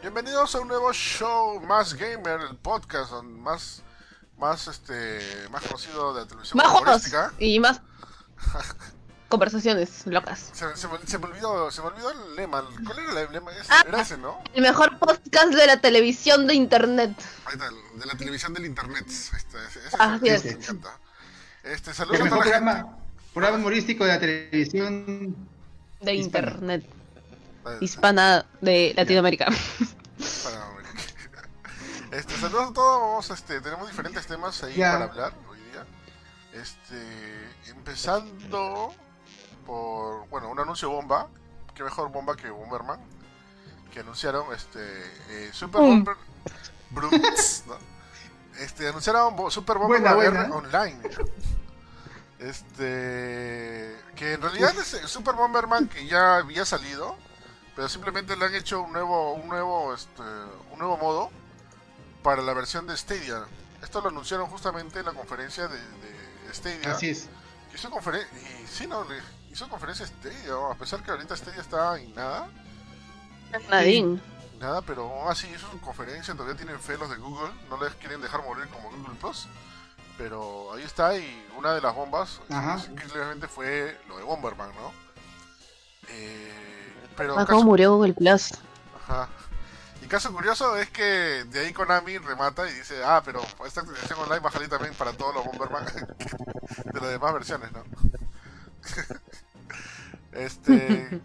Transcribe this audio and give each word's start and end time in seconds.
Bienvenidos 0.00 0.54
a 0.54 0.60
un 0.60 0.68
nuevo 0.68 0.92
show 0.92 1.60
más 1.60 1.94
gamer, 1.94 2.40
el 2.50 2.56
podcast 2.56 3.12
más 3.24 3.82
más 4.38 4.68
este 4.68 5.20
más 5.50 5.62
conocido 5.62 6.14
de 6.14 6.20
la 6.22 6.26
televisión 6.28 6.56
Más 6.58 7.12
y 7.38 7.58
más 7.58 7.80
conversaciones 9.28 10.06
locas. 10.06 10.50
Se, 10.52 10.76
se 10.76 10.88
me- 10.88 10.98
se 11.06 11.18
me 11.18 11.26
olvidó, 11.26 11.70
se 11.70 11.82
me 11.82 11.88
olvidó 11.88 12.10
el 12.12 12.36
lema. 12.36 12.64
¿Cuál 12.86 12.98
era 13.00 13.20
el 13.22 13.32
lema? 13.32 13.50
Ah. 13.68 13.84
Era 13.86 14.00
ese, 14.00 14.16
¿no? 14.16 14.40
El 14.54 14.62
mejor 14.62 14.98
podcast 14.98 15.52
de 15.52 15.66
la 15.66 15.80
televisión 15.80 16.46
de 16.46 16.54
internet. 16.54 17.12
Ahí 17.44 17.54
está, 17.54 17.68
de 17.68 18.06
la 18.06 18.14
televisión 18.14 18.54
del 18.54 18.64
internet. 18.66 19.06
Está, 19.08 19.58
ese, 20.22 20.54
me 20.54 20.62
encanta. 20.62 20.98
Este, 21.64 21.92
saludos 21.92 22.20
a 22.26 22.28
toda 22.30 22.44
la 22.46 22.76
gente. 22.76 22.97
Programa, 23.34 23.58
humorístico 23.58 24.04
de 24.04 24.12
la 24.12 24.20
televisión. 24.20 25.36
De 26.00 26.14
Hispana. 26.14 26.48
internet 26.50 26.84
Eh, 27.66 27.78
hispana 27.80 28.46
de 28.60 28.94
Latinoamérica. 28.96 29.46
para- 29.46 30.68
Este, 32.18 32.34
saludos 32.36 32.70
a 32.70 32.72
todos. 32.72 33.00
Vamos, 33.00 33.30
este, 33.30 33.60
tenemos 33.60 33.88
diferentes 33.88 34.26
temas 34.26 34.62
ahí 34.64 34.78
para 34.78 35.04
hablar 35.04 35.32
hoy 35.50 35.58
día. 35.58 35.84
Este, 36.60 37.70
empezando 37.70 38.94
por, 39.66 40.26
bueno, 40.28 40.50
un 40.50 40.58
anuncio 40.58 40.88
bomba. 40.88 41.28
Qué 41.74 41.82
mejor 41.84 42.10
bomba 42.10 42.34
que 42.36 42.48
Bomberman. 42.48 42.98
Que 43.92 44.00
anunciaron, 44.00 44.46
este, 44.54 44.80
eh, 45.30 45.50
Super 45.52 45.80
Mm. 45.82 45.84
Bomber 45.84 46.16
Brutes, 46.90 47.64
¿no? 47.66 47.74
Este, 48.60 48.88
anunciaron 48.88 49.34
Super 49.50 49.76
Bomber 49.78 50.00
Buena, 50.00 50.10
R 50.22 50.30
buena. 50.30 50.54
Online. 50.56 50.98
Este, 52.38 53.96
que 54.14 54.34
en 54.34 54.42
realidad 54.42 54.72
es 54.78 54.94
el 54.94 55.08
Super 55.08 55.34
Bomberman 55.34 55.88
que 55.88 56.06
ya 56.06 56.36
había 56.36 56.64
salido, 56.64 57.16
pero 57.74 57.88
simplemente 57.88 58.36
le 58.36 58.44
han 58.44 58.54
hecho 58.54 58.82
un 58.82 58.92
nuevo, 58.92 59.32
un 59.34 59.48
nuevo, 59.48 59.92
este, 59.94 60.22
un 60.70 60.78
nuevo 60.78 60.96
modo 60.98 61.30
para 62.22 62.42
la 62.42 62.54
versión 62.54 62.86
de 62.86 62.96
Stadia. 62.96 63.44
Esto 63.82 64.00
lo 64.00 64.08
anunciaron 64.08 64.46
justamente 64.48 65.00
en 65.00 65.06
la 65.06 65.12
conferencia 65.12 65.66
de, 65.68 65.78
de 65.78 66.54
Stadia. 66.54 66.92
Así 66.92 67.10
es. 67.10 67.28
Que 67.70 67.76
Hizo 67.76 67.90
conferencia 67.90 68.28
y 68.38 68.66
sí, 68.66 68.86
no, 68.86 69.04
le 69.04 69.20
hizo 69.50 69.68
conferencia 69.68 70.06
Stadia, 70.06 70.54
a 70.70 70.74
pesar 70.74 71.02
que 71.02 71.10
ahorita 71.10 71.36
Stadia 71.36 71.60
está 71.60 71.98
en 71.98 72.14
nada, 72.14 72.48
Nadine. 73.68 74.20
nada, 74.60 74.82
pero 74.82 75.28
así 75.28 75.48
hizo 75.48 75.70
su 75.70 75.80
conferencia, 75.80 76.34
todavía 76.34 76.56
tienen 76.56 76.78
fe 76.80 76.96
los 76.96 77.10
de 77.10 77.16
Google, 77.16 77.52
no 77.68 77.82
les 77.82 77.94
quieren 77.96 78.20
dejar 78.20 78.42
morir 78.44 78.68
como 78.68 78.90
Google 78.90 79.14
Plus. 79.20 79.48
Pero 80.18 80.72
ahí 80.74 80.82
está 80.82 81.16
y 81.16 81.46
una 81.56 81.72
de 81.74 81.80
las 81.80 81.94
bombas, 81.94 82.40
Ajá. 82.50 82.78
increíblemente 82.90 83.46
fue 83.48 83.96
lo 84.08 84.18
de 84.18 84.24
Bomberman, 84.24 84.70
¿no? 84.74 84.92
Eh, 86.08 86.92
pero 87.16 87.34
Ah, 87.34 87.46
caso- 87.46 87.52
¿Cómo 87.52 87.62
murió 87.70 87.94
Google 87.94 88.14
Plus? 88.14 88.50
Ajá. 89.08 89.28
Y 90.02 90.06
caso 90.06 90.32
curioso 90.32 90.76
es 90.76 90.90
que 90.90 91.44
de 91.48 91.60
ahí 91.60 91.72
Konami 91.72 92.18
remata 92.18 92.68
y 92.68 92.72
dice, 92.72 93.02
ah, 93.04 93.22
pero 93.24 93.40
esta 93.66 93.80
actualización 93.80 94.18
online 94.20 94.40
va 94.40 94.48
a 94.48 94.52
salir 94.52 94.68
también 94.68 94.94
para 94.94 95.12
todos 95.12 95.34
los 95.34 95.44
Bomberman 95.44 95.84
de 96.84 97.00
las 97.00 97.10
demás 97.10 97.32
versiones, 97.34 97.70
¿no? 97.72 97.84
este... 100.32 101.20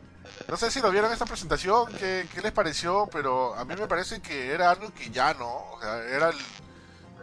No 0.48 0.58
sé 0.58 0.72
si 0.72 0.82
lo 0.82 0.90
vieron 0.92 1.12
esta 1.12 1.26
presentación, 1.26 1.92
¿qué, 1.94 2.28
qué 2.34 2.42
les 2.42 2.52
pareció? 2.52 3.08
Pero 3.12 3.54
a 3.56 3.64
mí 3.66 3.76
me 3.76 3.88
parece 3.88 4.20
que 4.22 4.52
era 4.52 4.72
algo 4.72 4.92
que 4.94 5.10
ya 5.12 5.34
no, 5.36 5.48
o 5.72 5.80
sea, 5.82 5.98
era 6.04 6.30
el... 6.30 6.38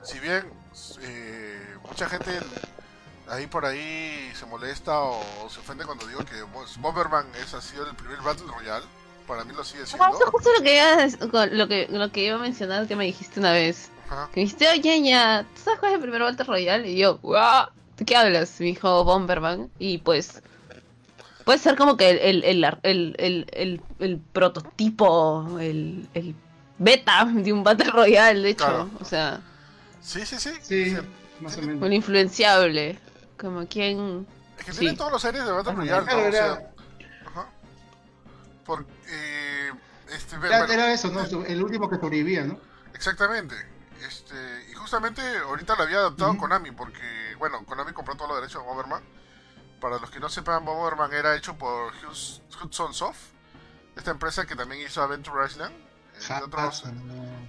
Si 0.03 0.19
bien 0.21 0.51
eh, 1.03 1.77
mucha 1.89 2.09
gente 2.09 2.31
ahí 3.29 3.47
por 3.47 3.65
ahí 3.65 4.31
se 4.35 4.45
molesta 4.47 5.01
o 5.01 5.23
se 5.49 5.61
ofende 5.61 5.85
cuando 5.85 6.07
digo 6.07 6.25
que 6.25 6.43
Bomberman 6.81 7.27
es, 7.43 7.55
ha 7.55 7.61
sido 7.61 7.89
el 7.89 7.95
primer 7.95 8.21
Battle 8.23 8.47
Royale, 8.47 8.85
para 9.27 9.45
mí 9.45 9.55
lo 9.55 9.65
sigue 9.65 9.87
siendo. 9.87 10.05
Ah, 10.05 10.11
eso 10.13 10.25
es 10.25 10.31
justo 10.31 10.51
lo 10.57 10.63
que, 10.63 10.77
iba 10.77 11.47
lo, 11.47 11.69
que, 11.69 11.87
lo 11.91 12.11
que 12.11 12.25
iba 12.25 12.37
a 12.37 12.41
mencionar 12.41 12.89
que 12.89 12.97
me 12.97 13.05
dijiste 13.05 13.39
una 13.41 13.53
vez. 13.53 13.91
Ajá. 14.09 14.29
Que 14.33 14.41
me 14.41 14.45
dijiste, 14.45 14.69
oye, 14.69 15.03
ya, 15.03 15.47
¿tú 15.55 15.61
sabes 15.63 15.79
cuál 15.79 15.93
es 15.93 15.97
el 15.97 16.03
primer 16.03 16.23
Battle 16.23 16.45
Royale? 16.45 16.91
Y 16.91 16.99
yo, 16.99 17.19
"Guau, 17.19 17.69
¿de 17.97 18.05
qué 18.05 18.17
hablas? 18.17 18.59
Me 18.59 18.67
dijo 18.67 19.05
Bomberman. 19.05 19.71
Y 19.79 19.99
pues, 19.99 20.43
puede 21.45 21.59
ser 21.61 21.77
como 21.77 21.97
que 21.97 22.11
el, 22.11 22.43
el, 22.43 22.65
el, 22.83 23.81
el, 24.01 24.19
prototipo, 24.33 25.59
el, 25.61 26.09
el 26.15 26.35
beta 26.79 27.25
de 27.33 27.53
un 27.53 27.63
Battle 27.63 27.91
Royale, 27.91 28.41
de 28.41 28.51
hecho. 28.51 28.65
Claro. 28.65 28.91
O 29.01 29.05
sea, 29.05 29.41
Sí, 30.01 30.25
sí, 30.27 30.39
sí. 30.39 30.51
Sí, 30.63 30.97
o 30.97 31.85
un 31.85 31.93
influenciable. 31.93 32.99
Como 33.39 33.67
quien... 33.67 34.27
Es 34.59 34.65
que 34.67 34.73
Sí. 34.73 34.79
tienen 34.81 34.97
todos 34.97 35.13
los 35.13 35.25
aires 35.25 35.45
de 35.45 35.53
Battle 35.53 35.73
Royale. 35.73 36.05
Claro, 36.07 36.19
O 36.29 36.33
sea, 36.33 36.47
era, 36.47 36.73
ajá. 37.27 37.47
Por, 38.67 38.87
eh, 39.09 39.71
este, 40.15 40.37
era- 40.37 40.59
bueno, 40.59 40.73
era 40.75 40.93
eso, 40.93 41.09
¿no? 41.11 41.23
El 41.45 41.63
último 41.63 41.89
que 41.89 41.97
sobrevivía, 41.97 42.45
¿no? 42.45 42.59
Exactamente. 42.95 43.55
Este, 44.07 44.35
y 44.71 44.75
justamente 44.75 45.23
ahorita 45.39 45.77
lo 45.77 45.83
había 45.85 45.99
adaptado. 45.99 46.37
Konami 46.37 46.71
porque, 46.73 47.35
bueno, 47.39 47.65
Konami 47.65 47.93
compró 47.93 48.15
todos 48.17 48.31
los 48.31 48.41
derechos 48.41 48.63
de 48.63 48.69
Bomberman. 48.69 49.03
Para 49.81 49.99
los 49.99 50.11
que 50.11 50.21
no 50.21 50.29
sepan, 50.29 50.65
Bomberman 50.65 51.13
era 51.15 51.35
hecho 51.37 51.57
por 51.57 51.93
Hudson 52.63 52.93
Soft, 52.93 53.19
esta 53.97 54.11
empresa 54.11 54.47
que 54.47 54.55
también 54.57 54.87
hizo 54.87 55.03
Adventure 55.03 55.47
Island, 55.47 55.75
entre 56.21 56.45
otros, 56.45 56.85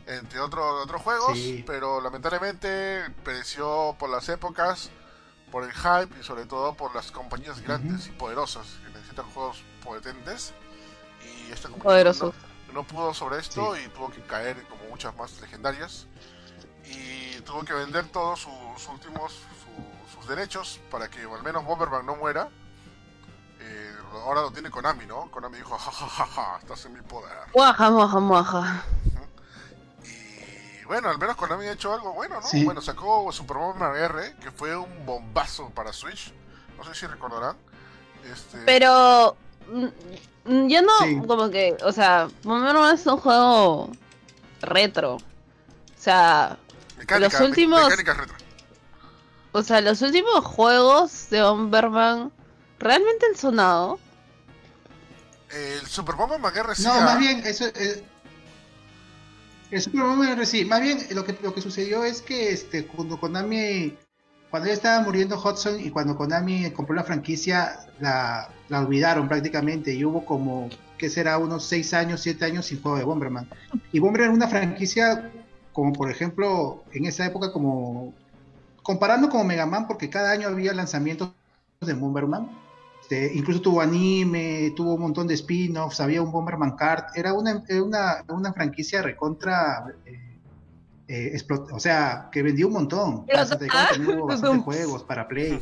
entre 0.07 0.39
otros 0.39 0.83
otros 0.83 1.01
juegos, 1.01 1.37
Sí. 1.37 1.63
pero 1.67 2.01
lamentablemente 2.01 3.03
pereció 3.23 3.95
por 3.99 4.09
las 4.09 4.27
épocas, 4.29 4.89
por 5.51 5.63
el 5.63 5.71
hype 5.73 6.19
y 6.19 6.23
sobre 6.23 6.45
todo 6.45 6.73
por 6.75 6.95
las 6.95 7.11
compañías 7.11 7.59
grandes 7.61 8.07
y 8.07 8.11
poderosas 8.11 8.65
que 8.85 8.91
necesitan 8.93 9.25
juegos 9.31 9.63
potentes. 9.83 10.53
Y 11.23 11.51
esta 11.51 11.67
compañía 11.69 11.97
no, 12.27 12.33
no 12.73 12.83
pudo 12.87 13.13
sobre 13.13 13.37
esto 13.39 13.77
y 13.77 13.87
tuvo 13.89 14.09
que 14.09 14.21
caer 14.23 14.65
como 14.67 14.83
muchas 14.89 15.15
más 15.17 15.39
legendarias. 15.41 16.07
Y 16.85 17.39
tuvo 17.41 17.63
que 17.63 17.73
vender 17.73 18.07
todos 18.07 18.39
sus, 18.41 18.53
sus 18.77 18.87
últimos 18.93 19.31
su- 19.33 20.17
sus 20.19 20.27
derechos 20.27 20.79
para 20.89 21.09
que 21.09 21.21
al 21.23 21.43
menos 21.43 21.63
Bomberman 21.65 22.05
no 22.05 22.15
muera. 22.15 22.49
Ahora 24.23 24.41
lo 24.41 24.51
tiene 24.51 24.69
Konami, 24.69 25.05
¿no? 25.05 25.29
Konami 25.31 25.57
dijo, 25.57 25.77
jajajaja, 25.77 26.59
estás 26.59 26.85
en 26.85 26.93
mi 26.93 27.01
poder. 27.01 27.31
Muaja, 27.55 27.89
muaja, 27.89 28.19
muaja. 28.19 28.83
Y 30.81 30.85
bueno, 30.85 31.09
al 31.09 31.17
menos 31.17 31.35
Konami 31.35 31.65
ha 31.65 31.71
hecho 31.73 31.93
algo 31.93 32.13
bueno, 32.13 32.35
¿no? 32.41 32.47
Sí. 32.47 32.63
Bueno, 32.63 32.81
sacó 32.81 33.31
Super 33.31 33.57
Bomberman 33.57 33.95
R, 33.97 34.35
que 34.41 34.51
fue 34.51 34.75
un 34.75 35.05
bombazo 35.05 35.69
para 35.69 35.91
Switch. 35.93 36.33
No 36.77 36.83
sé 36.83 36.93
si 36.95 37.07
recordarán. 37.07 37.55
Este, 38.31 38.59
Pero 38.65 39.35
mm, 39.71 39.85
mm, 40.45 40.67
yo 40.67 40.81
no, 40.81 40.97
Sí. 40.99 41.21
como 41.27 41.49
que, 41.49 41.75
o 41.83 41.91
sea, 41.91 42.27
Bomberman 42.43 42.93
es 42.95 43.05
un 43.07 43.17
juego 43.17 43.89
retro. 44.61 45.15
O 45.15 45.19
sea, 45.97 46.57
mecánica, 46.97 47.19
los 47.39 47.47
últimos- 47.49 47.83
mecánica 47.83 48.13
retro. 48.13 48.35
o 49.53 49.63
sea, 49.63 49.81
los 49.81 50.01
últimos 50.01 50.45
juegos 50.45 51.29
de 51.29 51.41
Bomberman 51.41 52.31
realmente 52.79 53.25
han 53.27 53.35
sonado. 53.37 53.99
El 55.53 55.85
Super 55.87 56.15
Bomberman 56.15 56.55
R 56.55 56.75
sí 56.75 56.83
No, 56.83 56.93
ha- 56.93 57.01
más 57.01 57.19
bien, 57.19 57.41
eso 57.45 57.65
eh, 57.67 58.03
el 59.71 59.81
Super 59.81 60.01
Bomberman 60.03 60.45
sí, 60.45 60.65
más 60.65 60.81
bien 60.81 60.99
lo 61.11 61.23
que 61.23 61.37
lo 61.41 61.53
que 61.53 61.61
sucedió 61.61 62.03
es 62.03 62.21
que 62.21 62.51
este 62.51 62.85
cuando 62.85 63.19
Konami 63.19 63.95
cuando 64.49 64.67
ya 64.67 64.73
estaba 64.73 65.01
muriendo 65.01 65.41
Hudson 65.41 65.79
y 65.79 65.89
cuando 65.91 66.17
Konami 66.17 66.71
compró 66.71 66.93
la 66.95 67.03
franquicia 67.05 67.79
la, 67.99 68.49
la 68.67 68.79
olvidaron 68.81 69.27
prácticamente 69.29 69.93
y 69.93 70.03
hubo 70.03 70.25
como 70.25 70.69
que 70.97 71.09
será 71.09 71.37
unos 71.37 71.63
6 71.65 71.93
años, 71.95 72.21
7 72.21 72.45
años 72.45 72.65
sin 72.67 72.81
juego 72.81 72.97
de 72.97 73.03
Bomberman. 73.05 73.49
Y 73.91 73.99
Bomberman 73.99 74.29
era 74.29 74.35
una 74.35 74.47
franquicia 74.47 75.31
como 75.73 75.93
por 75.93 76.11
ejemplo 76.11 76.83
en 76.91 77.05
esa 77.05 77.25
época 77.25 77.51
como 77.53 78.13
comparando 78.83 79.29
con 79.29 79.47
Mega 79.47 79.65
Man 79.65 79.87
porque 79.87 80.09
cada 80.09 80.31
año 80.31 80.49
había 80.49 80.73
lanzamientos 80.73 81.31
de 81.79 81.93
Bomberman. 81.93 82.49
Este, 83.11 83.33
incluso 83.37 83.59
tuvo 83.61 83.81
anime, 83.81 84.71
tuvo 84.73 84.93
un 84.93 85.01
montón 85.01 85.27
de 85.27 85.33
spin-offs, 85.33 85.99
había 85.99 86.21
un 86.21 86.31
Bomberman 86.31 86.77
Kart, 86.77 87.09
era 87.17 87.33
una, 87.33 87.61
una, 87.83 88.23
una 88.29 88.53
franquicia 88.53 89.01
recontra, 89.01 89.83
eh, 90.05 90.39
eh, 91.09 91.31
explot- 91.35 91.73
o 91.73 91.79
sea, 91.79 92.29
que 92.31 92.41
vendió 92.41 92.67
un 92.67 92.73
montón. 92.73 93.25
Para 93.25 93.43
Pero- 93.43 93.45
64 93.45 93.95
también 93.97 94.17
hubo 94.17 94.27
bastantes 94.27 94.63
juegos 94.63 95.03
para 95.03 95.27
Play 95.27 95.59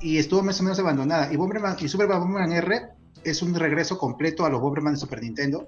y 0.00 0.18
estuvo 0.18 0.42
más 0.42 0.58
o 0.58 0.64
menos 0.64 0.78
abandonada. 0.80 1.32
Y 1.32 1.36
Bomberman 1.36 1.76
y 1.78 1.86
Super 1.86 2.08
Bomberman 2.08 2.50
R 2.52 2.88
es 3.22 3.42
un 3.42 3.54
regreso 3.54 3.96
completo 3.96 4.44
a 4.44 4.50
los 4.50 4.60
Bomberman 4.60 4.94
de 4.94 4.98
Super 4.98 5.22
Nintendo. 5.22 5.64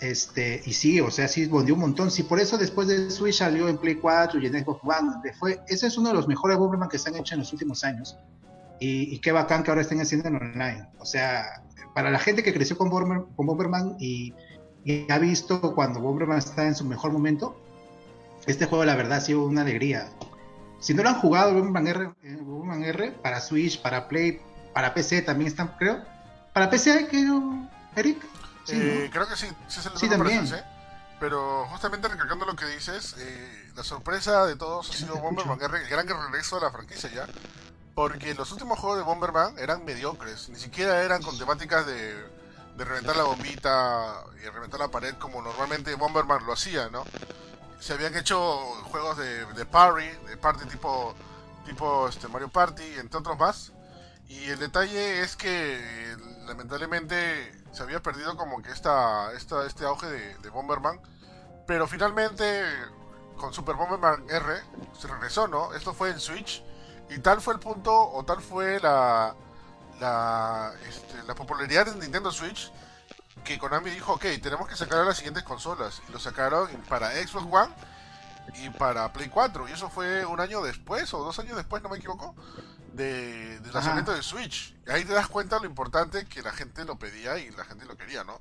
Este, 0.00 0.62
y 0.64 0.72
sí, 0.72 1.00
o 1.02 1.10
sea, 1.10 1.28
sí 1.28 1.44
vendió 1.48 1.74
un 1.74 1.80
montón. 1.80 2.10
Sí, 2.10 2.22
por 2.22 2.40
eso 2.40 2.56
después 2.56 2.88
de 2.88 3.10
Switch 3.10 3.36
salió 3.36 3.68
en 3.68 3.76
Play 3.76 3.96
4 3.96 4.40
y 4.40 4.46
en 4.46 4.64
Xbox 4.64 4.80
One. 4.84 5.32
Fue, 5.38 5.60
ese 5.68 5.86
es 5.88 5.98
uno 5.98 6.08
de 6.08 6.14
los 6.14 6.26
mejores 6.26 6.56
Bomberman 6.56 6.88
que 6.88 6.98
se 6.98 7.10
han 7.10 7.16
hecho 7.16 7.34
en 7.34 7.40
los 7.40 7.52
últimos 7.52 7.84
años. 7.84 8.16
Y, 8.80 9.14
y 9.14 9.18
qué 9.20 9.32
bacán 9.32 9.62
que 9.62 9.70
ahora 9.70 9.82
estén 9.82 10.00
haciendo 10.00 10.28
en 10.28 10.36
online. 10.36 10.88
O 10.98 11.06
sea, 11.06 11.62
para 11.94 12.10
la 12.10 12.18
gente 12.18 12.42
que 12.42 12.52
creció 12.52 12.76
con, 12.76 12.90
Bomber- 12.90 13.26
con 13.34 13.46
Bomberman 13.46 13.96
y, 13.98 14.34
y 14.84 15.10
ha 15.10 15.18
visto 15.18 15.74
cuando 15.74 16.00
Bomberman 16.00 16.38
está 16.38 16.66
en 16.66 16.74
su 16.74 16.84
mejor 16.84 17.12
momento, 17.12 17.58
este 18.46 18.66
juego 18.66 18.84
la 18.84 18.94
verdad 18.96 19.18
ha 19.18 19.20
sido 19.20 19.44
una 19.46 19.62
alegría. 19.62 20.08
Si 20.78 20.92
no 20.94 21.02
lo 21.02 21.08
han 21.08 21.20
jugado 21.20 21.54
Bomberman 21.54 21.86
R, 21.86 22.10
eh, 22.22 22.38
Bomberman 22.40 22.84
R 22.84 23.12
para 23.22 23.40
Switch, 23.40 23.80
para 23.80 24.08
Play, 24.08 24.40
para 24.74 24.92
PC 24.92 25.22
también 25.22 25.48
están, 25.48 25.68
creo. 25.78 26.04
Para 26.52 26.68
PC, 26.68 27.08
creo, 27.08 27.68
Eric. 27.96 28.22
Sí, 28.64 28.74
eh, 28.76 29.08
Creo 29.12 29.26
que 29.28 29.36
sí, 29.36 29.46
sí 29.68 29.80
se 29.80 29.88
sí, 29.96 30.08
también. 30.08 30.44
Pero 31.18 31.64
justamente 31.70 32.08
recalcando 32.08 32.44
lo 32.44 32.54
que 32.54 32.66
dices, 32.66 33.16
eh, 33.18 33.70
la 33.74 33.82
sorpresa 33.82 34.44
de 34.44 34.56
todos 34.56 34.90
ha 34.90 34.92
sido 34.92 35.16
Bomberman, 35.16 35.58
el 35.62 35.88
gran 35.88 36.06
regreso 36.06 36.58
a 36.58 36.60
la 36.60 36.70
franquicia 36.70 37.10
ya. 37.10 37.26
Porque 37.96 38.34
los 38.34 38.52
últimos 38.52 38.78
juegos 38.78 38.98
de 38.98 39.04
Bomberman 39.04 39.58
eran 39.58 39.82
mediocres, 39.86 40.50
ni 40.50 40.56
siquiera 40.56 41.00
eran 41.00 41.22
con 41.22 41.38
temáticas 41.38 41.86
de, 41.86 42.14
de 42.76 42.84
reventar 42.84 43.16
la 43.16 43.22
bombita 43.22 44.22
y 44.44 44.46
reventar 44.50 44.80
la 44.80 44.88
pared 44.88 45.14
como 45.14 45.40
normalmente 45.40 45.94
Bomberman 45.94 46.44
lo 46.44 46.52
hacía, 46.52 46.90
¿no? 46.90 47.04
Se 47.80 47.94
habían 47.94 48.14
hecho 48.14 48.38
juegos 48.90 49.16
de, 49.16 49.46
de 49.46 49.64
party, 49.64 50.04
de 50.28 50.36
party 50.36 50.66
tipo, 50.66 51.14
tipo 51.64 52.06
este, 52.06 52.28
Mario 52.28 52.50
Party, 52.50 52.84
entre 52.98 53.18
otros 53.18 53.38
más. 53.38 53.72
Y 54.28 54.50
el 54.50 54.58
detalle 54.58 55.22
es 55.22 55.34
que 55.34 56.14
lamentablemente 56.44 57.50
se 57.72 57.82
había 57.82 58.02
perdido 58.02 58.36
como 58.36 58.60
que 58.60 58.72
esta, 58.72 59.32
esta 59.32 59.64
este 59.64 59.86
auge 59.86 60.06
de, 60.06 60.36
de 60.36 60.50
Bomberman. 60.50 61.00
Pero 61.66 61.86
finalmente 61.86 62.62
con 63.38 63.54
Super 63.54 63.76
Bomberman 63.76 64.28
R 64.28 64.62
se 64.92 65.08
regresó, 65.08 65.48
¿no? 65.48 65.72
Esto 65.72 65.94
fue 65.94 66.10
en 66.10 66.20
Switch 66.20 66.62
y 67.10 67.18
tal 67.18 67.40
fue 67.40 67.54
el 67.54 67.60
punto, 67.60 67.92
o 67.92 68.24
tal 68.24 68.40
fue 68.40 68.80
la, 68.80 69.34
la, 70.00 70.72
este, 70.88 71.22
la 71.24 71.34
popularidad 71.34 71.86
de 71.86 72.00
Nintendo 72.00 72.30
Switch, 72.32 72.72
que 73.44 73.58
Konami 73.58 73.90
dijo, 73.90 74.14
ok, 74.14 74.24
tenemos 74.42 74.68
que 74.68 74.76
sacar 74.76 75.00
a 75.00 75.04
las 75.04 75.16
siguientes 75.16 75.44
consolas. 75.44 76.02
Y 76.08 76.12
lo 76.12 76.18
sacaron 76.18 76.68
para 76.88 77.12
Xbox 77.12 77.46
One 77.50 77.74
y 78.54 78.70
para 78.70 79.12
Play 79.12 79.28
4. 79.28 79.68
Y 79.68 79.72
eso 79.72 79.88
fue 79.88 80.26
un 80.26 80.40
año 80.40 80.62
después, 80.62 81.12
o 81.14 81.22
dos 81.22 81.38
años 81.38 81.56
después, 81.56 81.82
no 81.82 81.88
me 81.88 81.98
equivoco, 81.98 82.34
de, 82.92 83.60
del 83.60 83.72
lanzamiento 83.72 84.12
de 84.12 84.22
Switch. 84.22 84.76
Y 84.86 84.90
ahí 84.90 85.04
te 85.04 85.12
das 85.12 85.28
cuenta 85.28 85.58
lo 85.60 85.66
importante 85.66 86.26
que 86.26 86.42
la 86.42 86.52
gente 86.52 86.84
lo 86.84 86.98
pedía 86.98 87.38
y 87.38 87.50
la 87.50 87.64
gente 87.64 87.86
lo 87.86 87.96
quería, 87.96 88.24
¿no? 88.24 88.40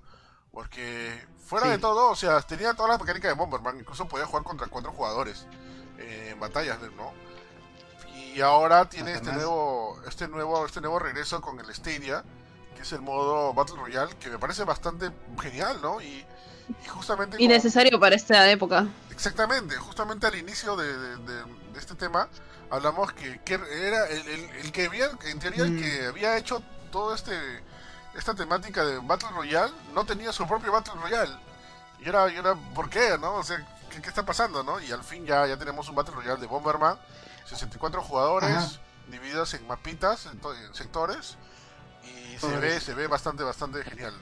Porque 0.52 1.28
fuera 1.46 1.68
de 1.68 1.78
todo, 1.78 2.10
o 2.10 2.16
sea, 2.16 2.42
tenía 2.42 2.74
todas 2.74 2.92
las 2.92 3.00
mecánicas 3.00 3.30
de 3.30 3.36
Bomberman, 3.36 3.78
incluso 3.78 4.08
podía 4.08 4.26
jugar 4.26 4.44
contra 4.44 4.68
cuatro 4.68 4.92
jugadores 4.94 5.46
eh, 5.98 6.30
en 6.32 6.40
batallas, 6.40 6.80
¿no? 6.96 7.14
Y 8.36 8.42
ahora 8.42 8.90
tiene 8.90 9.14
este 9.14 9.32
nuevo, 9.32 9.98
este 10.06 10.28
nuevo, 10.28 10.66
este 10.66 10.82
nuevo 10.82 11.00
regreso 11.00 11.40
con 11.40 11.58
el 11.58 11.74
Stadia, 11.74 12.22
que 12.76 12.82
es 12.82 12.92
el 12.92 13.00
modo 13.00 13.54
Battle 13.54 13.78
Royale, 13.78 14.14
que 14.18 14.30
me 14.30 14.38
parece 14.38 14.66
bastante 14.66 15.10
genial, 15.42 15.80
¿no? 15.82 16.02
Y, 16.02 16.26
justamente... 16.90 17.38
Y 17.40 17.48
necesario 17.48 17.98
para 17.98 18.16
esta 18.16 18.52
época. 18.52 18.88
Exactamente, 19.10 19.78
justamente 19.78 20.28
al 20.28 20.36
inicio 20.36 20.76
de, 20.76 20.86
este 21.78 21.96
tema 21.96 22.28
hablamos 22.70 23.14
que, 23.14 23.40
era 23.46 24.10
el, 24.10 24.72
que 24.74 24.88
había, 24.88 25.10
en 25.24 25.40
teoría, 25.40 25.64
el 25.64 25.82
que 25.82 26.02
mm. 26.02 26.10
había 26.10 26.38
hecho 26.38 26.62
todo 26.92 27.16
este 27.16 27.34
esta 28.16 28.34
temática 28.34 28.84
de 28.84 29.00
Battle 29.00 29.30
Royale 29.30 29.74
no 29.94 30.06
tenía 30.06 30.32
su 30.32 30.48
propio 30.48 30.72
Battle 30.72 30.94
Royale. 31.02 31.34
Y 32.00 32.10
era, 32.10 32.32
y 32.32 32.36
era 32.36 32.56
¿por 32.74 32.90
qué? 32.90 33.18
¿No? 33.20 33.36
O 33.36 33.44
sea, 33.44 33.66
¿qué, 33.90 34.08
está 34.08 34.26
pasando? 34.26 34.64
¿no? 34.64 34.80
Y 34.80 34.92
al 34.92 35.04
fin 35.04 35.26
ya, 35.26 35.46
ya 35.46 35.58
tenemos 35.58 35.88
un 35.90 35.96
Battle 35.96 36.16
Royale 36.16 36.40
de 36.40 36.48
Bomberman 36.48 36.98
64 37.46 38.02
jugadores 38.02 38.80
divididos 39.10 39.54
en 39.54 39.66
mapitas, 39.68 40.28
en, 40.28 40.40
sectores. 40.74 41.38
Y 42.04 42.38
se 42.38 42.58
ve, 42.58 42.80
se 42.80 42.94
ve 42.94 43.08
bastante, 43.08 43.44
bastante 43.44 43.84
genial. 43.84 44.14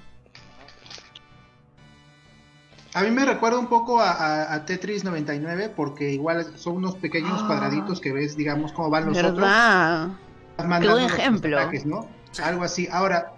A 2.94 3.02
mí 3.02 3.10
me 3.10 3.25
recuerda 3.25 3.58
un 3.58 3.68
poco 3.68 4.00
a, 4.00 4.64
Tetris 4.66 5.04
99 5.04 5.74
porque 5.75 6.12
igual 6.12 6.58
son 6.58 6.78
unos 6.78 6.96
pequeños 6.96 7.42
ah. 7.44 7.48
cuadraditos 7.48 8.00
que 8.00 8.12
ves, 8.12 8.36
digamos, 8.36 8.72
cómo 8.72 8.90
van 8.90 9.08
los 9.08 9.16
¿verdad? 9.16 10.12
otros. 10.58 10.81
Qué 10.81 10.90
buen 10.90 11.06
ejemplo. 11.06 11.58
¿no? 11.86 12.08
Algo 12.44 12.64
así. 12.64 12.88
Ahora, 12.92 13.34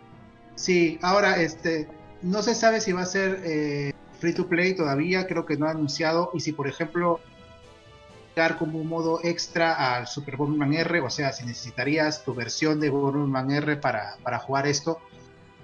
sí, 0.56 1.00
ahora 1.02 1.38
este, 1.38 1.88
no 2.22 2.42
se 2.42 2.54
sabe 2.54 2.82
si 2.82 2.92
va 2.92 3.02
a 3.02 3.06
ser 3.06 3.42
eh, 3.46 3.94
free 4.20 4.34
to 4.34 4.48
play 4.48 4.76
todavía, 4.76 5.26
creo 5.26 5.46
que 5.46 5.56
no 5.56 5.68
ha 5.68 5.72
anunciado. 5.72 6.32
Y 6.34 6.42
si, 6.42 6.52
por 6.52 6.68
ejemplo, 6.68 7.22
como 8.58 8.80
un 8.80 8.88
modo 8.88 9.20
extra 9.24 9.96
al 9.96 10.08
Super 10.08 10.36
Bomberman 10.36 10.74
R, 10.74 11.00
o 11.02 11.10
sea, 11.10 11.32
si 11.32 11.46
necesitarías 11.46 12.24
tu 12.24 12.34
versión 12.34 12.80
de 12.80 12.90
Bomberman 12.90 13.52
R 13.52 13.78
para, 13.78 14.18
para 14.24 14.40
jugar 14.40 14.68
esto, 14.68 15.00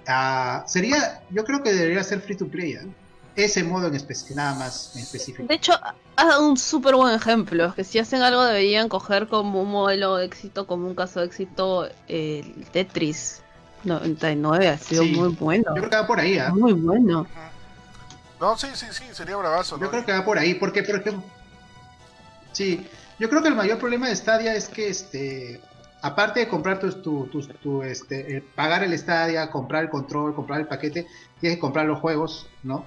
uh, 0.07 0.68
sería, 0.68 1.21
yo 1.29 1.44
creo 1.44 1.62
que 1.62 1.73
debería 1.73 2.03
ser 2.03 2.21
free 2.21 2.38
to 2.38 2.47
play, 2.47 2.73
¿eh? 2.73 2.88
ese 3.35 3.63
modo 3.63 3.88
en 3.88 3.95
específico, 3.95 4.35
nada 4.35 4.56
más 4.56 4.95
en 4.95 5.01
específico. 5.01 5.47
De 5.47 5.56
hecho, 5.56 5.73
ha 6.15 6.25
dado 6.25 6.47
un 6.47 6.57
súper 6.57 6.95
buen 6.95 7.13
ejemplo, 7.13 7.73
que 7.75 7.83
si 7.83 8.00
hacen 8.00 8.21
algo 8.21 8.44
deberían 8.44 8.89
coger 8.89 9.27
como 9.27 9.62
un 9.62 9.71
modelo 9.71 10.18
de 10.18 10.25
éxito, 10.25 10.65
como 10.65 10.88
un 10.88 10.95
caso 10.95 11.19
de 11.19 11.25
éxito, 11.27 11.89
el 12.07 12.65
Tetris 12.71 13.41
99, 13.83 14.68
ha 14.68 14.77
sido 14.77 15.03
muy 15.06 15.29
bueno. 15.29 15.75
Yo 15.75 15.81
creo 15.81 15.89
que 15.89 15.95
va 15.95 16.07
por 16.07 16.19
ahí, 16.19 16.38
¿eh? 16.38 16.50
Muy 16.51 16.73
bueno. 16.73 17.27
No, 18.39 18.57
sí, 18.57 18.68
sí, 18.73 18.88
sí, 18.91 19.03
sería 19.12 19.38
bravazo. 19.38 19.79
Yo 19.79 19.89
creo 19.89 20.06
que 20.06 20.12
va 20.12 20.25
por 20.25 20.38
ahí, 20.38 20.56
porque, 20.56 20.83
por 20.83 20.95
ejemplo, 20.95 21.23
Sí, 22.51 22.86
yo 23.19 23.30
creo 23.30 23.42
que 23.42 23.50
el 23.50 23.56
mayor 23.56 23.77
problema 23.77 24.09
de 24.09 24.15
Stadia 24.15 24.56
es 24.56 24.68
que, 24.68 24.89
este, 24.89 25.62
aparte 26.01 26.42
de 26.42 26.48
comprar 26.48 26.80
tu, 26.80 26.92
tu, 26.92 27.83
este, 27.83 28.38
eh, 28.38 28.44
pagar 28.56 28.83
el 28.83 28.98
Stadia, 28.98 29.50
comprar 29.50 29.83
el 29.83 29.89
control, 29.89 30.36
comprar 30.36 30.59
el 30.59 30.68
paquete, 30.68 31.07
tienes 31.39 31.57
que 31.57 31.62
comprar 31.62 31.86
los 31.86 32.00
juegos, 32.00 32.50
¿no? 32.63 32.86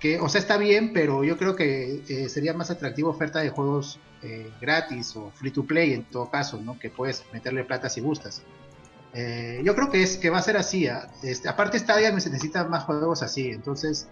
Que, 0.00 0.20
o 0.20 0.28
sea, 0.28 0.40
está 0.40 0.58
bien, 0.58 0.92
pero 0.92 1.24
yo 1.24 1.36
creo 1.36 1.56
que 1.56 2.02
eh, 2.08 2.28
sería 2.28 2.54
más 2.54 2.70
atractivo 2.70 3.10
oferta 3.10 3.40
de 3.40 3.50
juegos 3.50 3.98
eh, 4.22 4.50
gratis 4.60 5.16
o 5.16 5.30
free 5.34 5.50
to 5.50 5.64
play 5.64 5.92
en 5.92 6.04
todo 6.04 6.30
caso, 6.30 6.60
¿no? 6.60 6.78
Que 6.78 6.90
puedes 6.90 7.24
meterle 7.32 7.64
plata 7.64 7.88
si 7.88 8.00
gustas. 8.00 8.42
Eh, 9.20 9.62
yo 9.64 9.74
creo 9.74 9.90
que 9.90 10.00
es 10.00 10.16
que 10.16 10.30
va 10.30 10.38
a 10.38 10.42
ser 10.42 10.56
así. 10.56 10.86
¿ah? 10.86 11.10
Este, 11.24 11.48
aparte 11.48 11.76
Stadia 11.76 12.12
necesita 12.12 12.64
más 12.64 12.84
juegos 12.84 13.20
así, 13.22 13.48
entonces 13.48 14.06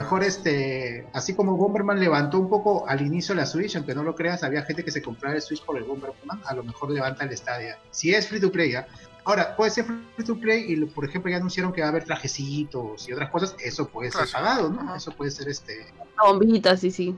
mejor 0.00 0.24
este, 0.24 1.06
así 1.12 1.34
como 1.34 1.58
Bomberman 1.58 2.00
levantó 2.00 2.38
un 2.38 2.48
poco 2.48 2.88
al 2.88 3.02
inicio 3.02 3.34
la 3.34 3.44
Switch, 3.44 3.76
aunque 3.76 3.94
no 3.94 4.02
lo 4.02 4.14
creas, 4.14 4.42
había 4.42 4.62
gente 4.62 4.82
que 4.82 4.90
se 4.90 5.02
compraba 5.02 5.34
el 5.34 5.42
Switch 5.42 5.62
por 5.62 5.76
el 5.76 5.84
Bomberman, 5.84 6.40
a 6.46 6.54
lo 6.54 6.64
mejor 6.64 6.90
levanta 6.90 7.24
el 7.24 7.36
Stadia. 7.36 7.78
Si 7.90 8.14
es 8.14 8.26
free 8.26 8.40
to 8.40 8.50
play, 8.50 8.74
¿ah? 8.74 8.86
ahora 9.24 9.54
puede 9.56 9.70
ser 9.70 9.84
free 9.84 10.24
to 10.24 10.40
play 10.40 10.72
y 10.72 10.84
por 10.86 11.04
ejemplo 11.04 11.30
ya 11.30 11.36
anunciaron 11.36 11.74
que 11.74 11.82
va 11.82 11.88
a 11.88 11.90
haber 11.90 12.04
trajecitos 12.04 13.06
y 13.06 13.12
otras 13.12 13.28
cosas, 13.28 13.54
eso 13.62 13.88
puede 13.88 14.10
ser 14.10 14.26
pagado, 14.32 14.70
¿no? 14.70 14.96
Eso 14.96 15.10
puede 15.10 15.32
ser 15.32 15.50
este 15.50 15.92
bombitas, 16.18 16.80
sí, 16.80 16.90
sí. 16.90 17.14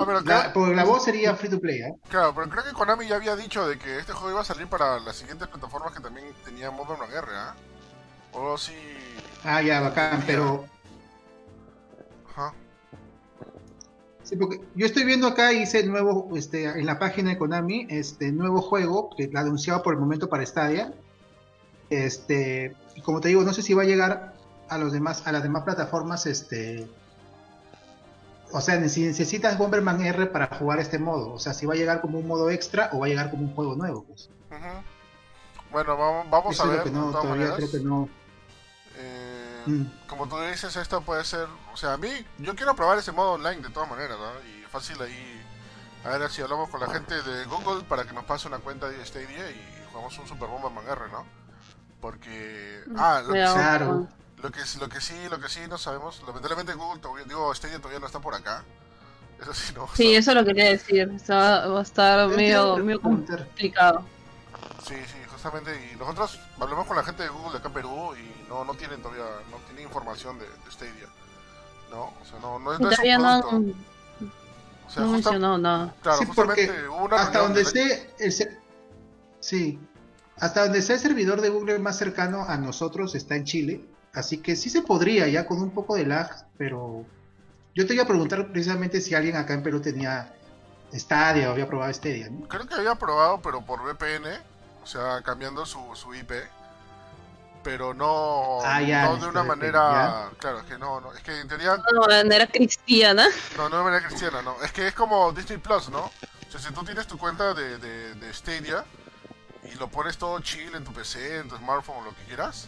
Eh, 0.00 0.20
la, 0.24 0.52
pues 0.52 0.74
la 0.74 0.84
voz 0.84 1.04
sería 1.04 1.34
free 1.34 1.50
to 1.50 1.60
play, 1.60 1.80
¿eh? 1.80 1.94
Claro, 2.08 2.34
pero 2.34 2.48
creo 2.48 2.64
que 2.64 2.72
Konami 2.72 3.06
ya 3.06 3.16
había 3.16 3.36
dicho 3.36 3.68
de 3.68 3.78
que 3.78 3.98
este 3.98 4.12
juego 4.12 4.30
iba 4.30 4.40
a 4.40 4.44
salir 4.44 4.66
para 4.66 4.98
las 5.00 5.16
siguientes 5.16 5.46
plataformas 5.48 5.92
que 5.92 6.00
también 6.00 6.26
tenía 6.44 6.70
Modern 6.70 7.02
R, 7.02 7.26
¿ah? 7.32 7.54
O 8.32 8.56
si... 8.56 8.72
Ah, 9.44 9.60
ya, 9.60 9.80
bacán, 9.80 10.22
pero... 10.26 10.64
Ajá. 12.30 12.54
Sí, 14.22 14.36
porque 14.36 14.60
yo 14.74 14.86
estoy 14.86 15.04
viendo 15.04 15.26
acá, 15.26 15.52
hice 15.52 15.84
nuevo, 15.84 16.30
este, 16.36 16.64
en 16.64 16.86
la 16.86 16.98
página 16.98 17.30
de 17.30 17.38
Konami, 17.38 17.86
este 17.90 18.32
nuevo 18.32 18.62
juego 18.62 19.10
que 19.16 19.28
la 19.28 19.40
anunciaba 19.40 19.82
por 19.82 19.94
el 19.94 20.00
momento 20.00 20.28
para 20.28 20.46
Stadia. 20.46 20.94
Este, 21.90 22.74
y 22.94 23.02
como 23.02 23.20
te 23.20 23.28
digo, 23.28 23.42
no 23.42 23.52
sé 23.52 23.62
si 23.62 23.74
va 23.74 23.82
a 23.82 23.86
llegar 23.86 24.34
a 24.68 24.78
los 24.78 24.92
demás, 24.92 25.26
a 25.26 25.32
las 25.32 25.42
demás 25.42 25.64
plataformas, 25.64 26.26
este, 26.26 26.88
o 28.52 28.60
sea, 28.60 28.88
si 28.88 29.02
necesitas 29.02 29.58
Bomberman 29.58 30.00
R 30.00 30.26
para 30.26 30.46
jugar 30.58 30.80
este 30.80 30.98
modo, 30.98 31.32
o 31.32 31.38
sea, 31.38 31.54
si 31.54 31.66
va 31.66 31.74
a 31.74 31.76
llegar 31.76 32.00
como 32.00 32.18
un 32.18 32.26
modo 32.26 32.50
extra 32.50 32.90
o 32.92 33.00
va 33.00 33.06
a 33.06 33.08
llegar 33.08 33.30
como 33.30 33.44
un 33.44 33.54
juego 33.54 33.76
nuevo, 33.76 34.04
pues. 34.04 34.28
Bueno, 35.70 35.96
vamos, 35.96 36.30
vamos 36.30 36.60
a 36.60 36.66
ver. 36.66 36.82
Que 36.82 36.90
no, 36.90 37.10
todavía 37.10 37.54
creo 37.54 37.70
que 37.70 37.80
no. 37.80 38.08
Eh, 38.96 39.62
mm. 39.66 39.82
Como 40.08 40.28
tú 40.28 40.38
dices, 40.40 40.74
esto 40.76 41.00
puede 41.02 41.24
ser. 41.24 41.46
O 41.72 41.76
sea, 41.76 41.94
a 41.94 41.96
mí, 41.96 42.10
yo 42.38 42.54
quiero 42.54 42.74
probar 42.74 42.98
ese 42.98 43.12
modo 43.12 43.32
online 43.32 43.62
de 43.62 43.70
todas 43.70 43.88
maneras, 43.88 44.16
¿no? 44.18 44.48
Y 44.48 44.64
fácil 44.64 45.00
ahí. 45.00 45.36
A 46.04 46.16
ver 46.16 46.30
si 46.30 46.40
hablamos 46.42 46.70
con 46.70 46.80
la 46.80 46.88
gente 46.88 47.14
de 47.22 47.44
Google 47.44 47.84
para 47.84 48.04
que 48.04 48.14
nos 48.14 48.24
pase 48.24 48.48
una 48.48 48.58
cuenta 48.58 48.88
de 48.88 49.04
Stadia 49.04 49.50
y 49.50 49.84
jugamos 49.90 50.18
un 50.18 50.26
Super 50.26 50.48
Bomberman 50.48 50.88
R, 50.88 51.00
¿no? 51.12 51.24
Porque. 52.00 52.82
Mm. 52.86 52.96
Ah, 52.98 53.22
lo, 53.24 53.32
claro. 53.32 54.08
Lo 54.42 54.50
que, 54.50 54.60
lo 54.80 54.88
que 54.88 55.00
sí, 55.00 55.14
lo 55.28 55.38
que 55.38 55.48
sí 55.48 55.60
no 55.68 55.76
sabemos, 55.76 56.22
lamentablemente 56.26 56.72
Google 56.72 57.00
todavía, 57.00 57.24
digo, 57.24 57.54
Stadia 57.54 57.78
todavía 57.78 58.00
no 58.00 58.06
está 58.06 58.20
por 58.20 58.34
acá. 58.34 58.64
Eso 59.40 59.52
sí, 59.54 59.72
no. 59.74 59.88
Sí, 59.94 60.14
eso 60.14 60.34
lo 60.34 60.44
quería 60.44 60.66
decir. 60.66 61.10
va, 61.30 61.66
va 61.66 61.80
a 61.80 61.82
estar 61.82 62.28
medio, 62.28 62.76
medio 62.78 63.00
complicado. 63.00 64.04
Sí, 64.86 64.94
sí, 64.94 65.18
justamente. 65.30 65.90
Y 65.92 65.96
nosotros 65.96 66.40
hablamos 66.58 66.86
con 66.86 66.96
la 66.96 67.02
gente 67.02 67.22
de 67.22 67.28
Google 67.28 67.52
de 67.52 67.58
acá 67.58 67.68
en 67.68 67.74
Perú 67.74 68.14
y 68.16 68.48
no, 68.48 68.64
no 68.64 68.74
tienen 68.74 69.02
todavía, 69.02 69.24
no 69.50 69.58
tienen 69.66 69.84
información 69.84 70.38
de, 70.38 70.46
de 70.46 70.70
Stadia. 70.70 71.08
No, 71.90 72.04
o 72.04 72.24
sea, 72.24 72.38
no, 72.40 72.58
no 72.58 72.72
es, 72.72 72.78
todavía 72.78 73.18
no, 73.18 73.38
o 73.40 74.90
sea, 74.90 75.02
no 75.02 75.12
mencionó 75.12 75.58
nada. 75.58 75.94
Claro, 76.02 76.18
sí, 76.18 76.26
justamente 76.26 76.88
hubo 76.88 77.04
una 77.04 77.16
hasta 77.16 77.40
donde 77.40 77.62
esté 77.62 78.14
el, 78.18 78.32
sí, 79.40 79.78
hasta 80.36 80.62
donde 80.62 80.82
sea 80.82 80.96
el 80.96 81.02
servidor 81.02 81.40
de 81.40 81.48
Google 81.48 81.78
más 81.78 81.98
cercano 81.98 82.44
a 82.46 82.56
nosotros 82.56 83.14
está 83.14 83.36
en 83.36 83.44
Chile 83.44 83.84
Así 84.12 84.38
que 84.38 84.56
sí 84.56 84.70
se 84.70 84.82
podría, 84.82 85.28
ya 85.28 85.46
con 85.46 85.60
un 85.62 85.70
poco 85.70 85.94
de 85.96 86.04
lag, 86.06 86.28
pero 86.58 87.04
yo 87.74 87.86
te 87.86 87.94
iba 87.94 88.02
a 88.04 88.06
preguntar 88.08 88.50
precisamente 88.50 89.00
si 89.00 89.14
alguien 89.14 89.36
acá 89.36 89.54
en 89.54 89.62
Perú 89.62 89.80
tenía 89.80 90.32
Stadia 90.92 91.48
o 91.48 91.52
había 91.52 91.66
probado 91.68 91.92
Stadia, 91.92 92.28
Creo 92.48 92.66
que 92.66 92.74
había 92.74 92.94
probado, 92.96 93.40
pero 93.40 93.64
por 93.64 93.80
VPN. 93.82 94.26
o 94.82 94.86
sea, 94.86 95.22
cambiando 95.22 95.64
su, 95.64 95.78
su 95.94 96.12
IP, 96.14 96.32
pero 97.62 97.92
no, 97.94 98.58
Ah, 98.64 98.82
ya, 98.82 99.04
no 99.04 99.16
de 99.18 99.28
una 99.28 99.44
manera, 99.44 100.30
claro, 100.38 100.60
es 100.60 100.64
que 100.64 100.78
no, 100.78 101.00
no, 101.00 101.12
es 101.12 101.22
que 101.22 101.38
en 101.40 101.46
teoría, 101.46 101.76
No, 101.92 102.06
de 102.06 102.24
manera 102.24 102.46
cristiana. 102.46 103.26
no, 103.56 103.68
no 103.68 103.76
de 103.78 103.84
manera 103.84 104.06
cristiana, 104.06 104.42
no, 104.42 104.56
es 104.62 104.72
que 104.72 104.88
es 104.88 104.94
como 104.94 105.30
Disney 105.32 105.58
Plus, 105.58 105.88
¿no? 105.90 106.00
O 106.06 106.50
sea, 106.50 106.58
si 106.60 106.72
tú 106.74 106.82
tienes 106.84 107.06
tu 107.06 107.16
cuenta 107.18 107.54
de, 107.54 107.78
de, 107.78 108.14
de 108.14 108.34
Stadia 108.34 108.84
y 109.70 109.74
lo 109.78 109.88
pones 109.88 110.18
todo 110.18 110.40
chill 110.40 110.74
en 110.74 110.82
tu 110.82 110.92
PC, 110.92 111.38
en 111.40 111.48
tu 111.48 111.56
smartphone 111.56 111.98
o 111.98 112.04
lo 112.06 112.16
que 112.16 112.24
quieras, 112.24 112.66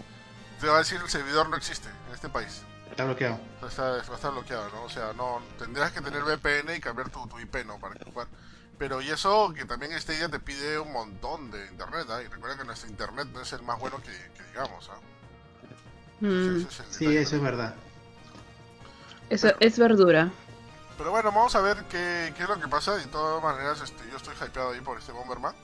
te 0.62 0.68
va 0.68 0.76
a 0.76 0.78
decir 0.78 1.00
el 1.02 1.08
servidor 1.10 1.48
no 1.48 1.56
existe 1.56 1.88
en 2.06 2.14
este 2.14 2.28
país. 2.28 2.62
Está 2.88 3.04
bloqueado. 3.04 3.40
O 3.60 3.68
sea, 3.68 3.96
Está, 3.96 4.10
va 4.10 4.14
a 4.14 4.16
estar 4.16 4.30
bloqueado, 4.30 4.70
¿no? 4.70 4.84
O 4.84 4.88
sea, 4.88 5.12
no 5.12 5.42
tendrás 5.58 5.90
que 5.90 6.00
tener 6.00 6.22
VPN 6.22 6.76
y 6.76 6.80
cambiar 6.80 7.10
tu, 7.10 7.26
tu 7.26 7.40
IP, 7.40 7.66
¿no? 7.66 7.80
Para 7.80 7.96
jugar. 8.04 8.28
Pero 8.78 9.00
y 9.02 9.10
eso 9.10 9.52
que 9.54 9.64
también 9.64 10.00
Stadia 10.00 10.28
te 10.28 10.38
pide 10.38 10.78
un 10.78 10.92
montón 10.92 11.50
de 11.50 11.66
internet, 11.66 12.06
¿ah? 12.10 12.22
Y 12.22 12.28
recuerda 12.28 12.58
que 12.58 12.64
nuestro 12.64 12.88
internet 12.88 13.26
no 13.32 13.40
es 13.40 13.52
el 13.52 13.62
más 13.62 13.80
bueno 13.80 13.96
que, 13.98 14.12
que 14.12 14.44
digamos, 14.50 14.88
¿ah? 14.88 14.98
Mm, 16.20 16.60
es 16.60 16.82
Sí, 16.90 17.16
eso 17.16 17.36
es 17.36 17.42
verdad. 17.42 17.74
eso 19.30 19.52
es 19.58 19.78
verdura. 19.80 20.30
Pero 20.96 21.10
bueno, 21.10 21.32
vamos 21.32 21.56
a 21.56 21.60
ver 21.60 21.78
qué, 21.90 22.32
qué 22.36 22.42
es 22.44 22.48
lo 22.48 22.60
que 22.60 22.68
pasa. 22.68 22.94
De 22.94 23.06
todas 23.06 23.42
maneras, 23.42 23.80
este, 23.80 24.08
yo 24.08 24.16
estoy 24.16 24.34
hypeado 24.36 24.70
ahí 24.70 24.80
por 24.80 24.96
este 24.96 25.10
Bomberman. 25.10 25.56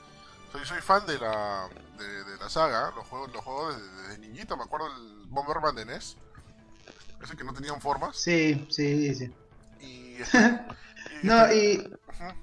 Soy, 0.51 0.65
soy 0.65 0.81
fan 0.81 1.05
de 1.05 1.17
la, 1.19 1.67
de, 1.97 2.23
de 2.23 2.37
la 2.39 2.49
saga, 2.49 2.91
los 2.95 3.07
juegos, 3.07 3.31
los 3.33 3.43
juegos 3.43 3.75
desde, 3.77 4.01
desde 4.07 4.17
niñito. 4.19 4.57
Me 4.57 4.63
acuerdo 4.63 4.87
del 4.93 5.25
Bomberman 5.27 5.75
de 5.75 5.85
NES. 5.85 6.17
Ese 7.21 7.35
que 7.37 7.43
no 7.43 7.53
tenían 7.53 7.79
formas. 7.81 8.17
Sí, 8.17 8.65
sí, 8.69 9.13
sí. 9.13 9.33
Y, 9.81 10.15
este, 10.21 10.37
y- 11.23 11.27
No, 11.27 11.53
y 11.53 11.77
Ujú. 11.77 12.33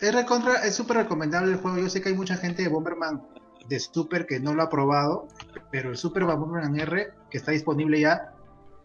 es 0.00 0.14
recontra, 0.14 0.54
es 0.64 0.74
súper 0.74 0.96
recomendable 0.98 1.52
el 1.52 1.58
juego. 1.58 1.78
Yo 1.78 1.88
sé 1.88 2.00
que 2.00 2.08
hay 2.08 2.14
mucha 2.16 2.36
gente 2.36 2.62
de 2.62 2.68
Bomberman 2.68 3.22
de 3.68 3.78
Super 3.78 4.26
que 4.26 4.40
no 4.40 4.54
lo 4.54 4.62
ha 4.64 4.68
probado, 4.68 5.28
pero 5.70 5.90
el 5.90 5.96
Super 5.96 6.24
Bomberman 6.24 6.80
R, 6.80 7.12
que 7.30 7.38
está 7.38 7.52
disponible 7.52 8.00
ya, 8.00 8.32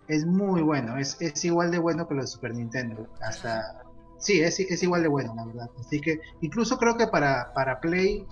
es 0.07 0.25
muy 0.25 0.61
bueno. 0.61 0.97
Es, 0.97 1.17
es 1.19 1.43
igual 1.45 1.71
de 1.71 1.79
bueno 1.79 2.07
que 2.07 2.13
lo 2.13 2.21
de 2.21 2.27
Super 2.27 2.53
Nintendo. 2.53 3.07
Hasta. 3.21 3.81
Sí, 4.19 4.41
es, 4.41 4.59
es 4.59 4.83
igual 4.83 5.01
de 5.03 5.07
bueno, 5.07 5.33
la 5.35 5.45
verdad. 5.45 5.69
Así 5.79 6.01
que, 6.01 6.19
incluso 6.41 6.77
creo 6.77 6.97
que 6.97 7.07
para, 7.07 7.53
para 7.53 7.79
Play 7.79 8.25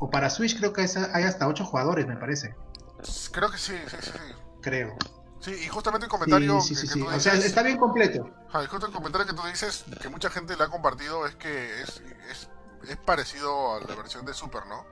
o 0.00 0.10
para 0.10 0.30
Switch, 0.30 0.58
creo 0.58 0.72
que 0.72 0.82
es- 0.82 0.96
hay 0.96 1.24
hasta 1.24 1.46
8 1.48 1.64
jugadores, 1.64 2.06
me 2.06 2.16
parece. 2.16 2.54
Creo 3.32 3.50
que 3.50 3.58
sí, 3.58 3.74
sí, 3.88 3.96
sí. 4.00 4.10
sí. 4.12 4.34
Creo. 4.60 4.96
Sí, 5.40 5.52
y 5.52 5.68
justamente 5.68 6.06
el 6.06 6.10
comentario 6.10 6.60
sí, 6.60 6.74
que, 6.74 6.80
sí, 6.80 6.88
que 6.88 6.94
tú 7.00 7.06
O 7.06 7.10
dices, 7.12 7.22
sea, 7.22 7.34
está 7.34 7.62
bien 7.62 7.76
completo. 7.78 8.28
Justo 8.68 8.86
el 8.86 8.92
comentario 8.92 9.26
que 9.26 9.34
tú 9.34 9.42
dices, 9.46 9.84
que 10.02 10.08
mucha 10.08 10.30
gente 10.30 10.56
le 10.56 10.64
ha 10.64 10.68
compartido, 10.68 11.26
es 11.26 11.36
que 11.36 11.80
es, 11.80 12.02
es, 12.30 12.48
es 12.88 12.96
parecido 12.96 13.76
a 13.76 13.80
la 13.80 13.94
versión 13.94 14.26
de 14.26 14.34
Super, 14.34 14.66
¿no? 14.66 14.84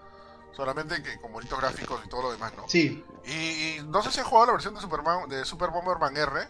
Solamente 0.53 1.03
que 1.03 1.21
con 1.21 1.33
bonitos 1.33 1.59
gráficos 1.61 2.01
y 2.05 2.09
todo 2.09 2.23
lo 2.23 2.33
demás, 2.33 2.53
¿no? 2.57 2.69
Sí, 2.69 3.05
Y, 3.27 3.31
y 3.33 3.87
no 3.89 4.03
sé 4.03 4.13
si 4.13 4.21
has 4.21 4.27
jugado 4.27 4.47
la 4.47 4.53
versión 4.53 4.75
de 4.75 4.81
Superman, 4.81 5.29
de 5.29 5.45
Super 5.45 5.71
Bomberman 5.71 6.17
R, 6.17 6.49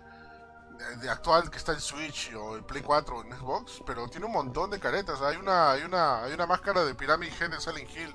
actual 1.10 1.50
que 1.50 1.58
está 1.58 1.72
en 1.72 1.80
Switch 1.80 2.32
o 2.34 2.56
en 2.56 2.64
Play 2.64 2.82
4 2.82 3.16
o 3.16 3.24
en 3.24 3.32
Xbox, 3.32 3.82
pero 3.86 4.08
tiene 4.08 4.26
un 4.26 4.32
montón 4.32 4.70
de 4.70 4.78
caretas. 4.78 5.20
Hay 5.22 5.36
una, 5.36 5.72
hay 5.72 5.82
una, 5.82 6.24
hay 6.24 6.32
una 6.32 6.46
máscara 6.46 6.84
de 6.84 6.94
Pyramid 6.94 7.30
Head 7.40 7.50
de 7.50 7.60
Silent 7.60 7.90
Hill, 7.90 8.14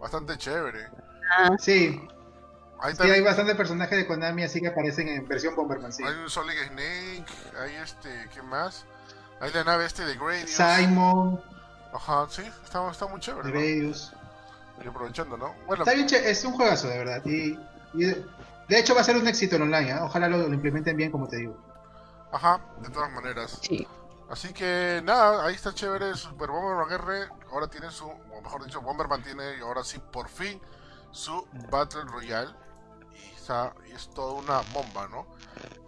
bastante 0.00 0.36
chévere. 0.36 0.88
Ah, 1.36 1.56
sí. 1.58 2.00
Hay 2.80 2.92
Sí, 2.92 2.98
también 2.98 3.16
hay 3.16 3.20
bastantes 3.22 3.56
personajes 3.56 3.96
de 3.96 4.06
Konami 4.06 4.42
así 4.42 4.60
que 4.60 4.68
aparecen 4.68 5.08
en 5.08 5.26
versión 5.26 5.54
Bomberman, 5.54 5.92
sí. 5.92 6.02
hay 6.04 6.14
un 6.14 6.28
Solid 6.28 6.54
Snake, 6.68 7.26
hay 7.58 7.74
este, 7.76 8.28
¿qué 8.34 8.42
más? 8.42 8.84
Hay 9.40 9.52
la 9.52 9.64
nave 9.64 9.86
este 9.86 10.04
de 10.04 10.16
Gradius. 10.16 10.50
Simon, 10.50 11.40
Ajá, 11.92 12.26
sí, 12.28 12.42
está, 12.64 12.90
está 12.90 13.06
muy 13.06 13.20
chévere. 13.20 13.48
¿no? 13.48 13.54
Gradius. 13.54 14.12
Y 14.84 14.88
aprovechando, 14.88 15.36
¿no? 15.36 15.54
Bueno, 15.66 15.84
Está 15.84 15.94
bien, 15.94 16.08
es 16.12 16.44
un 16.44 16.52
juegazo, 16.52 16.88
de 16.88 16.98
verdad. 16.98 17.22
Y, 17.24 17.56
y 17.94 18.04
de, 18.04 18.24
hecho 18.68 18.94
va 18.94 19.02
a 19.02 19.04
ser 19.04 19.16
un 19.16 19.26
éxito 19.28 19.56
en 19.56 19.62
online, 19.62 19.92
¿ah? 19.92 20.04
ojalá 20.04 20.28
lo, 20.28 20.38
lo 20.38 20.52
implementen 20.52 20.96
bien, 20.96 21.12
como 21.12 21.28
te 21.28 21.36
digo. 21.36 21.56
Ajá, 22.34 22.60
de 22.80 22.90
todas 22.90 23.10
maneras. 23.12 23.58
sí. 23.62 23.86
Así 24.30 24.54
que 24.54 25.02
nada, 25.04 25.44
ahí 25.44 25.54
está 25.54 25.74
chévere 25.74 26.14
Super 26.14 26.48
Bomberman 26.48 26.90
R. 26.92 27.28
Ahora 27.52 27.68
tiene 27.68 27.90
su, 27.90 28.06
o 28.06 28.40
mejor 28.42 28.64
dicho, 28.64 28.80
Bomberman 28.80 29.22
tiene 29.22 29.60
ahora 29.60 29.84
sí 29.84 30.00
por 30.10 30.28
fin 30.28 30.60
su 31.10 31.46
Battle 31.70 32.04
Royale. 32.04 32.50
Y, 33.12 33.34
está, 33.34 33.74
y 33.86 33.92
es 33.92 34.08
toda 34.10 34.32
una 34.32 34.60
bomba, 34.72 35.06
¿no? 35.08 35.26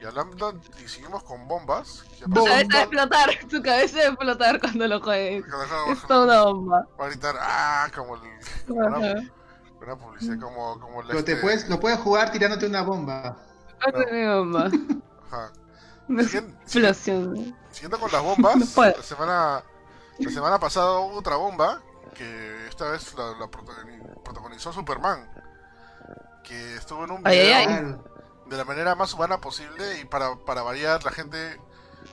Y 0.01 0.05
hablando, 0.05 0.61
y 0.85 0.87
seguimos 0.87 1.23
con 1.25 1.49
bombas. 1.49 2.05
Bomba. 2.27 2.51
cabeza 2.51 2.77
de 2.77 2.83
explotar, 2.83 3.31
su 3.51 3.63
cabeza 3.63 3.99
de 4.01 4.07
explotar 4.07 4.61
cuando 4.61 4.87
lo 4.87 5.01
juegues. 5.01 5.45
Es 5.91 6.03
toda 6.07 6.25
una 6.25 6.43
bomba. 6.45 6.87
Va 7.01 7.07
a 7.07 7.09
gritar, 7.09 7.37
ah, 7.41 7.89
como, 7.97 8.17
el, 8.17 8.21
como 8.69 8.81
una, 8.81 9.31
una 9.81 9.97
publicidad, 9.97 10.39
como, 10.39 10.79
como 10.79 11.03
la 11.03 11.09
Pero 11.09 11.25
te 11.25 11.33
este- 11.33 11.43
puedes, 11.43 11.69
lo 11.71 11.81
puedes 11.81 11.99
jugar 12.01 12.31
tirándote 12.31 12.67
una 12.67 12.83
bomba. 12.83 13.37
Una 13.89 14.37
bomba. 14.37 14.71
Ajá. 15.27 15.53
Explosión. 16.63 17.57
Siguiendo 17.71 17.99
con 17.99 18.11
las 18.13 18.23
bombas, 18.23 18.57
No 18.77 18.83
la 18.97 19.03
semana 19.03 19.63
la 20.19 20.31
semana 20.31 20.59
pasada 20.59 20.99
hubo 21.01 21.19
otra 21.19 21.37
bomba 21.37 21.83
que 22.15 22.67
esta 22.69 22.91
vez 22.91 23.13
la, 23.15 23.33
la 23.39 23.47
protagoni- 23.47 24.23
protagonizó 24.23 24.73
Superman, 24.73 25.29
que 26.43 26.77
estuvo 26.77 27.05
en 27.05 27.11
un 27.11 27.23
video 27.23 27.57
ay, 27.57 27.67
ay. 27.67 27.97
De 28.47 28.57
la 28.57 28.65
manera 28.65 28.95
más 28.95 29.13
humana 29.13 29.41
posible 29.41 29.99
y 30.01 30.05
para, 30.05 30.37
para 30.37 30.63
variar 30.63 31.05
la 31.05 31.11
gente 31.11 31.61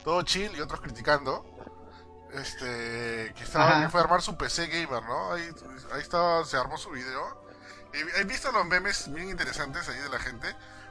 todo 0.04 0.22
chill 0.24 0.52
y 0.56 0.62
otros 0.62 0.82
criticando. 0.82 1.46
Este, 2.34 3.32
que 3.36 3.44
estaba 3.44 3.82
que 3.84 3.90
fue 3.90 4.00
a 4.00 4.04
armar 4.04 4.22
su 4.24 4.36
PC 4.36 4.66
gamer, 4.68 5.04
¿no? 5.04 5.34
Ahí, 5.34 5.48
ahí 5.94 6.02
estaba, 6.02 6.44
se 6.46 6.58
armó 6.58 6.78
su 6.78 6.90
video. 6.90 7.44
Y 7.94 8.20
he 8.20 8.24
visto 8.24 8.52
los 8.52 8.66
memes 8.66 9.14
bien 9.14 9.30
interesantes 9.30 9.88
ahí 9.88 10.00
de 10.00 10.10
la 10.10 10.18
gente. 10.18 10.48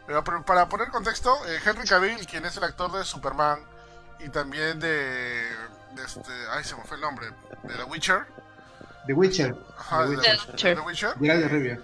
Pero, 0.06 0.24
pero 0.24 0.44
para 0.44 0.68
poner 0.68 0.88
contexto, 0.90 1.34
eh, 1.46 1.60
Henry 1.64 1.86
Cavill, 1.86 2.26
quien 2.26 2.44
es 2.44 2.56
el 2.56 2.64
actor 2.64 2.90
de 2.92 3.04
Superman 3.04 3.60
y 4.18 4.28
también 4.28 4.78
de, 4.80 4.88
de 5.94 6.04
este, 6.04 6.30
ay 6.50 6.64
se 6.64 6.74
me 6.76 6.82
fue 6.84 6.96
el 6.96 7.02
nombre, 7.02 7.28
de 7.62 7.74
The 7.74 7.84
Witcher, 7.84 8.26
The 9.06 9.12
Witcher. 9.14 9.54
ajá, 9.78 10.04
The 10.04 10.08
Witcher. 10.10 10.36
The 10.38 10.50
Witcher. 10.52 10.74
The 10.76 10.80
Witcher, 10.82 11.14
Geralt 11.18 11.42
de 11.42 11.48
Rivia. 11.48 11.80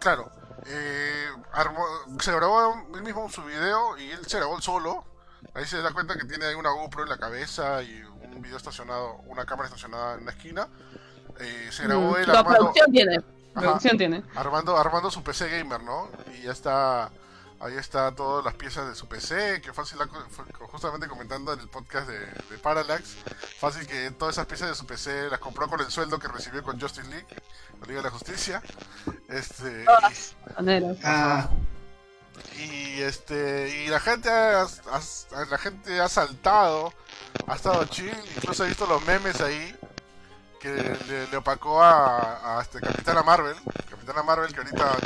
claro, 0.00 0.30
eh, 0.66 1.26
armó- 1.52 2.20
se 2.20 2.32
grabó 2.32 2.86
él 2.94 3.02
mismo 3.02 3.28
su 3.30 3.42
video 3.44 3.96
y 3.98 4.10
él 4.10 4.24
se 4.26 4.38
grabó 4.38 4.56
él 4.56 4.62
solo. 4.62 5.04
Ahí 5.54 5.66
se 5.66 5.80
da 5.82 5.92
cuenta 5.92 6.16
que 6.16 6.24
tiene 6.24 6.54
una 6.56 6.70
GoPro 6.70 7.02
en 7.02 7.10
la 7.10 7.18
cabeza 7.18 7.82
y 7.82 8.02
un 8.02 8.40
video 8.42 8.56
estacionado, 8.56 9.16
una 9.26 9.44
cámara 9.44 9.68
estacionada 9.68 10.14
en 10.14 10.22
una 10.22 10.30
esquina. 10.32 10.68
Eh, 11.38 11.68
se 11.70 11.84
grabó 11.84 12.12
Mm, 12.12 12.16
él 12.16 12.26
La 12.28 12.38
armando, 12.40 12.58
producción 12.60 12.92
tiene. 12.92 13.16
Ajá. 13.16 13.24
Producción 13.60 13.98
tiene. 13.98 14.22
armando, 14.34 14.76
armando 14.76 15.10
su 15.10 15.22
PC 15.22 15.48
gamer, 15.50 15.82
¿no? 15.82 16.08
Y 16.34 16.42
ya 16.42 16.52
está, 16.52 17.10
ahí 17.64 17.76
está 17.76 18.14
todas 18.14 18.44
las 18.44 18.54
piezas 18.54 18.86
de 18.88 18.94
su 18.94 19.08
PC, 19.08 19.60
que 19.62 19.72
fácil, 19.72 19.98
la 19.98 20.06
co- 20.06 20.24
fue 20.30 20.44
justamente 20.68 21.08
comentando 21.08 21.52
en 21.52 21.60
el 21.60 21.68
podcast 21.68 22.06
de, 22.08 22.18
de 22.18 22.58
Parallax, 22.62 23.16
fácil 23.58 23.86
que 23.86 24.10
todas 24.12 24.34
esas 24.34 24.46
piezas 24.46 24.68
de 24.68 24.74
su 24.74 24.86
PC 24.86 25.30
las 25.30 25.40
compró 25.40 25.68
con 25.68 25.80
el 25.80 25.90
sueldo 25.90 26.18
que 26.18 26.28
recibió 26.28 26.62
con 26.62 26.80
Justice 26.80 27.08
League, 27.08 27.26
la 27.80 27.86
Liga 27.86 27.98
de 28.00 28.04
la 28.04 28.10
Justicia. 28.10 28.62
Este, 29.28 29.84
maneras. 30.56 30.96
Ah, 31.04 31.48
y 32.58 33.00
este 33.00 33.84
y 33.84 33.88
la 33.88 34.00
gente 34.00 34.28
ha, 34.28 34.62
ha- 34.62 35.44
la 35.48 35.58
gente 35.58 36.00
ha 36.00 36.08
saltado, 36.08 36.92
ha 37.46 37.54
estado 37.54 37.84
chill, 37.86 38.14
incluso 38.36 38.64
he 38.64 38.68
visto 38.68 38.86
los 38.86 39.02
memes 39.04 39.40
ahí 39.40 39.74
que 40.60 40.72
le, 41.08 41.28
le 41.28 41.36
opacó 41.36 41.82
a, 41.82 42.58
a 42.58 42.62
este 42.62 42.80
Capitana 42.80 43.22
Marvel, 43.22 43.56
Capitana 43.88 44.22
Marvel 44.22 44.52
que 44.52 44.60
ahorita 44.60 44.96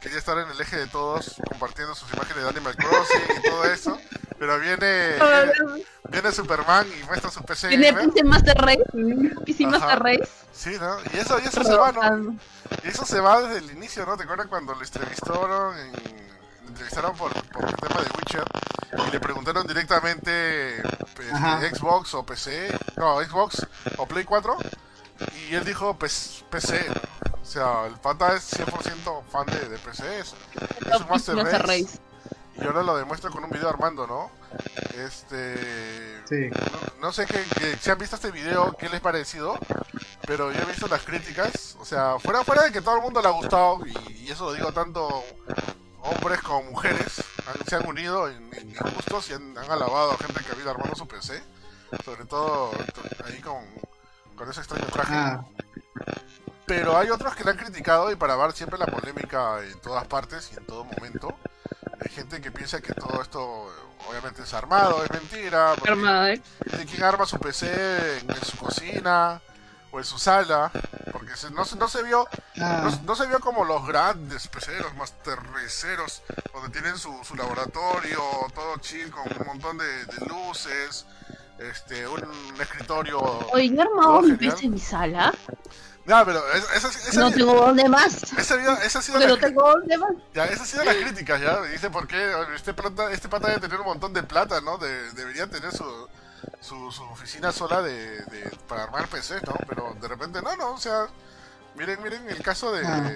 quería 0.00 0.18
estar 0.18 0.38
en 0.38 0.48
el 0.50 0.60
eje 0.60 0.76
de 0.76 0.86
todos 0.86 1.36
compartiendo 1.48 1.94
sus 1.94 2.12
imágenes 2.12 2.42
de 2.42 2.48
Animal 2.48 2.76
Crossing 2.76 3.38
y 3.38 3.48
todo 3.48 3.64
eso, 3.64 3.98
pero 4.38 4.58
viene 4.58 5.16
viene, 5.16 5.84
viene 6.10 6.32
Superman 6.32 6.86
y 7.00 7.04
muestra 7.04 7.30
su 7.30 7.42
PC 7.42 7.68
Tiene. 7.68 7.92
PC 7.92 8.24
Master 8.24 8.56
Race. 8.56 8.84
PC. 9.44 9.66
Master 9.66 9.98
Race. 10.00 10.28
Sí, 10.52 10.76
¿no? 10.80 10.96
Y 11.12 11.18
eso, 11.18 11.38
y 11.38 11.46
eso 11.46 11.62
se 11.62 11.76
va, 11.76 11.92
¿no? 11.92 12.00
rebotando. 12.00 12.42
Y 12.84 12.88
eso 12.88 13.04
se 13.04 13.20
va 13.20 13.42
desde 13.42 13.58
el 13.58 13.70
inicio, 13.76 14.06
¿no? 14.06 14.16
¿Te 14.16 14.24
acuerdas 14.24 14.46
cuando 14.46 14.74
lo 14.74 14.82
entrevistaron 14.82 15.78
en, 15.78 15.92
lo 15.92 16.68
entrevistaron 16.68 17.16
por, 17.16 17.32
por 17.50 17.68
el 17.68 17.76
tema 17.76 18.00
de 18.02 18.08
Witcher 18.18 18.44
y 19.08 19.10
le 19.10 19.20
preguntaron 19.20 19.66
directamente 19.66 20.82
pues, 21.14 21.28
Xbox 21.72 22.14
o 22.14 22.24
PC, 22.24 22.78
no, 22.96 23.22
Xbox 23.22 23.66
o 23.98 24.06
Play 24.06 24.24
4 24.24 24.56
y 25.50 25.54
él 25.54 25.64
dijo 25.64 25.94
pues, 25.98 26.44
PC. 26.50 26.86
O 27.42 27.44
sea, 27.48 27.86
el 27.86 27.94
pata 27.94 28.34
es 28.34 28.52
100% 28.58 29.24
fan 29.30 29.46
de, 29.46 29.68
de 29.68 29.78
PC, 29.78 30.18
es, 30.20 30.34
es 30.92 31.00
un 31.00 31.08
Master 31.08 31.36
Race, 31.36 31.58
Race. 31.58 31.98
y 32.60 32.64
ahora 32.66 32.82
lo 32.82 32.96
demuestra 32.96 33.30
con 33.30 33.44
un 33.44 33.50
video 33.50 33.68
armando, 33.68 34.06
¿no? 34.06 34.30
Este... 34.96 36.22
sí. 36.28 36.48
No, 36.50 37.06
no 37.08 37.12
sé 37.12 37.26
qué, 37.26 37.44
qué- 37.58 37.76
si 37.80 37.90
han 37.90 37.98
visto 37.98 38.16
este 38.16 38.30
video, 38.32 38.72
qué 38.78 38.88
les 38.88 38.98
ha 38.98 39.02
parecido, 39.02 39.58
pero 40.26 40.50
yo 40.50 40.60
he 40.60 40.64
visto 40.64 40.88
las 40.88 41.02
críticas, 41.04 41.76
o 41.78 41.84
sea, 41.84 42.18
fuera, 42.18 42.42
fuera 42.44 42.64
de 42.64 42.72
que 42.72 42.80
todo 42.80 42.96
el 42.96 43.02
mundo 43.02 43.20
le 43.22 43.28
ha 43.28 43.32
gustado, 43.32 43.80
y, 43.86 44.24
y 44.24 44.30
eso 44.32 44.46
lo 44.46 44.52
digo 44.54 44.72
tanto 44.72 45.22
hombres 46.02 46.40
como 46.42 46.62
mujeres, 46.70 47.22
han- 47.46 47.66
se 47.68 47.76
han 47.76 47.86
unido 47.86 48.28
en, 48.28 48.50
en 48.54 48.74
gustos 48.94 49.30
y 49.30 49.34
han, 49.34 49.56
han 49.56 49.70
alabado 49.70 50.12
a 50.12 50.16
gente 50.18 50.42
que 50.42 50.50
ha 50.50 50.54
habido 50.54 50.70
armando 50.70 50.96
su 50.96 51.06
PC, 51.06 51.40
sobre 52.04 52.24
todo 52.24 52.70
to- 52.70 53.24
ahí 53.26 53.40
con, 53.40 53.62
con 54.36 54.50
ese 54.50 54.60
extraño 54.60 54.86
traje. 54.86 55.14
Ah, 55.14 55.44
Pero 56.66 56.96
hay 56.98 57.10
otros 57.10 57.34
que 57.36 57.44
la 57.44 57.52
han 57.52 57.56
criticado 57.58 58.10
y 58.10 58.16
para 58.16 58.36
ver 58.36 58.52
siempre 58.52 58.78
la 58.78 58.86
polémica 58.86 59.60
en 59.62 59.78
todas 59.80 60.04
partes 60.06 60.50
y 60.52 60.56
en 60.58 60.66
todo 60.66 60.84
momento. 60.84 61.36
Hay 62.00 62.10
gente 62.12 62.40
que 62.40 62.50
piensa 62.50 62.80
que 62.80 62.92
todo 62.92 63.22
esto 63.22 63.72
obviamente 64.08 64.42
es 64.42 64.52
armado, 64.54 65.02
es 65.04 65.10
mentira. 65.10 65.72
Armada, 65.72 66.32
¿eh? 66.32 66.42
¿De 66.76 66.84
quién 66.86 67.02
arma 67.04 67.24
su 67.26 67.38
PC 67.38 68.18
en, 68.18 68.30
en 68.30 68.44
su 68.44 68.56
cocina 68.56 69.40
o 69.92 69.98
en 69.98 70.04
su 70.04 70.18
sala? 70.18 70.70
Porque 71.12 71.36
se- 71.36 71.50
no, 71.50 71.64
se- 71.64 71.76
no 71.76 71.88
se 71.88 72.02
vio 72.02 72.28
Ah, 72.60 72.82
no, 72.84 72.90
no 73.04 73.14
se 73.16 73.26
vio 73.26 73.38
como 73.40 73.64
los 73.64 73.86
grandes 73.86 74.48
peceros, 74.48 74.94
más 74.96 75.12
terreceros, 75.22 76.22
donde 76.52 76.70
tienen 76.70 76.98
su, 76.98 77.12
su 77.24 77.34
laboratorio, 77.36 78.20
todo 78.54 78.76
chill, 78.78 79.10
con 79.10 79.24
un 79.40 79.46
montón 79.46 79.78
de, 79.78 80.04
de 80.06 80.26
luces, 80.26 81.06
este, 81.58 82.06
un, 82.06 82.22
escritorio. 82.60 83.20
Oye, 83.52 83.70
yo 83.74 83.82
armado 83.82 84.22
mi. 84.22 84.34
PC 84.36 84.66
en 84.66 84.72
mi 84.72 84.78
sala. 84.80 85.32
No, 86.04 86.24
pero 86.24 86.40
es- 86.52 86.70
esa, 86.76 86.88
esa, 86.88 87.18
No 87.20 87.32
tengo 87.32 87.54
dónde 87.54 87.88
más. 87.88 88.22
esa 88.22 88.54
ha 88.54 88.58
sido- 88.60 88.78
esa 88.78 88.98
ha 89.00 89.02
sido 89.02 89.14
Porque 89.18 89.26
la 89.28 89.34
no 89.34 89.38
tengo 89.40 89.62
dónde 89.62 89.98
más. 89.98 90.12
ya, 90.34 90.44
esa 90.44 90.62
ha 90.62 90.66
sido 90.66 90.84
la 90.84 90.94
crítica, 90.94 91.36
ya. 91.38 91.60
Dice, 91.62 91.90
¿por 91.90 92.06
qué? 92.06 92.32
Este 92.54 92.72
este 93.12 93.28
pata 93.28 93.48
debe 93.48 93.60
tener 93.60 93.80
un 93.80 93.86
montón 93.86 94.12
de 94.12 94.22
plata, 94.22 94.60
¿no? 94.60 94.78
De- 94.78 95.10
debería 95.14 95.48
tener 95.48 95.72
su, 95.72 96.08
su, 96.60 96.92
su 96.92 97.02
oficina 97.04 97.50
sola 97.50 97.82
de, 97.82 98.20
de- 98.26 98.56
para 98.68 98.84
armar 98.84 99.08
PCs, 99.08 99.42
¿no? 99.46 99.54
Pero 99.68 99.96
de 100.00 100.06
repente, 100.06 100.40
no, 100.42 100.54
no, 100.56 100.70
o 100.74 100.78
sea, 100.78 101.08
miren, 101.74 102.00
miren 102.02 102.28
el 102.30 102.40
caso 102.40 102.70
de, 102.72 102.86
Ah. 102.86 103.10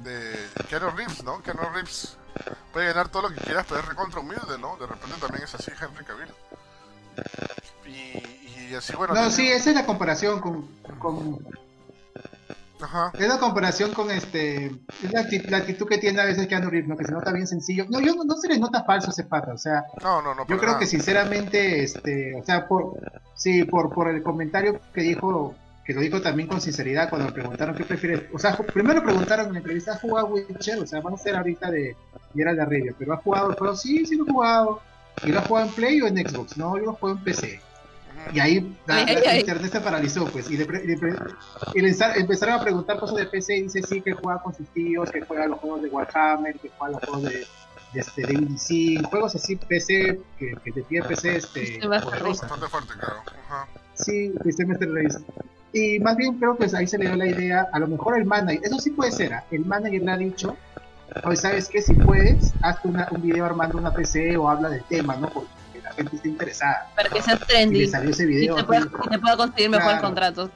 de 0.00 0.48
Keanu 0.68 0.90
Reeves, 0.90 1.24
¿no? 1.24 1.42
Keanu 1.42 1.62
Reeves 1.72 2.18
puede 2.74 2.88
ganar 2.88 3.08
todo 3.08 3.22
lo 3.22 3.28
que 3.34 3.40
quieras, 3.40 3.64
pero 3.66 3.80
es 3.80 3.86
recontra 3.86 4.20
humilde, 4.20 4.58
¿no? 4.60 4.76
De 4.76 4.86
repente 4.86 5.16
también 5.18 5.44
es 5.44 5.54
así 5.54 5.70
Henry 5.80 6.04
Cavill. 6.04 6.34
Y, 7.86 8.70
y 8.70 8.74
así, 8.74 8.94
bueno. 8.96 9.14
no, 9.14 9.20
también- 9.20 9.32
sí, 9.32 9.46
esa 9.48 9.70
es 9.70 9.76
la 9.76 9.86
comparación 9.86 10.40
con, 10.40 10.66
con 10.98 11.38
Ajá. 12.80 13.12
es 13.18 13.28
la 13.28 13.38
comparación 13.38 13.92
con 13.94 14.10
este 14.10 14.66
es 14.66 15.12
la, 15.12 15.22
acti- 15.22 15.48
la 15.48 15.58
actitud 15.58 15.86
que 15.86 15.96
tiene 15.98 16.20
a 16.20 16.24
veces 16.26 16.46
Keanu 16.46 16.68
Reeves, 16.68 16.88
¿no? 16.88 16.96
que 16.96 17.04
se 17.04 17.12
nota 17.12 17.32
bien 17.32 17.46
sencillo. 17.46 17.86
No, 17.88 18.00
yo 18.00 18.14
no, 18.14 18.24
no 18.24 18.36
se 18.36 18.48
le 18.48 18.58
nota 18.58 18.84
falso 18.84 19.08
a 19.08 19.10
ese 19.10 19.24
pata, 19.24 19.52
o 19.54 19.58
sea, 19.58 19.84
No, 20.02 20.20
no, 20.20 20.34
no. 20.34 20.42
Yo 20.46 20.56
creo 20.58 20.70
nada. 20.72 20.78
que 20.80 20.86
sinceramente, 20.86 21.82
este, 21.82 22.34
o 22.34 22.44
sea, 22.44 22.66
por, 22.66 22.94
sí, 23.34 23.64
por, 23.64 23.90
por 23.94 24.08
el 24.08 24.22
comentario 24.22 24.80
que 24.92 25.00
dijo, 25.02 25.54
que 25.84 25.94
lo 25.94 26.00
dijo 26.02 26.20
también 26.20 26.48
con 26.48 26.60
sinceridad 26.60 27.08
cuando 27.08 27.28
le 27.28 27.32
preguntaron 27.32 27.74
qué 27.74 27.84
prefiere, 27.84 28.28
o 28.34 28.38
sea, 28.38 28.54
primero 28.56 29.02
preguntaron 29.02 29.46
en 29.46 29.52
la 29.54 29.58
entrevista, 29.60 29.92
¿has 29.92 30.00
jugado 30.00 30.26
Witcher? 30.26 30.78
O 30.80 30.86
sea, 30.86 31.00
vamos 31.00 31.20
a 31.20 31.22
hacer 31.22 31.36
ahorita 31.36 31.70
de 31.70 31.96
Geralt 32.34 32.58
de 32.58 32.64
Rivia, 32.66 32.94
pero 32.98 33.14
¿has 33.14 33.22
jugado 33.22 33.50
el 33.50 33.56
juego? 33.56 33.76
Sí, 33.76 34.04
sí 34.04 34.16
lo 34.16 34.26
he 34.26 34.30
jugado. 34.30 34.80
¿Y 35.22 35.28
lo 35.32 35.40
jugado 35.42 35.68
en 35.68 35.72
Play 35.74 36.00
o 36.02 36.06
en 36.06 36.16
Xbox? 36.16 36.56
No, 36.56 36.76
yo 36.76 36.84
lo 36.84 36.92
juego 36.94 37.16
en 37.16 37.24
PC. 37.24 37.60
Y 38.32 38.40
ahí 38.40 38.76
la, 38.86 38.96
Ay, 38.96 39.06
la- 39.06 39.12
ay, 39.20 39.22
ay. 39.28 39.40
internet 39.40 39.70
se 39.72 39.80
paralizó, 39.80 40.24
pues, 40.26 40.50
y, 40.50 40.56
le, 40.56 40.64
le 40.64 40.96
le 40.96 41.96
empezaron 42.16 42.54
a 42.54 42.62
preguntar 42.62 42.98
cosas 42.98 43.16
de 43.16 43.26
PC 43.26 43.56
y 43.56 43.62
dice 43.64 43.82
sí 43.82 44.00
que 44.00 44.14
juega 44.14 44.40
con 44.42 44.54
sus 44.54 44.66
tíos, 44.68 45.10
que 45.10 45.20
juega 45.22 45.46
los 45.46 45.58
juegos 45.58 45.82
de 45.82 45.88
Warhammer, 45.90 46.58
que 46.58 46.70
juega 46.78 46.92
los 46.98 47.02
juegos 47.04 47.22
de, 47.30 47.46
de, 47.92 48.00
este, 48.00 48.22
de 48.26 49.02
juegos 49.10 49.34
así 49.34 49.56
PC, 49.56 50.20
que, 50.38 50.54
que 50.64 50.72
te 50.72 50.82
pide 50.84 51.02
PC 51.02 51.36
este, 51.36 51.78
poderosa. 51.80 52.46
Bastante 52.46 52.66
fuerte, 52.68 52.92
claro. 52.98 53.16
Sí, 53.94 54.32
System 54.42 54.68
Master 54.68 54.88
Race. 54.92 55.18
Y 55.74 55.98
más 55.98 56.16
bien 56.16 56.38
creo 56.38 56.56
que 56.56 56.64
ahí 56.74 56.86
se 56.86 56.96
le 56.96 57.06
dio 57.06 57.16
la 57.16 57.26
idea, 57.26 57.68
a 57.72 57.78
lo 57.78 57.88
mejor 57.88 58.16
el 58.16 58.24
manager, 58.24 58.60
eso 58.64 58.78
sí 58.78 58.90
puede 58.90 59.10
ser, 59.12 59.34
¿ah? 59.34 59.44
el 59.50 59.64
manager 59.66 60.02
le 60.02 60.12
ha 60.12 60.16
dicho, 60.16 60.56
oye, 61.22 61.36
¿sabes 61.36 61.68
qué? 61.68 61.80
Si 61.82 61.94
puedes, 61.94 62.52
hazte 62.62 62.88
una- 62.88 63.08
un 63.10 63.22
video 63.22 63.44
armando 63.44 63.78
una 63.78 63.92
PC 63.92 64.36
o 64.36 64.48
habla 64.48 64.68
del 64.68 64.82
tema, 64.84 65.16
¿no? 65.16 65.28
Porque 65.28 65.48
la 65.82 65.92
gente 65.92 66.16
está 66.16 66.28
interesada. 66.28 66.88
Para 66.96 67.08
que 67.08 67.22
sea 67.22 67.34
Y 67.34 67.38
trendy. 67.46 67.80
le 67.80 67.88
salió 67.88 68.10
ese 68.10 68.24
Y 68.24 68.26
video. 68.26 68.54
te 68.56 68.60
así. 68.60 68.66
pueda, 68.66 68.80
y 69.04 69.08
te 69.08 69.18
pueda 69.18 69.36
conseguir 69.36 69.70
mejores 69.70 69.90
Claro. 69.92 70.04
contratos. 70.06 70.50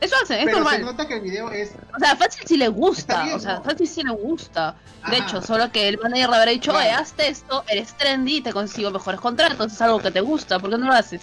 Eso 0.00 0.16
hace, 0.22 0.38
es 0.38 0.44
Pero 0.46 0.56
se 0.58 0.62
normal. 0.64 0.84
nota 0.84 1.06
que 1.06 1.14
el 1.14 1.20
video 1.20 1.50
es... 1.50 1.72
O 1.94 1.98
sea, 1.98 2.16
fácil 2.16 2.46
sí 2.46 2.56
le 2.56 2.68
gusta. 2.68 3.24
bien, 3.24 3.36
o 3.36 3.38
sea, 3.40 3.56
¿no? 3.56 3.62
fácil 3.64 3.86
sí 3.86 4.02
le 4.02 4.12
gusta. 4.12 4.76
De 5.10 5.16
Ajá. 5.16 5.24
hecho, 5.26 5.42
solo 5.42 5.70
que 5.70 5.88
el 5.88 5.98
manager 5.98 6.30
le 6.30 6.36
habrá 6.36 6.50
dicho, 6.50 6.72
oye, 6.72 6.90
hazte 6.90 7.28
esto, 7.28 7.64
eres 7.68 7.94
trendy 7.96 8.36
y 8.36 8.40
te 8.42 8.52
consigo 8.52 8.90
mejores 8.90 9.20
contratos. 9.20 9.72
Es 9.72 9.80
algo 9.82 10.00
que 10.00 10.10
te 10.10 10.20
gusta, 10.20 10.58
¿por 10.58 10.70
qué 10.70 10.78
no 10.78 10.86
lo 10.86 10.92
haces? 10.94 11.22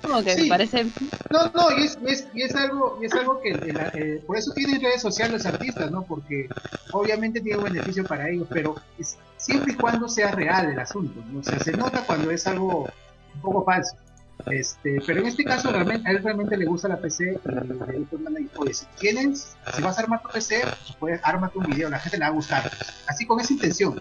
Como 0.00 0.22
que 0.24 0.34
Sí. 0.34 0.42
me 0.42 0.48
parece. 0.48 0.84
No, 1.30 1.48
no, 1.54 1.78
y 1.78 1.84
es, 1.84 1.96
y 2.04 2.10
es, 2.10 2.28
y 2.34 2.42
es 2.42 2.54
algo, 2.56 2.98
y 3.00 3.06
es 3.06 3.12
algo 3.14 3.40
que 3.40 3.50
el- 3.50 3.76
eh, 3.94 4.22
por 4.26 4.36
eso 4.36 4.52
tienen 4.52 4.80
redes 4.82 5.00
sociales 5.00 5.44
los 5.44 5.46
artistas, 5.54 5.90
¿no? 5.92 6.02
Porque 6.02 6.48
obviamente 6.90 7.40
tiene 7.40 7.58
un 7.58 7.64
beneficio 7.64 8.04
para 8.04 8.28
ellos, 8.28 8.48
pero 8.50 8.74
es, 8.98 9.16
siempre 9.36 9.74
y 9.74 9.76
cuando 9.76 10.08
sea 10.08 10.32
real 10.32 10.70
el 10.72 10.78
asunto, 10.80 11.22
¿no? 11.30 11.38
O 11.38 11.42
sea, 11.44 11.58
se 11.60 11.72
nota 11.72 12.02
cuando 12.04 12.32
es 12.32 12.44
algo 12.48 12.88
un 13.34 13.40
poco 13.40 13.64
falso. 13.64 13.94
Este, 14.46 15.00
pero 15.06 15.20
en 15.20 15.26
este 15.26 15.44
caso 15.44 15.70
realmente, 15.70 16.08
a 16.08 16.12
él 16.12 16.22
realmente 16.22 16.56
le 16.56 16.64
gusta 16.66 16.88
la 16.88 16.98
PC 16.98 17.40
y 17.44 17.48
le 17.48 18.18
manager, 18.18 18.50
oye, 18.56 18.74
si 18.74 18.86
tienes, 18.98 19.56
si 19.74 19.82
vas 19.82 19.98
a 19.98 20.02
armar 20.02 20.22
tu 20.22 20.28
PC, 20.30 20.62
pues 20.62 20.96
puedes 20.98 21.20
ármate 21.22 21.58
un 21.58 21.66
video, 21.66 21.88
la 21.88 21.98
gente 21.98 22.18
le 22.18 22.24
va 22.24 22.30
a 22.30 22.34
gustar. 22.34 22.70
Así 23.06 23.26
con 23.26 23.40
esa 23.40 23.52
intención. 23.52 24.00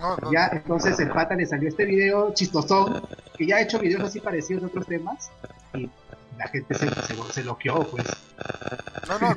No, 0.00 0.16
no, 0.16 0.32
Ya, 0.32 0.48
entonces 0.52 0.98
el 0.98 1.10
pata 1.10 1.34
le 1.34 1.44
salió 1.44 1.68
este 1.68 1.84
video 1.84 2.32
chistosón, 2.32 3.02
que 3.36 3.46
ya 3.46 3.56
ha 3.56 3.60
hecho 3.60 3.78
videos 3.78 4.02
así 4.02 4.20
parecidos 4.20 4.62
de 4.62 4.68
otros 4.68 4.86
temas, 4.86 5.30
y 5.74 5.90
la 6.38 6.48
gente 6.48 6.74
se, 6.74 6.88
se, 6.88 7.32
se 7.32 7.44
loqueó, 7.44 7.86
pues. 7.86 8.06
No, 9.08 9.18
no, 9.18 9.36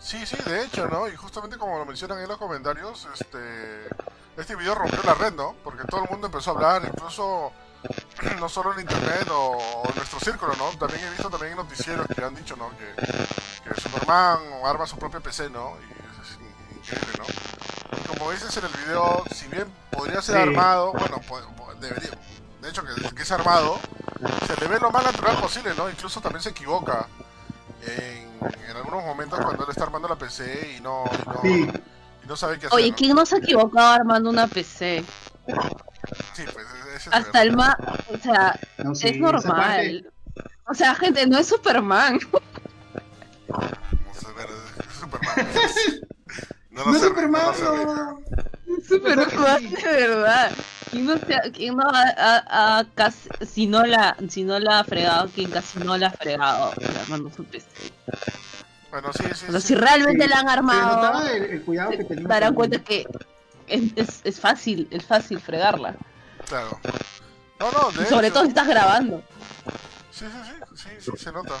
sí, 0.00 0.24
sí, 0.24 0.36
de 0.48 0.64
hecho, 0.64 0.88
¿no? 0.88 1.08
Y 1.08 1.14
justamente 1.14 1.58
como 1.58 1.76
lo 1.76 1.84
mencionan 1.84 2.20
en 2.20 2.28
los 2.28 2.38
comentarios, 2.38 3.06
este, 3.12 3.38
este 4.38 4.56
video 4.56 4.74
rompió 4.74 5.00
la 5.04 5.14
red, 5.14 5.34
¿no? 5.34 5.54
Porque 5.62 5.84
todo 5.84 6.04
el 6.04 6.10
mundo 6.10 6.28
empezó 6.28 6.52
a 6.52 6.54
hablar, 6.54 6.82
incluso 6.86 7.52
no 8.40 8.48
solo 8.48 8.72
en 8.74 8.80
internet 8.80 9.28
o, 9.30 9.82
en 9.88 9.94
nuestro 9.96 10.18
círculo, 10.20 10.52
¿no? 10.56 10.70
También 10.78 11.04
he 11.04 11.10
visto 11.10 11.30
también 11.30 11.52
en 11.52 11.58
noticieros 11.58 12.06
que 12.06 12.24
han 12.24 12.34
dicho, 12.34 12.56
¿no? 12.56 12.70
Que, 12.76 12.94
que 13.74 13.80
Superman 13.80 14.38
arma 14.64 14.86
su 14.86 14.96
propio 14.98 15.20
PC, 15.20 15.50
¿no? 15.50 15.76
Y 15.80 15.92
es, 15.92 16.28
es 16.30 16.76
increíble, 16.76 17.18
¿no? 17.18 17.98
Y 17.98 18.18
como 18.18 18.30
dices 18.32 18.56
en 18.56 18.64
el 18.64 18.72
video, 18.84 19.24
si 19.34 19.46
bien 19.48 19.66
podría 19.90 20.20
ser 20.22 20.36
Sí. 20.36 20.42
armado, 20.42 20.92
bueno, 20.92 21.20
po- 21.20 21.40
po- 21.56 21.74
debería, 21.74 22.10
de 22.60 22.68
hecho 22.68 22.82
que, 22.84 23.14
que 23.14 23.22
es 23.22 23.30
armado, 23.32 23.78
se 24.46 24.60
le 24.60 24.66
ve 24.66 24.80
lo 24.80 24.90
más 24.90 25.04
natural 25.04 25.36
posible, 25.40 25.72
¿no? 25.76 25.88
Incluso 25.88 26.20
también 26.20 26.42
se 26.42 26.50
equivoca 26.50 27.06
en, 27.82 28.28
en 28.68 28.76
algunos 28.76 29.04
momentos 29.04 29.38
cuando 29.40 29.64
él 29.64 29.70
está 29.70 29.84
armando 29.84 30.08
la 30.08 30.16
PC 30.16 30.74
y 30.76 30.80
no, 30.80 31.04
y 31.12 31.28
no, 31.28 31.40
Sí. 31.42 31.70
y 32.24 32.26
no 32.26 32.36
sabe 32.36 32.58
qué 32.58 32.66
hacer. 32.66 32.76
Oye. 32.76 32.92
¿quién 32.94 33.14
no 33.14 33.24
se 33.24 33.36
ha 33.36 33.38
equivocado 33.38 33.88
armando 33.94 34.28
una 34.30 34.46
PC? 34.48 35.04
Sí, 36.34 36.44
pues 36.52 36.66
Hasta 37.12 37.42
el 37.42 37.56
más. 37.56 37.76
O 38.12 38.16
sea, 38.18 38.58
No, 38.78 38.94
sí, 38.94 39.08
es 39.08 39.18
normal. 39.18 40.10
O 40.66 40.74
sea, 40.74 40.94
gente, 40.94 41.26
no 41.26 41.38
es 41.38 41.46
Superman. 41.48 42.18
No 43.48 44.14
sé, 44.14 44.26
ver, 44.36 44.48
es 44.88 44.94
Superman. 45.00 45.48
No 46.70 46.84
No 46.84 46.92
sé, 46.94 47.06
Superman, 47.08 47.42
no 47.64 47.84
no. 47.84 48.20
Superman, 48.86 49.60
sí. 49.60 49.74
de 49.74 49.92
verdad. 50.06 50.52
¿Quién 50.92 51.06
no, 51.06 51.18
se 51.18 51.34
ha- 51.34 51.50
quién 51.52 51.76
no 51.76 51.82
ha, 51.90 52.02
ha- 52.16 52.78
ha 52.78 52.84
casi, 52.94 53.28
si 53.44 53.66
no 53.66 53.84
la, 53.84 54.16
si 54.28 54.44
no 54.44 54.58
la 54.60 54.78
ha 54.80 54.84
fregado, 54.84 55.28
quien 55.28 55.50
casi 55.50 55.80
no 55.80 55.96
la 55.98 56.06
ha 56.06 56.10
fregado 56.12 56.72
armando 57.02 57.30
su 57.34 57.42
PC? 57.44 57.66
Bueno, 58.90 59.12
sí, 59.12 59.24
sí. 59.34 59.44
Pero 59.48 59.60
sí. 59.60 59.66
si 59.68 59.74
realmente 59.74 60.24
Sí, 60.24 60.30
la 60.30 60.36
han 60.38 60.46
Se 60.46 60.52
armado, 60.52 61.28
el, 61.28 61.42
el 61.44 61.62
cuidado 61.62 61.90
que 61.90 62.04
tenía. 62.04 62.28
darán 62.28 62.54
cuenta 62.54 62.78
que 62.78 63.06
es, 63.66 63.82
es, 63.96 64.20
es 64.24 64.40
fácil, 64.40 64.86
es 64.92 65.04
fácil 65.04 65.40
fregarla. 65.40 65.94
Claro. 66.48 66.80
No, 67.60 67.70
no, 67.72 67.90
de 67.92 68.06
Sobre 68.06 68.26
hecho. 68.28 68.34
todo 68.34 68.42
si 68.44 68.48
estás 68.50 68.68
grabando. 68.68 69.22
Sí, 70.10 70.24
sí, 70.26 70.40
sí, 70.74 70.76
sí, 71.00 71.10
sí, 71.10 71.10
se 71.24 71.32
nota. 71.32 71.54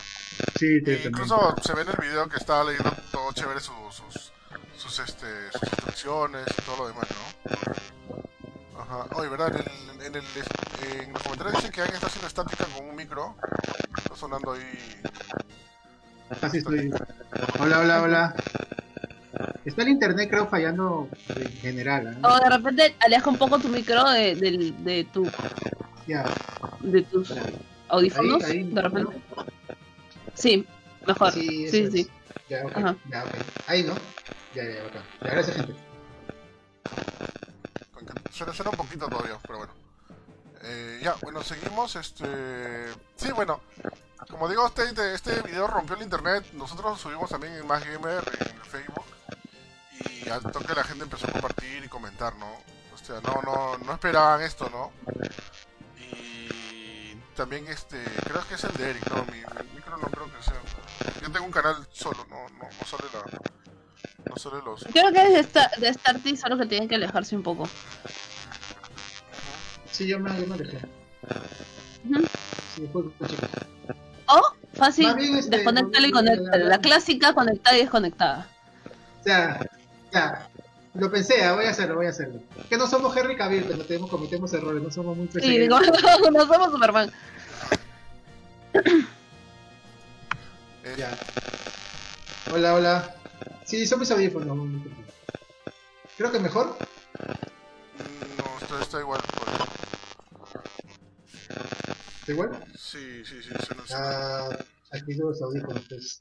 Sí, 0.58 0.80
también. 0.82 1.02
incluso 1.08 1.54
se 1.62 1.74
ve 1.74 1.82
en 1.82 1.88
el 1.88 1.96
video 1.96 2.28
que 2.28 2.36
estaba 2.36 2.64
leyendo 2.64 2.90
todo 3.12 3.32
chévere 3.32 3.60
su- 3.60 3.72
sus, 3.92 4.32
sus, 4.76 4.98
este, 5.00 5.26
sus 5.52 5.62
instrucciones 5.62 6.44
y 6.58 6.62
todo 6.62 6.76
lo 6.78 6.88
demás, 6.88 7.06
¿no? 7.10 8.80
Ajá. 8.80 9.06
Oye, 9.16 9.28
¿verdad? 9.28 9.52
En, 9.54 10.00
el- 10.00 10.06
en, 10.06 10.14
el, 10.16 10.24
en 11.02 11.12
los 11.12 11.22
comentarios 11.22 11.56
dice 11.56 11.70
que 11.70 11.80
alguien 11.82 11.96
está 11.96 12.06
haciendo 12.06 12.26
estática 12.28 12.64
con 12.66 12.88
un 12.88 12.96
micro. 12.96 13.36
Está 13.96 14.16
sonando 14.16 14.52
ahí. 14.52 15.02
Así 16.42 16.58
estoy. 16.58 16.90
Hola, 17.58 17.80
hola, 17.80 18.02
hola. 18.02 18.34
Está 19.64 19.82
el 19.82 19.88
internet, 19.88 20.28
creo, 20.30 20.46
fallando 20.48 21.08
en 21.28 21.52
general. 21.58 22.14
¿eh? 22.14 22.26
O 22.26 22.38
de 22.40 22.48
repente 22.48 22.96
aleja 23.00 23.28
un 23.30 23.36
poco 23.38 23.58
tu 23.58 23.68
micro 23.68 24.08
de, 24.10 24.34
del- 24.34 24.84
de, 24.84 25.04
tu, 25.04 25.30
Ya. 26.06 26.24
de 26.80 27.02
tus 27.02 27.34
audífonos. 27.88 28.42
Ahí, 28.44 28.50
ahí, 28.58 28.62
de 28.64 28.82
repente. 28.82 29.16
Sí, 30.34 30.66
mejor. 31.06 31.32
Sí, 31.32 31.68
sí. 31.90 32.08
Ya, 32.48 32.64
ok. 32.64 32.76
Ajá. 32.76 32.96
Ya, 33.10 33.24
ok. 33.24 33.30
Ahí, 33.66 33.82
¿no? 33.82 33.94
Ya, 34.54 34.64
ya, 34.64 34.84
ok. 34.86 34.94
Ya, 35.22 35.30
gracias, 35.30 35.56
gente. 35.56 35.74
Suena, 38.30 38.52
suena 38.52 38.70
un 38.70 38.76
poquito 38.76 39.08
todavía, 39.08 39.38
pero 39.42 39.58
bueno. 39.58 39.72
Eh, 40.62 41.00
ya, 41.02 41.14
bueno, 41.22 41.42
seguimos. 41.42 41.96
Este. 41.96 42.24
Sí, 43.16 43.32
bueno. 43.32 43.60
Como 44.30 44.48
digo, 44.48 44.66
este, 44.66 45.14
este 45.14 45.42
video 45.42 45.66
rompió 45.66 45.96
el 45.96 46.02
internet. 46.02 46.44
Nosotros 46.54 46.92
lo 46.92 46.96
subimos 46.96 47.30
también 47.30 47.54
en 47.54 47.66
Más 47.66 47.84
Gamer 47.84 48.22
en 48.40 48.60
Facebook. 48.70 49.04
Y 50.28 50.30
al 50.30 50.42
toque 50.42 50.74
la 50.74 50.84
gente 50.84 51.04
empezó 51.04 51.26
a 51.26 51.32
compartir 51.32 51.82
y 51.84 51.88
comentar, 51.88 52.36
¿no? 52.36 52.52
O 52.92 52.98
sea, 53.02 53.20
no, 53.22 53.40
no, 53.42 53.78
no 53.78 53.92
esperaban 53.94 54.42
esto, 54.42 54.68
¿no? 54.68 54.92
Y 55.96 57.14
también 57.34 57.66
este, 57.68 58.02
creo 58.24 58.46
que 58.46 58.56
es 58.56 58.64
el 58.64 58.72
de 58.74 58.90
Eric, 58.90 59.10
no, 59.10 59.24
mi, 59.24 59.38
mi 59.38 59.76
micro 59.76 59.96
no 59.96 60.08
creo 60.08 60.26
que 60.26 60.42
sea. 60.42 60.60
Yo 61.22 61.32
tengo 61.32 61.46
un 61.46 61.52
canal 61.52 61.76
solo, 61.90 62.26
no, 62.28 62.46
no, 62.58 62.64
no 62.64 62.86
sale 62.86 63.04
la... 63.14 63.40
No 64.28 64.36
sale 64.36 64.62
los... 64.62 64.84
Creo 64.84 65.10
que 65.12 65.22
es 65.22 65.32
de, 65.32 65.40
esta, 65.40 65.70
de 65.78 65.94
Starty, 65.94 66.36
solo 66.36 66.58
que 66.58 66.66
tienen 66.66 66.88
que 66.88 66.96
alejarse 66.96 67.34
un 67.34 67.42
poco. 67.42 67.66
Sí, 69.90 70.06
yo 70.06 70.18
me, 70.18 70.38
yo 70.38 70.46
me 70.46 70.54
alejé. 70.56 70.76
Ujú. 72.04 72.26
Sí, 72.74 72.82
después 72.82 73.06
escuché. 73.06 73.36
O, 74.26 74.42
fácil, 74.74 75.08
este, 75.36 75.56
desconectar 75.56 76.02
y 76.02 76.10
conectar. 76.10 76.60
La 76.60 76.78
clásica, 76.78 77.32
conectada 77.32 77.76
y 77.78 77.80
desconectada. 77.80 78.46
O 79.20 79.22
sea, 79.24 79.67
ya. 80.18 80.48
Lo 80.94 81.10
pensé, 81.10 81.44
ah, 81.44 81.54
voy 81.54 81.66
a 81.66 81.70
hacerlo, 81.70 81.96
voy 81.96 82.06
a 82.06 82.10
hacerlo. 82.10 82.40
Que 82.68 82.76
no 82.76 82.86
somos 82.86 83.16
Henry 83.16 83.36
Cavill, 83.36 83.64
pero 83.64 83.84
tenemos, 83.84 84.10
cometemos 84.10 84.52
errores, 84.52 84.82
no 84.82 84.90
somos 84.90 85.16
muy 85.16 85.26
Sí, 85.28 85.32
perseguidos. 85.34 85.80
digo, 85.80 86.30
no 86.32 86.46
somos 86.46 86.72
Superman. 86.72 87.12
Eh, 90.84 90.94
Ya. 90.96 91.16
Hola, 92.52 92.74
hola. 92.74 93.14
Sí, 93.64 93.86
son 93.86 94.00
mis 94.00 94.10
audífonos. 94.10 94.56
Creo 96.16 96.32
que 96.32 96.38
mejor. 96.38 96.76
No, 98.38 98.44
está, 98.64 98.80
está 98.82 99.00
igual. 99.00 99.20
por- 99.36 99.48
¿Da 102.26 102.32
igual? 102.32 102.64
Sí, 102.76 103.22
sí, 103.24 103.42
sí, 103.42 103.50
suena 103.66 103.82
así. 103.84 103.94
Ah, 103.94 104.48
aquí 104.92 105.14
son 105.14 105.26
los 105.30 105.42
audífonos, 105.42 105.82
pues. 105.88 106.18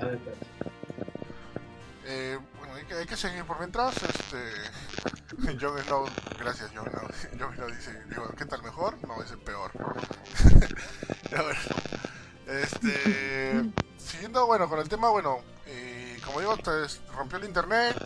A 0.00 0.04
ver, 0.06 0.14
espera. 0.14 0.36
Eh, 2.08 2.38
bueno, 2.38 2.55
hay 2.76 3.06
que, 3.06 3.16
seguir 3.16 3.44
por 3.44 3.58
mientras. 3.58 3.94
Este, 4.02 5.56
John 5.60 5.78
Snow, 5.82 6.06
gracias 6.38 6.70
John 6.74 6.90
Snow. 6.90 7.08
John 7.40 7.54
Snow 7.54 7.68
dice, 7.68 8.04
digo, 8.08 8.28
¿qué 8.36 8.44
tal 8.44 8.62
mejor? 8.62 8.98
No, 9.06 9.22
el 9.22 9.38
peor. 9.38 9.70
A 11.36 11.42
ver, 11.42 11.56
este, 12.46 13.70
siguiendo, 13.98 14.46
bueno, 14.46 14.68
con 14.68 14.78
el 14.78 14.88
tema, 14.88 15.10
bueno, 15.10 15.40
eh, 15.66 16.18
como 16.24 16.40
digo, 16.40 16.56
rompió 17.14 17.38
el 17.38 17.44
internet, 17.44 17.96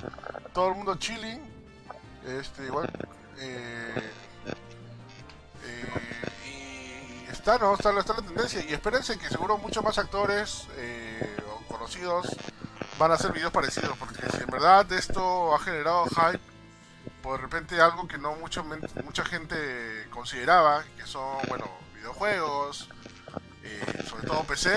todo 0.52 0.68
el 0.68 0.74
mundo 0.76 0.94
chilling, 0.96 1.40
este, 2.26 2.64
igual, 2.64 2.90
eh, 3.38 4.10
eh, 5.64 7.26
y 7.26 7.30
está, 7.30 7.58
¿no? 7.58 7.74
Está, 7.74 7.96
está 7.98 8.14
la 8.14 8.22
tendencia 8.22 8.64
y 8.64 8.72
espérense 8.72 9.18
que 9.18 9.28
seguro 9.28 9.58
muchos 9.58 9.84
más 9.84 9.98
actores 9.98 10.66
conocidos 11.68 12.36
van 13.00 13.10
a 13.10 13.14
hacer 13.14 13.32
videos 13.32 13.50
parecidos, 13.52 13.96
porque 13.98 14.20
si 14.30 14.42
en 14.42 14.50
verdad 14.50 14.90
esto 14.92 15.54
ha 15.54 15.58
generado 15.58 16.04
hype, 16.06 16.40
por 17.22 17.40
repente 17.40 17.80
algo 17.80 18.06
que 18.06 18.18
no 18.18 18.34
mucho, 18.36 18.62
men- 18.62 18.86
mucha 19.04 19.24
gente 19.24 20.06
consideraba, 20.10 20.84
que 20.96 21.06
son, 21.06 21.38
bueno, 21.48 21.66
videojuegos, 21.94 22.88
eh, 23.62 24.04
sobre 24.08 24.26
todo 24.26 24.44
PC, 24.44 24.70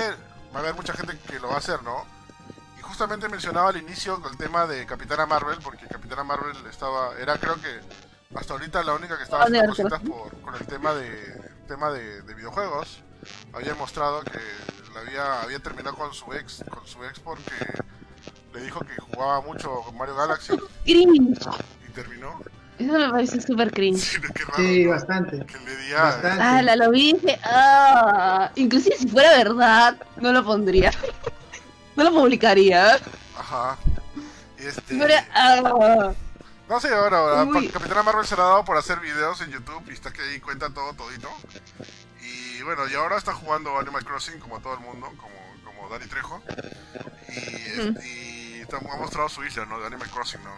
va 0.53 0.57
a 0.57 0.59
haber 0.59 0.73
mucha 0.73 0.93
gente 0.93 1.17
que 1.27 1.39
lo 1.39 1.49
va 1.49 1.55
a 1.55 1.57
hacer, 1.57 1.83
¿no? 1.83 2.05
Y 2.79 2.81
justamente 2.81 3.27
mencionaba 3.29 3.69
al 3.69 3.77
inicio 3.77 4.21
el 4.29 4.37
tema 4.37 4.65
de 4.67 4.85
Capitana 4.85 5.25
Marvel, 5.25 5.59
porque 5.63 5.85
Capitana 5.87 6.23
Marvel 6.23 6.55
estaba, 6.69 7.15
era 7.19 7.37
creo 7.37 7.55
que 7.61 7.79
hasta 8.35 8.53
ahorita 8.53 8.83
la 8.83 8.93
única 8.93 9.17
que 9.17 9.23
estaba 9.23 9.43
haciendo 9.59 9.75
cositas 9.99 10.09
por, 10.09 10.41
con 10.41 10.55
el 10.55 10.65
tema 10.65 10.93
de 10.93 11.51
tema 11.67 11.91
de, 11.91 12.21
de 12.21 12.33
videojuegos. 12.33 13.01
Había 13.53 13.75
mostrado 13.75 14.21
que 14.23 14.39
la 14.93 14.99
había, 15.01 15.41
había 15.41 15.59
terminado 15.59 15.95
con 15.95 16.13
su 16.13 16.33
ex, 16.33 16.63
con 16.69 16.85
su 16.87 17.03
ex 17.05 17.19
porque 17.19 17.55
le 18.53 18.61
dijo 18.61 18.79
que 18.81 18.95
jugaba 19.01 19.41
mucho 19.41 19.69
con 19.81 19.97
Mario 19.97 20.15
Galaxy 20.15 20.53
Cringe. 20.85 21.39
y 21.87 21.91
terminó. 21.91 22.39
Eso 22.79 22.91
me 22.93 23.09
parece 23.09 23.39
súper 23.41 23.71
cringe. 23.71 23.99
Sí, 24.01 24.21
qué 24.21 24.43
raro, 24.45 24.55
Sí, 24.57 24.83
¿no? 24.83 24.89
bastante. 24.91 25.45
Que 25.45 25.59
le 25.59 25.77
diga 25.77 26.03
Bastante. 26.03 26.43
Ah, 26.43 26.61
la 26.63 26.75
lo 26.75 26.89
vi 26.91 27.09
y 27.11 27.13
dije, 27.13 27.39
ah. 27.43 28.51
Inclusive 28.55 28.97
si 28.97 29.07
fuera 29.07 29.37
verdad, 29.37 29.95
no 30.17 30.31
lo 30.33 30.43
pondría. 30.43 30.91
No 31.95 32.03
lo 32.05 32.11
publicaría. 32.11 32.97
Ajá. 33.37 33.77
Este, 34.57 34.97
ah. 35.35 36.11
no 36.67 36.79
sé, 36.79 36.87
ahora, 36.91 37.19
ahora 37.19 37.43
Uy. 37.43 37.67
Capitana 37.67 38.01
Marvel 38.01 38.25
se 38.25 38.35
la 38.35 38.41
ha 38.41 38.47
dado 38.47 38.65
por 38.65 38.77
hacer 38.77 38.99
videos 38.99 39.39
en 39.41 39.51
YouTube 39.51 39.83
y 39.87 39.93
está 39.93 40.11
que 40.11 40.23
ahí 40.23 40.39
cuenta 40.39 40.71
todo, 40.73 40.91
todito. 40.93 41.29
Y 42.23 42.63
bueno, 42.63 42.87
y 42.87 42.95
ahora 42.95 43.17
está 43.17 43.31
jugando 43.35 43.77
Animal 43.77 44.03
Crossing 44.03 44.39
como 44.39 44.59
todo 44.59 44.73
el 44.73 44.79
mundo, 44.79 45.05
como, 45.17 45.35
como 45.63 45.87
Dani 45.89 46.07
Trejo. 46.07 46.41
Y, 47.29 47.79
Ujú. 47.81 47.99
y 48.03 48.42
está- 48.77 48.93
ha 48.93 48.97
mostrado 48.97 49.29
su 49.29 49.43
isla, 49.43 49.65
¿no? 49.65 49.79
De 49.79 49.87
Animal 49.87 50.09
Crossing, 50.09 50.43
¿no? 50.43 50.51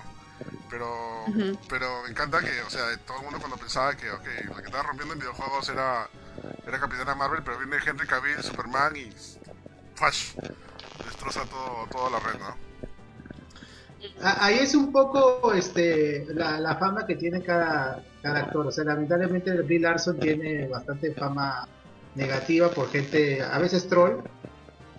Pero, 0.69 1.25
pero 1.69 2.03
me 2.03 2.09
encanta 2.09 2.39
que, 2.41 2.61
o 2.61 2.69
sea, 2.69 2.81
todo 3.05 3.17
el 3.17 3.23
mundo 3.23 3.39
cuando 3.39 3.57
pensaba 3.57 3.95
que, 3.95 4.09
ok, 4.11 4.25
la 4.49 4.55
que 4.57 4.65
estaba 4.65 4.83
rompiendo 4.83 5.13
en 5.13 5.19
videojuegos 5.19 5.69
era, 5.69 6.09
era 6.67 6.79
Capitana 6.79 7.15
Marvel, 7.15 7.43
pero 7.43 7.57
viene 7.59 7.77
Henry 7.85 8.07
Cavill, 8.07 8.41
Superman 8.43 8.95
y 8.95 9.13
Flash. 9.95 10.33
Destroza 11.05 11.45
todo, 11.45 11.87
toda 11.91 12.09
la 12.09 12.19
red, 12.19 12.39
¿no? 12.39 12.55
Ah, 14.21 14.37
Ahí 14.41 14.59
es 14.59 14.75
un 14.75 14.91
poco 14.91 15.53
este 15.53 16.25
la, 16.29 16.59
la 16.59 16.75
fama 16.75 17.05
que 17.05 17.15
tiene 17.15 17.41
cada, 17.41 18.03
cada 18.21 18.39
actor. 18.39 18.67
O 18.67 18.71
sea, 18.71 18.83
lamentablemente 18.83 19.51
Brie 19.61 19.79
Larson 19.79 20.19
tiene 20.19 20.67
bastante 20.67 21.13
fama 21.13 21.67
negativa 22.15 22.69
por 22.69 22.89
gente, 22.91 23.41
a 23.41 23.57
veces 23.59 23.87
troll. 23.87 24.21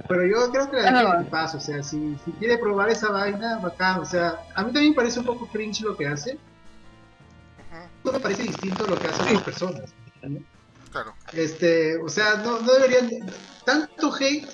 Pero 0.09 0.27
yo 0.27 0.51
creo 0.53 0.71
que 0.71 0.77
Es 0.79 0.85
da 0.85 0.93
verdad. 0.93 1.21
el 1.21 1.27
paso. 1.27 1.57
O 1.59 1.61
sea, 1.61 1.83
si, 1.83 2.17
si 2.25 2.31
quiere 2.33 2.59
probar 2.59 2.91
esa 2.91 3.11
vaina, 3.11 3.59
bacán. 3.59 4.01
O 4.01 4.05
sea, 4.05 4.41
a 4.55 4.63
mí 4.63 4.73
también 4.73 4.91
me 4.91 4.97
parece 4.97 5.21
un 5.21 5.27
poco 5.27 5.47
cringe 5.47 5.81
lo 5.83 5.97
que 5.97 6.07
hace. 6.07 6.39
No 8.05 8.13
me 8.13 8.21
parece 8.21 8.45
distinto 8.45 8.87
lo 8.87 8.97
que 8.99 9.09
hacen 9.09 9.35
las 9.35 9.43
personas. 9.43 9.83
¿no? 10.23 10.39
Claro. 10.93 11.13
Este, 11.33 11.97
o 11.99 12.09
sea, 12.09 12.37
no, 12.37 12.61
no 12.61 12.73
deberían. 12.75 13.11
Tanto 13.65 14.15
hate 14.15 14.47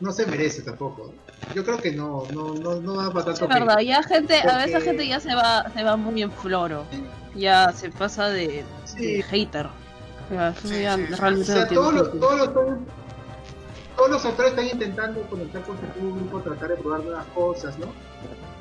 no 0.00 0.12
se 0.12 0.26
merece 0.26 0.62
tampoco. 0.62 1.12
Yo 1.54 1.64
creo 1.64 1.78
que 1.78 1.92
no, 1.92 2.22
no, 2.32 2.54
no, 2.54 2.76
no 2.80 2.94
da 2.94 3.10
para 3.12 3.26
tanto 3.26 3.44
Es 3.44 3.48
verdad, 3.48 3.78
hate. 3.78 3.86
ya 3.88 4.02
gente, 4.02 4.34
a 4.40 4.56
veces 4.58 4.72
Porque- 4.74 4.86
gente 4.90 5.08
ya 5.08 5.20
se 5.20 5.34
va, 5.34 5.68
se 5.74 5.82
va 5.82 5.96
muy 5.96 6.22
en 6.22 6.30
floro. 6.30 6.84
Ya 7.34 7.72
se 7.72 7.90
pasa 7.90 8.28
de, 8.28 8.64
Sí. 8.84 9.16
de 9.16 9.22
hater. 9.24 9.68
Ya, 10.30 10.54
Sí, 10.54 10.80
ya 10.82 10.96
sí, 10.96 11.06
sí. 11.08 11.12
O 11.12 11.16
realmente 11.16 11.44
sea, 11.52 11.62
no 11.62 11.68
tiene 11.68 11.82
todos 11.82 11.94
los, 11.94 12.08
sentido. 12.10 12.78
Todos, 13.96 14.10
los, 14.10 14.24
actores 14.24 14.52
están 14.52 14.66
intentando 14.66 15.22
conectar 15.22 15.62
con 15.62 15.76
su 15.78 15.86
público, 15.86 16.40
tratar 16.40 16.70
de 16.70 16.76
probar 16.76 17.00
nuevas 17.04 17.26
cosas, 17.34 17.78
¿no? 17.78 17.86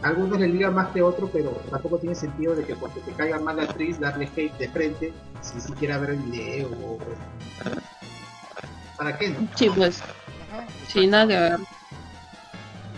Algunos 0.01 0.39
le 0.39 0.47
ligan 0.49 0.73
más 0.73 0.89
que 0.89 1.01
otros, 1.01 1.29
pero 1.31 1.51
tampoco 1.71 1.97
tiene 1.97 2.13
sentido 2.15 2.55
de 2.55 2.65
que 2.65 2.75
porque 2.75 2.99
te 3.01 3.11
caiga 3.13 3.39
mal 3.39 3.55
la 3.57 3.63
actriz, 3.63 3.99
darle 3.99 4.25
hate 4.35 4.57
de 4.57 4.69
frente, 4.69 5.13
si 5.41 5.61
siquiera 5.61 5.97
ver 5.97 6.11
el 6.11 6.17
video 6.19 6.67
o... 6.69 6.99
¿Para 8.97 9.17
qué 9.17 9.29
no? 9.29 9.47
Sí, 9.55 9.69
pues, 9.69 10.01
sí, 10.87 11.07
nada 11.07 11.27
que 11.27 11.35
ver. 11.39 11.57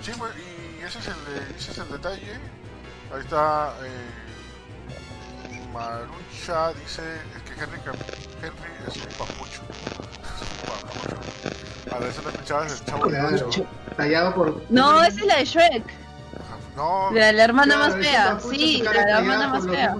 Sí, 0.02 0.12
pues, 0.18 0.32
y 0.36 0.84
ese 0.84 1.00
es 1.00 1.08
el, 1.08 1.14
de- 1.14 1.58
ese 1.58 1.72
es 1.72 1.78
el 1.78 1.90
detalle. 1.92 2.34
Ahí 3.14 3.22
está. 3.22 3.74
Eh, 3.84 4.26
Marucha 5.72 6.74
dice 6.74 7.02
es 7.36 7.42
que 7.44 7.54
Henry, 7.64 7.80
Cap- 7.80 7.96
Henry 8.42 8.72
es 8.88 8.96
un 8.98 9.04
papucho. 9.18 9.62
Es 10.36 10.42
un 10.42 10.58
papucho. 10.66 11.96
A 11.96 12.00
ver, 12.00 12.10
eso 12.10 12.22
lo 12.24 12.30
escuchaba 12.30 12.64
desde 12.64 12.78
el 12.78 12.86
chavo 12.86 13.08
del. 13.08 13.44
Ocho. 13.44 13.66
Tallado 13.96 14.34
por... 14.36 14.62
No, 14.70 15.04
esa 15.04 15.20
es 15.22 15.26
la 15.26 15.38
de 15.38 15.46
Shrek. 15.46 15.84
No, 16.76 17.10
La, 17.12 17.32
la 17.32 17.44
hermana 17.46 17.78
más 17.78 17.94
fea. 17.96 18.38
Sí, 18.50 18.82
la, 18.84 18.92
hermana 18.92 19.48
más 19.48 19.66
fea. 19.66 19.96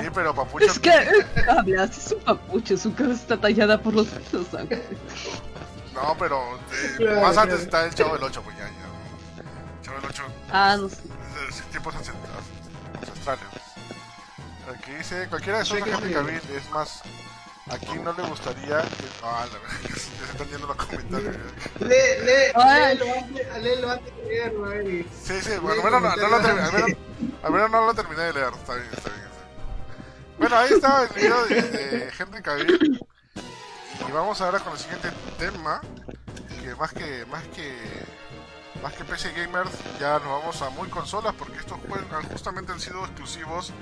sí, 0.00 0.06
pero 0.14 0.32
papucho. 0.34 0.64
Es 0.66 0.78
que 0.78 0.92
hablas, 1.50 1.98
es 1.98 2.12
un 2.12 2.20
papucho, 2.20 2.76
su 2.76 2.94
cara 2.94 3.12
está 3.12 3.36
tallada 3.36 3.76
por 3.80 3.92
los 3.94 4.06
ángeles. 4.12 4.84
No, 5.92 6.14
pero 6.18 6.40
eh, 7.00 7.20
más 7.20 7.36
antes 7.36 7.62
está 7.62 7.86
el 7.86 7.94
chavo 7.94 8.14
del 8.14 8.22
8, 8.22 8.40
pues 8.44 8.56
ya, 8.56 8.64
ya. 8.64 8.70
El 9.80 9.84
chavo 9.84 10.00
del 10.00 10.10
8 10.10 10.22
Ah, 10.52 10.76
no 10.78 10.88
sé. 10.88 10.96
es 11.48 11.56
de 11.56 11.62
tiempos 11.72 11.94
ancest- 11.94 13.00
ancestrales. 13.00 13.42
Aquí 14.78 14.92
dice, 14.92 15.26
cualquiera 15.28 15.58
de 15.58 15.64
esos 15.64 15.84
de 15.84 15.90
Henry. 15.90 16.12
Cavill 16.12 16.40
es 16.56 16.70
más. 16.70 17.02
¿A 17.68 17.78
quién 17.78 18.04
no 18.04 18.12
le 18.12 18.22
gustaría 18.22 18.80
que.? 18.82 19.04
Ah, 19.22 19.44
la 19.52 19.58
verdad, 19.58 19.80
que 19.82 19.92
se 19.98 20.10
están 20.30 20.48
yendo 20.48 20.66
los 20.68 20.76
comentarios. 20.76 21.36
Lee, 21.80 21.86
lee, 22.24 22.52
Ay. 22.54 22.96
léelo 22.96 23.12
antes, 23.90 24.14
de 24.14 24.28
leerlo, 24.28 24.72
Eric. 24.72 25.06
Sí, 25.12 25.40
sí, 25.42 25.50
bueno, 25.60 25.82
bueno, 25.82 25.98
no, 26.00 26.14
no 26.14 26.28
lo 26.28 26.40
terminé, 26.40 26.62
al 26.62 26.72
menos, 26.72 26.90
al 27.42 27.52
menos 27.52 27.70
no 27.70 27.86
lo 27.86 27.94
terminé 27.94 28.22
de 28.22 28.32
leer. 28.34 28.52
Está 28.54 28.74
bien, 28.74 28.88
está 28.92 29.10
bien. 29.10 29.26
está 29.26 29.40
bien. 29.40 30.38
Bueno, 30.38 30.56
ahí 30.56 30.72
está 30.72 31.02
el 31.02 31.08
video 31.08 31.46
de, 31.46 31.62
de 31.62 32.12
Henry 32.16 32.42
Cavill. 32.42 33.06
Y 34.08 34.12
vamos 34.12 34.40
ahora 34.40 34.60
con 34.60 34.72
el 34.74 34.78
siguiente 34.78 35.10
tema. 35.38 35.80
Que 36.62 36.74
más 36.76 36.92
que. 36.92 37.26
Más 37.26 37.42
que. 37.48 37.76
Más 38.82 38.92
que 38.92 39.04
PC 39.04 39.32
Gamers, 39.32 39.70
ya 39.98 40.18
nos 40.18 40.28
vamos 40.28 40.60
a 40.60 40.68
muy 40.68 40.88
consolas 40.88 41.34
porque 41.34 41.56
estos 41.56 41.78
juegos 41.88 42.26
justamente 42.30 42.72
han 42.72 42.78
sido 42.78 43.00
exclusivos 43.06 43.72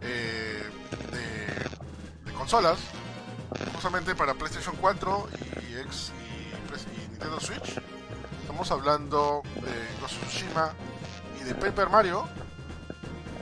eh, 0.00 0.68
de, 1.12 2.28
de 2.28 2.36
consolas, 2.36 2.78
justamente 3.72 4.14
para 4.14 4.34
PlayStation 4.34 4.76
4 4.80 5.28
y, 5.68 5.76
X, 5.80 6.12
y, 6.96 7.10
Nintendo 7.10 7.40
Switch. 7.40 7.80
Estamos 8.40 8.70
hablando 8.70 9.42
de 9.54 10.00
Ghost 10.00 10.22
of 10.22 10.28
Tsushima 10.28 10.72
y 11.40 11.44
de 11.44 11.54
Paper 11.54 11.88
Mario, 11.88 12.28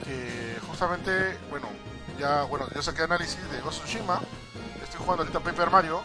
que 0.05 0.59
justamente, 0.67 1.39
bueno, 1.51 1.69
ya, 2.19 2.45
bueno, 2.45 2.67
yo 2.75 2.83
saqué 2.83 3.03
análisis 3.03 3.39
de 3.51 3.61
Ghost 3.61 3.81
of 3.81 3.85
Tsushima, 3.87 4.21
estoy 4.83 5.01
jugando 5.01 5.23
ahorita 5.23 5.41
Paper 5.41 5.71
Mario, 5.71 6.03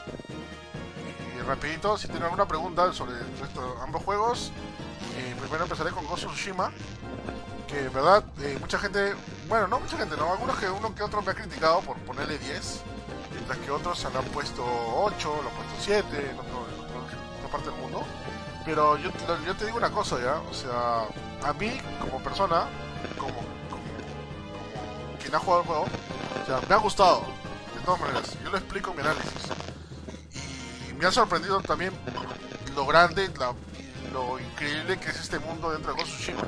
y 1.38 1.41
rapidito, 1.41 1.98
si 1.98 2.08
tienen 2.08 2.24
alguna 2.24 2.48
pregunta 2.48 2.91
sobre 2.94 3.13
estos, 3.44 3.82
ambos 3.82 4.04
juegos, 4.04 4.52
eh, 5.18 5.36
primero 5.39 5.63
empezaré 5.63 5.91
con 5.91 6.06
Ghost 6.06 6.26
of 6.26 6.34
Tsushima, 6.34 6.72
que 7.68 7.86
en 7.86 7.94
verdad 7.94 8.24
eh, 8.41 8.58
mucha 8.60 8.80
gente, 8.80 9.15
bueno, 9.48 9.68
no 9.68 9.80
mucha 9.80 9.98
gente, 9.98 10.15
no, 10.18 10.32
algunos 10.32 10.58
que 10.58 10.70
uno 10.70 10.94
que 10.94 11.04
otro 11.04 11.22
me 11.22 11.32
ha 11.32 11.36
criticado 11.36 11.82
por 11.82 11.98
ponerle 12.00 12.38
10, 12.38 12.82
mientras 13.45 13.58
que 13.60 13.71
otros 13.71 14.05
han 14.05 14.23
puesto 14.25 14.63
8, 14.65 15.39
lo 15.43 15.49
han 15.49 15.55
puesto 15.55 15.75
7 15.79 16.29
en, 16.31 16.39
otro- 16.39 16.67
en 16.73 16.79
otro- 16.79 16.97
en 16.97 17.38
otra 17.45 17.51
parte 17.51 17.69
del 17.69 17.79
mundo. 17.79 18.03
Pero 18.65 18.97
yo, 18.97 19.12
yo 19.45 19.55
te 19.55 19.65
digo 19.65 19.77
una 19.77 19.91
cosa 19.91 20.19
ya, 20.19 20.36
o 20.49 20.53
sea, 20.53 21.03
a 21.47 21.53
mí 21.53 21.79
como 21.99 22.19
persona, 22.23 22.65
como, 23.19 23.34
como, 23.69 23.84
quien 25.21 25.36
ha 25.36 25.39
jugado 25.39 25.62
el 25.62 25.67
juego, 25.67 25.84
o 25.84 26.45
sea, 26.47 26.60
me 26.67 26.73
ha 26.73 26.77
gustado, 26.79 27.21
de 27.75 27.81
todas 27.86 28.01
maneras, 28.01 28.36
yo 28.43 28.49
lo 28.49 28.58
explico 28.58 28.89
en 28.91 28.95
mi 28.97 29.01
análisis. 29.03 29.31
Y 30.89 30.93
me 30.93 31.05
ha 31.05 31.12
sorprendido 31.12 31.62
también 31.62 31.93
lo 32.75 32.86
grande 32.88 33.29
la- 33.38 33.53
lo 34.12 34.39
increíble 34.39 34.97
que 34.97 35.10
es 35.10 35.19
este 35.19 35.38
mundo 35.39 35.69
dentro 35.71 35.93
de 35.93 36.01
Ghost 36.01 36.13
Tsushima. 36.15 36.41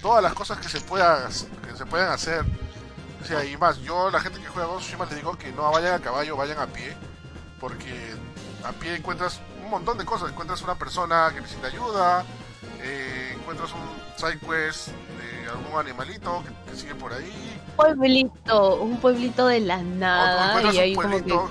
Todas 0.00 0.22
las 0.22 0.32
cosas 0.34 0.58
que 0.58 0.68
se 0.68 0.80
puedan, 0.80 1.28
que 1.30 1.76
se 1.76 1.86
puedan 1.86 2.10
hacer. 2.10 2.44
O 3.22 3.24
sea, 3.24 3.44
y 3.44 3.56
más, 3.56 3.78
yo 3.80 4.10
la 4.10 4.20
gente 4.20 4.40
que 4.40 4.48
juega 4.48 4.66
Ghost 4.68 4.82
Tsushima 4.82 5.04
les 5.06 5.16
digo 5.16 5.36
que 5.38 5.52
no 5.52 5.70
vayan 5.70 5.94
a 5.94 5.98
caballo, 6.00 6.36
vayan 6.36 6.58
a 6.58 6.66
pie. 6.66 6.94
Porque 7.60 8.14
a 8.64 8.72
pie 8.72 8.96
encuentras 8.96 9.40
un 9.62 9.70
montón 9.70 9.96
de 9.98 10.04
cosas. 10.04 10.30
Encuentras 10.30 10.60
una 10.62 10.74
persona 10.74 11.30
que 11.32 11.40
necesita 11.40 11.68
ayuda, 11.68 12.24
eh, 12.80 13.36
encuentras 13.38 13.70
un 13.72 13.80
side 14.16 14.38
quest 14.40 14.88
de 14.88 15.48
algún 15.48 15.78
animalito 15.78 16.42
que, 16.66 16.70
que 16.72 16.76
sigue 16.76 16.94
por 16.96 17.12
ahí. 17.12 17.60
pueblito, 17.76 18.76
un 18.82 18.98
pueblito 18.98 19.46
de 19.46 19.60
la 19.60 19.76
o- 19.76 19.80
o 19.80 19.84
nada 19.84 20.48
encuentras 20.48 20.74
y 20.74 20.78
un 20.78 20.82
ahí 20.82 20.94
como 20.94 21.08
que 21.08 21.22
pueblito. 21.22 21.50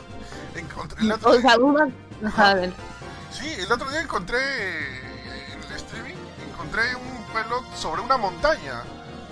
Encontré- 0.55 1.01
el 1.01 1.11
otro 1.13 1.29
o 1.29 1.33
día- 1.33 1.41
sea, 1.41 1.57
una 1.59 1.89
ajá, 2.25 2.49
a 2.49 2.53
ver. 2.55 2.73
Sí, 3.31 3.49
el 3.57 3.71
otro 3.71 3.89
día 3.89 4.01
encontré 4.01 4.37
eh, 4.39 5.53
en 5.53 5.63
el 5.63 5.71
streaming, 5.77 6.15
encontré 6.51 6.93
un 6.95 7.23
pueblo 7.31 7.63
sobre 7.77 8.01
una 8.01 8.17
montaña. 8.17 8.83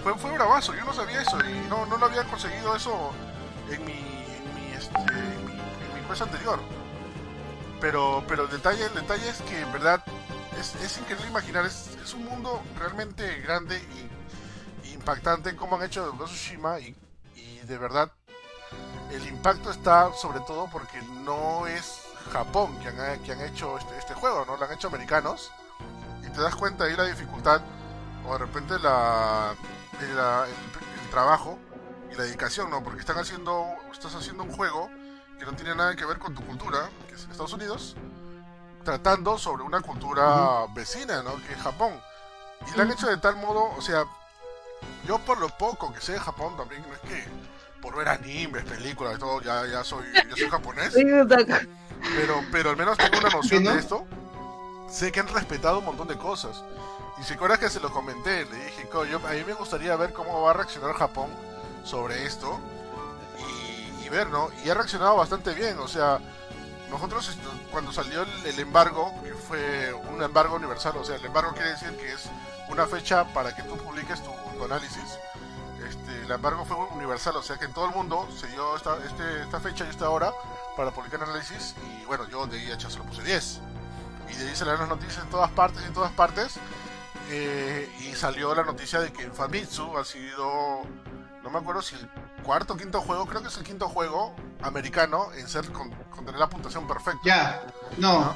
Fue, 0.04 0.16
fue 0.16 0.32
bravazo, 0.32 0.74
yo 0.74 0.86
no 0.86 0.94
sabía 0.94 1.22
eso 1.22 1.38
y 1.46 1.68
no, 1.70 1.86
no 1.86 1.98
lo 1.98 2.06
había 2.06 2.24
conseguido 2.24 2.76
eso 2.76 3.12
en 3.70 3.86
mi, 3.86 3.94
en 3.94 4.56
mi, 4.56 4.74
este, 4.74 4.98
en 4.98 5.46
mi, 5.46 5.52
en 5.54 5.96
mi 5.96 6.08
quest 6.08 6.22
anterior. 6.22 6.60
Pero, 7.82 8.24
pero 8.28 8.44
el 8.44 8.50
detalle, 8.50 8.86
el 8.86 8.94
detalle 8.94 9.30
es 9.30 9.42
que 9.42 9.62
en 9.62 9.72
verdad 9.72 10.04
es, 10.60 10.76
es 10.76 10.98
increíble 10.98 11.28
imaginar, 11.28 11.66
es, 11.66 11.98
es 12.04 12.14
un 12.14 12.26
mundo 12.26 12.62
realmente 12.78 13.40
grande 13.42 13.78
y, 14.84 14.88
y 14.88 14.94
impactante 14.94 15.56
como 15.56 15.76
han 15.76 15.84
hecho 15.84 16.12
Ghost 16.14 16.34
Tsushima 16.34 16.80
y, 16.80 16.96
y 17.36 17.60
de 17.60 17.78
verdad 17.78 18.12
el 19.12 19.26
impacto 19.28 19.72
está 19.72 20.14
sobre 20.14 20.40
todo 20.42 20.70
porque 20.72 21.02
no 21.24 21.68
es 21.68 22.04
Japón 22.32 22.78
que 22.80 22.90
han, 22.90 23.20
que 23.24 23.32
han 23.32 23.42
hecho 23.42 23.78
este, 23.78 23.98
este 23.98 24.14
juego, 24.14 24.46
¿no? 24.46 24.58
Lo 24.58 24.66
han 24.66 24.72
hecho 24.74 24.88
americanos. 24.88 25.52
Y 26.22 26.30
te 26.30 26.42
das 26.42 26.56
cuenta 26.56 26.84
ahí 26.84 26.96
la 26.96 27.06
dificultad, 27.06 27.62
o 28.28 28.34
de 28.34 28.40
repente 28.40 28.78
la, 28.80 29.56
la- 30.08 30.46
el- 30.46 31.02
el 31.04 31.10
trabajo 31.12 31.60
y 32.12 32.16
la 32.16 32.24
dedicación, 32.24 32.70
¿no? 32.70 32.84
Porque 32.84 33.00
están 33.00 33.18
haciendo, 33.18 33.66
estás 33.92 34.16
haciendo 34.16 34.44
un 34.44 34.52
juego 34.52 34.90
que 35.38 35.46
no 35.46 35.54
tiene 35.54 35.76
nada 35.76 35.96
que 35.96 36.06
ver 36.06 36.18
con 36.20 36.34
tu 36.36 36.46
cultura, 36.46 36.90
que 37.08 37.16
es 37.16 37.24
en 37.26 37.32
Estados 37.32 37.54
Unidos, 37.54 37.96
tratando 38.84 39.38
sobre 39.38 39.64
una 39.64 39.82
cultura 39.82 40.66
vecina, 40.74 41.22
¿no? 41.24 41.36
Que 41.48 41.54
es 41.54 41.62
Japón. 41.62 42.00
Y 42.68 42.76
lo 42.76 42.84
han 42.84 42.92
hecho 42.92 43.08
de 43.08 43.18
tal 43.18 43.36
modo, 43.38 43.64
o 43.78 43.82
sea, 43.82 44.04
yo 45.06 45.18
por 45.20 45.40
lo 45.40 45.50
poco 45.50 45.94
que 45.94 46.02
sé 46.02 46.14
de 46.14 46.20
Japón 46.20 46.56
también, 46.58 46.82
no 46.88 46.94
es 46.94 47.00
que 47.02 47.26
por 47.82 47.96
ver 47.96 48.10
animes, 48.10 48.64
películas 48.66 49.16
y 49.16 49.20
todo, 49.20 49.42
ya, 49.42 49.66
ya 49.66 49.84
soy, 49.86 50.06
yo 50.30 50.36
soy 50.36 50.50
japonés. 50.50 50.94
Pero, 52.16 52.42
pero 52.52 52.70
al 52.70 52.78
menos 52.78 52.98
tengo 52.98 53.18
una 53.20 53.30
noción 53.30 53.60
¿Sí, 53.62 53.66
no? 53.66 53.74
de 53.74 53.80
esto. 53.80 54.06
Sé 54.90 55.12
que 55.12 55.20
han 55.20 55.28
respetado 55.28 55.80
un 55.80 55.86
montón 55.86 56.08
de 56.08 56.18
cosas. 56.18 56.64
Y 57.20 57.24
si 57.24 57.34
acuerdas 57.34 57.60
que 57.60 57.70
se 57.70 57.80
lo 57.80 57.92
comenté, 57.92 58.46
le 58.46 58.66
dije, 58.66 58.88
"Co, 58.90 59.04
yo, 59.06 59.18
a 59.18 59.32
mí 59.32 59.44
me 59.46 59.54
gustaría 59.54 59.96
ver 59.96 60.14
cómo 60.14 60.42
va 60.42 60.52
a 60.52 60.54
reaccionar 60.54 60.94
Japón 60.96 61.30
sobre 61.84 62.26
esto. 62.26 62.60
Y, 63.38 64.06
y 64.06 64.10
ver, 64.10 64.28
¿no? 64.30 64.50
Y 64.64 64.70
ha 64.70 64.74
reaccionado 64.74 65.16
bastante 65.18 65.54
bien. 65.54 65.78
O 65.80 65.88
sea, 65.88 66.20
nosotros 66.90 67.28
esto- 67.30 67.52
cuando 67.72 67.92
salió 67.92 68.24
el, 68.46 68.60
embargo, 68.60 69.14
que 69.24 69.34
fue 69.34 69.94
un 69.94 70.22
embargo 70.24 70.56
universal, 70.56 70.96
o 70.98 71.04
sea, 71.04 71.16
el 71.16 71.26
embargo 71.26 71.52
quiere 71.54 71.72
decir 71.72 71.96
que 71.98 72.14
es 72.14 72.30
una 72.70 72.88
fecha 72.88 73.26
para 73.34 73.56
que 73.56 73.64
tú 73.64 73.76
publiques 73.78 74.22
tu, 74.24 74.32
tu 74.58 74.64
análisis. 74.66 75.18
Este, 75.88 76.22
el 76.24 76.32
embargo 76.32 76.66
fue 76.66 76.78
universal, 76.96 77.36
o 77.36 77.44
sea 77.44 77.58
que 77.58 77.66
en 77.66 77.74
todo 77.74 77.86
el 77.86 77.96
mundo 77.96 78.28
se 78.38 78.48
dio 78.48 78.76
esta, 78.76 78.98
este, 79.06 79.42
esta 79.44 79.60
fecha 79.60 79.86
y 79.86 79.90
esta 79.90 80.10
hora 80.10 80.32
para 80.78 80.92
publicar 80.92 81.24
análisis 81.24 81.74
y 82.02 82.06
bueno, 82.06 82.28
yo 82.30 82.46
de 82.48 82.60
ahí 82.60 82.72
a 82.72 82.80
se 82.80 82.98
lo 82.98 83.04
puse 83.06 83.24
10. 83.24 83.60
Y 84.30 84.36
de 84.36 84.50
ahí 84.50 84.56
salieron 84.56 84.82
las 84.82 84.90
noticias 84.90 85.24
en 85.24 85.30
todas 85.30 85.50
partes 85.52 85.82
y 85.82 85.86
en 85.86 85.94
todas 85.94 86.12
partes. 86.12 86.60
Eh, 87.30 87.90
y 88.02 88.16
salió 88.16 88.54
la 88.56 88.64
noticia 88.64 89.00
de 89.00 89.12
que 89.14 89.30
Famitsu 89.30 89.98
ha 89.98 90.04
sido, 90.06 90.82
no 91.44 91.50
me 91.50 91.60
acuerdo 91.60 91.82
si 91.82 91.96
el 91.96 92.10
cuarto 92.44 92.74
o 92.74 92.78
quinto 92.78 93.02
juego, 93.02 93.26
creo 93.26 93.42
que 93.42 93.48
es 93.50 93.58
el 93.58 93.64
quinto 93.64 93.88
juego 93.90 94.36
americano 94.62 95.32
en 95.38 95.48
ser 95.48 95.72
con, 95.72 95.92
con 96.10 96.26
tener 96.26 96.40
la 96.40 96.50
puntuación 96.50 96.88
perfecta. 96.88 97.22
Ya, 97.24 97.64
no. 97.98 98.36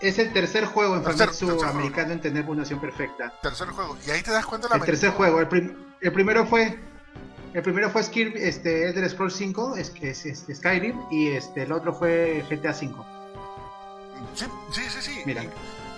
Es 0.00 0.18
el 0.18 0.32
tercer 0.32 0.66
juego 0.66 0.96
en 0.96 1.02
Tercer- 1.04 1.26
Famitsu 1.26 1.46
tercer 1.46 1.58
juego. 1.66 1.78
americano 1.78 2.12
en 2.12 2.20
tener 2.20 2.44
puntuación 2.44 2.80
perfecta. 2.80 3.32
Tercer 3.40 3.68
juego. 3.68 3.96
Y 4.06 4.10
ahí 4.10 4.22
te 4.22 4.32
das 4.32 4.44
cuenta 4.44 4.68
de 4.68 4.74
la 4.74 4.80
El 4.80 4.84
tercer 4.86 5.10
juego, 5.12 5.40
el, 5.40 5.48
prim- 5.48 5.76
el 6.00 6.12
primero 6.12 6.46
fue 6.46 6.78
el 7.54 7.62
primero 7.62 7.88
fue 7.88 8.02
Skir- 8.02 8.34
este 8.36 8.88
Elder 8.88 9.08
Scrolls 9.08 9.34
5, 9.36 9.76
es 9.76 9.92
es, 10.02 10.26
es 10.26 10.44
Skyrim 10.58 11.00
y 11.10 11.28
este 11.28 11.62
el 11.62 11.72
otro 11.72 11.94
fue 11.94 12.44
GTA 12.50 12.74
5. 12.74 13.06
Sí, 14.34 14.44
sí, 14.72 14.82
sí. 14.90 15.00
sí. 15.00 15.22
Mira. 15.24 15.44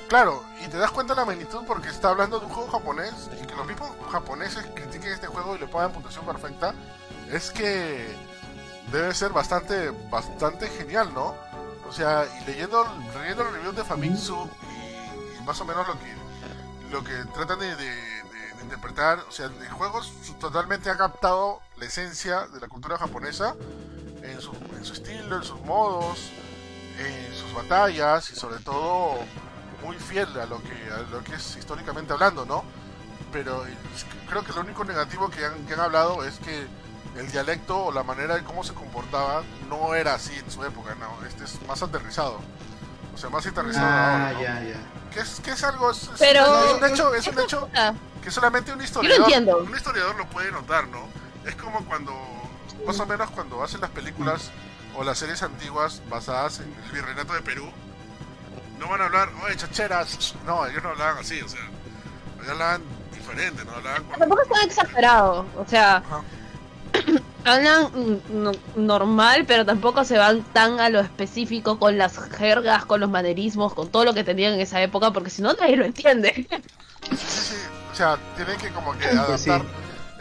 Claro, 0.08 0.44
y 0.64 0.68
te 0.68 0.76
das 0.78 0.92
cuenta 0.92 1.14
de 1.14 1.20
la 1.20 1.26
magnitud 1.26 1.64
porque 1.66 1.88
está 1.88 2.10
hablando 2.10 2.38
de 2.38 2.46
un 2.46 2.52
juego 2.52 2.70
japonés 2.70 3.12
y 3.42 3.44
que 3.46 3.54
los 3.56 3.66
mismos 3.66 3.90
japoneses 4.10 4.64
critiquen 4.74 5.12
este 5.12 5.26
juego 5.26 5.56
y 5.56 5.58
le 5.58 5.66
pongan 5.66 5.92
puntuación 5.92 6.24
perfecta. 6.24 6.74
Es 7.32 7.50
que 7.50 8.06
debe 8.92 9.12
ser 9.14 9.32
bastante, 9.32 9.90
bastante 10.08 10.68
genial, 10.68 11.12
¿no? 11.12 11.34
O 11.88 11.92
sea, 11.92 12.24
y 12.40 12.44
leyendo, 12.46 12.86
leyendo 13.20 13.42
el 13.48 13.52
review 13.54 13.72
de 13.72 13.84
Famitsu 13.84 14.48
y, 14.70 15.38
y 15.38 15.42
más 15.44 15.60
o 15.60 15.64
menos 15.64 15.86
lo 15.88 15.94
que, 15.98 16.14
lo 16.92 17.02
que 17.04 17.32
tratan 17.32 17.58
de, 17.58 17.74
de- 17.74 17.84
de- 17.84 18.54
de 18.56 18.62
interpretar, 18.62 19.18
o 19.28 19.32
sea, 19.32 19.46
el 19.46 19.68
juego 19.70 20.00
totalmente 20.38 20.88
ha 20.88 20.96
captado 20.96 21.60
la 21.78 21.84
esencia 21.86 22.46
de 22.46 22.60
la 22.60 22.68
cultura 22.68 22.96
japonesa 22.96 23.54
en 24.22 24.40
su, 24.40 24.52
en 24.76 24.84
su 24.84 24.92
estilo, 24.94 25.36
en 25.36 25.42
sus 25.42 25.60
modos, 25.62 26.30
en 26.98 27.34
sus 27.34 27.52
batallas 27.54 28.30
y 28.30 28.36
sobre 28.36 28.58
todo 28.60 29.18
muy 29.84 29.96
fiel 29.98 30.28
a 30.40 30.46
lo 30.46 30.62
que, 30.62 30.90
a 30.92 30.98
lo 31.10 31.22
que 31.24 31.34
es 31.34 31.56
históricamente 31.56 32.12
hablando, 32.12 32.44
¿no? 32.46 32.64
Pero 33.32 33.66
eh, 33.66 33.74
creo 34.28 34.44
que 34.44 34.52
lo 34.52 34.60
único 34.60 34.84
negativo 34.84 35.28
que 35.30 35.44
han, 35.44 35.66
que 35.66 35.74
han 35.74 35.80
hablado 35.80 36.24
es 36.24 36.38
que 36.38 36.66
el 37.16 37.30
dialecto 37.32 37.86
o 37.86 37.92
la 37.92 38.02
manera 38.02 38.34
de 38.36 38.44
cómo 38.44 38.62
se 38.62 38.74
comportaba 38.74 39.42
no 39.68 39.94
era 39.94 40.14
así 40.14 40.34
en 40.34 40.50
su 40.50 40.62
época, 40.64 40.94
no, 40.96 41.26
este 41.26 41.44
es 41.44 41.60
más 41.66 41.82
aterrizado. 41.82 42.40
O 43.14 43.18
sea, 43.18 43.30
más 43.30 43.46
aterrizado 43.46 43.86
Ah, 43.88 44.28
ahora, 44.28 44.32
¿no? 44.34 44.40
ya, 44.42 44.62
ya. 44.62 44.76
Que 45.10 45.20
es, 45.20 45.40
que 45.40 45.50
es 45.52 45.64
algo, 45.64 45.90
es, 45.90 46.10
Pero- 46.18 46.44
es 46.66 46.72
un 46.82 46.84
hecho, 46.90 47.14
es 47.14 47.26
un 47.26 47.38
hecho 47.40 47.68
que 48.22 48.30
solamente 48.30 48.72
un 48.72 48.80
historiador, 48.82 49.20
entiendo. 49.20 49.58
un 49.58 49.74
historiador 49.74 50.16
lo 50.16 50.26
puede 50.28 50.50
notar, 50.52 50.86
¿no? 50.88 51.06
Es 51.46 51.54
como 51.56 51.84
cuando, 51.86 52.12
más 52.86 52.98
o 53.00 53.06
menos 53.06 53.30
cuando 53.30 53.62
hacen 53.62 53.80
las 53.80 53.90
películas 53.90 54.50
o 54.96 55.04
las 55.04 55.16
series 55.18 55.42
antiguas 55.42 56.02
basadas 56.10 56.58
en 56.60 56.74
el 56.84 56.92
virreinato 56.92 57.32
de 57.32 57.40
Perú, 57.40 57.70
no 58.78 58.88
van 58.88 59.00
a 59.00 59.04
hablar, 59.06 59.28
oye, 59.44 59.56
chacheras, 59.56 60.34
no, 60.44 60.66
ellos 60.66 60.82
no 60.82 60.90
hablaban 60.90 61.18
así, 61.18 61.40
o 61.40 61.48
sea, 61.48 61.60
ellos 62.38 62.48
hablaban 62.50 62.82
diferente, 63.12 63.64
¿no? 63.64 63.72
Hablaban 63.72 64.04
con... 64.04 64.18
Tampoco 64.18 64.42
es 64.42 64.48
tan 64.48 64.62
exagerado, 64.64 65.46
o 65.56 65.66
sea, 65.66 65.96
Ajá. 65.96 66.22
hablan 67.44 67.84
mm, 67.94 68.42
no- 68.42 68.52
normal, 68.76 69.44
pero 69.46 69.64
tampoco 69.64 70.04
se 70.04 70.18
van 70.18 70.42
tan 70.52 70.80
a 70.80 70.88
lo 70.88 71.00
específico 71.00 71.78
con 71.78 71.98
las 71.98 72.18
jergas, 72.30 72.84
con 72.86 73.00
los 73.00 73.10
manerismos, 73.10 73.74
con 73.74 73.88
todo 73.90 74.04
lo 74.04 74.14
que 74.14 74.24
tenían 74.24 74.54
en 74.54 74.60
esa 74.60 74.80
época, 74.82 75.12
porque 75.12 75.30
si 75.30 75.42
no 75.42 75.52
nadie 75.54 75.76
lo 75.76 75.84
entiende. 75.84 76.46
Sí, 77.10 77.16
sí, 77.16 77.40
sí. 77.54 77.56
O 77.92 77.94
sea, 77.94 78.18
tienen 78.36 78.58
que 78.58 78.70
como 78.70 78.92
que 78.98 79.06
Pues 79.26 79.40
sí. 79.40 79.50
adaptar 79.50 79.62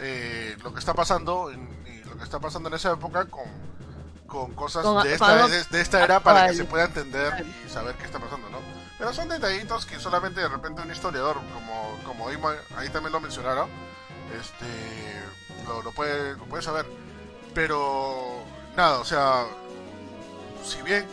eh, 0.00 0.56
lo 0.62 0.72
que 0.72 0.78
está 0.78 0.94
pasando 0.94 1.50
en, 1.50 1.68
y 1.86 2.04
lo 2.08 2.16
que 2.16 2.24
está 2.24 2.38
pasando 2.38 2.68
en 2.68 2.74
esa 2.74 2.92
época 2.92 3.24
con, 3.26 3.44
con 4.44 4.54
cosas 4.54 4.82
Con- 4.84 5.02
de, 5.02 5.12
esta, 5.14 5.32
algo 5.32 5.48
de, 5.48 5.64
de 5.64 5.80
esta 5.80 6.04
era 6.04 6.20
para 6.20 6.48
que 6.48 6.54
se 6.54 6.64
pueda 6.64 6.84
entender 6.84 7.46
y 7.64 7.68
saber 7.70 7.94
qué 7.96 8.04
está 8.04 8.18
pasando, 8.18 8.48
¿no? 8.50 8.58
Pero 8.98 9.12
son 9.14 9.28
detallitos 9.28 9.86
que 9.86 9.98
solamente 10.00 10.40
de 10.40 10.48
repente 10.48 10.82
un 10.82 10.90
historiador, 10.90 11.36
como, 11.54 11.98
como 12.04 12.28
ahí, 12.28 12.38
ahí 12.76 12.88
también 12.90 13.12
lo 13.12 13.20
mencionaron, 13.20 13.68
este, 14.38 14.66
lo, 15.66 15.82
lo 15.82 15.92
puede, 15.92 16.32
lo 16.36 16.44
puede 16.44 16.62
saber. 16.62 16.86
Pero 17.54 18.42
nada, 18.76 18.98
o 18.98 19.04
sea, 19.04 19.44
si 20.64 20.82
bien 20.82 21.06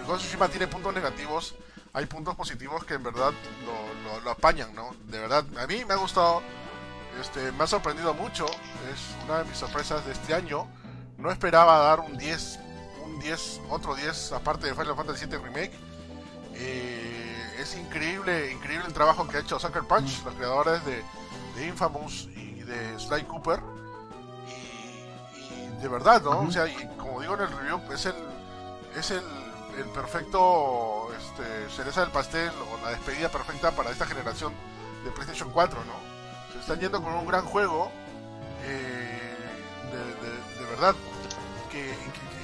el 0.00 0.06
Ghost 0.06 0.22
Tsushima 0.22 0.48
tiene 0.48 0.66
puntos 0.68 0.94
negativos, 0.94 1.54
hay 1.92 2.06
puntos 2.06 2.34
positivos 2.36 2.84
que 2.84 2.94
en 2.94 3.02
verdad 3.02 3.32
lo, 3.66 4.10
lo- 4.12 4.20
lo 4.20 4.30
apañan, 4.30 4.74
¿no? 4.74 4.94
De 5.06 5.18
verdad, 5.18 5.44
a 5.60 5.66
mí 5.66 5.84
me 5.84 5.94
ha 5.94 5.96
gustado, 5.96 6.42
este, 7.20 7.50
me 7.52 7.64
ha 7.64 7.66
sorprendido 7.66 8.14
mucho, 8.14 8.46
es 8.46 9.24
una 9.26 9.38
de 9.38 9.44
mis 9.44 9.58
sorpresas 9.58 10.04
de 10.06 10.12
este 10.12 10.34
año. 10.34 10.68
No 11.16 11.32
esperaba 11.32 11.78
dar 11.78 11.98
un 12.00 12.16
10, 12.16 12.60
un 13.08 13.20
10, 13.20 13.60
otro 13.70 13.94
10, 13.94 14.32
aparte 14.32 14.66
de 14.66 14.74
Final 14.74 14.94
Fantasy 14.96 15.26
VII 15.26 15.38
Remake. 15.38 15.72
Eh, 16.54 17.56
es 17.60 17.76
increíble, 17.76 18.52
increíble 18.52 18.86
el 18.86 18.92
trabajo 18.92 19.26
que 19.28 19.36
ha 19.36 19.40
hecho 19.40 19.58
Sucker 19.58 19.82
Punch, 19.84 20.24
los 20.24 20.34
creadores 20.34 20.84
de, 20.84 21.02
de 21.56 21.66
Infamous 21.66 22.28
y 22.36 22.62
de 22.62 22.98
Sly 22.98 23.24
Cooper. 23.24 23.60
Y, 24.48 25.52
y 25.54 25.68
de 25.82 25.88
verdad, 25.88 26.22
¿no? 26.22 26.40
O 26.40 26.50
sea, 26.50 26.66
y 26.66 26.74
como 26.96 27.20
digo 27.20 27.34
en 27.34 27.40
el 27.42 27.48
review, 27.50 27.80
es 27.92 28.06
el, 28.06 28.14
es 28.96 29.10
el, 29.10 29.22
el 29.78 29.84
perfecto 29.86 31.08
este, 31.16 31.68
cereza 31.74 32.00
del 32.02 32.10
pastel 32.10 32.50
o 32.72 32.84
la 32.84 32.90
despedida 32.90 33.28
perfecta 33.28 33.70
para 33.72 33.90
esta 33.90 34.06
generación 34.06 34.52
de 35.04 35.10
PlayStation 35.10 35.50
4, 35.50 35.78
¿no? 35.84 36.52
Se 36.52 36.58
están 36.60 36.80
yendo 36.80 37.02
con 37.02 37.12
un 37.14 37.26
gran 37.26 37.44
juego. 37.44 37.90
eh, 38.64 39.14
de, 39.92 39.98
de- 39.98 40.38
de 40.58 40.70
verdad, 40.70 40.94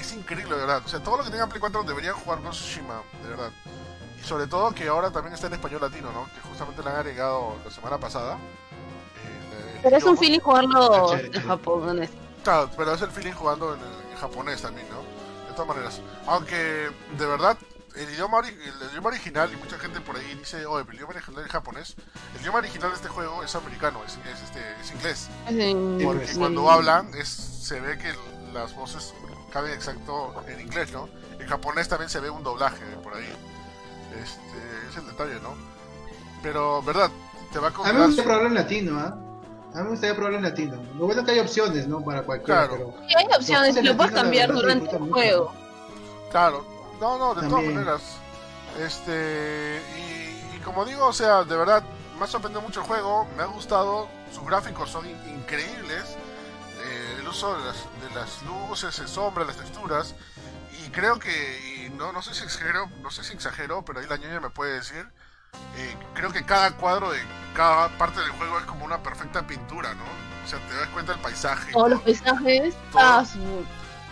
es 0.05 0.13
increíble, 0.13 0.55
de 0.55 0.61
verdad. 0.61 0.83
O 0.85 0.89
sea, 0.89 1.03
todo 1.03 1.19
lo 1.19 1.25
que 1.25 1.31
tenga 1.31 1.47
Play 1.47 1.61
4 1.61 1.83
deberían 1.85 2.15
jugar 2.15 2.41
con 2.41 2.51
Tsushima, 2.51 3.03
de 3.23 3.29
verdad. 3.29 3.51
Y 4.21 4.27
sobre 4.27 4.47
todo 4.47 4.73
que 4.75 4.87
ahora 4.89 5.11
también 5.11 5.35
está 5.35 5.47
en 5.49 5.55
español 5.55 5.81
latino, 5.83 6.13
¿no? 6.13 6.25
Que 6.35 6.41
justamente 6.49 6.83
le 6.83 6.91
han 6.91 6.97
agregado 6.97 7.57
la 7.65 7.71
semana 7.71 7.99
pasada. 7.99 8.35
eh, 8.35 9.73
el 9.77 9.83
Pero 9.83 9.97
es 9.97 10.05
un 10.05 10.17
feeling 10.17 10.41
jugarlo 10.41 11.15
en 11.15 11.33
japonés. 11.33 12.11
Claro, 12.43 12.71
pero 12.77 12.95
es 12.95 13.03
el 13.03 13.11
feeling 13.11 13.33
jugando 13.33 13.75
en, 13.75 13.81
en 13.81 14.19
japonés 14.19 14.61
también, 14.63 14.87
¿no? 14.91 15.01
De 15.49 15.53
todas 15.55 15.69
maneras. 15.69 16.01
Aunque, 16.27 16.91
de 17.17 17.27
verdad, 17.27 17.57
el 17.97 18.11
idioma, 18.11 18.41
el 18.41 18.91
idioma 18.91 19.09
original, 19.09 19.51
y 19.53 19.57
mucha 19.57 19.79
gente 19.79 20.01
por 20.01 20.17
ahí 20.17 20.35
dice, 20.35 20.67
oh, 20.67 20.79
el 20.79 20.95
idioma 20.95 21.15
original 21.15 21.45
es 21.45 21.51
japonés. 21.53 21.95
El 22.35 22.41
idioma 22.43 22.59
original 22.59 22.91
de 22.91 22.97
este 22.97 23.09
juego 23.09 23.43
es 23.43 23.55
americano, 23.55 24.01
es, 24.07 24.13
es, 24.31 24.43
este, 24.43 24.61
es 24.81 24.91
inglés. 24.91 25.29
En- 25.47 26.01
Porque 26.05 26.27
Sí. 26.29 26.39
cuando 26.39 26.71
hablan, 26.71 27.15
es, 27.15 27.29
se 27.29 27.81
ve 27.81 27.97
que 27.99 28.13
las 28.53 28.75
voces 28.75 29.15
exacto 29.73 30.35
en 30.49 30.61
inglés, 30.61 30.93
¿no? 30.93 31.09
En 31.39 31.47
japonés 31.47 31.89
también 31.89 32.09
se 32.11 32.21
ve 32.21 32.31
un 32.31 32.43
doblaje 32.43 32.85
por 33.03 33.15
ahí. 33.15 33.29
Este, 34.23 34.89
es 34.91 34.97
el 34.97 35.07
detalle, 35.07 35.41
¿no? 35.41 35.55
Pero, 36.43 36.83
¿verdad? 36.83 37.11
Te 37.53 37.59
va 37.59 37.69
a 37.69 37.89
A 37.89 37.93
mí 37.93 37.99
me 37.99 38.07
gustaría 38.07 38.25
probarlo 38.25 38.49
en 38.49 38.55
latino, 38.55 38.99
¿ah? 38.99 39.17
A 39.73 39.77
mí 39.79 39.83
me 39.85 39.91
gustaría 39.91 40.15
probarlo 40.15 40.39
en 40.39 40.45
latino. 40.45 40.77
Lo 40.99 41.07
bueno 41.07 41.21
es 41.21 41.27
que 41.27 41.33
hay 41.33 41.39
opciones, 41.41 41.87
¿no? 41.89 42.01
Para 42.03 42.23
cualquiera, 42.23 42.69
Claro. 42.69 42.95
pero... 42.97 43.09
Sí, 43.09 43.15
hay 43.17 43.27
opciones, 43.37 43.85
lo 43.85 43.97
puedes 43.97 44.13
cambiar 44.13 44.53
durante 44.53 44.91
el 44.95 45.01
mucho. 45.01 45.13
juego. 45.15 45.53
Claro, 46.31 46.65
no, 47.01 47.19
no, 47.19 47.35
de 47.35 47.49
todas 47.49 47.65
maneras. 47.65 48.03
Este, 48.81 49.81
y, 49.97 50.57
y 50.57 50.61
como 50.65 50.85
digo, 50.85 51.07
o 51.07 51.13
sea, 51.13 51.45
de 51.45 51.57
verdad, 51.57 51.83
me 52.19 52.25
ha 52.25 52.27
sorprendido 52.29 52.61
mucho 52.61 52.81
el 52.81 52.87
juego, 52.87 53.27
me 53.37 53.43
ha 53.43 53.47
gustado, 53.47 54.09
sus 54.33 54.45
gráficos 54.47 54.91
son 54.91 55.07
in- 55.07 55.17
increíbles, 55.41 56.03
eh, 56.05 56.19
el 57.25 57.29
uso 57.31 57.57
de 57.59 57.65
las, 57.65 57.77
de 58.09 58.15
las 58.15 58.43
luces, 58.43 59.01
de 59.01 59.09
sombras, 59.09 59.47
las 59.47 59.57
texturas, 59.57 60.15
y 60.85 60.91
creo 60.91 61.19
que, 61.19 61.31
y 61.87 61.91
no, 61.97 62.13
no 62.13 62.21
sé 62.23 62.35
si 62.35 62.45
exagero, 62.45 62.91
no 63.03 63.11
sé 63.11 63.25
si 63.25 63.33
exagero, 63.33 63.83
pero 63.85 64.01
ahí 64.01 64.07
la 64.09 64.17
ñoña 64.19 64.41
me 64.41 64.51
puede 64.51 64.75
decir, 64.75 65.07
eh, 65.77 65.97
creo 66.15 66.33
que 66.33 66.45
cada 66.45 66.73
cuadro 66.77 67.11
de 67.11 67.19
cada 67.55 67.89
parte 67.97 68.21
del 68.21 68.31
juego 68.31 68.59
es 68.59 68.65
como 68.67 68.85
una 68.85 69.03
perfecta 69.03 69.47
pintura, 69.47 69.95
¿no? 69.95 70.05
O 70.45 70.49
sea, 70.49 70.59
te 70.69 70.75
das 70.75 70.89
cuenta 70.89 71.13
del 71.13 71.21
paisaje. 71.23 71.73
Todos 71.73 71.91
los 71.91 72.03
paisajes. 72.03 72.75
Todo. 72.93 73.01
ah, 73.03 73.25
su- 73.25 73.65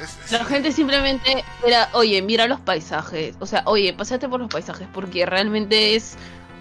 Es- 0.03 0.19
es- 0.25 0.33
La 0.33 0.45
gente 0.47 0.73
simplemente 0.73 1.45
era, 1.67 1.89
oye, 1.93 2.23
mira 2.23 2.47
los 2.47 2.59
paisajes. 2.61 3.37
O 3.41 3.47
sea, 3.47 3.63
oye, 3.67 3.93
pásate 3.93 4.29
por 4.29 4.41
los 4.41 4.49
paisajes 4.51 4.89
porque 4.95 5.27
realmente 5.27 5.95
es 5.95 6.15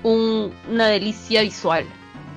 un- 0.03 0.53
una 0.69 0.87
delicia 0.87 1.41
visual. 1.41 1.85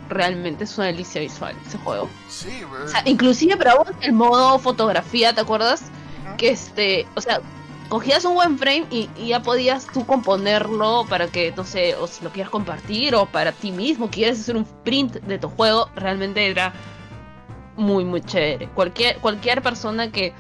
Realmente 0.09 0.64
es 0.64 0.77
una 0.77 0.88
delicia 0.88 1.21
visual 1.21 1.57
ese 1.67 1.79
juego. 1.79 2.09
Sí, 2.29 2.62
O 2.85 2.88
sea, 2.88 3.03
inclusive 3.07 3.57
para 3.57 3.75
vos 3.75 3.88
el 4.03 4.12
modo 4.12 4.59
fotografía, 4.59 5.33
¿te 5.35 5.40
acuerdas? 5.40 5.85
Que 6.37 6.51
este, 6.51 7.07
o 7.14 7.21
sea, 7.21 7.40
cogías 7.88 8.25
un 8.25 8.35
buen 8.35 8.59
frame 8.59 8.87
y, 8.90 9.09
y 9.17 9.29
ya 9.29 9.40
podías 9.43 9.87
tú 9.87 10.05
componerlo 10.07 11.07
para 11.09 11.29
que, 11.29 11.53
no 11.57 11.64
sé, 11.64 11.95
o 11.97 12.07
si 12.07 12.23
lo 12.25 12.31
quieras 12.31 12.51
compartir 12.51 13.14
o 13.14 13.27
para 13.27 13.53
ti 13.53 13.73
mismo, 13.73 14.11
quieres 14.11 14.40
hacer 14.40 14.57
un 14.57 14.64
print 14.85 15.14
de 15.23 15.38
tu 15.38 15.49
juego, 15.49 15.88
realmente 15.97 16.47
era 16.51 16.73
muy, 17.77 18.05
muy 18.05 18.21
chévere. 18.21 18.69
Cualquier, 18.69 19.19
cualquier 19.19 19.62
persona 19.62 20.11
que 20.11 20.33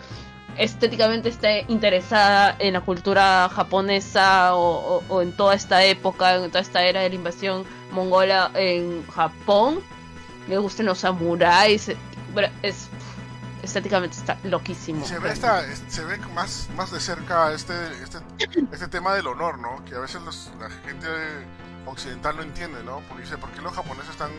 estéticamente 0.56 1.28
esté 1.30 1.64
interesada 1.68 2.54
en 2.60 2.74
la 2.74 2.80
cultura 2.80 3.48
japonesa 3.52 4.54
o, 4.54 4.98
o- 4.98 5.02
o 5.08 5.22
en 5.22 5.32
toda 5.32 5.54
esta 5.54 5.84
época, 5.84 6.36
en 6.36 6.48
toda 6.50 6.60
esta 6.60 6.84
era 6.84 7.00
de 7.00 7.08
la 7.08 7.14
invasión 7.16 7.64
mongola 7.94 8.50
en 8.54 9.06
Japón, 9.08 9.80
le 10.48 10.58
gusten 10.58 10.86
los 10.86 10.98
samuráis, 10.98 11.90
bueno, 12.32 12.48
es 12.62 12.88
estéticamente 13.62 14.18
está 14.18 14.36
loquísimo. 14.44 15.06
Se 15.06 15.18
ve, 15.18 15.30
esta, 15.32 15.64
es- 15.66 15.82
se 15.88 16.04
ve 16.04 16.18
más, 16.34 16.68
más 16.76 16.90
de 16.90 17.00
cerca 17.00 17.50
este, 17.52 17.72
este, 18.02 18.18
este 18.72 18.88
tema 18.88 19.14
del 19.14 19.26
honor, 19.26 19.58
¿no? 19.58 19.82
Que 19.86 19.94
a 19.94 20.00
veces 20.00 20.20
los- 20.22 20.50
la 20.60 20.68
gente 20.68 21.08
occidental 21.86 22.36
no 22.36 22.42
entiende, 22.42 22.82
¿no? 22.84 23.00
Porque 23.08 23.22
dice, 23.22 23.38
¿por 23.38 23.50
qué 23.52 23.62
los 23.62 23.72
japoneses 23.72 24.10
están 24.10 24.30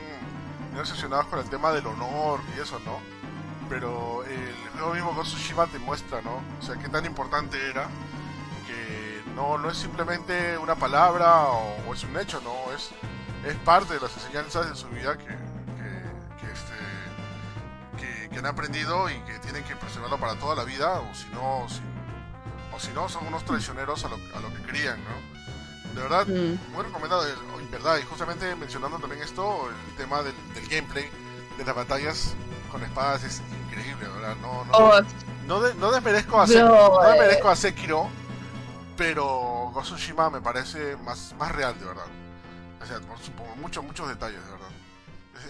obsesionados 0.80 1.26
con 1.28 1.40
el 1.40 1.46
tema 1.50 1.72
del 1.72 1.88
honor 1.88 2.40
y 2.56 2.60
eso, 2.62 2.80
¿no? 2.86 3.00
Pero 3.68 4.24
el 4.26 4.54
juego 4.74 4.94
mismo 4.94 5.10
of 5.10 5.24
Tsushima 5.26 5.66
te 5.68 5.80
muestra, 5.80 6.22
¿no? 6.22 6.42
O 6.60 6.64
sea, 6.64 6.76
qué 6.76 6.88
tan 6.90 7.04
importante 7.06 7.58
era 7.70 7.88
que 8.68 9.24
no, 9.36 9.58
no 9.58 9.72
es 9.72 9.78
simplemente 9.78 10.56
una 10.60 10.76
palabra 10.76 11.46
o, 11.48 11.78
o 11.88 11.94
es 11.96 12.04
un 12.04 12.16
hecho, 12.18 12.40
¿no? 12.42 12.54
Es, 12.76 12.92
es 13.46 13.56
parte 13.58 13.94
de 13.96 14.00
las 14.00 14.14
enseñanzas 14.18 14.70
de 14.70 14.76
su 14.76 14.88
vida 14.90 15.18
que, 15.18 15.26
que, 15.28 16.42
que, 16.42 16.52
este, 16.52 18.30
que, 18.30 18.40
han 18.40 18.46
aprendido 18.46 19.10
y 19.10 19.14
que 19.22 19.40
tienen 19.40 19.64
que 19.64 19.76
preservarlo 19.76 20.20
para 20.20 20.36
toda 20.36 20.56
la 20.56 20.64
vida, 20.64 21.00
o 21.00 21.14
si 21.16 21.28
no, 21.30 21.66
si, 21.70 21.82
o 22.76 22.80
si 22.80 22.92
no 22.92 23.08
son 23.08 23.28
unos 23.28 23.46
traicioneros 23.46 24.04
a 24.06 24.10
lo, 24.10 24.16
a 24.36 24.40
lo 24.42 24.54
que 24.54 24.62
querían, 24.64 25.00
¿no? 25.04 25.36
De 25.96 26.02
verdad, 26.02 26.28
Mm. 26.28 26.74
muy 26.74 26.84
recomendado, 26.84 27.26
eh, 27.26 27.34
en 27.60 27.72
verdad, 27.72 27.98
y 27.98 28.02
justamente 28.04 28.54
mencionando 28.56 28.98
también 29.00 29.22
esto, 29.22 29.70
el 29.70 29.96
tema 29.96 30.22
del, 30.24 30.34
del 30.54 30.68
gameplay, 30.68 31.10
de 31.58 31.64
las 31.64 31.74
batallas 31.76 32.34
con 32.70 32.84
espadas 32.84 33.24
es 33.24 33.42
increíble, 33.68 34.06
¿verdad? 34.10 34.36
No, 34.42 34.66
no, 34.66 34.72
Oh, 34.74 35.02
no, 35.48 35.62
de- 35.62 35.74
no 35.76 35.92
desmerezco 35.92 36.42
a, 36.42 36.46
Bro, 36.46 36.54
Sek- 36.54 36.68
no 36.68 37.04
eh. 37.08 37.12
desmerezco 37.12 37.50
a 37.50 37.56
Sekiro, 37.56 38.10
pero 38.98 39.72
Ghost 39.74 39.94
me 40.34 40.42
parece 40.42 40.98
más, 40.98 41.34
más 41.40 41.52
real, 41.54 41.80
de 41.80 41.86
verdad. 41.86 42.06
O 42.86 42.88
sea, 42.88 43.00
por, 43.00 43.58
muchos, 43.58 43.84
muchos 43.84 44.08
detalles, 44.08 44.46
de 44.46 44.52
verdad. 44.52 44.70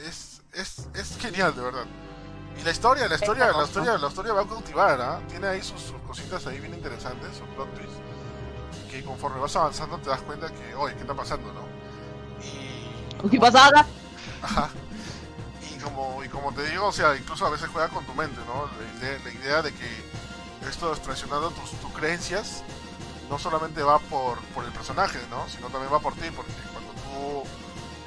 Es, 0.06 0.42
es, 0.54 0.88
es 0.94 1.18
genial, 1.18 1.54
de 1.54 1.62
verdad. 1.62 1.86
Y 2.58 2.64
la 2.64 2.72
historia, 2.72 3.10
la 3.10 3.16
historia, 3.16 3.52
la 3.52 3.64
historia, 3.66 3.98
la 3.98 4.08
historia 4.08 4.34
va 4.34 4.42
a 4.42 4.48
cautivar, 4.48 5.02
¿ah? 5.02 5.20
Tiene 5.28 5.48
ahí 5.48 5.62
sus, 5.62 5.82
sus 5.82 6.00
cositas 6.08 6.48
ahí 6.48 6.62
bien 6.62 6.74
interesantes, 6.74 7.36
sus 7.36 7.48
plot 7.50 7.74
twists, 7.76 8.00
que 8.90 9.04
conforme 9.04 9.42
vas 9.42 9.54
avanzando 9.58 9.98
te 9.98 10.10
das 10.10 10.22
cuenta 10.22 10.48
que, 10.48 10.74
oye, 10.76 10.96
¿qué 10.96 11.02
está 11.02 11.14
pasando, 11.14 11.52
no? 11.52 11.68
Y... 12.42 13.30
¿Qué 13.30 13.38
pasada? 13.38 13.86
Ajá. 14.42 14.70
Y 15.70 15.78
como, 15.80 16.24
y 16.24 16.30
como 16.30 16.54
te 16.54 16.70
digo, 16.70 16.88
o 16.88 16.94
sea, 16.94 17.18
incluso 17.18 17.46
a 17.46 17.50
veces 17.50 17.68
juega 17.68 17.90
con 17.90 18.06
tu 18.06 18.14
mente, 18.14 18.40
¿no? 18.48 18.70
La 18.80 19.00
idea, 19.00 19.20
la 19.26 19.32
idea 19.32 19.62
de 19.62 19.74
que 19.74 20.70
esto 20.70 20.94
es 20.94 21.02
traicionando 21.02 21.52
tus, 21.52 21.72
tus 21.72 21.92
creencias, 21.92 22.64
no 23.30 23.38
solamente 23.38 23.84
va 23.84 24.00
por, 24.00 24.40
por 24.54 24.64
el 24.64 24.72
personaje, 24.72 25.20
¿no? 25.30 25.50
Sino 25.50 25.68
también 25.68 25.92
va 25.92 26.00
por 26.00 26.14
ti, 26.14 26.30
porque 26.34 26.54
cuando 26.72 26.85
tú, 27.16 27.44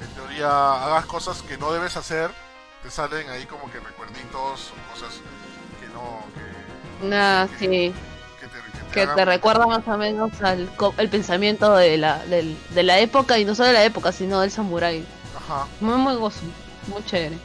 en 0.03 0.11
teoría, 0.13 0.47
hagas 0.85 1.05
cosas 1.05 1.41
que 1.41 1.57
no 1.57 1.71
debes 1.71 1.97
hacer, 1.97 2.31
te 2.83 2.89
salen 2.91 3.29
ahí 3.29 3.45
como 3.45 3.69
que 3.71 3.79
recuerditos 3.79 4.71
o 4.71 4.93
cosas 4.93 5.15
que 5.79 5.87
no... 5.93 6.21
Que, 7.01 7.07
Nah, 7.07 7.47
que- 7.47 7.57
sí. 7.59 7.93
que 8.39 8.47
te, 8.47 8.55
que 8.55 8.79
te 8.85 8.91
Que 8.91 9.01
hagan- 9.03 9.15
te 9.15 9.25
recuerda 9.25 9.65
más 9.67 9.87
o 9.87 9.97
menos 9.97 10.31
al 10.41 10.69
co- 10.75 10.93
el 10.97 11.09
pensamiento 11.09 11.75
de 11.75 11.97
la, 11.97 12.19
del- 12.25 12.57
de 12.71 12.83
la 12.83 12.99
época, 12.99 13.37
y 13.37 13.45
no 13.45 13.55
solo 13.55 13.67
de 13.67 13.73
la 13.73 13.83
época, 13.85 14.11
sino 14.11 14.39
del 14.41 14.51
samurái. 14.51 15.05
Ajá. 15.37 15.67
Muy, 15.81 15.95
muy 15.97 16.15
gozo. 16.15 16.41
Muy 16.87 17.03
chévere. 17.05 17.37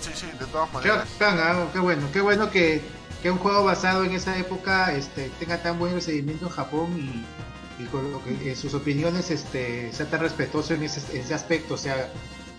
Sí, 0.00 0.10
sí, 0.14 0.26
de 0.38 0.46
todas 0.46 0.68
Qué, 0.70 0.74
maneras. 0.74 1.08
bacán, 1.18 1.68
qué 1.72 1.78
bueno, 1.80 2.08
qué 2.12 2.20
bueno 2.20 2.50
que, 2.50 2.82
que 3.22 3.30
un 3.30 3.38
juego 3.38 3.64
basado 3.64 4.04
en 4.04 4.12
esa 4.12 4.36
época 4.38 4.92
este, 4.92 5.28
tenga 5.40 5.58
tan 5.60 5.78
buen 5.78 5.94
recibimiento 5.94 6.46
en 6.46 6.52
Japón 6.52 6.94
y, 6.96 7.24
lo 7.84 8.22
que, 8.24 8.52
eh, 8.52 8.56
sus 8.56 8.74
opiniones 8.74 9.30
este, 9.30 9.92
sea 9.92 10.08
tan 10.08 10.20
respetuoso 10.20 10.74
en 10.74 10.82
ese, 10.82 11.00
en 11.16 11.22
ese 11.22 11.34
aspecto. 11.34 11.74
O 11.74 11.78
sea, 11.78 12.10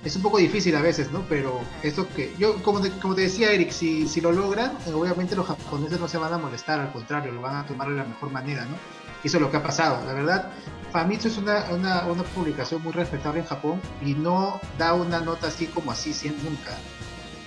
es 0.04 0.16
un 0.16 0.22
poco 0.22 0.38
difícil 0.38 0.76
a 0.76 0.82
veces, 0.82 1.12
¿no? 1.12 1.26
Pero 1.28 1.60
esto 1.84 2.08
que 2.16 2.34
yo, 2.38 2.62
como 2.64 2.82
te, 2.82 2.90
como 2.92 3.16
te 3.16 3.22
decía 3.22 3.52
Eric, 3.52 3.72
si, 3.72 4.08
si 4.08 4.22
lo 4.22 4.32
logran, 4.32 4.78
eh, 4.88 4.94
obviamente 4.94 5.36
los 5.36 5.46
japoneses 5.46 6.00
no 6.00 6.08
se 6.08 6.18
van 6.18 6.34
a 6.34 6.38
molestar, 6.38 6.80
al 6.80 6.92
contrario, 6.92 7.32
lo 7.32 7.42
van 7.42 7.58
a 7.58 7.66
tomar 7.66 7.90
de 7.90 7.96
la 7.96 8.06
mejor 8.06 8.32
manera, 8.32 8.66
¿no? 8.66 8.78
Y 9.24 9.28
eso 9.28 9.38
es 9.38 9.42
lo 9.42 9.52
que 9.52 9.58
ha 9.58 9.64
pasado. 9.64 10.06
La 10.06 10.14
verdad, 10.14 10.52
Famitsu 10.94 11.28
es 11.28 11.38
una, 11.38 11.66
una, 11.72 12.06
una 12.06 12.24
publicación 12.24 12.82
muy 12.82 12.94
respetable 12.94 13.42
en 13.42 13.46
Japón 13.46 13.82
y 14.02 14.14
no 14.14 14.62
da 14.78 14.94
una 14.94 15.20
nota 15.20 15.48
así 15.48 15.68
como 15.68 15.92
así, 15.92 16.14
siempre, 16.14 16.50
nunca. 16.50 16.78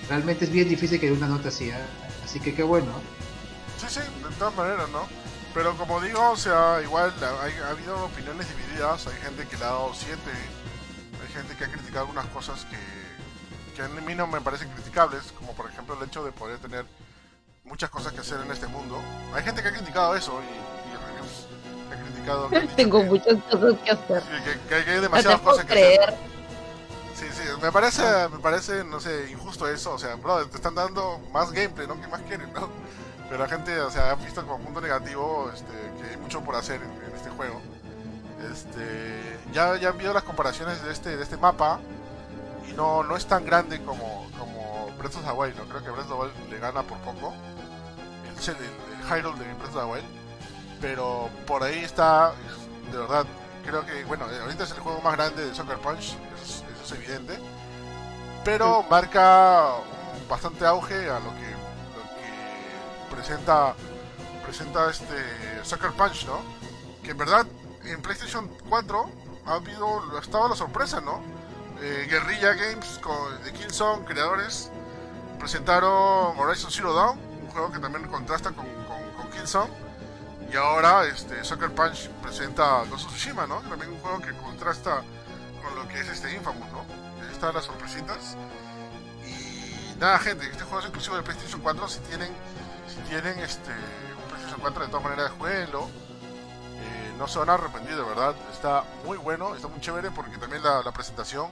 Realmente 0.07 0.45
es 0.45 0.51
bien 0.51 0.69
difícil 0.69 0.99
que 0.99 1.07
dé 1.07 1.13
una 1.13 1.27
nota 1.27 1.47
así, 1.47 1.69
¿eh? 1.69 1.75
así 2.23 2.39
que 2.39 2.53
qué 2.53 2.61
bueno. 2.61 2.91
Sí, 3.77 3.87
sí, 3.89 3.99
de 3.99 4.35
todas 4.37 4.55
maneras, 4.55 4.89
¿no? 4.91 5.07
Pero 5.53 5.75
como 5.77 6.01
digo, 6.01 6.31
o 6.31 6.37
sea, 6.37 6.81
igual 6.81 7.13
hay, 7.41 7.53
ha 7.63 7.69
habido 7.69 8.05
opiniones 8.05 8.47
divididas, 8.49 9.05
hay 9.07 9.15
gente 9.21 9.47
que 9.47 9.55
le 9.57 9.63
ha 9.63 9.67
dado 9.67 9.91
7, 9.93 10.17
hay 11.21 11.33
gente 11.33 11.55
que 11.55 11.65
ha 11.65 11.67
criticado 11.71 12.01
algunas 12.01 12.25
cosas 12.27 12.65
que, 12.65 12.77
que 13.75 13.81
a 13.83 13.87
mí 13.87 14.15
no 14.15 14.25
me 14.25 14.41
parecen 14.41 14.69
criticables, 14.69 15.31
como 15.37 15.53
por 15.53 15.69
ejemplo 15.69 15.95
el 15.99 16.07
hecho 16.07 16.23
de 16.23 16.31
poder 16.31 16.57
tener 16.57 16.85
muchas 17.65 17.89
cosas 17.91 18.13
que 18.13 18.21
hacer 18.21 18.39
en 18.41 18.51
este 18.51 18.65
mundo. 18.67 18.99
Hay 19.33 19.43
gente 19.43 19.61
que 19.61 19.67
ha 19.69 19.73
criticado 19.73 20.15
eso 20.15 20.41
y, 20.41 20.89
y 20.91 20.95
reviews 20.95 21.47
ha 21.91 22.03
criticado. 22.03 22.49
que 22.49 22.59
Tengo 22.75 22.99
que- 23.01 23.05
muchas 23.05 23.43
cosas 23.43 23.79
que 23.85 23.91
hacer. 23.91 24.23
que, 24.23 24.59
que 24.69 24.75
hay- 24.75 24.95
No 24.95 25.01
demasiadas 25.01 25.39
puedo 25.41 25.55
cosas 25.57 25.65
que 25.69 25.73
hacer. 25.73 25.97
creer. 25.99 26.17
Sí, 27.15 27.25
sí, 27.31 27.43
me 27.61 27.71
parece, 27.71 28.01
me 28.29 28.39
parece, 28.39 28.83
no 28.83 28.99
sé, 28.99 29.29
injusto 29.31 29.67
eso. 29.69 29.93
O 29.93 29.99
sea, 29.99 30.15
bro, 30.15 30.47
te 30.47 30.55
están 30.57 30.73
dando 30.73 31.19
más 31.31 31.51
gameplay, 31.51 31.85
¿no? 31.87 32.01
¿Qué 32.01 32.07
más 32.07 32.21
quieren, 32.23 32.51
no? 32.53 32.69
Pero 33.33 33.45
la 33.45 33.49
gente, 33.49 33.81
o 33.81 33.89
sea, 33.89 34.11
ha 34.11 34.15
visto 34.15 34.45
como 34.45 34.63
punto 34.63 34.79
negativo 34.79 35.49
este, 35.51 35.73
que 35.99 36.07
hay 36.11 36.17
mucho 36.17 36.41
por 36.41 36.55
hacer 36.55 36.79
en, 36.83 36.91
en 37.03 37.15
este 37.15 37.31
juego. 37.31 37.59
Este, 38.51 39.39
ya, 39.51 39.75
ya 39.77 39.89
han 39.89 39.97
visto 39.97 40.13
las 40.13 40.21
comparaciones 40.21 40.83
de 40.83 40.91
este, 40.91 41.17
de 41.17 41.23
este 41.23 41.37
mapa 41.37 41.79
y 42.69 42.73
no, 42.73 43.01
no 43.01 43.17
es 43.17 43.25
tan 43.25 43.43
grande 43.43 43.83
como, 43.83 44.27
como 44.37 44.87
Breath 44.99 45.15
of 45.15 45.25
the 45.25 45.31
Wild, 45.31 45.57
¿no? 45.57 45.63
Creo 45.63 45.83
que 45.83 45.89
Breath 45.89 46.11
of 46.11 46.19
the 46.19 46.25
Wild 46.25 46.51
le 46.51 46.59
gana 46.59 46.83
por 46.83 46.99
poco. 46.99 47.33
El, 48.23 48.49
el, 48.51 48.55
el 48.61 49.03
Hyrule 49.09 49.39
de 49.39 49.51
Breath 49.55 49.75
of 49.75 49.83
the 49.83 49.91
Wild. 49.91 50.05
Pero 50.79 51.29
por 51.47 51.63
ahí 51.63 51.83
está, 51.83 52.33
de 52.91 52.97
verdad, 52.99 53.25
creo 53.65 53.83
que, 53.83 54.03
bueno, 54.03 54.29
eh, 54.29 54.41
ahorita 54.41 54.63
es 54.65 54.71
el 54.73 54.79
juego 54.79 55.01
más 55.01 55.13
grande 55.13 55.43
de 55.43 55.55
Soccer 55.55 55.79
Punch, 55.79 56.15
eso 56.35 56.43
es, 56.43 56.63
eso 56.75 56.83
es 56.83 56.91
evidente. 56.91 57.39
Pero 58.45 58.85
marca 58.91 59.69
un 60.21 60.27
bastante 60.29 60.67
auge 60.67 61.09
a 61.09 61.19
lo 61.19 61.31
que 61.31 61.52
presenta, 63.15 63.75
presenta 64.43 64.89
este 64.89 65.63
Soccer 65.63 65.91
Punch, 65.91 66.25
¿no? 66.25 66.41
Que 67.03 67.11
en 67.11 67.17
verdad 67.17 67.45
en 67.85 68.01
PlayStation 68.01 68.49
4 68.69 69.09
ha 69.45 69.53
habido, 69.53 70.19
estaba 70.19 70.49
la 70.49 70.55
sorpresa, 70.55 71.01
¿no? 71.01 71.21
Eh, 71.81 72.07
Guerrilla 72.09 72.53
Games 72.53 72.99
con, 73.01 73.43
de 73.43 73.51
Killzone, 73.51 74.05
creadores, 74.05 74.71
presentaron 75.39 76.37
Horizon 76.37 76.71
Zero 76.71 76.93
Dawn, 76.93 77.19
un 77.41 77.49
juego 77.49 77.71
que 77.71 77.79
también 77.79 78.07
contrasta 78.07 78.51
con, 78.51 78.65
con, 78.87 79.01
con 79.17 79.29
Killzone. 79.31 79.83
Y 80.51 80.55
ahora 80.55 81.05
este, 81.05 81.43
Soccer 81.43 81.71
Punch 81.73 82.09
presenta 82.21 82.83
Ghost 82.89 83.07
of 83.07 83.13
Tsushima, 83.15 83.47
¿no? 83.47 83.59
También 83.61 83.91
un 83.91 83.99
juego 83.99 84.19
que 84.19 84.31
contrasta 84.33 85.01
con 85.63 85.75
lo 85.75 85.87
que 85.87 85.99
es 85.99 86.07
este 86.07 86.33
Infamous, 86.35 86.71
¿no? 86.71 86.85
Están 87.31 87.55
las 87.55 87.65
sorpresitas. 87.65 88.37
Y 89.25 89.99
nada, 89.99 90.19
gente, 90.19 90.45
este 90.45 90.63
juego 90.63 90.79
es 90.79 90.85
exclusivo 90.85 91.15
de 91.15 91.23
PlayStation 91.23 91.59
4. 91.59 91.87
Si 91.89 91.99
tienen, 92.01 92.31
si 92.93 93.01
tienen 93.09 93.39
este, 93.39 93.71
un 93.71 94.29
PlayStation 94.29 94.59
4, 94.61 94.83
de 94.85 94.87
todas 94.89 95.03
maneras, 95.03 95.31
jueguenlo. 95.37 95.83
Eh, 95.85 97.13
no 97.17 97.27
se 97.27 97.39
van 97.39 97.49
a 97.49 97.53
arrepentir, 97.55 97.95
de 97.95 98.03
verdad. 98.03 98.35
Está 98.51 98.83
muy 99.05 99.17
bueno, 99.17 99.55
está 99.55 99.67
muy 99.67 99.79
chévere 99.81 100.11
porque 100.11 100.37
también 100.37 100.63
la, 100.63 100.81
la 100.83 100.91
presentación 100.91 101.51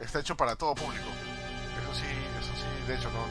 está 0.00 0.20
hecho 0.20 0.36
para 0.36 0.56
todo 0.56 0.74
público. 0.74 1.04
Eso 1.04 1.94
sí, 2.00 2.06
eso 2.40 2.52
sí, 2.56 2.86
de 2.86 2.94
hecho, 2.96 3.10
¿no? 3.10 3.24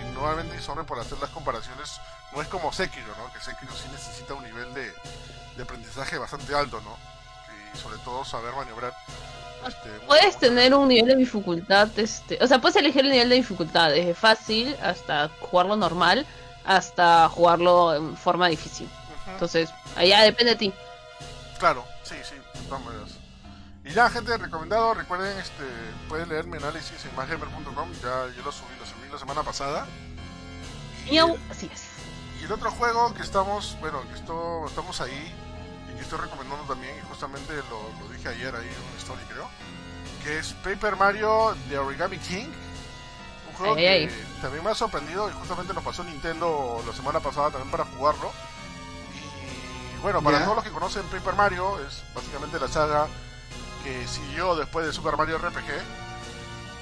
Y 0.00 0.14
nuevamente, 0.14 0.60
sorry 0.60 0.84
por 0.84 0.98
hacer 0.98 1.18
las 1.18 1.30
comparaciones, 1.30 2.00
no 2.34 2.40
es 2.42 2.48
como 2.48 2.72
Sekiro, 2.72 3.14
¿no? 3.18 3.32
Que 3.32 3.40
Sekiro 3.40 3.72
sí 3.72 3.88
necesita 3.90 4.34
un 4.34 4.44
nivel 4.44 4.72
de, 4.74 4.92
de 5.56 5.62
aprendizaje 5.62 6.18
bastante 6.18 6.54
alto, 6.54 6.80
¿no? 6.82 6.96
Y 7.74 7.78
sobre 7.78 7.98
todo 7.98 8.24
saber 8.24 8.54
maniobrar. 8.54 8.94
este, 9.66 9.88
Puedes 10.06 10.38
tener 10.38 10.74
un 10.74 10.88
nivel 10.88 11.06
de 11.08 11.16
dificultad, 11.16 11.88
este, 11.98 12.38
o 12.40 12.46
sea, 12.46 12.60
puedes 12.60 12.76
elegir 12.76 13.04
el 13.04 13.10
nivel 13.10 13.28
de 13.28 13.36
dificultad, 13.36 13.90
desde 13.90 14.14
fácil 14.14 14.76
hasta 14.82 15.30
jugarlo 15.40 15.76
normal, 15.76 16.26
hasta 16.64 17.28
jugarlo 17.28 17.94
en 17.94 18.16
forma 18.16 18.48
difícil. 18.48 18.86
Ujú. 18.86 19.30
Entonces, 19.32 19.70
allá 19.96 20.22
depende 20.22 20.52
de 20.52 20.58
ti. 20.58 20.72
Claro, 21.58 21.84
sí, 22.02 22.16
sí, 22.22 22.34
de 22.34 22.68
todas 22.68 22.84
maneras. 22.84 23.10
Y 23.84 23.90
ya, 23.92 24.08
gente, 24.10 24.36
recomendado, 24.36 24.94
recuerden, 24.94 25.36
este, 25.38 25.64
pueden 26.08 26.28
leer 26.28 26.46
mi 26.46 26.56
análisis 26.56 27.04
en 27.04 27.16
másgamer.com, 27.16 27.92
ya 28.02 28.28
yo 28.36 28.42
lo 28.44 28.52
subí, 28.52 28.74
lo 28.78 28.86
subí 28.86 29.08
la 29.10 29.18
semana 29.18 29.42
pasada. 29.42 29.86
Y 31.10 31.16
el, 31.16 31.34
así 31.50 31.68
es. 31.72 31.82
y 32.40 32.44
el 32.44 32.52
otro 32.52 32.70
juego 32.70 33.12
que 33.14 33.22
estamos, 33.22 33.76
bueno, 33.80 34.02
que 34.08 34.14
esto, 34.14 34.66
estamos 34.66 35.00
ahí 35.00 35.34
y 35.90 35.96
que 35.96 36.02
estoy 36.02 36.20
recomendando 36.20 36.62
también, 36.64 36.96
y 36.96 37.00
justamente 37.08 37.54
lo, 37.70 37.82
lo 38.00 38.12
dije 38.12 38.28
ayer 38.28 38.54
ahí 38.54 38.68
en 38.68 38.88
una 38.88 38.98
story, 38.98 39.22
creo, 39.28 39.48
que 40.22 40.38
es 40.38 40.52
Paper 40.64 40.94
Mario 40.94 41.56
de 41.68 41.78
Origami 41.78 42.18
King. 42.18 42.46
Un 43.52 43.56
juego 43.58 43.74
Ay, 43.76 43.82
que 43.82 43.88
ay. 44.14 44.26
también 44.40 44.64
me 44.64 44.70
ha 44.70 44.74
sorprendido 44.74 45.28
y 45.28 45.32
justamente 45.32 45.72
nos 45.74 45.84
pasó 45.84 46.02
Nintendo 46.04 46.82
la 46.86 46.92
semana 46.92 47.20
pasada 47.20 47.50
también 47.50 47.70
para 47.70 47.84
jugarlo. 47.84 48.32
Y 49.96 50.00
bueno, 50.02 50.22
para 50.22 50.38
Ya. 50.38 50.44
todos 50.44 50.56
los 50.56 50.64
que 50.64 50.70
conocen 50.72 51.02
Paper 51.04 51.34
Mario, 51.34 51.78
es 51.86 52.02
básicamente 52.14 52.58
la 52.58 52.68
saga 52.68 53.06
que 53.84 54.06
siguió 54.08 54.56
después 54.56 54.86
de 54.86 54.92
Super 54.92 55.16
Mario 55.16 55.38
RPG, 55.38 55.66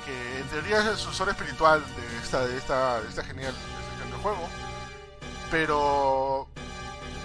que 0.07 0.39
en 0.41 0.49
teoría 0.49 0.79
es 0.81 0.87
el 0.87 0.97
sucesor 0.97 1.29
espiritual 1.31 1.83
de 1.97 2.19
esta, 2.23 2.47
de 2.47 2.57
esta, 2.57 3.01
de 3.03 3.09
esta 3.09 3.23
genial, 3.25 3.53
de 3.53 3.59
este 3.85 4.03
genial 4.03 4.21
juego. 4.23 4.49
Pero 5.51 6.49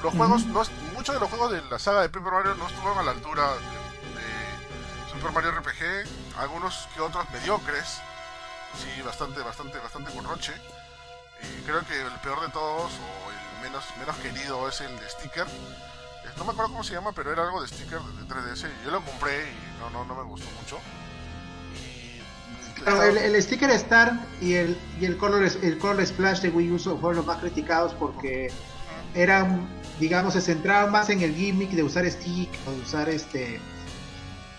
los 0.03 0.13
juegos, 0.13 0.45
no 0.47 0.61
es- 0.61 0.71
muchos 0.93 1.13
de 1.15 1.19
los 1.21 1.29
juegos 1.29 1.51
de 1.51 1.61
la 1.69 1.79
saga 1.79 2.01
de 2.01 2.09
Paper 2.09 2.31
Mario 2.31 2.55
no 2.55 2.67
estuvieron 2.67 2.97
a 2.99 3.03
la 3.03 3.11
altura 3.11 3.49
de, 3.53 3.59
de 3.59 5.11
Super 5.11 5.31
Mario 5.31 5.51
RPG, 5.51 6.37
algunos 6.39 6.87
que 6.93 7.01
otros 7.01 7.25
mediocres, 7.31 7.99
sí, 8.77 9.01
bastante, 9.01 9.41
bastante, 9.41 9.77
bastante 9.79 10.11
con 10.11 10.25
roche. 10.25 10.53
Y 11.41 11.61
creo 11.63 11.81
que 11.85 11.99
el 12.01 12.19
peor 12.23 12.41
de 12.41 12.49
todos, 12.51 12.91
o 12.91 13.31
el 13.31 13.63
menos, 13.63 13.83
menos 13.99 14.15
querido, 14.17 14.67
es 14.69 14.81
el 14.81 14.95
de 14.99 15.09
Sticker. 15.09 15.45
Eh, 15.45 16.29
No 16.37 16.45
me 16.45 16.51
acuerdo 16.51 16.71
cómo 16.71 16.83
se 16.83 16.93
llama, 16.93 17.11
pero 17.11 17.31
era 17.31 17.43
algo 17.43 17.61
de 17.61 17.67
Sticker 17.67 17.99
de 17.99 18.23
3DS. 18.23 18.67
y 18.81 18.85
Yo 18.85 18.91
lo 18.91 19.01
compré 19.01 19.51
y 19.51 19.79
no, 19.79 19.89
no, 19.89 20.05
no 20.05 20.15
me 20.15 20.23
gustó 20.23 20.47
mucho. 20.61 20.79
Claro, 22.75 23.03
el, 23.03 23.17
el 23.17 23.41
sticker 23.41 23.69
Star 23.71 24.19
y 24.41 24.55
el, 24.55 24.77
y 24.99 25.05
el, 25.05 25.17
color, 25.17 25.43
el 25.43 25.77
color 25.77 26.05
Splash 26.05 26.41
de 26.41 26.49
Wii 26.49 26.71
U 26.71 26.79
fueron 26.79 27.15
los 27.15 27.25
más 27.25 27.37
criticados 27.39 27.93
porque 27.93 28.51
eran, 29.13 29.65
digamos, 29.97 30.33
se 30.33 30.41
centraban 30.41 30.91
más 30.91 31.09
en 31.09 31.21
el 31.21 31.33
gimmick 31.33 31.71
de 31.71 31.83
usar 31.83 32.05
stick 32.11 32.49
o 32.67 32.71
de 32.71 32.81
usar 32.81 33.07
este, 33.07 33.61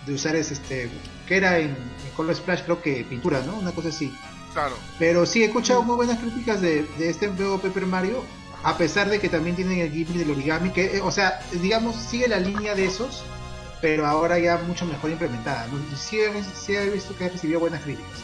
de 0.07 0.13
usar 0.13 0.35
este, 0.35 0.89
que 1.27 1.37
era 1.37 1.59
en 1.59 1.77
color 2.17 2.35
Splash 2.35 2.63
creo 2.63 2.81
que 2.81 3.05
pintura, 3.05 3.41
¿no? 3.43 3.53
Una 3.55 3.71
cosa 3.71 3.87
así. 3.89 4.13
Claro, 4.53 4.75
Pero 4.99 5.25
sí, 5.25 5.43
he 5.43 5.45
escuchado 5.45 5.83
muy 5.83 5.95
buenas 5.95 6.17
críticas 6.19 6.59
de, 6.61 6.83
de 6.97 7.09
este 7.09 7.27
nuevo 7.27 7.59
Paper 7.59 7.85
Mario, 7.85 8.23
a 8.63 8.75
pesar 8.75 9.07
de 9.09 9.19
que 9.19 9.29
también 9.29 9.55
tienen 9.55 9.79
el 9.79 9.91
gimmick 9.91 10.17
del 10.17 10.31
origami, 10.31 10.71
que, 10.71 10.97
eh, 10.97 11.01
o 11.01 11.11
sea, 11.11 11.39
digamos, 11.51 11.95
sigue 11.95 12.27
la 12.27 12.39
línea 12.39 12.73
de 12.73 12.85
esos, 12.85 13.23
pero 13.81 14.07
ahora 14.07 14.39
ya 14.39 14.57
mucho 14.57 14.85
mejor 14.85 15.11
implementada. 15.11 15.67
¿no? 15.67 15.77
Sí, 15.95 16.19
he, 16.19 16.43
sí 16.43 16.75
he 16.75 16.89
visto 16.89 17.15
que 17.15 17.25
ha 17.25 17.29
recibido 17.29 17.59
buenas 17.59 17.83
críticas. 17.83 18.19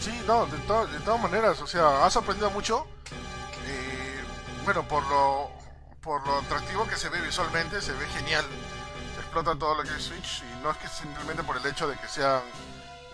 Sí, 0.00 0.10
no, 0.26 0.46
de, 0.46 0.58
to- 0.66 0.86
de 0.88 0.98
todas 1.00 1.20
maneras, 1.22 1.60
o 1.62 1.66
sea, 1.66 2.04
ha 2.04 2.10
sorprendido 2.10 2.50
mucho. 2.50 2.84
eh, 3.68 4.20
bueno, 4.64 4.86
por 4.88 5.06
lo, 5.08 5.50
por 6.00 6.26
lo 6.26 6.38
atractivo 6.38 6.86
que 6.88 6.96
se 6.96 7.08
ve 7.08 7.20
visualmente, 7.20 7.80
se 7.80 7.92
ve 7.92 8.06
genial. 8.18 8.44
Explotan 9.18 9.58
todo 9.58 9.74
lo 9.74 9.82
que 9.82 9.96
es 9.96 10.04
Switch 10.04 10.42
y 10.42 10.62
no 10.62 10.70
es 10.70 10.76
que 10.78 10.88
simplemente 10.88 11.42
por 11.42 11.56
el 11.56 11.66
hecho 11.66 11.88
de 11.88 11.96
que 11.96 12.08
sean 12.08 12.42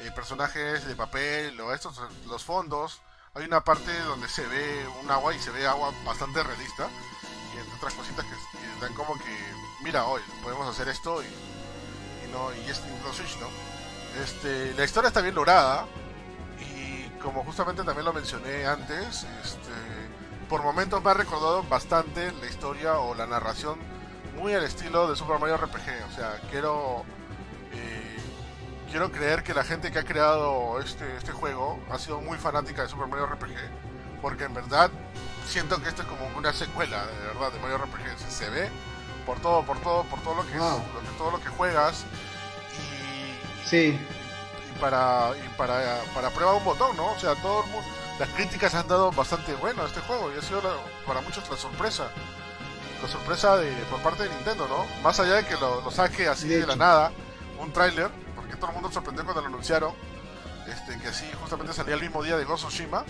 eh, 0.01 0.11
personajes 0.11 0.87
de 0.87 0.97
papel 0.97 1.61
o 1.61 1.73
estos, 1.73 2.01
los 2.27 2.43
fondos. 2.43 3.01
Hay 3.35 3.45
una 3.45 3.63
parte 3.63 3.99
donde 4.01 4.29
se 4.29 4.47
ve 4.47 4.87
un 5.03 5.11
agua 5.11 5.35
y 5.35 5.39
se 5.39 5.51
ve 5.51 5.67
agua 5.67 5.93
bastante 6.05 6.43
realista 6.43 6.89
y 7.55 7.59
entre 7.59 7.77
otras 7.77 7.95
cositas 7.95 8.25
que, 8.25 8.59
que 8.59 8.81
dan 8.81 8.95
como 8.95 9.15
que, 9.15 9.55
mira, 9.83 10.05
hoy 10.07 10.21
podemos 10.43 10.69
hacer 10.69 10.89
esto 10.89 11.23
y, 11.23 11.27
y 11.27 12.33
no 12.33 12.53
y 12.53 12.69
es 12.69 12.83
Nintendo 12.83 13.13
Switch, 13.13 13.39
¿no? 13.39 13.49
Este, 14.23 14.75
la 14.75 14.85
historia 14.85 15.09
está 15.09 15.21
bien 15.21 15.35
lograda 15.35 15.87
y 16.61 17.09
como 17.21 17.45
justamente 17.45 17.83
también 17.85 18.05
lo 18.05 18.13
mencioné 18.13 18.67
antes, 18.67 19.25
este, 19.43 19.71
por 20.49 20.63
momentos 20.63 21.03
me 21.03 21.11
ha 21.11 21.15
recordado 21.15 21.63
bastante 21.63 22.31
la 22.33 22.47
historia 22.47 22.99
o 22.99 23.15
la 23.15 23.27
narración 23.27 23.79
muy 24.37 24.55
al 24.55 24.65
estilo 24.65 25.09
de 25.09 25.17
Super 25.17 25.39
Mario 25.39 25.57
RPG. 25.57 26.11
O 26.11 26.15
sea, 26.15 26.41
quiero 26.51 27.05
eh, 27.73 28.17
quiero 28.91 29.11
creer 29.11 29.43
que 29.43 29.55
la 29.55 29.65
gente 29.65 29.91
que 29.91 29.99
ha 29.99 30.05
creado 30.05 30.79
este, 30.81 31.17
este 31.17 31.33
juego 31.33 31.79
ha 31.91 31.99
sido 31.99 32.21
muy 32.21 32.39
fanática 32.39 32.83
de 32.83 32.89
Super 32.89 33.07
Mario 33.07 33.27
RPG, 33.27 33.57
porque 34.21 34.45
en 34.45 34.55
verdad 34.55 34.91
siento 35.47 35.81
que 35.83 35.89
esto 35.89 36.03
es 36.03 36.09
como 36.09 36.27
una 36.37 36.53
secuela 36.53 37.05
de 37.07 37.27
verdad 37.29 37.53
de 37.53 37.59
Mario 37.61 37.79
RPG. 37.79 38.19
Se, 38.19 38.31
se 38.31 38.51
ve 38.51 38.69
por 39.27 39.39
todo, 39.41 39.63
por 39.65 39.79
todo, 39.81 40.03
por 40.05 40.21
todo 40.23 40.35
lo 40.35 40.43
que, 40.47 40.53
es- 40.55 40.59
Wow. 40.59 40.79
lo 40.95 41.01
que- 41.01 41.19
todo 41.19 41.31
lo 41.31 41.41
que 41.41 41.49
juegas 41.49 42.05
y, 42.79 43.69
Sí, 43.69 43.99
y 44.75 44.81
para 44.81 45.31
y 45.37 45.49
para, 45.57 46.01
para 46.15 46.31
prueba 46.31 46.55
un 46.55 46.65
botón, 46.65 46.97
¿no? 46.97 47.13
O 47.13 47.19
sea, 47.19 47.35
todo 47.37 47.65
el 47.65 47.71
mu- 47.71 47.81
las 48.19 48.29
críticas 48.31 48.75
han 48.75 48.87
dado 48.89 49.11
bastante 49.13 49.55
bueno 49.55 49.83
a 49.83 49.87
este 49.87 50.01
juego 50.01 50.31
y 50.35 50.39
ha 50.39 50.43
sido 50.43 50.61
la- 50.63 50.77
para 51.07 51.21
muchos 51.21 51.49
la 51.49 51.57
sorpresa. 51.57 52.09
La 53.03 53.09
sorpresa 53.09 53.57
de, 53.57 53.71
por 53.91 54.01
parte 54.01 54.23
de 54.25 54.29
Nintendo, 54.31 54.69
¿no? 54.69 54.87
Más 55.03 55.19
allá 55.19 55.35
de 55.35 55.45
que 55.45 55.55
lo, 55.57 55.81
lo 55.81 55.91
saque 55.91 56.29
así 56.29 56.47
De 56.49 56.61
de, 56.61 56.67
la 56.67 56.77
nada, 56.77 57.13
un 57.59 57.73
tráiler, 57.73 58.11
porque 58.37 58.55
todo 58.57 58.69
el 58.69 58.75
mundo 58.75 58.91
sorprendió 58.93 59.25
cuando 59.25 59.41
lo 59.43 59.49
anunciaron, 59.49 59.93
este, 60.69 60.97
que 60.99 61.09
así 61.09 61.29
justamente 61.41 61.73
salía 61.73 61.95
el 61.95 62.01
mismo 62.01 62.23
día 62.23 62.37
de 62.37 62.45
Ghost 62.45 62.65
of 62.65 62.71
Tsushima, 62.71 63.05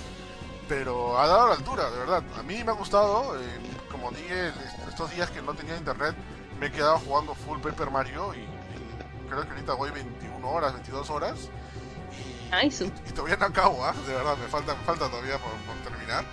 pero 0.68 1.18
ha 1.18 1.26
dado 1.26 1.48
la 1.48 1.54
altura, 1.54 1.90
de 1.90 1.98
verdad. 1.98 2.22
A 2.38 2.42
mí 2.42 2.64
me 2.64 2.70
ha 2.70 2.74
gustado, 2.74 3.38
eh, 3.38 3.60
como 3.90 4.10
dije, 4.12 4.48
est- 4.48 4.88
estos 4.88 5.10
días 5.10 5.30
que 5.30 5.42
no 5.42 5.52
tenía 5.54 5.76
internet, 5.76 6.14
me 6.58 6.66
he 6.68 6.72
quedado 6.72 6.98
jugando 7.00 7.34
full 7.34 7.58
Paper 7.60 7.90
Mario 7.90 8.32
y, 8.34 8.38
y 8.38 9.28
creo 9.28 9.42
que 9.42 9.50
ahorita 9.50 9.74
voy 9.74 9.90
21 9.90 10.48
horas, 10.48 10.72
22 10.72 11.10
horas. 11.10 11.38
Y, 12.12 12.64
Nice. 12.64 12.84
y 12.86 13.10
todavía 13.12 13.36
no 13.36 13.46
acabo, 13.46 13.84
¿ah? 13.84 13.94
de 14.06 14.14
verdad, 14.14 14.36
me 14.38 14.48
falta, 14.48 14.74
me 14.74 14.84
falta 14.84 15.10
todavía 15.10 15.36
por, 15.38 15.52
por 15.52 15.76
terminar. 15.92 16.24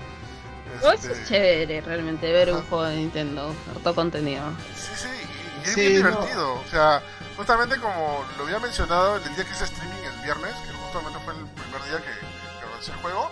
Oh, 0.84 0.92
eso 0.92 1.08
Este, 1.10 1.12
es 1.14 1.28
chévere 1.28 1.82
realmente 1.82 2.32
ver 2.32 2.52
un 2.52 2.60
Ajá. 2.60 2.66
juego 2.70 2.84
de 2.86 2.96
Nintendo, 2.98 3.56
harto 3.76 3.96
contenido. 3.96 4.44
Sí, 4.76 4.92
sí, 4.96 5.08
y, 5.08 5.68
es 5.68 5.74
Sí, 5.74 5.82
bien 5.82 6.02
no. 6.04 6.10
divertido. 6.10 6.54
O 6.54 6.66
sea, 6.70 7.02
justamente 7.38 7.78
como 7.80 8.24
lo 8.38 8.44
había 8.46 8.60
mencionado 8.60 9.18
el 9.18 9.24
día 9.36 9.44
que 9.46 9.52
hice 9.52 9.64
streaming 9.66 10.04
el 10.04 10.24
viernes, 10.24 10.54
que 10.66 10.74
justamente 10.74 11.20
fue 11.26 11.34
el 11.34 11.46
primer 11.46 11.84
día 11.84 11.98
que, 11.98 12.20
que 12.20 12.72
lancé 12.74 12.92
el 12.92 12.98
juego, 12.98 13.30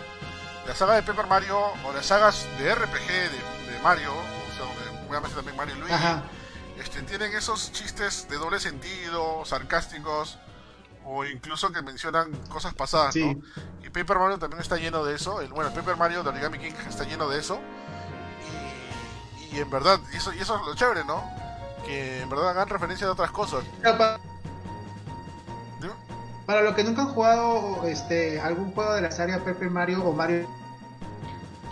la 0.66 0.74
saga 0.74 0.94
de 0.96 1.02
Paper 1.02 1.26
Mario 1.26 1.58
o 1.84 1.92
las 1.94 2.06
sagas 2.06 2.46
de 2.58 2.74
RPG 2.74 3.06
de, 3.06 3.72
de 3.72 3.78
Mario, 3.82 4.12
o 4.12 4.56
sea, 4.56 4.66
donde 4.66 5.08
obviamente 5.08 5.34
también 5.36 5.56
Mario 5.56 5.76
y 5.76 5.78
Luigi, 5.78 5.94
Ajá. 5.94 6.22
este, 6.78 7.02
tienen 7.02 7.32
esos 7.34 7.72
chistes 7.72 8.28
de 8.28 8.36
doble 8.36 8.60
sentido, 8.60 9.44
sarcásticos, 9.46 10.38
o 11.06 11.24
incluso 11.24 11.72
que 11.72 11.80
mencionan 11.80 12.30
cosas 12.50 12.74
pasadas, 12.74 13.14
Sí. 13.14 13.24
¿no? 13.34 13.40
Y 13.88 13.90
Paper 13.90 14.18
Mario 14.18 14.38
también 14.38 14.60
está 14.60 14.76
lleno 14.76 15.02
de 15.02 15.14
eso. 15.14 15.40
El, 15.40 15.48
bueno, 15.48 15.70
el 15.70 15.74
Paper 15.74 15.96
Mario 15.96 16.22
de 16.22 16.28
Origami 16.28 16.58
King 16.58 16.72
está 16.86 17.04
lleno 17.04 17.26
de 17.30 17.38
eso. 17.38 17.58
Y, 19.50 19.56
y 19.56 19.60
en 19.60 19.70
verdad, 19.70 19.98
y 20.12 20.16
eso, 20.16 20.30
y 20.34 20.40
eso 20.40 20.56
es 20.56 20.66
lo 20.66 20.74
chévere, 20.74 21.04
¿no? 21.06 21.24
Que 21.86 22.20
en 22.20 22.28
verdad 22.28 22.50
hagan 22.50 22.68
referencia 22.68 23.06
de 23.06 23.12
otras 23.14 23.30
cosas. 23.30 23.64
Para 26.44 26.60
los 26.62 26.74
que 26.74 26.84
nunca 26.84 27.02
han 27.02 27.08
jugado 27.08 27.86
este 27.86 28.40
algún 28.40 28.72
juego 28.72 28.92
de 28.92 29.02
la 29.02 29.10
saga 29.10 29.38
Paper 29.38 29.70
Mario 29.70 30.04
o 30.04 30.12
Mario, 30.12 30.46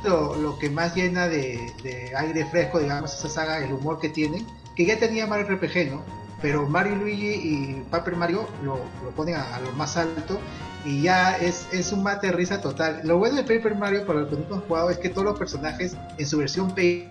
lo, 0.02 0.36
lo 0.36 0.58
que 0.58 0.70
más 0.70 0.94
llena 0.94 1.28
de, 1.28 1.70
de 1.82 2.16
aire 2.16 2.46
fresco, 2.46 2.78
digamos, 2.78 3.12
esa 3.12 3.28
saga, 3.28 3.58
el 3.58 3.72
humor 3.74 4.00
que 4.00 4.08
tiene, 4.08 4.46
que 4.74 4.86
ya 4.86 4.98
tenía 4.98 5.26
Mario 5.26 5.54
RPG, 5.54 5.92
¿no? 5.92 6.02
Pero 6.40 6.66
Mario 6.66 6.96
Luigi 6.96 7.32
y 7.34 7.86
Paper 7.90 8.16
Mario 8.16 8.48
lo, 8.62 8.76
lo 9.04 9.10
ponen 9.10 9.36
a, 9.36 9.54
a 9.56 9.60
lo 9.60 9.72
más 9.72 9.98
alto 9.98 10.40
y 10.86 11.02
ya 11.02 11.36
es, 11.36 11.66
es 11.72 11.92
un 11.92 12.02
mate 12.02 12.28
de 12.28 12.32
risa 12.32 12.60
total. 12.60 13.00
Lo 13.04 13.18
bueno 13.18 13.36
de 13.36 13.42
Paper 13.42 13.74
Mario, 13.74 14.06
para 14.06 14.20
los 14.20 14.28
que 14.30 14.36
nunca 14.36 14.54
han 14.54 14.60
jugado, 14.62 14.88
es 14.90 14.98
que 14.98 15.08
todos 15.10 15.24
los 15.24 15.38
personajes 15.38 15.96
en 16.16 16.26
su 16.26 16.38
versión 16.38 16.74
P 16.74 17.08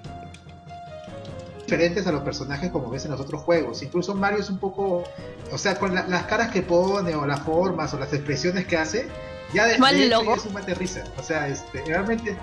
diferentes 1.59 2.05
a 2.05 2.11
los 2.11 2.21
personajes 2.21 2.69
como 2.71 2.89
ves 2.89 3.05
en 3.05 3.11
los 3.11 3.19
otros 3.19 3.41
juegos. 3.41 3.81
Incluso 3.81 4.13
Mario 4.13 4.39
es 4.39 4.49
un 4.49 4.59
poco, 4.59 5.03
o 5.51 5.57
sea, 5.57 5.75
con 5.79 5.95
la- 5.95 6.07
las 6.07 6.23
caras 6.23 6.51
que 6.51 6.61
pone 6.61 7.15
o 7.15 7.25
las 7.25 7.39
formas 7.41 7.93
o 7.93 7.99
las 7.99 8.13
expresiones 8.13 8.65
que 8.67 8.77
hace, 8.77 9.07
ya 9.53 9.65
de, 9.65 9.77
de 9.99 10.09
loco. 10.09 10.35
es 10.35 10.45
un 10.45 10.53
mate 10.53 10.71
de 10.71 10.75
risa. 10.75 11.03
O 11.17 11.23
sea, 11.23 11.47
este, 11.47 11.83
realmente 11.87 12.37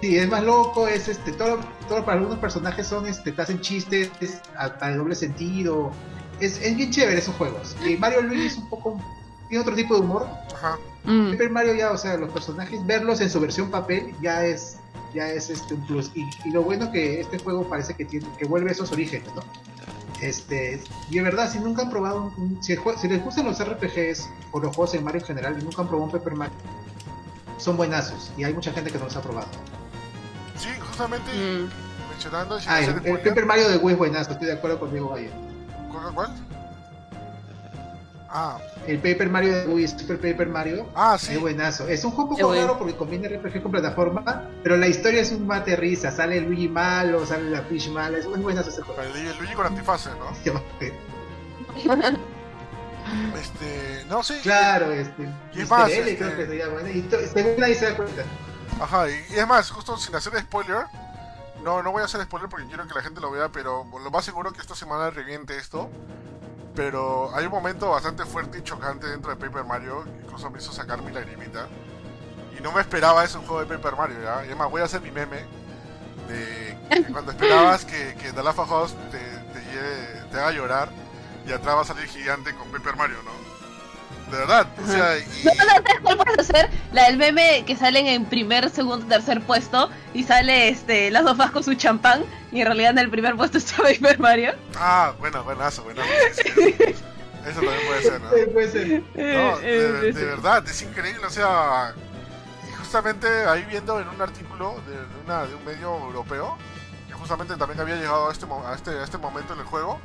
sí, 0.00 0.18
es 0.18 0.28
más 0.28 0.42
loco, 0.42 0.88
es 0.88 1.06
este, 1.08 1.30
todo, 1.32 1.60
todo 1.88 2.04
para 2.04 2.18
algunos 2.18 2.38
personajes 2.40 2.86
son, 2.86 3.06
este, 3.06 3.30
te 3.30 3.42
hacen 3.42 3.60
chistes 3.60 4.10
hasta 4.56 4.88
de 4.88 4.96
doble 4.96 5.14
sentido. 5.14 5.92
Es, 6.40 6.60
es 6.60 6.76
bien 6.76 6.90
chévere 6.90 7.18
esos 7.18 7.36
juegos. 7.36 7.76
Y 7.86 7.96
Mario 7.96 8.22
Luigi 8.22 8.46
es 8.46 8.56
un 8.56 8.68
poco, 8.68 9.00
tiene 9.52 9.62
otro 9.64 9.74
tipo 9.76 9.94
de 9.94 10.00
humor. 10.00 10.26
Ajá. 10.54 10.78
Mm. 11.04 11.32
Mario 11.50 11.74
ya, 11.74 11.90
o 11.90 11.98
sea, 11.98 12.16
los 12.16 12.30
personajes, 12.30 12.84
verlos 12.86 13.20
en 13.20 13.28
su 13.28 13.38
versión 13.38 13.70
papel 13.70 14.14
ya 14.22 14.46
es 14.46 14.78
ya 15.12 15.28
es 15.28 15.50
este 15.50 15.74
un 15.74 15.86
plus. 15.86 16.10
Y, 16.14 16.24
y 16.46 16.52
lo 16.52 16.62
bueno 16.62 16.90
que 16.90 17.20
este 17.20 17.38
juego 17.38 17.68
parece 17.68 17.92
que 17.92 18.06
tiene 18.06 18.26
que 18.38 18.46
vuelve 18.46 18.70
a 18.70 18.72
esos 18.72 18.90
orígenes, 18.92 19.28
¿no? 19.34 19.42
Este, 20.22 20.80
y 21.10 21.16
de 21.16 21.22
verdad, 21.22 21.52
si 21.52 21.58
nunca 21.60 21.82
han 21.82 21.90
probado, 21.90 22.32
un- 22.38 22.42
un- 22.56 22.62
si, 22.62 22.74
si 22.98 23.08
les 23.08 23.22
gustan 23.22 23.44
los 23.44 23.60
RPGs 23.62 24.30
o 24.52 24.60
los 24.60 24.74
juegos 24.74 24.94
en 24.94 25.04
Mario 25.04 25.20
en 25.20 25.26
general 25.26 25.56
y 25.60 25.64
nunca 25.64 25.82
han 25.82 25.88
probado 25.88 26.04
un 26.06 26.10
Paper 26.18 26.34
Mario, 26.34 26.54
son 27.58 27.76
buenazos 27.76 28.30
y 28.38 28.44
hay 28.44 28.54
mucha 28.54 28.72
gente 28.72 28.90
que 28.90 28.96
no 28.96 29.04
los 29.04 29.16
ha 29.16 29.20
probado. 29.20 29.48
Sí, 30.56 30.68
justamente 30.88 31.30
Mm. 31.30 32.08
mencionando, 32.10 32.58
sin 32.58 32.70
Ah, 32.70 32.80
el, 32.80 33.06
el 33.06 33.18
Paper 33.20 33.44
Mario 33.44 33.68
de 33.68 33.76
Wii 33.76 33.92
es 33.92 33.98
buenazo, 33.98 34.30
estoy 34.32 34.46
de 34.46 34.54
acuerdo 34.54 34.80
conmigo 34.80 35.12
ahí. 35.14 35.28
¿cuál- 35.92 36.14
cuál? 36.14 36.34
Ah, 38.34 38.58
El 38.86 38.96
Paper 38.98 39.28
Mario 39.28 39.54
de 39.54 39.66
Wii, 39.66 39.88
Super 39.88 40.16
Paper 40.18 40.48
Mario, 40.48 40.88
ah, 40.94 41.18
sí. 41.18 41.34
Es 41.34 41.40
buenazo. 41.40 41.86
Es 41.86 42.02
un 42.02 42.12
juego 42.12 42.30
un 42.30 42.36
Qué 42.36 42.42
poco 42.42 42.54
bueno. 42.54 42.66
raro 42.66 42.78
porque 42.78 42.96
combina 42.96 43.28
RPG 43.28 43.62
con 43.62 43.70
plataforma, 43.72 44.48
pero 44.62 44.78
la 44.78 44.86
historia 44.88 45.20
es 45.20 45.32
un 45.32 45.46
mate 45.46 45.76
risa. 45.76 46.10
Sale 46.10 46.38
el 46.38 46.44
Luigi 46.44 46.68
malo, 46.68 47.26
sale 47.26 47.50
la 47.50 47.60
Peach 47.68 47.88
mala. 47.90 48.16
Es 48.16 48.26
muy 48.26 48.38
buenazo 48.40 48.70
ese 48.70 48.80
juego. 48.80 49.02
El, 49.02 49.14
el 49.14 49.36
Luigi 49.36 49.54
con 49.54 49.66
antifase, 49.66 50.10
¿no? 50.18 50.32
Este, 53.38 54.04
no, 54.08 54.22
sí. 54.22 54.38
claro, 54.42 54.90
este. 54.92 55.28
Y 55.52 55.62
es 55.62 55.70
más, 55.70 55.90
L, 55.90 56.10
este- 56.12 56.16
creo 56.16 56.36
que 56.36 56.46
se 56.46 56.56
llama. 56.56 56.88
Y 56.88 57.08
según 57.32 57.56
nadie 57.58 57.74
se 57.74 57.86
da 57.86 57.96
cuenta. 57.96 58.22
Ajá, 58.80 59.10
y, 59.10 59.14
y 59.34 59.38
es 59.38 59.46
más, 59.46 59.70
justo 59.70 59.96
sin 59.98 60.14
hacer 60.14 60.38
spoiler, 60.40 60.86
no, 61.62 61.82
no 61.82 61.92
voy 61.92 62.02
a 62.02 62.04
hacer 62.06 62.22
spoiler 62.22 62.48
porque 62.48 62.66
quiero 62.66 62.86
que 62.86 62.94
la 62.94 63.02
gente 63.02 63.20
lo 63.20 63.30
vea, 63.30 63.48
pero 63.50 63.84
lo 64.02 64.10
más 64.10 64.24
seguro 64.24 64.52
que 64.52 64.60
esta 64.60 64.74
semana 64.74 65.10
reviente 65.10 65.56
esto. 65.58 65.90
Pero 66.74 67.34
hay 67.34 67.44
un 67.46 67.50
momento 67.52 67.90
bastante 67.90 68.24
fuerte 68.24 68.58
y 68.58 68.62
chocante 68.62 69.06
dentro 69.06 69.30
de 69.30 69.36
Paper 69.36 69.64
Mario, 69.64 70.04
que 70.04 70.24
incluso 70.24 70.50
me 70.50 70.58
hizo 70.58 70.72
sacar 70.72 71.02
mi 71.02 71.12
lagrimita. 71.12 71.66
Y 72.58 72.62
no 72.62 72.72
me 72.72 72.80
esperaba 72.80 73.24
eso 73.24 73.40
un 73.40 73.46
juego 73.46 73.60
de 73.64 73.76
Paper 73.76 73.96
Mario, 73.96 74.16
¿ya? 74.22 74.46
Y 74.46 74.50
es 74.50 74.56
más, 74.56 74.70
voy 74.70 74.80
a 74.80 74.84
hacer 74.84 75.00
mi 75.02 75.10
meme 75.10 75.44
de 76.28 76.78
cuando 77.12 77.32
esperabas 77.32 77.84
que, 77.84 78.14
que 78.14 78.28
Us 78.30 78.94
te, 79.10 79.18
te, 79.18 79.60
lleve- 79.70 80.30
te 80.30 80.38
haga 80.38 80.52
llorar 80.52 80.88
y 81.46 81.52
atrás 81.52 81.76
va 81.76 81.80
a 81.82 81.84
salir 81.84 82.06
gigante 82.06 82.54
con 82.54 82.70
Paper 82.70 82.96
Mario, 82.96 83.16
¿no? 83.24 83.32
De 84.32 84.38
verdad, 84.38 84.66
o 84.82 84.86
sea, 84.86 85.18
y... 85.18 85.44
No, 85.44 85.50
no, 85.54 85.64
¿sabes 85.64 86.00
cuál 86.02 86.16
puedes 86.16 86.38
hacer? 86.38 86.70
La 86.92 87.04
del 87.04 87.18
meme 87.18 87.64
que 87.66 87.76
salen 87.76 88.06
en 88.06 88.24
primer, 88.24 88.70
segundo, 88.70 89.04
tercer 89.06 89.42
puesto 89.42 89.90
y 90.14 90.24
sale 90.24 90.68
este 90.70 91.10
las 91.10 91.24
sofás 91.24 91.50
con 91.50 91.62
su 91.62 91.74
champán 91.74 92.24
y 92.50 92.60
en 92.60 92.66
realidad 92.66 92.92
en 92.92 92.98
el 92.98 93.10
primer 93.10 93.36
puesto 93.36 93.58
está 93.58 93.76
Paper 93.82 94.18
Mario. 94.18 94.54
Ah, 94.76 95.12
bueno, 95.18 95.44
buenazo, 95.44 95.84
buenazo. 95.84 96.08
sí, 96.34 96.50
sí. 96.54 96.74
Eso 97.44 97.54
también 97.60 97.80
puede 97.86 98.02
ser, 98.02 98.20
¿no? 98.20 98.32
Eh, 98.34 98.46
Puede 98.46 98.70
ser. 98.70 98.88
No, 99.14 99.58
de, 99.58 100.08
eh, 100.08 100.12
de 100.12 100.24
verdad, 100.24 100.64
es 100.66 100.80
increíble, 100.82 101.26
o 101.26 101.30
sea, 101.30 101.92
y 102.68 102.72
justamente 102.76 103.26
ahí 103.46 103.64
viendo 103.68 104.00
en 104.00 104.08
un 104.08 104.22
artículo 104.22 104.80
de, 104.86 104.96
una, 105.26 105.44
de 105.46 105.54
un 105.56 105.64
medio 105.64 105.92
europeo, 105.98 106.56
que 107.08 107.14
justamente 107.14 107.56
también 107.56 107.80
había 107.80 107.96
llegado 107.96 108.28
a 108.28 108.32
este, 108.32 108.46
mo- 108.46 108.64
a 108.66 108.74
este, 108.76 108.90
a 108.92 109.02
este 109.04 109.18
momento 109.18 109.54
en 109.54 109.58
el 109.60 109.66
juego, 109.66 110.00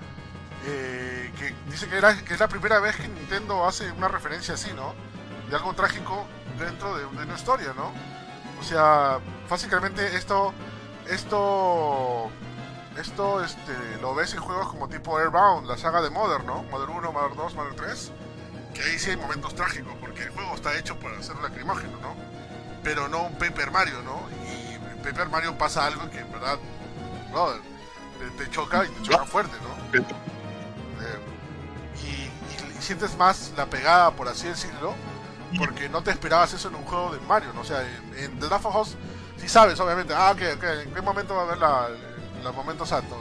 eh, 0.66 1.32
que 1.38 1.54
dice 1.70 1.88
que, 1.88 1.98
era, 1.98 2.16
que 2.24 2.34
es 2.34 2.40
la 2.40 2.48
primera 2.48 2.80
vez 2.80 2.96
que 2.96 3.08
Nintendo 3.08 3.66
hace 3.66 3.92
una 3.92 4.08
referencia 4.08 4.56
así, 4.56 4.72
¿no? 4.74 4.94
De 5.50 5.56
algo 5.56 5.74
trágico 5.74 6.26
dentro 6.58 6.96
de, 6.96 7.02
de 7.02 7.24
una 7.24 7.36
historia, 7.36 7.74
¿no? 7.76 7.92
O 8.60 8.64
sea, 8.64 9.20
básicamente 9.50 10.16
esto, 10.16 10.54
esto, 11.10 12.30
esto, 12.98 13.44
este, 13.44 13.74
lo 14.02 14.16
ves 14.16 14.34
en 14.34 14.40
juegos 14.40 14.68
como 14.68 14.90
tipo 14.90 15.18
Airbound, 15.18 15.68
la 15.68 15.78
saga 15.78 16.02
de 16.02 16.10
Mother, 16.10 16.44
¿no? 16.44 16.64
Mother 16.64 16.90
1, 16.90 17.12
Mother 17.12 17.36
2, 17.36 17.56
Mother 17.56 17.76
3, 17.76 18.12
que 18.74 18.82
ahí 18.82 19.00
sí 19.00 19.12
hay 19.12 19.18
momentos 19.18 19.54
trágicos, 19.56 19.94
porque 20.00 20.24
el 20.24 20.30
juego 20.32 20.56
está 20.56 20.78
hecho 20.78 20.98
para 21.00 21.22
ser 21.22 21.36
lacrimógeno, 21.38 21.98
¿no? 22.02 22.16
Pero 22.84 23.08
no 23.08 23.24
un 23.24 23.38
Paper 23.38 23.72
Mario, 23.72 24.02
¿no? 24.04 24.28
Y 24.46 24.74
en 24.74 24.98
Paper 25.04 25.30
Mario 25.30 25.58
pasa 25.58 25.86
algo 25.86 26.10
que 26.10 26.20
en 26.20 26.32
verdad, 26.32 26.58
brother, 27.32 27.62
te, 28.20 28.44
te 28.44 28.52
choca 28.52 28.86
y 28.86 28.90
te 28.90 29.04
choca 29.04 29.26
fuerte, 29.26 29.56
¿no? 29.62 30.37
Sientes 32.88 33.18
más 33.18 33.52
la 33.58 33.66
pegada, 33.66 34.12
por 34.12 34.28
así 34.30 34.48
decirlo, 34.48 34.96
porque 35.58 35.90
no 35.90 36.02
te 36.04 36.12
esperabas 36.12 36.54
eso 36.54 36.70
en 36.70 36.76
un 36.76 36.84
juego 36.86 37.14
de 37.14 37.20
Mario, 37.22 37.52
¿no? 37.54 37.62
O 37.62 37.66
sea, 37.66 37.82
en, 37.82 38.18
en 38.18 38.40
The 38.40 38.48
Last 38.48 38.66
of 38.66 38.76
Us 38.78 38.96
sí 39.38 39.50
sabes, 39.50 39.78
obviamente, 39.82 40.14
ah, 40.16 40.32
ok, 40.32 40.42
ok, 40.56 40.64
¿en 40.86 40.94
qué 40.94 41.02
momento 41.02 41.36
va 41.36 41.42
a 41.42 41.46
haber 41.46 41.58
la, 41.58 41.88
los 42.44 42.56
momentos 42.56 42.88
sad? 42.90 43.04
¿no? 43.04 43.18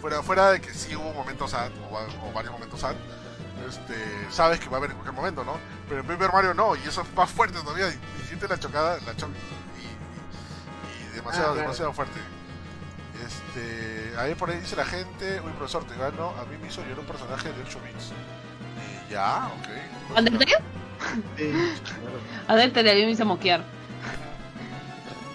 Fuera, 0.00 0.22
fuera 0.22 0.50
de 0.52 0.60
que 0.62 0.72
sí 0.72 0.96
hubo 0.96 1.12
momentos 1.12 1.50
sad, 1.50 1.70
o, 1.90 2.28
o 2.28 2.32
varios 2.32 2.52
momentos 2.54 2.80
sad, 2.80 2.94
este, 3.68 3.94
sabes 4.30 4.58
que 4.60 4.68
va 4.70 4.76
a 4.76 4.78
haber 4.78 4.90
en 4.92 4.96
cualquier 4.96 5.14
momento, 5.14 5.44
¿no? 5.44 5.58
Pero 5.86 6.00
en 6.00 6.06
Paper 6.06 6.32
Mario 6.32 6.54
no, 6.54 6.74
y 6.74 6.80
eso 6.88 7.02
es 7.02 7.12
más 7.14 7.28
fuerte 7.30 7.58
todavía, 7.60 7.88
y, 7.90 7.92
y 8.22 8.26
sientes 8.26 8.48
la 8.48 8.58
chocada, 8.58 8.96
la 9.04 9.14
choca, 9.14 9.34
y, 9.78 9.84
y- 9.84 11.10
y 11.10 11.16
demasiado, 11.16 11.48
Ah, 11.50 11.52
claro. 11.52 11.60
demasiado 11.60 11.92
fuerte. 11.92 12.18
Este, 13.26 14.14
ahí 14.18 14.34
por 14.34 14.48
ahí 14.50 14.58
dice 14.58 14.74
la 14.76 14.86
gente, 14.86 15.40
uy 15.44 15.52
profesor, 15.52 15.84
te 15.84 15.94
gano, 15.96 16.30
a 16.40 16.44
mí 16.46 16.56
me 16.56 16.68
hizo 16.68 16.80
llorar 16.82 17.00
un 17.00 17.06
personaje 17.06 17.52
de 17.52 17.62
8 17.62 17.78
bits. 17.84 18.12
Ya, 19.10 19.50
ok. 19.58 20.16
¿Undertale? 20.18 20.54
Eh, 21.38 21.74
Undertale 22.48 22.90
a 22.92 22.94
mí 22.94 23.04
me 23.06 23.10
hizo 23.10 23.24
moquear. 23.24 23.64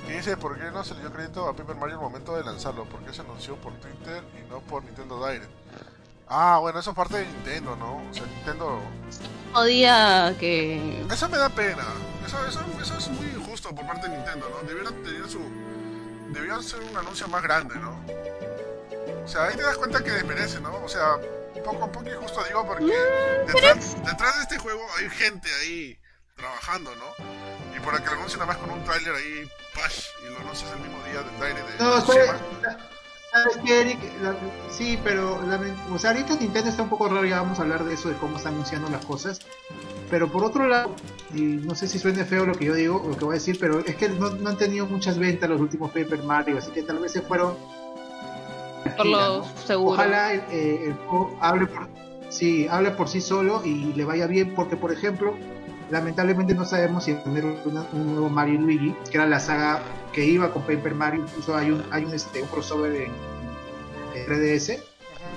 Y 0.07 0.11
dice, 0.11 0.37
¿por 0.37 0.57
qué 0.57 0.71
no 0.71 0.83
se 0.83 0.93
le 0.93 1.01
dio 1.01 1.11
crédito 1.11 1.47
a 1.47 1.55
Paper 1.55 1.75
Mario 1.75 1.95
al 1.95 2.01
momento 2.01 2.35
de 2.37 2.43
lanzarlo? 2.43 2.85
¿Por 2.85 3.01
qué 3.01 3.13
se 3.13 3.21
anunció 3.21 3.55
por 3.55 3.73
Twitter 3.73 4.23
y 4.39 4.49
no 4.49 4.59
por 4.59 4.83
Nintendo 4.83 5.25
Direct? 5.27 5.49
Ah, 6.27 6.59
bueno, 6.59 6.79
eso 6.79 6.91
es 6.91 6.95
parte 6.95 7.17
de 7.17 7.25
Nintendo, 7.25 7.75
¿no? 7.75 7.97
O 8.09 8.13
sea, 8.13 8.25
Nintendo... 8.25 8.79
Podía 9.53 10.35
que. 10.39 11.05
Eso 11.11 11.29
me 11.29 11.37
da 11.37 11.49
pena. 11.49 11.83
Eso, 12.25 12.47
eso, 12.47 12.59
eso 12.81 12.97
es 12.97 13.09
muy 13.09 13.27
injusto 13.27 13.73
por 13.75 13.85
parte 13.85 14.07
de 14.09 14.15
Nintendo, 14.17 14.49
¿no? 14.49 14.67
Debiera 14.67 14.89
tener 14.89 15.29
su... 15.29 15.39
Debiera 16.29 16.61
ser 16.61 16.81
un 16.81 16.97
anuncio 16.97 17.27
más 17.27 17.43
grande, 17.43 17.75
¿no? 17.75 17.99
O 19.23 19.27
sea, 19.27 19.45
ahí 19.45 19.55
te 19.55 19.63
das 19.63 19.77
cuenta 19.77 20.03
que 20.03 20.11
desmerece, 20.11 20.59
¿no? 20.61 20.73
O 20.83 20.89
sea, 20.89 21.17
poco, 21.65 21.85
un 21.85 21.91
poco 21.91 22.09
injusto 22.09 22.43
digo 22.45 22.65
porque 22.65 22.93
detrás, 23.47 23.95
detrás 24.05 24.35
de 24.37 24.41
este 24.43 24.57
juego 24.57 24.81
hay 24.97 25.09
gente 25.09 25.49
ahí 25.61 25.97
trabajando, 26.35 26.91
¿no? 26.95 27.25
Y 27.75 27.79
para 27.79 27.99
que 27.99 28.05
lo 28.05 28.11
anuncien 28.13 28.39
nada 28.39 28.53
más 28.53 28.57
con 28.57 28.69
un 28.71 28.83
tráiler 28.83 29.15
ahí, 29.15 29.49
pash, 29.73 30.05
y 30.25 30.29
lo 30.33 30.39
anuncias 30.39 30.71
el 30.71 30.79
mismo 30.79 30.97
día 31.03 31.21
del 31.21 31.43
aire 31.57 31.71
de 31.71 31.83
No, 31.83 32.01
Tsushima. 32.03 32.25
¿sabes, 32.25 32.77
¿sabes 33.31 33.57
qué, 33.65 33.81
Eric? 33.81 33.99
La- 34.21 34.35
sí, 34.71 34.99
pero 35.03 35.41
la- 35.43 35.59
o 35.93 35.99
sea, 35.99 36.11
ahorita 36.11 36.35
Nintendo 36.35 36.69
está 36.69 36.83
un 36.83 36.89
poco 36.89 37.07
raro, 37.09 37.25
ya 37.25 37.41
vamos 37.41 37.59
a 37.59 37.63
hablar 37.63 37.83
de 37.83 37.93
eso, 37.93 38.09
de 38.09 38.15
cómo 38.15 38.37
está 38.37 38.49
anunciando 38.49 38.89
las 38.89 39.05
cosas. 39.05 39.39
pero 40.07 40.31
por 40.31 40.43
otro 40.43 40.67
lado, 40.67 40.95
y 41.33 41.41
no 41.41 41.73
sé 41.73 41.87
si 41.87 41.97
suene 41.97 42.23
feo 42.25 42.45
lo 42.45 42.53
que 42.53 42.65
yo 42.65 42.75
digo, 42.75 43.03
lo 43.09 43.17
que 43.17 43.25
voy 43.25 43.33
a 43.33 43.39
decir, 43.39 43.57
pero 43.59 43.79
es 43.79 43.95
que 43.95 44.07
no, 44.07 44.29
no 44.29 44.49
han 44.51 44.57
tenido 44.57 44.85
muchas 44.85 45.17
ventas 45.17 45.49
los 45.49 45.59
últimos 45.59 45.89
Paper 45.91 46.21
Mario, 46.21 46.59
así 46.59 46.69
que 46.71 46.83
tal 46.83 46.99
vez 46.99 47.11
se 47.11 47.21
fueron 47.23 47.57
Por 48.97 49.05
lo 49.05 49.37
¿no? 49.39 49.43
seguro. 49.65 49.93
Ojalá 49.93 50.33
eh, 50.33 50.85
el 50.85 50.93
juego 50.93 51.35
hable 51.41 51.67
por, 51.67 51.87
sí, 52.29 52.67
hable 52.69 52.91
por 52.91 53.07
sí 53.09 53.21
solo 53.21 53.61
y 53.65 53.93
le 53.93 54.05
vaya 54.05 54.27
bien, 54.27 54.53
porque 54.55 54.75
por 54.77 54.91
ejemplo, 54.91 55.33
lamentablemente 55.89 56.53
no 56.53 56.65
sabemos 56.65 57.03
si 57.05 57.13
tener 57.13 57.45
una- 57.65 57.87
un 57.93 58.11
nuevo 58.13 58.29
Mario 58.29 58.55
y 58.55 58.57
Luigi, 58.59 58.95
que 59.09 59.17
era 59.17 59.25
la 59.27 59.39
saga 59.39 59.81
que 60.13 60.25
iba 60.25 60.51
con 60.51 60.61
Paper 60.63 60.95
Mario, 60.95 61.21
incluso 61.23 61.55
hay 61.55 61.71
un, 61.71 61.83
hay 61.91 62.05
un, 62.05 62.13
este, 62.13 62.41
un 62.41 62.47
crossover 62.47 62.93
en, 62.95 63.11
en 64.15 64.25
3DS, 64.27 64.79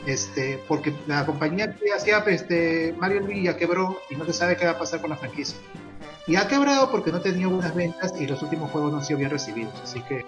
este, 0.06 0.62
porque 0.68 0.94
la 1.06 1.26
compañía 1.26 1.74
que 1.74 1.92
hacía 1.92 2.18
este, 2.26 2.94
Mario 2.98 3.18
y 3.22 3.24
Luigi 3.24 3.42
ya 3.44 3.56
quebró 3.56 3.98
y 4.10 4.14
no 4.16 4.24
se 4.24 4.32
sabe 4.32 4.56
qué 4.56 4.64
va 4.66 4.72
a 4.72 4.78
pasar 4.78 5.00
con 5.00 5.10
la 5.10 5.16
franquicia. 5.16 5.56
Y 6.26 6.36
ha 6.36 6.46
quebrado 6.46 6.90
porque 6.90 7.10
no 7.10 7.20
tenía 7.20 7.48
buenas 7.48 7.74
ventas 7.74 8.12
y 8.20 8.26
los 8.26 8.42
últimos 8.42 8.70
juegos 8.70 8.92
no 8.92 8.98
han 8.98 9.04
sido 9.04 9.18
bien 9.18 9.30
recibidos, 9.30 9.72
así 9.82 10.00
que 10.02 10.24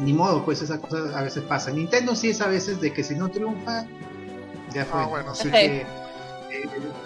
ni 0.00 0.12
modo, 0.12 0.44
pues 0.44 0.62
esas 0.62 0.80
cosas 0.80 1.14
a 1.14 1.22
veces 1.22 1.42
pasan. 1.44 1.76
Nintendo 1.76 2.14
sí 2.14 2.30
es 2.30 2.40
a 2.40 2.48
veces 2.48 2.80
de 2.80 2.92
que 2.92 3.02
si 3.04 3.14
no 3.14 3.28
triunfa, 3.28 3.86
ya 4.72 4.84
fue. 4.84 5.00
Ah, 5.02 5.06
bueno, 5.06 5.30
Así 5.30 5.44
sí. 5.44 5.50
que 5.50 5.80
eh, 5.82 5.86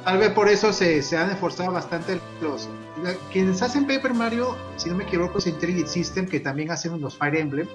tal 0.04 0.18
vez 0.18 0.30
por 0.32 0.48
eso 0.48 0.72
se, 0.72 1.02
se 1.02 1.16
han 1.16 1.30
esforzado 1.30 1.70
bastante 1.72 2.20
los 2.40 2.68
la- 3.02 3.14
quienes 3.32 3.62
hacen 3.62 3.86
Paper 3.86 4.12
Mario, 4.14 4.56
si 4.76 4.88
no 4.90 4.96
me 4.96 5.04
equivoco, 5.04 5.38
es 5.38 5.46
Intelligent 5.46 5.88
System 5.88 6.26
que 6.26 6.40
también 6.40 6.70
hacen 6.70 7.00
los 7.00 7.16
Fire 7.16 7.36
Emblem, 7.36 7.68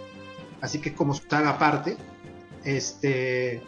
así 0.62 0.80
que 0.80 0.90
es 0.90 0.96
como 0.96 1.14
su 1.14 1.24
saga 1.30 1.50
aparte. 1.52 1.98
Este 2.64 3.62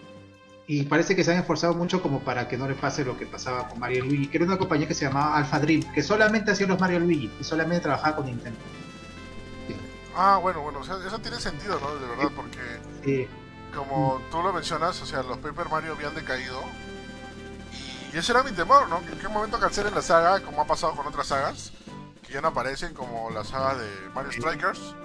y 0.69 0.83
parece 0.83 1.15
que 1.15 1.23
se 1.23 1.31
han 1.31 1.37
esforzado 1.39 1.73
mucho 1.75 2.01
como 2.01 2.19
para 2.19 2.49
que 2.49 2.57
no 2.57 2.67
le 2.67 2.73
pase 2.75 3.05
lo 3.05 3.17
que 3.17 3.25
pasaba 3.25 3.69
con 3.69 3.79
Mario 3.79 4.03
y 4.03 4.09
Luigi, 4.09 4.27
que 4.27 4.37
era 4.37 4.45
una 4.47 4.57
compañía 4.57 4.85
que 4.85 4.93
se 4.93 5.05
llamaba 5.05 5.37
Alpha 5.37 5.59
Dream, 5.61 5.81
que 5.93 6.03
solamente 6.03 6.51
hacía 6.51 6.67
los 6.67 6.77
Mario 6.79 6.97
y 6.97 6.99
Luigi 6.99 7.31
y 7.39 7.43
solamente 7.43 7.83
trabajaba 7.83 8.17
con 8.17 8.25
Nintendo. 8.25 8.59
Ah, 10.17 10.37
bueno, 10.41 10.61
bueno, 10.61 10.79
o 10.79 10.83
sea, 10.83 10.95
eso 11.05 11.19
tiene 11.19 11.39
sentido, 11.39 11.79
¿no? 11.79 11.95
De 11.95 12.07
verdad, 12.07 12.31
porque 12.35 12.59
Sí. 13.03 13.27
como 13.75 14.19
tú 14.31 14.41
lo 14.41 14.51
mencionas, 14.51 14.99
o 15.01 15.05
sea, 15.05 15.21
los 15.23 15.37
Paper 15.37 15.69
Mario 15.69 15.93
habían 15.93 16.15
decaído. 16.15 16.59
Y 18.13 18.17
ese 18.17 18.31
era 18.31 18.41
mi 18.41 18.51
temor, 18.51 18.87
¿no? 18.89 19.01
Que 19.05 19.11
en 19.11 19.19
qué 19.19 19.27
momento 19.27 19.59
cancelen 19.59 19.93
la 19.93 20.01
saga, 20.01 20.39
como 20.41 20.61
ha 20.61 20.65
pasado 20.65 20.93
con 20.95 21.05
otras 21.05 21.27
sagas, 21.27 21.71
que 22.25 22.33
ya 22.33 22.41
no 22.41 22.47
aparecen, 22.47 22.93
como 22.93 23.29
la 23.29 23.43
saga 23.43 23.75
de 23.75 24.09
Mario 24.15 24.31
Strikers, 24.31 24.95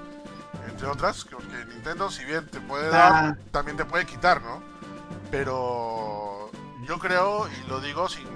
entre 0.68 0.86
otras, 0.86 1.24
que 1.24 1.36
porque 1.36 1.64
Nintendo, 1.66 2.10
si 2.10 2.24
bien 2.24 2.46
te 2.48 2.60
puede 2.60 2.88
dar, 2.88 3.12
Ah. 3.12 3.36
también 3.50 3.76
te 3.76 3.84
puede 3.84 4.06
quitar, 4.06 4.40
¿no? 4.40 4.62
Pero 5.30 6.50
yo 6.86 6.98
creo, 6.98 7.48
y 7.48 7.68
lo 7.68 7.80
digo 7.80 8.08
sin, 8.08 8.26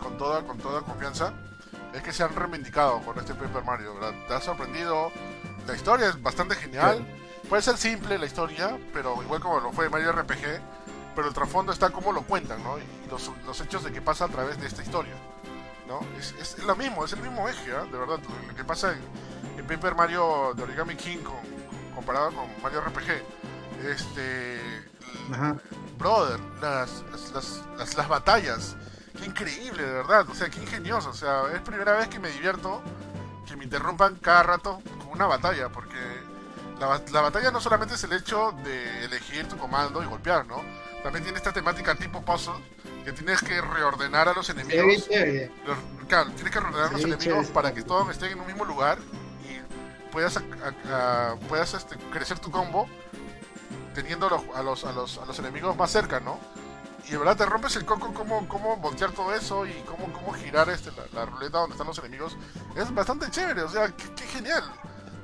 con, 0.00 0.16
toda, 0.16 0.42
con 0.46 0.56
toda 0.58 0.80
confianza, 0.82 1.32
es 1.92 2.02
que 2.02 2.12
se 2.12 2.22
han 2.22 2.34
reivindicado 2.34 3.00
con 3.02 3.18
este 3.18 3.34
Paper 3.34 3.64
Mario, 3.64 3.94
¿verdad? 3.94 4.14
Te 4.28 4.34
ha 4.34 4.40
sorprendido, 4.40 5.10
la 5.66 5.74
historia 5.74 6.08
es 6.08 6.22
bastante 6.22 6.54
genial. 6.56 7.06
Puede 7.48 7.62
ser 7.62 7.76
simple 7.76 8.18
la 8.18 8.26
historia, 8.26 8.78
pero 8.92 9.22
igual 9.22 9.40
como 9.40 9.60
lo 9.60 9.72
fue 9.72 9.88
Mario 9.90 10.12
RPG, 10.12 10.60
pero 11.14 11.28
el 11.28 11.34
trasfondo 11.34 11.72
está 11.72 11.90
como 11.90 12.12
lo 12.12 12.22
cuentan, 12.22 12.62
¿no? 12.62 12.78
Y 12.78 12.82
los, 13.10 13.30
los 13.44 13.60
hechos 13.60 13.84
de 13.84 13.92
qué 13.92 14.00
pasa 14.00 14.24
a 14.24 14.28
través 14.28 14.58
de 14.60 14.66
esta 14.66 14.82
historia, 14.82 15.14
¿no? 15.86 16.00
Es, 16.18 16.34
es, 16.40 16.58
es 16.58 16.64
lo 16.64 16.74
mismo, 16.76 17.04
es 17.04 17.12
el 17.12 17.20
mismo 17.20 17.46
eje, 17.48 17.72
¿ah? 17.76 17.84
De 17.90 17.98
verdad, 17.98 18.18
lo, 18.20 18.48
lo 18.48 18.54
que 18.56 18.64
pasa 18.64 18.92
en, 18.92 19.58
en 19.58 19.66
Paper 19.66 19.94
Mario 19.94 20.54
de 20.56 20.62
Origami 20.62 20.94
King 20.96 21.18
con, 21.18 21.34
con- 21.36 21.94
comparado 21.96 22.30
con 22.32 22.62
Mario 22.62 22.80
RPG. 22.80 23.86
Este... 23.90 24.60
Ajá. 25.32 25.56
Brother, 25.98 26.40
las, 26.60 27.02
las, 27.10 27.30
las, 27.32 27.62
las, 27.76 27.94
las 27.96 28.08
batallas, 28.08 28.76
qué 29.18 29.26
increíble, 29.26 29.82
de 29.84 29.92
verdad, 29.92 30.26
o 30.28 30.34
sea, 30.34 30.48
qué 30.48 30.60
ingenioso, 30.60 31.10
o 31.10 31.14
sea, 31.14 31.42
es 31.54 31.60
primera 31.60 31.92
vez 31.92 32.08
que 32.08 32.18
me 32.18 32.30
divierto 32.30 32.80
que 33.52 33.56
me 33.58 33.64
interrumpan 33.64 34.16
cada 34.16 34.42
rato 34.42 34.80
con 34.98 35.08
una 35.12 35.26
batalla, 35.26 35.68
porque 35.68 35.98
la, 36.80 36.86
ba- 36.86 37.02
la 37.12 37.20
batalla 37.20 37.50
no 37.50 37.60
solamente 37.60 37.94
es 37.94 38.04
el 38.04 38.12
hecho 38.12 38.52
de 38.64 39.04
elegir 39.04 39.46
tu 39.48 39.56
comando 39.56 40.02
y 40.02 40.06
golpear, 40.06 40.46
¿no? 40.46 40.62
También 41.02 41.22
tiene 41.24 41.38
esta 41.38 41.52
temática 41.52 41.94
tipo 41.94 42.22
puzzle, 42.22 42.54
que 43.04 43.12
tienes 43.12 43.40
que 43.42 43.60
reordenar 43.60 44.28
a 44.28 44.32
los 44.34 44.48
enemigos. 44.50 45.08
Los- 45.66 45.78
claro, 46.08 46.30
tienes 46.30 46.52
que 46.52 46.60
reordenar 46.60 46.88
a 46.88 46.92
los 46.92 47.00
enemigos 47.04 47.46
para 47.52 47.74
que 47.74 47.82
todos 47.82 48.08
estén 48.10 48.32
en 48.32 48.40
un 48.40 48.46
mismo 48.46 48.64
lugar 48.64 48.98
y 49.44 50.12
puedas, 50.12 50.36
a- 50.36 50.42
a- 51.32 51.36
puedas 51.48 51.74
este, 51.74 51.96
crecer 52.12 52.38
tu 52.38 52.50
combo 52.50 52.88
teniendo 53.94 54.26
a 54.26 54.30
los, 54.30 54.42
a, 54.56 54.62
los, 54.62 54.84
a, 54.84 54.92
los, 54.92 55.18
a 55.18 55.26
los 55.26 55.38
enemigos 55.38 55.76
más 55.76 55.90
cerca, 55.90 56.20
¿no? 56.20 56.38
Y 57.06 57.10
de 57.10 57.18
verdad 57.18 57.36
te 57.36 57.46
rompes 57.46 57.76
el 57.76 57.84
coco 57.84 58.12
cómo, 58.14 58.46
cómo 58.48 58.76
voltear 58.76 59.12
todo 59.12 59.34
eso 59.34 59.66
y 59.66 59.72
cómo, 59.86 60.12
cómo 60.12 60.32
girar 60.32 60.68
este, 60.68 60.90
la, 61.12 61.24
ruleta 61.24 61.58
donde 61.58 61.74
están 61.74 61.86
los 61.86 61.98
enemigos. 61.98 62.36
Es 62.76 62.92
bastante 62.94 63.30
chévere, 63.30 63.62
o 63.62 63.68
sea, 63.68 63.94
qué, 63.96 64.24
genial. 64.24 64.64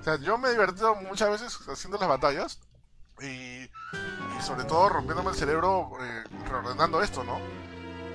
O 0.00 0.04
sea, 0.04 0.16
yo 0.16 0.38
me 0.38 0.48
he 0.48 0.52
divertido 0.52 0.94
muchas 0.96 1.30
veces 1.30 1.58
haciendo 1.68 1.98
las 1.98 2.08
batallas 2.08 2.58
y, 3.20 3.68
sobre 4.42 4.64
todo 4.64 4.88
rompiéndome 4.88 5.30
el 5.30 5.36
cerebro 5.36 5.90
eh, 6.00 6.24
reordenando 6.48 7.02
esto, 7.02 7.24
¿no? 7.24 7.38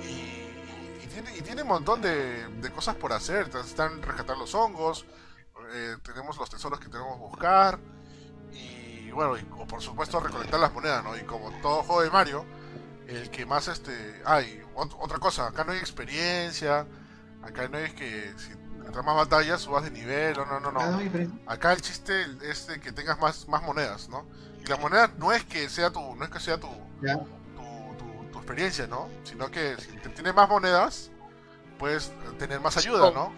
Y, 0.04 1.08
tiene, 1.08 1.38
y 1.38 1.42
tiene 1.42 1.62
un 1.64 1.68
montón 1.68 2.02
de, 2.02 2.48
de 2.48 2.72
cosas 2.72 2.96
por 2.96 3.14
hacer. 3.14 3.50
Están 3.56 4.02
rescatar 4.02 4.38
los 4.38 4.56
hongos, 4.56 5.06
eh, 5.72 5.98
tenemos 6.04 6.38
los 6.38 6.50
tesoros 6.50 6.80
que 6.80 6.88
tenemos 6.88 7.16
que 7.16 7.24
buscar 7.24 7.80
y 8.52 9.12
bueno, 9.12 9.38
y, 9.38 9.44
por 9.44 9.82
supuesto 9.82 10.20
recolectar 10.20 10.60
las 10.60 10.74
monedas, 10.74 11.04
¿no? 11.04 11.18
Y 11.18 11.22
como 11.24 11.52
todo 11.62 11.84
juego 11.84 12.02
de 12.02 12.10
Mario, 12.10 12.46
el 13.08 13.30
que 13.30 13.46
más 13.46 13.68
este 13.68 14.22
hay 14.26 14.62
ot- 14.76 14.96
otra 15.00 15.20
cosa, 15.20 15.48
acá 15.48 15.64
no 15.64 15.72
hay 15.74 15.80
experiencia, 15.80 16.86
acá 17.44 17.68
no 17.68 17.78
es 17.78 17.94
que 17.94 18.34
si 18.38 18.52
entras 18.86 19.06
más 19.06 19.16
batallas 19.16 19.62
subas 19.62 19.84
de 19.84 19.92
nivel, 19.92 20.36
no, 20.38 20.46
no, 20.60 20.72
no, 20.72 20.80
Ah, 20.80 20.88
no. 20.92 20.98
diferente. 21.00 21.42
Acá 21.48 21.74
el 21.74 21.82
chiste 21.82 22.26
es 22.44 22.68
de 22.68 22.80
que 22.80 22.92
tengas 22.92 23.20
más, 23.20 23.48
más 23.48 23.62
monedas, 23.64 24.10
¿no? 24.10 24.26
Y 24.62 24.66
la 24.68 24.78
moneda 24.78 25.12
no 25.18 25.32
es 25.32 25.44
que 25.46 25.70
sea 25.70 25.92
tu, 25.92 26.16
no 26.16 26.24
es 26.24 26.30
que 26.32 26.40
sea 26.40 26.60
tu, 26.60 26.68
tu, 26.68 27.96
tu- 27.98 28.32
tu 28.32 28.38
experiencia, 28.40 28.88
¿no? 28.88 29.10
Sino 29.24 29.50
que 29.52 29.76
si 29.80 29.88
te 29.98 30.10
tienes 30.10 30.34
más 30.34 30.48
monedas, 30.50 31.12
puedes 31.78 32.12
tener 32.38 32.60
más 32.62 32.78
ayuda, 32.78 33.12
¿no? 33.12 33.34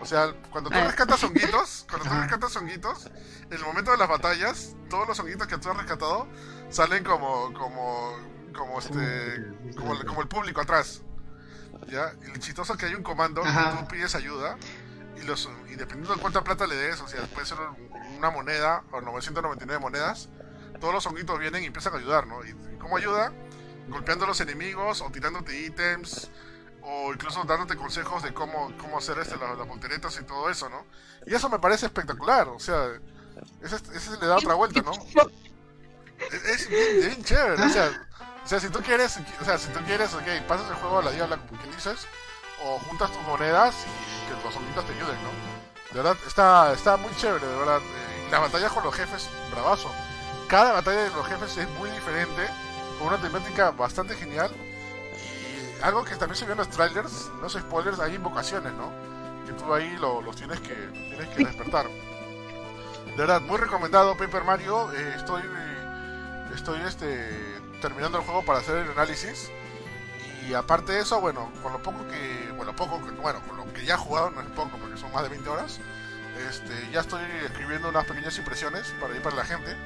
O 0.00 0.06
sea, 0.06 0.32
cuando 0.52 0.70
tú 0.70 0.76
Ah. 0.78 0.84
rescatas 0.84 1.22
honguitos, 1.24 1.84
cuando 1.90 2.08
tú 2.08 2.14
rescatas 2.14 2.54
honguitos, 2.56 3.06
en 3.06 3.52
el 3.52 3.60
momento 3.64 3.90
de 3.90 3.96
las 3.96 4.08
batallas, 4.08 4.76
todos 4.88 5.08
los 5.08 5.18
honguitos 5.18 5.48
que 5.48 5.58
tú 5.58 5.68
has 5.70 5.76
rescatado 5.76 6.28
salen 6.70 7.02
como, 7.02 7.52
como, 7.54 8.16
como 8.58 8.78
este, 8.80 8.94
como, 9.76 9.94
el- 9.94 10.04
como 10.04 10.20
el 10.22 10.28
público 10.28 10.60
atrás. 10.60 11.02
¿Ya? 11.86 12.12
Y 12.22 12.26
lo 12.28 12.36
chistoso 12.38 12.72
es 12.74 12.78
que 12.78 12.86
hay 12.86 12.94
un 12.94 13.02
comando 13.02 13.42
Ajá. 13.44 13.70
que 13.72 13.76
tú 13.78 13.88
pides 13.88 14.14
ayuda 14.14 14.56
y, 15.16 15.22
los, 15.22 15.48
y 15.68 15.74
dependiendo 15.76 16.14
de 16.14 16.20
cuánta 16.20 16.42
plata 16.44 16.66
le 16.66 16.74
des, 16.76 17.00
o 17.00 17.06
sea, 17.08 17.22
puede 17.28 17.46
ser 17.46 17.56
una 18.18 18.30
moneda 18.30 18.82
o 18.90 19.00
999 19.00 19.80
monedas, 19.80 20.28
todos 20.80 20.92
los 20.92 21.06
honguitos 21.06 21.38
vienen 21.38 21.62
y 21.62 21.66
empiezan 21.66 21.94
a 21.94 21.98
ayudar, 21.98 22.26
¿no? 22.26 22.44
¿Y 22.44 22.52
cómo 22.78 22.96
ayuda? 22.96 23.32
Golpeando 23.88 24.24
a 24.26 24.28
los 24.28 24.40
enemigos 24.40 25.00
o 25.00 25.10
tirándote 25.10 25.58
ítems 25.58 26.30
o 26.82 27.12
incluso 27.12 27.44
dándote 27.44 27.76
consejos 27.76 28.22
de 28.22 28.34
cómo, 28.34 28.72
cómo 28.78 28.98
hacer 28.98 29.18
este, 29.18 29.36
la- 29.36 29.54
las 29.54 29.66
volteretas 29.66 30.18
y 30.20 30.24
todo 30.24 30.50
eso, 30.50 30.68
¿no? 30.68 30.84
Y 31.26 31.34
eso 31.34 31.48
me 31.48 31.58
parece 31.58 31.86
espectacular, 31.86 32.48
o 32.48 32.58
sea, 32.58 32.88
ese, 33.62 33.76
ese 33.94 34.10
le 34.20 34.26
da 34.26 34.36
otra 34.36 34.54
vuelta, 34.54 34.82
¿no? 34.82 34.92
Es, 36.32 36.44
es 36.44 36.68
bien, 36.68 37.00
bien 37.00 37.24
chévere, 37.24 37.62
o 37.62 37.68
sea, 37.68 38.07
o 38.48 38.50
sea, 38.50 38.60
si 38.60 38.70
tú 38.70 38.80
quieres, 38.80 39.18
o 39.40 39.44
sea, 39.44 39.58
si 39.58 39.68
tú 39.68 39.80
quieres, 39.84 40.14
ok, 40.14 40.22
pasas 40.48 40.70
el 40.70 40.76
juego 40.76 41.00
a 41.00 41.02
la 41.02 41.10
diabla, 41.10 41.36
como 41.36 41.60
quien 41.60 41.70
dices, 41.74 42.06
o 42.64 42.78
juntas 42.78 43.12
tus 43.12 43.20
monedas 43.22 43.74
y 43.84 44.26
que 44.28 44.42
los 44.42 44.56
honguitos 44.56 44.86
te 44.86 44.94
ayuden, 44.94 45.16
¿no? 45.22 45.28
De 45.92 46.02
verdad, 46.02 46.16
está, 46.26 46.72
está 46.72 46.96
muy 46.96 47.14
chévere, 47.16 47.46
de 47.46 47.56
verdad. 47.58 47.78
Eh, 47.80 48.24
y 48.26 48.30
las 48.30 48.40
batallas 48.40 48.72
con 48.72 48.84
los 48.84 48.94
jefes, 48.94 49.28
bravazo. 49.50 49.90
Cada 50.48 50.72
batalla 50.72 51.02
de 51.02 51.10
los 51.10 51.26
jefes 51.26 51.56
es 51.58 51.68
muy 51.72 51.90
diferente, 51.90 52.48
con 52.98 53.08
una 53.08 53.18
temática 53.18 53.70
bastante 53.70 54.14
genial. 54.14 54.50
Y 55.14 55.82
algo 55.82 56.02
que 56.04 56.16
también 56.16 56.36
se 56.36 56.46
vio 56.46 56.52
en 56.52 56.58
los 56.58 56.70
trailers, 56.70 57.30
no 57.42 57.50
sé 57.50 57.60
spoilers, 57.60 58.00
hay 58.00 58.14
invocaciones, 58.14 58.72
¿no? 58.72 58.90
Que 59.46 59.52
tú 59.52 59.72
ahí 59.74 59.94
lo- 59.98 60.22
los 60.22 60.34
tienes 60.36 60.58
que, 60.60 60.74
tienes 60.74 61.28
que 61.28 61.44
despertar. 61.44 61.86
De 61.88 63.16
verdad, 63.16 63.40
muy 63.42 63.58
recomendado 63.58 64.16
Paper 64.16 64.44
Mario. 64.44 64.90
eh, 64.92 65.14
estoy 65.16 65.42
estoy 66.54 66.80
este 66.82 67.60
terminando 67.80 68.18
el 68.18 68.24
juego 68.24 68.44
para 68.44 68.58
hacer 68.60 68.76
el 68.78 68.90
análisis. 68.90 69.50
Y 70.48 70.54
aparte 70.54 70.92
de 70.92 71.00
eso, 71.00 71.20
bueno, 71.20 71.50
con 71.62 71.72
lo 71.72 71.82
poco 71.82 72.06
que. 72.08 72.52
Bueno, 72.56 72.74
poco 72.74 73.04
que- 73.04 73.10
bueno, 73.12 73.40
con 73.46 73.56
lo 73.58 73.72
que 73.72 73.84
ya 73.84 73.94
he 73.94 73.98
jugado, 73.98 74.30
no 74.30 74.40
es 74.40 74.48
poco 74.48 74.78
porque 74.78 74.96
son 74.98 75.12
más 75.12 75.22
de 75.22 75.28
20 75.28 75.48
horas. 75.48 75.78
Este, 76.48 76.90
ya 76.92 77.00
estoy 77.00 77.22
escribiendo 77.44 77.88
unas 77.88 78.06
pequeñas 78.06 78.36
impresiones 78.38 78.94
para 79.00 79.14
ir 79.14 79.22
para 79.22 79.36
la 79.36 79.44
gente. 79.44 79.76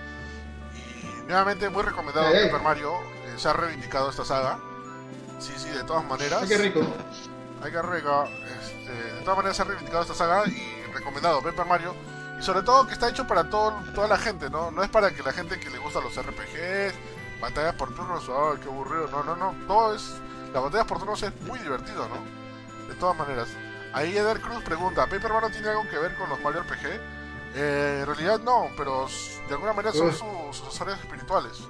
Y 0.74 1.22
nuevamente 1.26 1.68
muy 1.70 1.82
recomendado 1.82 2.28
Ey. 2.28 2.46
Paper 2.46 2.62
Mario. 2.62 2.92
eh, 3.00 3.34
se 3.36 3.48
ha 3.48 3.52
reivindicado 3.54 4.10
esta 4.10 4.24
saga. 4.24 4.58
Sí, 5.40 5.52
sí, 5.56 5.70
de 5.70 5.82
todas 5.84 6.04
maneras. 6.04 6.42
Ay, 6.42 6.48
qué 6.48 6.58
rico. 6.58 6.80
Ay, 7.62 7.72
qué 7.72 7.82
rico. 7.82 8.28
Este, 8.60 8.92
de 8.92 9.20
todas 9.22 9.36
maneras 9.38 9.56
se 9.56 9.62
ha 9.62 9.64
reivindicado 9.64 10.02
esta 10.02 10.14
saga 10.14 10.46
y 10.46 10.84
recomendado 10.92 11.42
Paper 11.42 11.66
Mario. 11.66 11.94
Y 12.38 12.42
sobre 12.42 12.62
todo 12.62 12.86
que 12.86 12.92
está 12.92 13.08
hecho 13.08 13.26
para 13.26 13.48
todo, 13.50 13.72
toda 13.94 14.06
la 14.08 14.18
gente, 14.18 14.50
¿no? 14.50 14.70
No 14.70 14.82
es 14.84 14.90
para 14.90 15.10
que 15.12 15.22
la 15.22 15.32
gente 15.32 15.58
que 15.58 15.70
le 15.70 15.78
gusta 15.78 16.00
los 16.00 16.14
RPGs, 16.16 16.94
batallas 17.42 17.74
por 17.74 17.94
turnos, 17.94 18.26
oh, 18.30 18.56
qué 18.62 18.68
aburrido. 18.68 19.08
No, 19.08 19.22
no, 19.24 19.36
no. 19.36 19.54
Todo 19.66 19.94
es. 19.94 20.14
Las 20.54 20.62
batallas 20.62 20.86
por 20.86 20.98
turnos 20.98 21.22
es 21.22 21.38
muy 21.42 21.58
divertido, 21.58 22.08
¿no? 22.08 22.88
De 22.88 22.94
todas 22.94 23.16
maneras. 23.16 23.48
Ahí 23.92 24.16
Eder 24.16 24.40
Cruz 24.40 24.62
pregunta, 24.64 25.06
¿Paper 25.06 25.30
Mario 25.32 25.50
tiene 25.50 25.68
algo 25.68 25.82
que 25.90 25.98
ver 25.98 26.16
con 26.16 26.30
los 26.30 26.40
Mario 26.40 26.62
RPG? 26.62 26.86
Eh, 27.54 27.98
en 28.00 28.06
realidad 28.06 28.40
no, 28.40 28.68
pero 28.78 29.06
de 29.48 29.54
alguna 29.54 29.74
manera 29.74 29.92
son 29.92 30.08
Uf. 30.08 30.16
sus 30.18 30.56
sucesores 30.56 30.98
espirituales, 30.98 31.60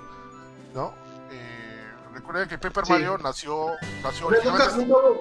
¿no? 0.72 0.94
Eh, 1.32 1.84
recuerden 2.14 2.48
que 2.48 2.58
Paper 2.58 2.86
Sí. 2.86 2.92
Mario 2.92 3.18
nació, 3.18 3.66
nació 4.04 4.28
Pero 4.28 4.50
nunca, 4.52 4.68
nunca 4.76 4.92
hubo, 4.96 5.20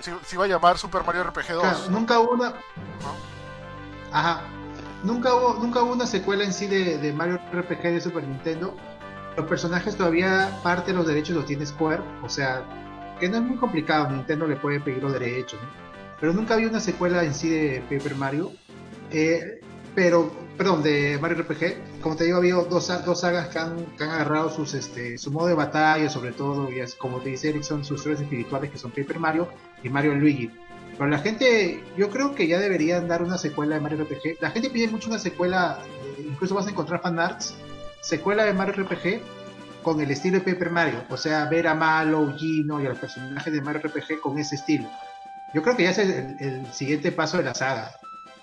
se, 0.00 0.12
se 0.24 0.34
iba 0.34 0.44
a 0.46 0.48
llamar 0.48 0.76
Super 0.78 1.04
Mario 1.04 1.22
RPG 1.22 1.52
2. 1.52 1.62
claro, 1.62 1.78
nunca 1.90 2.18
hubo 2.18 2.32
una. 2.32 2.54
Ajá. 4.12 4.40
Nunca 5.04 5.34
hubo, 5.34 5.54
nunca 5.54 5.82
hubo 5.82 5.92
una 5.92 6.06
secuela 6.06 6.42
en 6.42 6.52
sí 6.52 6.66
de, 6.66 6.98
de 6.98 7.12
Mario 7.12 7.38
RPG 7.52 7.82
de 7.82 8.00
Super 8.00 8.24
Nintendo. 8.24 8.76
Los 9.36 9.46
personajes 9.46 9.96
todavía 9.96 10.60
parte 10.62 10.92
de 10.92 10.96
los 10.98 11.06
derechos 11.06 11.36
los 11.36 11.46
tiene 11.46 11.66
Square, 11.66 12.02
o 12.22 12.28
sea, 12.28 12.64
que 13.20 13.28
no 13.28 13.36
es 13.36 13.42
muy 13.42 13.56
complicado, 13.56 14.08
Nintendo 14.10 14.46
le 14.46 14.56
puede 14.56 14.80
pedir 14.80 15.02
los 15.02 15.12
derechos. 15.12 15.60
Pero 16.20 16.32
nunca 16.32 16.54
había 16.54 16.68
una 16.68 16.80
secuela 16.80 17.22
en 17.24 17.34
sí 17.34 17.50
de 17.50 17.82
Paper 17.90 18.14
Mario. 18.16 18.52
Eh, 19.10 19.60
pero, 19.94 20.30
perdón, 20.56 20.82
de 20.82 21.18
Mario 21.20 21.38
RPG. 21.42 22.00
Como 22.00 22.16
te 22.16 22.24
digo, 22.24 22.38
había 22.38 22.54
dos, 22.54 22.86
sa- 22.86 23.00
dos 23.00 23.20
sagas 23.20 23.48
que 23.48 23.58
han, 23.58 23.76
agarrado 24.00 24.50
sus, 24.50 24.72
este, 24.74 25.18
su 25.18 25.30
modo 25.30 25.46
de 25.48 25.54
batalla, 25.54 26.08
sobre 26.08 26.32
todo, 26.32 26.68
como 26.98 27.18
te 27.20 27.30
dice 27.30 27.50
Erickson, 27.50 27.84
sus 27.84 27.98
historias 27.98 28.22
espirituales 28.22 28.70
que 28.70 28.78
son 28.78 28.90
Paper 28.90 29.18
Mario 29.18 29.48
y 29.82 29.88
Mario 29.90 30.14
Luigi. 30.14 30.50
Pero 30.96 31.08
la 31.10 31.18
gente, 31.18 31.82
yo 31.98 32.08
creo 32.08 32.34
que 32.34 32.46
ya 32.46 32.58
deberían 32.58 33.06
dar 33.08 33.22
una 33.22 33.36
secuela 33.36 33.74
de 33.74 33.80
Mario 33.82 33.98
RPG. 34.04 34.38
La 34.40 34.50
gente 34.50 34.70
pide 34.70 34.88
mucho 34.88 35.10
una 35.10 35.18
secuela, 35.18 35.78
eh, 36.18 36.26
incluso 36.30 36.54
vas 36.54 36.66
a 36.66 36.70
encontrar 36.70 37.02
fanarts, 37.02 37.54
secuela 38.08 38.44
de 38.44 38.52
Mario 38.52 38.84
RPG 38.84 39.22
con 39.82 40.00
el 40.00 40.10
estilo 40.10 40.38
de 40.40 40.52
Paper 40.52 40.70
Mario. 40.70 41.04
O 41.10 41.16
sea, 41.16 41.44
ver 41.46 41.66
a 41.68 41.74
Malo, 41.74 42.32
Gino 42.36 42.80
y 42.80 42.86
a 42.86 42.90
los 42.90 42.98
personajes 42.98 43.52
de 43.52 43.60
Mario 43.60 43.82
RPG 43.84 44.20
con 44.20 44.38
ese 44.38 44.54
estilo. 44.56 44.88
Yo 45.54 45.62
creo 45.62 45.76
que 45.76 45.84
ya 45.84 45.90
es 45.90 45.98
el, 45.98 46.36
el 46.40 46.72
siguiente 46.72 47.12
paso 47.12 47.36
de 47.38 47.44
la 47.44 47.54
saga. 47.54 47.92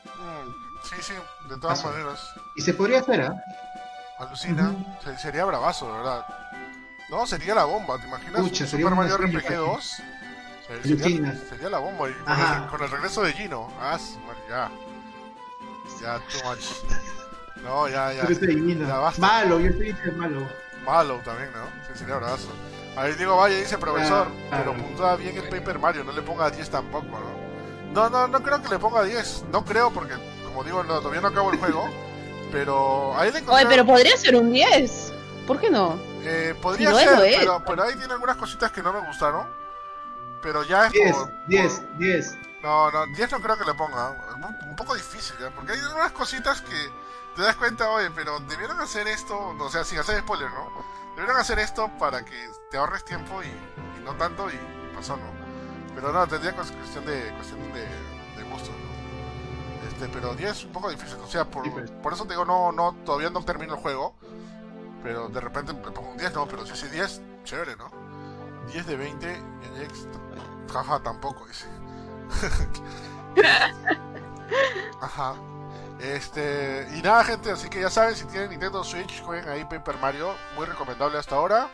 Mm, 0.05 0.49
sí, 0.87 0.95
sí, 1.01 1.13
de 1.49 1.57
todas 1.59 1.81
Paso. 1.81 1.91
maneras. 1.93 2.33
Y 2.55 2.61
se 2.61 2.73
podría 2.73 2.99
hacer, 3.01 3.21
¿ah? 3.21 3.35
Alucina. 4.19 4.73
Sería 5.21 5.43
bravazo, 5.45 5.87
de 5.87 5.97
verdad. 5.97 6.25
No, 7.09 7.27
sería 7.27 7.53
la 7.55 7.65
bomba, 7.65 7.97
¿te 7.99 8.07
imaginas? 8.07 8.41
Pucha, 8.41 8.65
Super 8.65 8.95
Mario 8.95 9.17
RPG 9.17 9.41
casi. 9.43 9.53
2. 9.55 9.83
Se- 9.83 10.03
Sería, 10.97 11.35
sería 11.49 11.69
la 11.69 11.77
bomba. 11.79 12.09
Y 12.09 12.13
con, 12.13 12.31
el, 12.39 12.69
con 12.69 12.83
el 12.83 12.89
regreso 12.89 13.21
de 13.21 13.33
Gino. 13.33 13.69
Ah, 13.79 13.97
ya. 14.49 14.71
Ya, 16.01 16.19
too 16.19 16.49
much. 16.49 16.63
No, 17.63 17.87
ya, 17.87 18.13
ya. 18.13 18.23
Ese 18.23 18.45
divino. 18.47 18.87
Ya 18.87 18.97
basta. 18.97 19.21
Malo, 19.21 19.59
yo 19.59 19.69
estoy 19.69 19.93
diciendo 19.93 20.17
malo. 20.17 20.47
Malo 20.85 21.21
también, 21.23 21.49
¿no? 21.53 21.65
Sí, 21.87 21.99
sería 21.99 22.17
bravazo. 22.17 22.49
Ahí 22.95 23.13
Diego 23.13 23.37
Valle 23.37 23.57
dice, 23.59 23.77
profesor, 23.77 24.27
Ah, 24.51 24.57
pero 24.59 24.71
ah. 24.71 24.77
puntúa 24.77 25.15
bien 25.15 25.35
el 25.37 25.49
Paper 25.49 25.79
Mario, 25.79 26.03
no 26.03 26.11
le 26.11 26.21
ponga 26.21 26.49
10 26.49 26.69
tampoco, 26.69 27.07
¿no? 27.07 27.43
No, 27.93 28.09
no, 28.09 28.27
no 28.27 28.43
creo 28.43 28.61
que 28.61 28.69
le 28.69 28.79
ponga 28.79 29.03
10. 29.03 29.45
No 29.51 29.63
creo 29.65 29.91
porque, 29.91 30.13
como 30.45 30.63
digo, 30.63 30.83
no, 30.83 30.99
todavía 30.99 31.21
no 31.21 31.29
acabo 31.29 31.51
el 31.51 31.57
juego. 31.59 31.87
Pero 32.51 33.17
ahí 33.17 33.31
le 33.31 33.39
encontré... 33.39 33.65
Oye, 33.65 33.65
pero 33.67 33.83
podría 33.83 34.15
ser 34.15 34.35
un 34.35 34.51
10. 34.53 35.11
¿Por 35.47 35.59
qué 35.59 35.71
no? 35.71 35.97
Eh, 36.23 36.53
podría 36.61 36.89
Si 36.89 36.93
no 36.93 36.99
ser, 36.99 37.25
es. 37.25 37.37
pero, 37.39 37.63
pero 37.65 37.83
ahí 37.83 37.95
tiene 37.95 38.13
algunas 38.13 38.37
cositas 38.37 38.71
que 38.71 38.83
no 38.83 38.93
me 38.93 38.99
gustaron. 39.07 39.47
Pero 40.43 40.61
ya 40.63 40.85
es 40.85 40.93
10, 40.93 41.13
como... 41.15 41.31
10, 41.47 41.81
10. 41.97 42.37
No, 42.61 42.91
no, 42.91 43.07
10 43.07 43.31
no 43.31 43.39
creo 43.41 43.57
que 43.57 43.65
le 43.65 43.73
ponga. 43.73 44.11
Un, 44.35 44.69
un 44.69 44.75
poco 44.75 44.93
difícil, 44.93 45.35
¿ya? 45.41 45.49
Porque 45.49 45.71
hay 45.71 45.79
algunas 45.79 46.11
cositas 46.11 46.61
que 46.61 46.75
te 47.35 47.41
das 47.41 47.55
cuenta, 47.55 47.89
oye, 47.89 48.09
pero 48.11 48.39
debieron 48.41 48.79
hacer 48.79 49.07
esto, 49.07 49.37
o 49.59 49.69
sea, 49.69 49.83
sin 49.83 49.99
hacer 49.99 50.19
spoiler, 50.21 50.49
¿no? 50.51 50.69
Debieron 51.15 51.37
hacer 51.37 51.59
esto 51.59 51.89
para 51.99 52.23
que 52.25 52.49
te 52.71 52.77
ahorres 52.77 53.03
tiempo 53.05 53.41
y, 53.43 53.47
y 53.47 54.03
no 54.03 54.13
tanto 54.15 54.49
y 54.49 54.59
pasó, 54.95 55.15
¿no? 55.17 55.25
Pero 55.95 56.11
no, 56.11 56.27
tendría 56.27 56.55
cues- 56.55 56.71
cuestión 56.75 57.05
de 57.05 57.31
cuestión 57.35 57.59
de, 57.73 57.81
de 58.37 58.43
gusto, 58.49 58.71
¿no? 58.71 59.87
Este, 59.87 60.07
pero 60.09 60.33
10 60.33 60.51
es 60.51 60.63
un 60.65 60.71
poco 60.71 60.89
difícil, 60.89 61.17
o 61.23 61.27
sea, 61.27 61.45
por, 61.45 61.69
pues. 61.71 61.91
por 61.91 62.13
eso 62.13 62.23
te 62.25 62.33
digo, 62.33 62.45
no, 62.45 62.71
no, 62.71 62.95
todavía 63.05 63.29
no 63.29 63.43
termino 63.45 63.75
el 63.75 63.79
juego, 63.79 64.15
pero 65.03 65.29
de 65.29 65.39
repente 65.41 65.73
le 65.73 65.79
pongo 65.91 66.11
un 66.11 66.17
10, 66.17 66.33
no, 66.33 66.47
pero 66.47 66.65
si 66.65 66.73
es 66.73 66.91
10, 66.91 67.21
chévere, 67.43 67.75
¿no? 67.75 67.91
10 68.71 68.87
de 68.87 68.95
20, 68.95 69.33
en 69.35 69.81
X, 69.83 70.07
jaja, 70.71 70.99
tampoco, 71.03 71.45
dice. 71.45 71.67
Este, 75.99 76.87
y 76.95 77.01
nada, 77.01 77.23
gente, 77.23 77.51
así 77.51 77.69
que 77.69 77.79
ya 77.81 77.89
saben, 77.89 78.15
si 78.15 78.25
tienen 78.25 78.49
Nintendo 78.49 78.83
Switch, 78.83 79.21
jueguen 79.21 79.47
ahí 79.49 79.63
Paper 79.65 79.97
Mario, 79.99 80.33
muy 80.55 80.65
recomendable 80.65 81.17
hasta 81.17 81.35
ahora. 81.35 81.69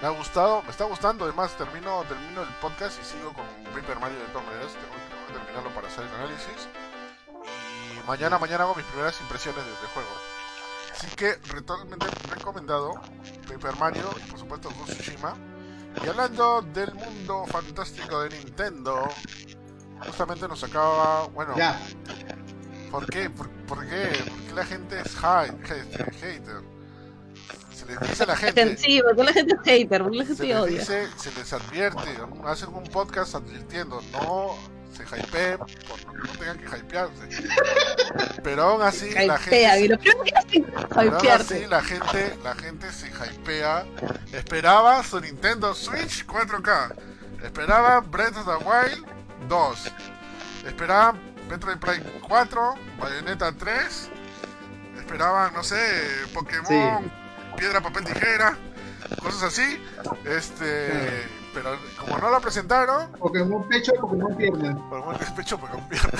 Me 0.00 0.06
ha 0.08 0.10
gustado, 0.10 0.62
me 0.62 0.70
está 0.70 0.84
gustando, 0.84 1.24
además 1.24 1.56
termino, 1.56 2.02
termino 2.04 2.42
el 2.42 2.48
podcast 2.60 2.98
y 3.00 3.04
sigo 3.04 3.32
con 3.32 3.44
Paper 3.74 3.98
Mario 3.98 4.18
de 4.18 4.26
todas 4.26 4.46
maneras, 4.46 4.72
tengo, 4.72 4.94
que 5.26 5.32
terminarlo 5.32 5.70
para 5.74 5.88
hacer 5.88 6.04
el 6.04 6.14
análisis. 6.14 6.68
Y 7.92 8.06
mañana, 8.06 8.38
mañana 8.38 8.64
hago 8.64 8.74
mis 8.74 8.84
primeras 8.86 9.20
impresiones 9.20 9.64
de- 9.64 9.70
del 9.70 9.86
juego. 9.94 10.08
Así 10.92 11.08
que, 11.16 11.34
totalmente 11.34 12.06
recomendado 12.30 12.94
Paper 13.48 13.76
Mario 13.76 14.10
y 14.24 14.30
por 14.30 14.38
supuesto 14.38 14.70
Ghost 14.78 14.92
Tsushima. 15.00 15.34
Y 16.02 16.08
hablando 16.08 16.62
del 16.62 16.94
mundo 16.94 17.44
fantástico 17.46 18.20
de 18.20 18.30
Nintendo, 18.38 19.08
justamente 20.06 20.46
nos 20.48 20.62
acaba, 20.62 21.26
bueno, 21.28 21.54
Ya. 21.56 21.78
¿Por 22.90 23.06
qué? 23.06 23.28
¿Por, 23.30 23.48
por 23.66 23.80
qué? 23.86 24.08
¿Por 24.28 24.40
qué 24.42 24.54
la 24.54 24.64
gente 24.64 25.00
es 25.00 25.16
hate, 25.22 25.52
hate- 25.64 26.14
hater? 26.20 26.62
Se 27.74 27.84
les 27.86 28.00
dice 28.00 28.22
a 28.22 28.26
la 28.26 28.36
gente, 28.36 28.76
Sí, 28.78 29.02
porque 29.04 29.22
la 29.24 29.32
gente 29.32 29.54
es 29.54 29.60
hater, 29.62 30.02
porque 30.02 30.16
la 30.18 30.24
se 30.24 30.28
gente 30.28 30.46
les 30.46 30.56
odia. 30.56 30.78
dice, 30.80 31.08
se 31.18 31.30
les 31.32 31.52
advierte, 31.52 32.00
hacen 32.46 32.68
un 32.74 32.84
podcast 32.84 33.34
advirtiendo, 33.34 34.00
no 34.12 34.56
se 34.96 35.02
hypeen 35.04 35.58
no 35.58 36.32
tengan 36.38 36.58
que 36.58 36.78
hypearse. 36.78 37.28
Pero 38.42 38.62
aún 38.62 38.80
así 38.82 39.10
la 39.10 39.36
Hypea, 39.36 39.38
gente 39.38 39.90
es 39.90 39.98
pero 40.94 41.16
aún 41.18 41.28
así 41.28 41.66
la 41.66 41.82
gente, 41.82 42.34
la 42.42 42.54
gente 42.54 42.90
se 42.92 43.08
hypea. 43.08 43.84
Esperaba 44.32 45.02
su 45.04 45.20
Nintendo 45.20 45.74
Switch 45.74 46.24
4K. 46.26 46.94
Esperaba 47.44 48.00
Breath 48.00 48.36
of 48.38 48.46
the 48.46 48.64
Wild 48.64 49.06
2. 49.50 49.92
Esperaban 50.66 51.20
Metroid 51.48 51.78
Prime 51.78 52.04
4, 52.26 52.74
Bayonetta 52.98 53.52
3. 53.52 54.10
Esperaban, 54.98 55.52
no 55.54 55.62
sé, 55.62 55.78
Pokémon, 56.34 57.10
Piedra, 57.56 57.80
Papel, 57.80 58.04
Tijera. 58.04 58.56
Cosas 59.22 59.44
así. 59.44 59.80
Este. 60.24 61.28
Pero 61.54 61.70
como 61.98 62.18
no 62.18 62.30
lo 62.30 62.40
presentaron, 62.40 63.12
Pokémon 63.12 63.66
pecho, 63.68 63.92
Pokémon 64.00 64.36
pierna. 64.36 64.76
Pokémon 64.90 65.16
despecho, 65.18 65.58
Pokémon 65.58 65.88
pierna. 65.88 66.10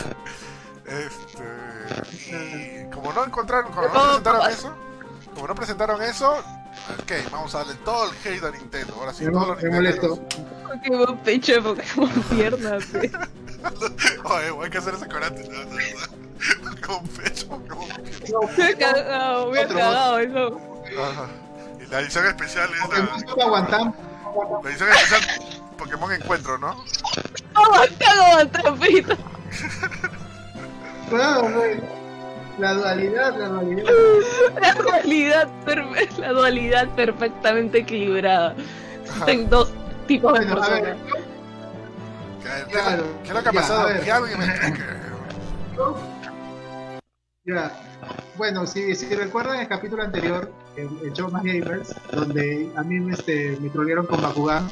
Este. 0.87 2.31
Y 2.31 2.91
como 2.91 3.12
no 3.12 3.24
encontraron, 3.24 3.72
como 3.72 3.89
no 3.89 3.93
presentaron 3.93 4.51
eso, 4.51 4.74
como 5.35 5.49
no 5.49 5.55
presentaron 5.55 6.03
eso, 6.03 6.33
ok, 6.33 7.31
vamos 7.33 7.55
a 7.55 7.59
darle 7.59 7.74
todo 7.85 8.11
el 8.11 8.16
hate 8.24 8.45
a 8.45 8.51
Nintendo. 8.53 8.95
Ahora 8.95 9.12
sí, 9.12 9.24
Me, 9.24 9.33
los 9.33 9.62
me 9.62 9.70
molesto. 9.70 10.22
Pokémon 10.68 11.18
pecho, 11.18 11.62
Pokémon 11.62 12.11
piernas. 12.31 12.85
Oye, 14.25 14.64
hay 14.64 14.71
que 14.71 14.79
hacer 14.79 14.95
ese 14.95 15.07
corante, 15.09 15.49
¿no? 15.49 15.59
De 15.59 15.77
verdad. 15.77 16.09
Pokémon 16.87 17.09
pecho. 17.09 17.62
Me 18.57 18.71
he 18.71 18.77
cagado, 18.77 19.51
me 19.51 19.61
he 19.61 19.64
Otro, 19.64 19.77
cagado 19.79 20.19
eso. 20.19 20.61
Ajá. 21.03 21.27
Y 21.81 21.87
la 21.91 22.01
edición 22.01 22.27
especial 22.27 22.69
es 22.75 22.81
Pokémon 22.81 23.09
la, 23.12 23.19
solo 23.29 23.43
aguantam. 23.43 23.95
la 24.62 24.71
edición 24.71 24.89
especial 24.91 25.21
Pokémon 25.79 26.12
Encuentro, 26.12 26.59
¿no? 26.59 26.85
Aguanta, 27.55 28.07
aguanta, 28.12 28.75
pito. 28.77 29.17
Claro, 31.09 31.51
güey. 31.53 31.81
La 32.59 32.73
dualidad, 32.73 33.37
la 33.37 33.49
dualidad. 33.49 33.93
La 34.61 34.75
dualidad, 34.75 35.49
perfe- 35.67 36.17
la 36.19 36.33
dualidad 36.33 36.89
perfectamente 36.97 37.79
equilibrada. 37.79 38.55
Existen 39.05 39.49
dos 39.51 39.71
tipos 40.07 40.33
de 40.39 40.47
Bueno, 40.47 40.62
a 40.64 40.69
ver, 40.69 40.83
personas. 40.97 41.36
¿Qué, 42.67 42.73
Claro. 42.73 43.05
¿qué 43.23 43.29
es 43.29 43.35
lo 43.35 43.43
que 43.43 43.49
ha 43.49 43.53
Ya, 43.53 43.61
pasado? 43.61 43.89
alguien 43.89 44.39
me. 44.39 44.47
Ya. 47.45 47.71
Bueno, 48.37 48.67
si, 48.67 48.95
si 48.95 49.15
recuerdan 49.15 49.61
el 49.61 49.69
capítulo 49.69 50.03
anterior, 50.03 50.53
el, 50.77 50.89
el 51.05 51.13
show 51.13 51.31
más 51.31 51.43
gamers, 51.45 51.95
donde 52.13 52.71
a 52.77 52.83
mí 52.83 53.13
este, 53.13 53.57
me 53.61 53.71
trolearon 53.71 54.07
con 54.07 54.21
Bakugan, 54.21 54.69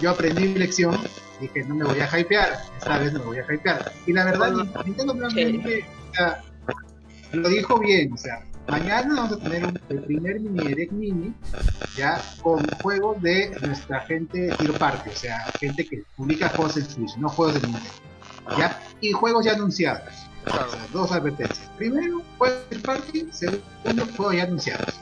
yo 0.00 0.10
aprendí 0.10 0.48
mi 0.48 0.58
lección, 0.58 0.98
dije 1.40 1.64
no 1.64 1.76
me 1.76 1.84
voy 1.84 2.00
a 2.00 2.18
hypear, 2.18 2.58
esta 2.78 2.98
vez 2.98 3.12
no 3.12 3.20
me 3.20 3.24
voy 3.26 3.38
a 3.38 3.52
hypear. 3.54 3.92
Y 4.06 4.12
la 4.12 4.24
verdad, 4.24 4.52
Nintendo 4.84 5.14
realmente 5.14 5.86
o 6.10 6.14
sea, 6.14 6.42
lo 7.32 7.48
dijo 7.48 7.78
bien, 7.78 8.12
o 8.12 8.16
sea, 8.16 8.42
mañana 8.68 9.14
vamos 9.14 9.32
a 9.32 9.36
tener 9.38 9.64
un, 9.66 9.78
el 9.88 10.02
primer 10.02 10.40
mini 10.40 10.66
direct 10.68 10.92
mini, 10.92 11.34
ya, 11.96 12.20
con 12.42 12.66
juegos 12.82 13.20
de 13.22 13.56
nuestra 13.62 14.00
gente 14.02 14.54
Tiro 14.58 14.74
Party, 14.74 15.10
o 15.10 15.16
sea, 15.16 15.40
gente 15.60 15.86
que 15.86 16.02
publica 16.16 16.48
juegos 16.50 16.76
en 16.76 16.88
Switch, 16.88 17.16
no 17.16 17.28
juegos 17.28 17.54
de 17.60 17.66
Nintendo, 17.68 17.90
ya, 18.58 18.80
y 19.00 19.12
juegos 19.12 19.44
ya 19.44 19.52
anunciados 19.52 20.02
Claro. 20.44 20.68
dos 20.92 21.10
advertencias. 21.10 21.68
Primero, 21.76 22.22
juego 22.38 22.54
de 22.70 22.78
party, 22.78 23.28
segundo, 23.32 24.06
juego 24.16 24.32
ya 24.32 24.44
anunciados. 24.44 24.94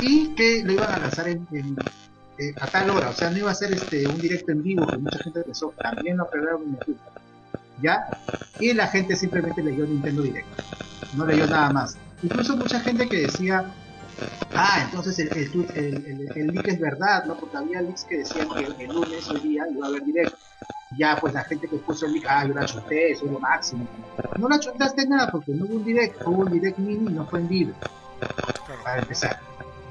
Y 0.00 0.28
que 0.34 0.62
lo 0.64 0.72
iban 0.72 0.90
a 0.94 0.98
lanzar 0.98 1.28
en, 1.28 1.46
en- 1.52 1.76
eh, 2.38 2.54
a 2.60 2.66
tal 2.66 2.88
hora, 2.90 3.10
o 3.10 3.12
sea, 3.12 3.30
no 3.30 3.36
iba 3.38 3.50
a 3.50 3.54
ser 3.54 3.72
este 3.74 4.06
un 4.08 4.18
directo 4.18 4.52
en 4.52 4.62
vivo 4.62 4.86
que 4.86 4.96
mucha 4.98 5.18
gente 5.24 5.40
pensó, 5.42 5.72
también 5.82 6.16
lo 6.18 6.24
aclararon 6.24 6.62
en 6.64 6.70
YouTube. 6.72 6.98
¿ya? 7.82 8.06
Y 8.58 8.72
la 8.72 8.86
gente 8.88 9.14
simplemente 9.16 9.62
leyó 9.62 9.84
Nintendo 9.86 10.22
Direct, 10.22 10.46
no 11.14 11.26
leyó 11.26 11.46
nada 11.46 11.70
más. 11.70 11.96
Incluso 12.22 12.56
mucha 12.56 12.80
gente 12.80 13.08
que 13.08 13.22
decía, 13.22 13.72
ah, 14.54 14.82
entonces 14.84 15.18
el, 15.18 15.28
el, 15.36 15.66
el, 15.74 16.28
el, 16.34 16.46
leak 16.48 16.68
es 16.68 16.80
verdad, 16.80 17.24
¿no? 17.26 17.36
Porque 17.36 17.56
había 17.56 17.82
leaks 17.82 18.04
que 18.04 18.18
decían 18.18 18.48
que 18.48 18.84
el 18.84 18.92
lunes, 18.92 19.28
hoy 19.28 19.40
día, 19.40 19.64
iba 19.70 19.86
a 19.86 19.88
haber 19.88 20.04
Direct. 20.04 20.34
Ya, 20.96 21.18
pues 21.20 21.34
la 21.34 21.42
gente 21.44 21.68
que 21.68 21.76
puso 21.76 22.06
el 22.06 22.14
leak, 22.14 22.26
ah, 22.28 22.46
yo 22.46 22.54
la 22.54 22.64
chunté, 22.64 23.12
eso 23.12 23.26
es 23.26 23.32
lo 23.32 23.40
máximo. 23.40 23.86
No 24.38 24.48
la 24.48 24.58
chuntaste 24.58 25.06
nada 25.06 25.30
porque 25.30 25.52
no 25.52 25.66
hubo 25.66 25.74
un 25.74 25.84
Direct, 25.84 26.22
hubo 26.26 26.42
un 26.42 26.52
Direct 26.52 26.78
mini 26.78 27.10
y 27.10 27.14
no 27.14 27.26
fue 27.26 27.40
en 27.40 27.48
vivo. 27.48 27.72
Para 28.82 29.00
empezar. 29.00 29.38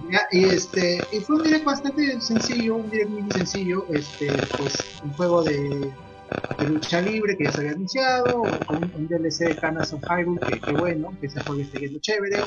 Ya, 0.10 0.28
y 0.32 0.46
este 0.46 1.04
y 1.12 1.20
fue 1.22 1.38
un 1.38 1.44
direct 1.44 1.66
bastante 1.66 2.22
sencillo, 2.22 2.76
un 2.76 2.90
direct 2.92 3.10
mini 3.10 3.32
sencillo, 3.32 3.86
este 3.90 4.32
pues 4.58 5.02
un 5.04 5.12
juego 5.14 5.44
de, 5.44 5.92
de 6.58 6.68
lucha 6.68 7.02
libre 7.02 7.38
que 7.38 7.46
ya 7.46 7.52
se 7.52 7.60
había 7.60 7.72
anunciado, 7.72 8.44
con 8.66 8.84
un 8.84 9.08
DLC 9.08 9.50
de 9.50 9.56
Canas 9.56 9.94
of 9.94 10.02
Hyrule, 10.04 10.40
que, 10.40 10.72
bueno, 10.74 11.16
que 11.20 11.28
ese 11.28 11.42
juego 11.42 11.62
está 11.62 11.80
yendo 11.80 12.00
chévere, 12.00 12.40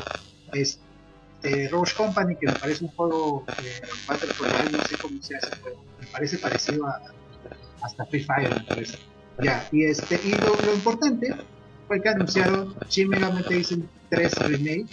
este 0.53 1.69
Roche 1.71 1.95
Company, 1.97 2.37
que 2.37 2.47
me 2.47 2.55
parece 2.55 2.85
un 2.85 2.91
juego 2.91 3.45
eh, 3.63 3.81
Battle 4.07 4.29
no 4.73 4.85
sé 4.85 4.97
cómo 4.97 5.23
se 5.23 5.37
hace, 5.37 5.51
pero 5.63 5.77
me 6.01 6.07
parece 6.09 6.39
parecido 6.39 6.87
a 6.87 7.01
hasta 7.83 8.05
Free 8.07 8.25
Fire, 8.25 8.51
me. 8.51 8.87
Ya, 9.41 9.69
y 9.71 9.85
este, 9.85 10.21
y 10.25 10.33
lo, 10.33 10.75
importante 10.75 11.33
fue 11.87 12.03
que 12.03 12.09
anunciaron 12.09 12.75
Shin 12.89 13.09
Megami 13.09 13.43
Tensei 13.45 13.85
3 14.11 14.35
Remake 14.49 14.87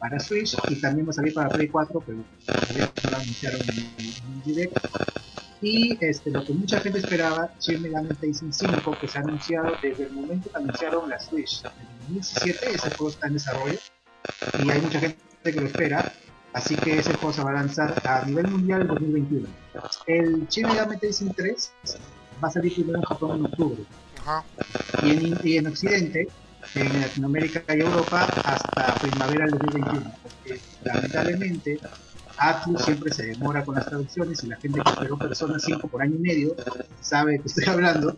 para 0.00 0.18
Switch 0.18 0.56
y 0.68 0.80
también 0.80 1.06
va 1.06 1.10
a 1.10 1.14
salir 1.14 1.32
para 1.32 1.48
Play 1.48 1.68
4, 1.68 2.02
pero 2.04 2.18
no 2.18 3.10
lo 3.10 3.16
anunciaron 3.16 3.60
en, 3.60 3.78
en 3.78 4.42
direct. 4.44 4.76
Y 5.60 5.98
este, 6.00 6.30
lo 6.30 6.44
que 6.44 6.52
mucha 6.52 6.80
gente 6.80 6.98
esperaba, 7.00 7.50
Shin 7.60 7.82
Megami 7.82 8.14
Tensei 8.14 8.52
5, 8.52 8.96
que 9.00 9.08
se 9.08 9.18
ha 9.18 9.22
anunciado 9.22 9.72
desde 9.82 10.04
el 10.04 10.12
momento 10.12 10.50
que 10.50 10.56
anunciaron 10.56 11.10
la 11.10 11.18
Switch 11.18 11.64
en 11.64 11.98
2017, 12.00 12.70
ese 12.74 12.90
juego 12.90 13.10
está 13.10 13.26
en 13.26 13.32
desarrollo 13.32 13.78
y 14.64 14.70
hay 14.70 14.80
mucha 14.80 15.00
gente 15.00 15.18
que 15.42 15.52
lo 15.52 15.66
espera, 15.66 16.12
así 16.52 16.76
que 16.76 16.98
ese 16.98 17.14
juego 17.14 17.32
se 17.32 17.42
va 17.42 17.50
a 17.50 17.54
lanzar 17.54 17.94
a 18.06 18.24
nivel 18.24 18.48
mundial 18.48 18.82
en 18.82 18.88
2021. 18.88 19.48
El 20.06 20.46
Shin 20.48 20.66
Megami 20.68 20.96
Tensei 20.98 21.28
3 21.28 21.72
va 22.42 22.48
a 22.48 22.50
salir 22.50 22.74
primero 22.74 22.98
en 22.98 23.04
Japón 23.04 23.38
en 23.38 23.46
octubre. 23.46 23.82
Ajá. 24.20 24.44
Y 25.02 25.10
en, 25.10 25.38
y 25.42 25.56
en 25.56 25.66
Occidente 25.66 26.28
en 26.74 27.00
Latinoamérica 27.00 27.62
y 27.74 27.80
Europa 27.80 28.24
hasta 28.44 28.94
primavera 28.96 29.46
del 29.46 29.58
2021, 29.58 30.12
porque 30.22 30.60
lamentablemente 30.84 31.80
Atlus 32.38 32.82
siempre 32.82 33.12
se 33.12 33.26
demora 33.26 33.64
con 33.64 33.74
las 33.74 33.86
traducciones 33.86 34.42
y 34.44 34.48
la 34.48 34.56
gente 34.56 34.80
que 34.80 34.90
esperó 34.90 35.18
Persona 35.18 35.58
5 35.58 35.88
por 35.88 36.02
año 36.02 36.16
y 36.16 36.18
medio 36.18 36.56
sabe 37.00 37.32
de 37.32 37.38
qué 37.40 37.48
estoy 37.48 37.64
hablando, 37.66 38.16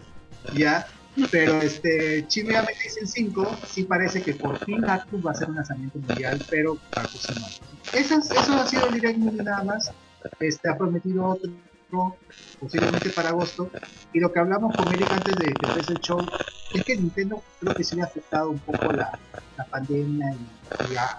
ya, 0.54 0.86
pero 1.30 1.60
este 1.60 2.24
Shin 2.28 2.46
Megami 2.46 2.68
Tensei 2.82 3.06
5 3.06 3.58
sí 3.66 3.84
parece 3.84 4.22
que 4.22 4.34
por 4.34 4.58
fin 4.64 4.84
Atlus 4.84 5.24
va 5.24 5.30
a 5.30 5.32
hacer 5.32 5.48
un 5.48 5.56
lanzamiento 5.56 5.98
mundial, 5.98 6.44
pero 6.50 6.76
para 6.92 7.08
año. 7.08 7.46
Eso, 7.92 8.18
eso 8.18 8.54
ha 8.54 8.66
sido 8.66 8.86
el 8.86 8.94
direct 8.94 9.18
Movie 9.18 9.42
nada 9.42 9.64
más, 9.64 9.90
este, 10.38 10.68
ha 10.68 10.76
prometido 10.76 11.26
otro 11.26 11.50
posiblemente 12.58 13.10
para 13.10 13.30
agosto. 13.30 13.70
Y 14.12 14.20
lo 14.20 14.32
que 14.32 14.40
hablamos 14.40 14.76
con 14.76 14.92
Eric 14.92 15.10
antes 15.10 15.34
de 15.36 15.52
que 15.52 15.92
el 15.92 16.00
show 16.00 16.24
es 16.74 16.84
que 16.84 16.96
Nintendo 16.96 17.42
creo 17.60 17.74
que 17.74 17.84
sí 17.84 17.96
le 17.96 18.02
ha 18.02 18.06
afectado 18.06 18.50
un 18.50 18.58
poco 18.58 18.92
la, 18.92 19.18
la 19.56 19.64
pandemia 19.64 20.36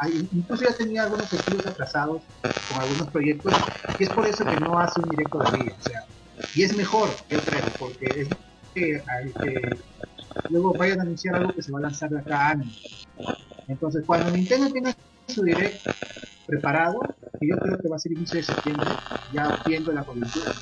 y, 0.09 0.37
incluso 0.37 0.63
ya 0.63 0.75
tenía 0.75 1.03
algunos 1.03 1.31
estudios 1.31 1.65
atrasados 1.67 2.21
con 2.41 2.81
algunos 2.81 3.09
proyectos 3.09 3.53
y 3.99 4.03
es 4.03 4.09
por 4.09 4.25
eso 4.25 4.45
que 4.45 4.57
no 4.57 4.79
hace 4.79 5.01
un 5.01 5.09
directo 5.09 5.39
de 5.39 5.57
vida. 5.57 5.75
O 5.79 5.83
sea, 5.83 6.05
y 6.55 6.63
es 6.63 6.75
mejor, 6.75 7.09
yo 7.29 7.39
creo, 7.39 7.65
porque 7.77 8.05
es 8.21 8.27
que, 8.73 9.03
luego 10.49 10.73
vayan 10.73 10.99
a 10.99 11.03
anunciar 11.03 11.35
algo 11.35 11.53
que 11.53 11.61
se 11.61 11.71
va 11.71 11.79
a 11.79 11.83
lanzar 11.83 12.09
de 12.09 12.19
acá 12.19 12.39
a 12.39 12.49
años. 12.51 13.07
Entonces, 13.67 14.03
cuando 14.05 14.31
Nintendo 14.31 14.71
tenga 14.71 14.95
su 15.31 15.43
direct 15.43 15.85
preparado, 16.45 16.99
que 17.39 17.47
yo 17.47 17.57
creo 17.57 17.77
que 17.77 17.87
va 17.87 17.95
a 17.95 17.99
ser 17.99 18.11
inicio 18.11 18.37
de 18.37 18.43
septiembre, 18.43 18.89
ya 19.33 19.61
viendo 19.65 19.91
la 19.91 20.03
coyuntura, 20.03 20.53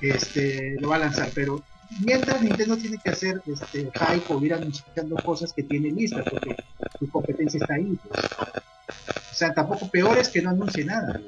este, 0.00 0.76
lo 0.80 0.88
va 0.88 0.96
a 0.96 1.00
lanzar, 1.00 1.30
pero 1.34 1.62
mientras 2.00 2.42
Nintendo 2.42 2.76
tiene 2.76 2.98
que 2.98 3.10
hacer 3.10 3.40
este 3.46 3.90
hype 3.90 4.34
o 4.34 4.40
ir 4.42 4.54
anunciando 4.54 5.16
cosas 5.16 5.52
que 5.52 5.62
tiene 5.62 5.90
listas, 5.90 6.24
porque 6.28 6.56
su 6.98 7.08
competencia 7.10 7.58
está 7.58 7.74
ahí. 7.74 7.98
O 8.10 9.34
sea, 9.34 9.54
tampoco 9.54 9.88
peor 9.90 10.18
es 10.18 10.28
que 10.28 10.42
no 10.42 10.50
anuncie 10.50 10.84
nada. 10.84 11.20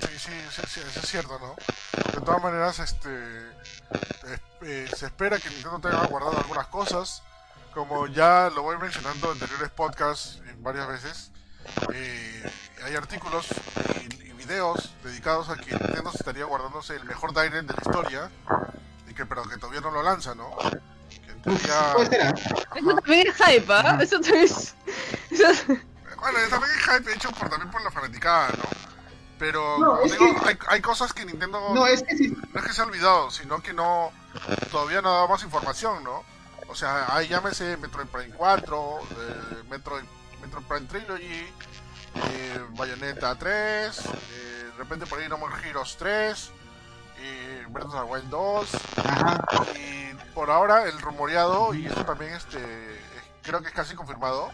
Sí, 0.00 0.08
sí, 0.18 0.30
sí, 0.50 0.62
sí, 0.66 0.80
eso 0.80 1.00
es 1.00 1.08
cierto, 1.08 1.38
¿no? 1.38 1.54
De 2.12 2.24
todas 2.24 2.42
maneras, 2.42 2.78
este, 2.78 3.10
eh, 3.10 4.38
eh, 4.62 4.88
se 4.94 5.06
espera 5.06 5.38
que 5.38 5.50
Nintendo 5.50 5.80
tenga 5.80 6.06
guardado 6.06 6.38
algunas 6.38 6.66
cosas, 6.68 7.22
como 7.74 8.06
ya 8.06 8.50
lo 8.54 8.62
voy 8.62 8.76
mencionando 8.78 9.28
en 9.28 9.32
anteriores 9.34 9.70
podcasts 9.70 10.40
en 10.48 10.62
varias 10.62 10.88
veces. 10.88 11.31
Eh, 11.94 12.50
hay 12.84 12.96
artículos 12.96 13.46
y, 14.00 14.28
y 14.28 14.32
videos 14.32 14.92
dedicados 15.04 15.48
a 15.48 15.56
que 15.56 15.70
Nintendo 15.72 16.10
estaría 16.14 16.44
guardándose 16.44 16.96
el 16.96 17.04
mejor 17.04 17.32
Direct 17.32 17.66
de 17.68 17.74
la 17.74 17.82
historia, 17.84 18.30
y 19.08 19.14
que, 19.14 19.26
pero 19.26 19.42
que 19.44 19.56
todavía 19.58 19.80
no 19.80 19.90
lo 19.90 20.02
lanza, 20.02 20.34
¿no? 20.34 20.50
Que 20.58 21.30
en 21.32 21.52
Uf, 21.52 21.62
teoría- 21.62 21.92
puede 21.94 22.06
ser, 22.08 22.22
¿ah? 22.26 22.34
Eso 22.76 22.94
también 22.96 23.26
es 23.28 23.34
hype, 23.36 23.72
¿ah? 23.72 23.98
Eso 24.00 24.20
también 24.20 24.44
es... 24.44 24.74
eso 25.30 25.46
es- 25.48 25.66
Bueno, 25.66 26.38
también 26.50 26.72
es 26.76 26.82
hype 26.84 27.12
hecho 27.14 27.30
por, 27.32 27.48
también 27.48 27.70
por 27.70 27.82
la 27.82 27.90
fanaticada, 27.90 28.48
¿no? 28.50 28.64
Pero, 29.38 29.78
No, 29.78 29.86
como 29.86 30.02
es 30.04 30.12
digo, 30.12 30.40
que- 30.40 30.48
hay, 30.50 30.58
hay 30.68 30.80
cosas 30.80 31.12
que 31.12 31.24
Nintendo 31.24 31.74
No, 31.74 31.86
es 31.86 32.02
que 32.04 32.16
sí. 32.16 32.28
no 32.52 32.60
es 32.60 32.66
que 32.66 32.72
se 32.72 32.80
ha 32.80 32.84
olvidado, 32.84 33.30
sino 33.30 33.60
que 33.60 33.72
no 33.72 34.12
todavía 34.70 35.02
no 35.02 35.08
ha 35.10 35.14
dado 35.14 35.28
más 35.28 35.42
información, 35.42 36.04
¿no? 36.04 36.22
O 36.68 36.74
sea, 36.76 37.06
hay 37.14 37.26
llámese 37.28 37.76
Metroid 37.76 38.06
Prime 38.06 38.34
4, 38.36 38.98
eh, 39.00 39.62
Metroid, 39.68 40.04
Metroid 40.42 40.64
Prime 40.66 40.86
Trilogy, 40.86 41.46
eh, 42.14 42.66
Bayonetta 42.70 43.34
3, 43.36 43.98
eh, 44.06 44.10
de 44.66 44.72
repente 44.78 45.06
por 45.06 45.18
ahí 45.18 45.28
No 45.28 45.38
More 45.38 45.54
Heroes 45.66 45.96
3, 45.96 46.50
eh, 47.18 47.64
Breath 47.68 47.86
of 47.88 47.94
the 47.94 48.02
Wild 48.12 48.28
2, 48.30 48.68
Ajá. 49.04 49.44
y 49.76 50.14
por 50.34 50.50
ahora 50.50 50.84
el 50.88 51.00
rumoreado, 51.00 51.72
y 51.74 51.86
esto 51.86 52.04
también 52.04 52.34
este 52.34 52.58
es- 52.58 53.00
creo 53.42 53.60
que 53.60 53.68
es 53.68 53.74
casi 53.74 53.94
confirmado, 53.94 54.50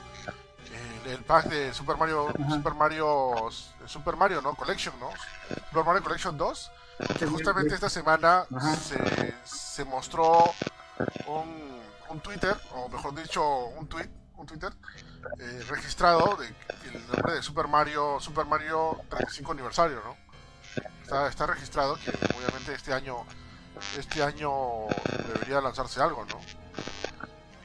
el, 1.04 1.12
el 1.12 1.24
pack 1.24 1.46
de 1.46 1.72
Super 1.72 1.96
Mario. 1.96 2.28
Super 2.50 2.74
Mario, 2.74 3.34
Super 3.86 4.16
Mario, 4.16 4.42
¿no? 4.42 4.54
Collection, 4.54 4.94
¿no? 5.00 5.10
Super 5.70 5.84
Mario 5.84 6.02
Collection 6.02 6.36
2, 6.36 6.70
que 7.18 7.26
justamente 7.26 7.74
esta 7.74 7.88
semana 7.88 8.44
se, 8.78 9.34
se 9.44 9.84
mostró 9.84 10.52
un, 11.26 11.80
un 12.10 12.20
Twitter, 12.20 12.56
o 12.74 12.88
mejor 12.88 13.14
dicho, 13.14 13.42
un 13.66 13.88
tweet, 13.88 14.08
un 14.36 14.46
Twitter 14.46 14.72
eh, 15.38 15.64
registrado 15.68 16.36
de 16.36 16.46
el 16.88 17.06
nombre 17.08 17.34
de 17.34 17.42
Super 17.42 17.68
Mario, 17.68 18.18
Super 18.20 18.46
Mario 18.46 19.00
35 19.10 19.52
aniversario, 19.52 20.02
¿no? 20.04 20.16
Está, 21.02 21.28
está 21.28 21.46
registrado 21.46 21.96
que 21.96 22.10
obviamente 22.36 22.74
este 22.74 22.92
año 22.92 23.24
este 23.98 24.22
año 24.22 24.86
debería 25.32 25.60
lanzarse 25.60 26.00
algo, 26.00 26.24
¿no? 26.24 26.40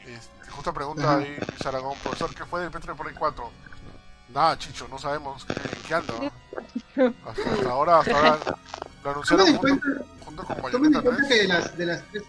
Este, 0.05 0.51
justa 0.51 0.73
pregunta 0.73 1.17
ahí, 1.17 1.37
Luis 1.49 1.65
Aragón, 1.65 1.97
profesor, 2.03 2.33
¿qué 2.35 2.45
fue 2.45 2.61
del 2.61 2.71
Petro 2.71 2.95
por 2.95 3.11
4? 3.13 3.51
Nada, 4.33 4.57
Chicho, 4.57 4.87
no 4.87 4.97
sabemos 4.97 5.45
qué, 5.45 5.53
en 5.53 5.83
qué 5.83 5.93
anda. 5.93 6.13
¿no? 6.95 7.13
Hasta, 7.25 7.53
hasta 7.53 7.69
ahora, 7.69 7.99
hasta 7.99 8.15
ahora 8.15 8.39
lo 9.03 9.11
anunciaron 9.11 9.57
junto, 9.57 9.85
junto 10.25 10.43
con 10.43 10.61
Bayonetta 10.61 10.97
en 10.99 11.03
cuenta 11.03 11.17
3. 11.17 11.27
que 11.27 11.35
de 11.35 11.47
las, 11.47 11.77
de 11.77 11.85
las 11.85 12.03
tres. 12.11 12.23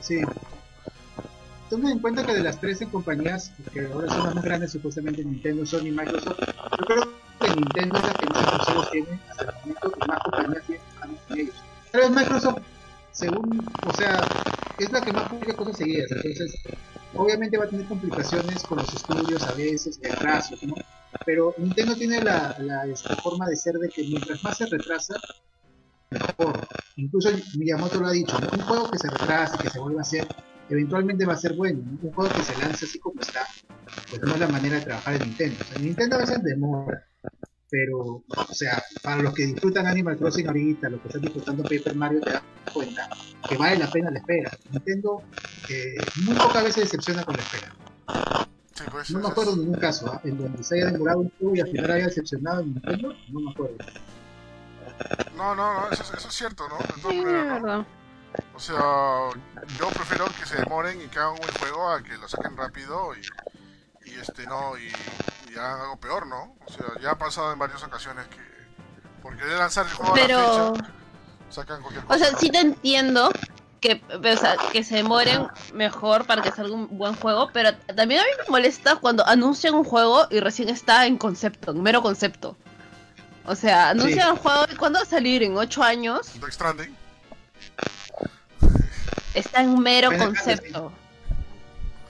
Sí. 0.00 0.20
Tomen 1.70 1.92
en 1.92 1.98
cuenta 1.98 2.24
que 2.24 2.32
de 2.32 2.42
las 2.42 2.60
13 2.60 2.86
compañías 2.86 3.52
que 3.72 3.86
ahora 3.86 4.08
son 4.08 4.24
las 4.24 4.34
más 4.36 4.44
grandes, 4.44 4.72
supuestamente 4.72 5.24
Nintendo, 5.24 5.66
Sony 5.66 5.86
y 5.86 5.90
Microsoft, 5.90 6.38
yo 6.38 6.86
creo 6.86 7.12
que 7.40 7.48
Nintendo 7.48 7.98
es 7.98 8.04
la 8.04 8.12
que 8.14 8.26
más 8.26 8.50
consolas 8.50 8.90
tiene 8.90 9.20
hasta 9.30 9.44
el 9.44 9.54
momento 9.60 9.92
y 9.96 10.08
más 10.08 10.18
compañías 10.22 10.62
tienen 10.66 10.84
con 11.26 11.38
ellos. 11.38 11.54
Tal 11.90 12.00
vez 12.00 12.10
Microsoft, 12.10 12.58
según, 13.10 13.66
o 13.84 13.92
sea, 13.94 14.20
es 14.78 14.92
la 14.92 15.00
que 15.00 15.12
más 15.12 15.28
publica 15.28 15.56
cosas 15.56 15.76
seguidas, 15.76 16.10
entonces 16.12 16.54
obviamente 17.14 17.58
va 17.58 17.64
a 17.64 17.68
tener 17.68 17.86
complicaciones 17.86 18.62
con 18.62 18.78
los 18.78 18.94
estudios 18.94 19.42
a 19.42 19.52
veces, 19.54 20.00
de 20.00 20.10
atrasos, 20.10 20.62
¿no? 20.62 20.74
Pero 21.24 21.54
Nintendo 21.58 21.96
tiene 21.96 22.22
la, 22.22 22.56
la 22.58 22.84
forma 23.22 23.48
de 23.48 23.56
ser 23.56 23.74
de 23.74 23.88
que 23.88 24.02
mientras 24.02 24.44
más 24.44 24.58
se 24.58 24.66
retrasa, 24.66 25.14
mejor. 26.10 26.68
Incluso 26.96 27.30
Miyamoto 27.56 28.00
lo 28.00 28.06
ha 28.06 28.12
dicho, 28.12 28.38
¿no? 28.38 28.48
un 28.52 28.60
juego 28.60 28.90
que 28.90 28.98
se 28.98 29.10
retrase, 29.10 29.58
que 29.58 29.70
se 29.70 29.78
vuelva 29.78 30.00
a 30.00 30.02
hacer, 30.02 30.26
eventualmente 30.68 31.24
va 31.26 31.34
a 31.34 31.36
ser 31.38 31.54
bueno. 31.54 31.80
¿no? 31.84 31.98
Un 32.08 32.12
juego 32.14 32.34
que 32.34 32.42
se 32.42 32.56
lance 32.58 32.84
así 32.86 32.98
como 32.98 33.20
está, 33.20 33.46
pues 34.10 34.22
no 34.22 34.34
es 34.34 34.40
la 34.40 34.48
manera 34.48 34.76
de 34.76 34.82
trabajar 34.84 35.14
en 35.14 35.22
Nintendo. 35.28 35.56
O 35.60 35.64
sea, 35.64 35.78
Nintendo 35.78 36.16
a 36.16 36.18
veces 36.20 36.42
demora, 36.42 37.04
pero, 37.70 37.98
o 37.98 38.24
sea, 38.54 38.82
para 39.02 39.22
los 39.22 39.34
que 39.34 39.46
disfrutan 39.46 39.86
Animal 39.86 40.16
Crossing 40.18 40.46
ahorita, 40.46 40.88
los 40.88 41.00
que 41.00 41.08
están 41.08 41.22
disfrutando 41.22 41.62
Paper 41.64 41.94
Mario, 41.96 42.20
te 42.20 42.30
das 42.32 42.42
cuenta 42.72 43.08
que 43.48 43.56
vale 43.56 43.78
la 43.78 43.90
pena 43.90 44.10
la 44.10 44.18
espera. 44.18 44.50
Nintendo 44.70 45.22
eh, 45.68 45.96
muy 46.24 46.34
pocas 46.36 46.62
veces 46.64 46.84
decepciona 46.84 47.24
con 47.24 47.36
la 47.36 47.42
espera. 47.42 47.74
Sí, 48.74 48.84
pues, 48.90 49.10
No 49.10 49.20
me 49.20 49.28
acuerdo 49.28 49.52
de 49.52 49.58
ningún 49.62 49.78
caso, 49.80 50.06
¿ah? 50.12 50.20
en 50.24 50.36
donde 50.38 50.62
se 50.62 50.74
haya 50.76 50.92
demorado 50.92 51.20
un 51.20 51.30
juego 51.38 51.56
y 51.56 51.60
al 51.60 51.68
final 51.68 51.90
haya 51.92 52.06
decepcionado 52.06 52.60
en 52.60 52.74
Nintendo, 52.74 53.12
no 53.32 53.40
me 53.40 53.50
acuerdo. 53.50 53.76
No, 55.36 55.54
no, 55.54 55.74
no, 55.80 55.90
eso, 55.90 56.02
es- 56.02 56.14
eso 56.18 56.28
es 56.28 56.34
cierto, 56.34 56.64
¿no? 56.68 56.76
De 56.78 57.02
todas 57.02 57.12
Sí, 57.16 57.18
de 57.18 57.24
maneras, 57.24 57.62
¿no? 57.62 57.86
O 58.54 58.60
sea, 58.60 58.76
yo 59.78 59.88
prefiero 59.90 60.24
que 60.26 60.46
se 60.46 60.56
demoren 60.56 61.00
y 61.00 61.06
que 61.08 61.18
hagan 61.18 61.32
un 61.32 61.38
buen 61.38 61.54
juego 61.54 61.90
a 61.90 62.02
que 62.02 62.16
lo 62.16 62.28
saquen 62.28 62.56
rápido 62.56 63.12
y, 63.14 64.10
y 64.10 64.14
este 64.14 64.46
no 64.46 64.76
y, 64.78 64.90
y 65.52 65.58
hagan 65.58 65.80
algo 65.80 65.96
peor, 65.98 66.26
¿no? 66.26 66.54
O 66.66 66.72
sea, 66.72 66.86
ya 67.00 67.10
ha 67.12 67.18
pasado 67.18 67.52
en 67.52 67.58
varias 67.58 67.82
ocasiones 67.82 68.26
que 68.28 68.40
porque 69.22 69.44
de 69.44 69.56
lanzar 69.56 69.86
el 69.86 69.92
juego 69.92 70.14
a 70.14 70.16
la 70.18 70.26
Pero, 70.26 70.74
fecha 70.76 70.90
sacan 71.50 71.80
cualquier 71.82 72.04
o 72.04 72.08
cosa. 72.08 72.18
sea, 72.20 72.32
¿no? 72.32 72.38
sí 72.38 72.50
te 72.50 72.60
entiendo 72.60 73.30
que, 73.80 74.02
o 74.10 74.36
sea, 74.36 74.56
que 74.72 74.82
se 74.82 74.96
demoren 74.96 75.48
mejor 75.74 76.26
para 76.26 76.42
que 76.42 76.50
salga 76.50 76.74
un 76.74 76.96
buen 76.96 77.14
juego, 77.16 77.50
pero 77.52 77.74
también 77.94 78.20
a 78.20 78.24
mí 78.24 78.30
me 78.44 78.50
molesta 78.50 78.96
cuando 78.96 79.26
anuncian 79.26 79.74
un 79.74 79.84
juego 79.84 80.26
y 80.30 80.40
recién 80.40 80.68
está 80.68 81.06
en 81.06 81.18
concepto, 81.18 81.72
en 81.72 81.82
mero 81.82 82.02
concepto. 82.02 82.56
O 83.44 83.54
sea, 83.54 83.90
anuncian 83.90 84.30
un 84.32 84.36
juego 84.38 84.64
y 84.72 84.76
cuando 84.76 84.98
va 84.98 85.04
a 85.04 85.08
salir 85.08 85.42
en 85.42 85.56
8 85.56 85.82
años, 85.82 86.32
Death 86.40 86.52
Stranding. 86.52 86.96
Está 89.38 89.62
en 89.62 89.78
mero 89.78 90.10
Final 90.10 90.26
concepto. 90.28 90.92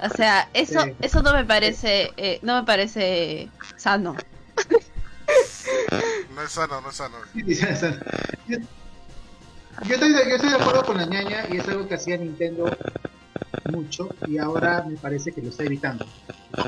O 0.01 0.09
sea, 0.17 0.49
eso, 0.53 0.83
Sí. 0.83 0.93
eso 1.01 1.23
no 1.23 1.33
me 1.33 1.45
parece, 1.45 2.13
eh, 2.17 2.39
no 2.43 2.57
me 2.61 2.67
parece 2.67 3.49
sano. 3.77 4.15
No 6.35 6.43
es 6.43 6.51
sano, 6.53 6.81
no 6.81 6.91
es 6.91 6.97
sano. 6.97 7.17
Yo, 7.35 7.45
yo 9.89 9.95
estoy, 9.95 10.13
de- 10.13 10.29
yo 10.29 10.37
estoy 10.37 10.51
de 10.51 10.57
acuerdo 10.57 10.85
con 10.85 10.97
la 10.99 11.07
ñaña 11.07 11.47
y 11.51 11.57
es 11.59 11.67
algo 11.69 11.89
que 11.89 11.95
hacía 11.95 12.17
Nintendo 12.17 12.77
mucho 13.73 14.09
y 14.27 14.39
ahora 14.39 14.85
me 14.89 14.97
parece 14.97 15.33
que 15.33 15.43
lo 15.43 15.49
está 15.51 15.65
evitando. 15.65 16.07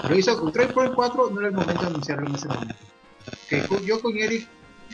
Lo 0.09 0.14
hizo 0.16 0.36
con 0.36 0.46
Metroid 0.46 0.70
Prime 0.70 0.94
4, 0.94 1.30
no 1.30 1.40
era 1.40 1.48
el 1.48 1.54
momento 1.54 1.80
de 1.82 1.86
anunciarlo 1.88 2.26
en 2.28 2.34
ese 2.34 2.48
momento. 2.48 2.74
Que 3.48 3.66
yo 3.84 4.00
con 4.00 4.16
Eric 4.16 4.48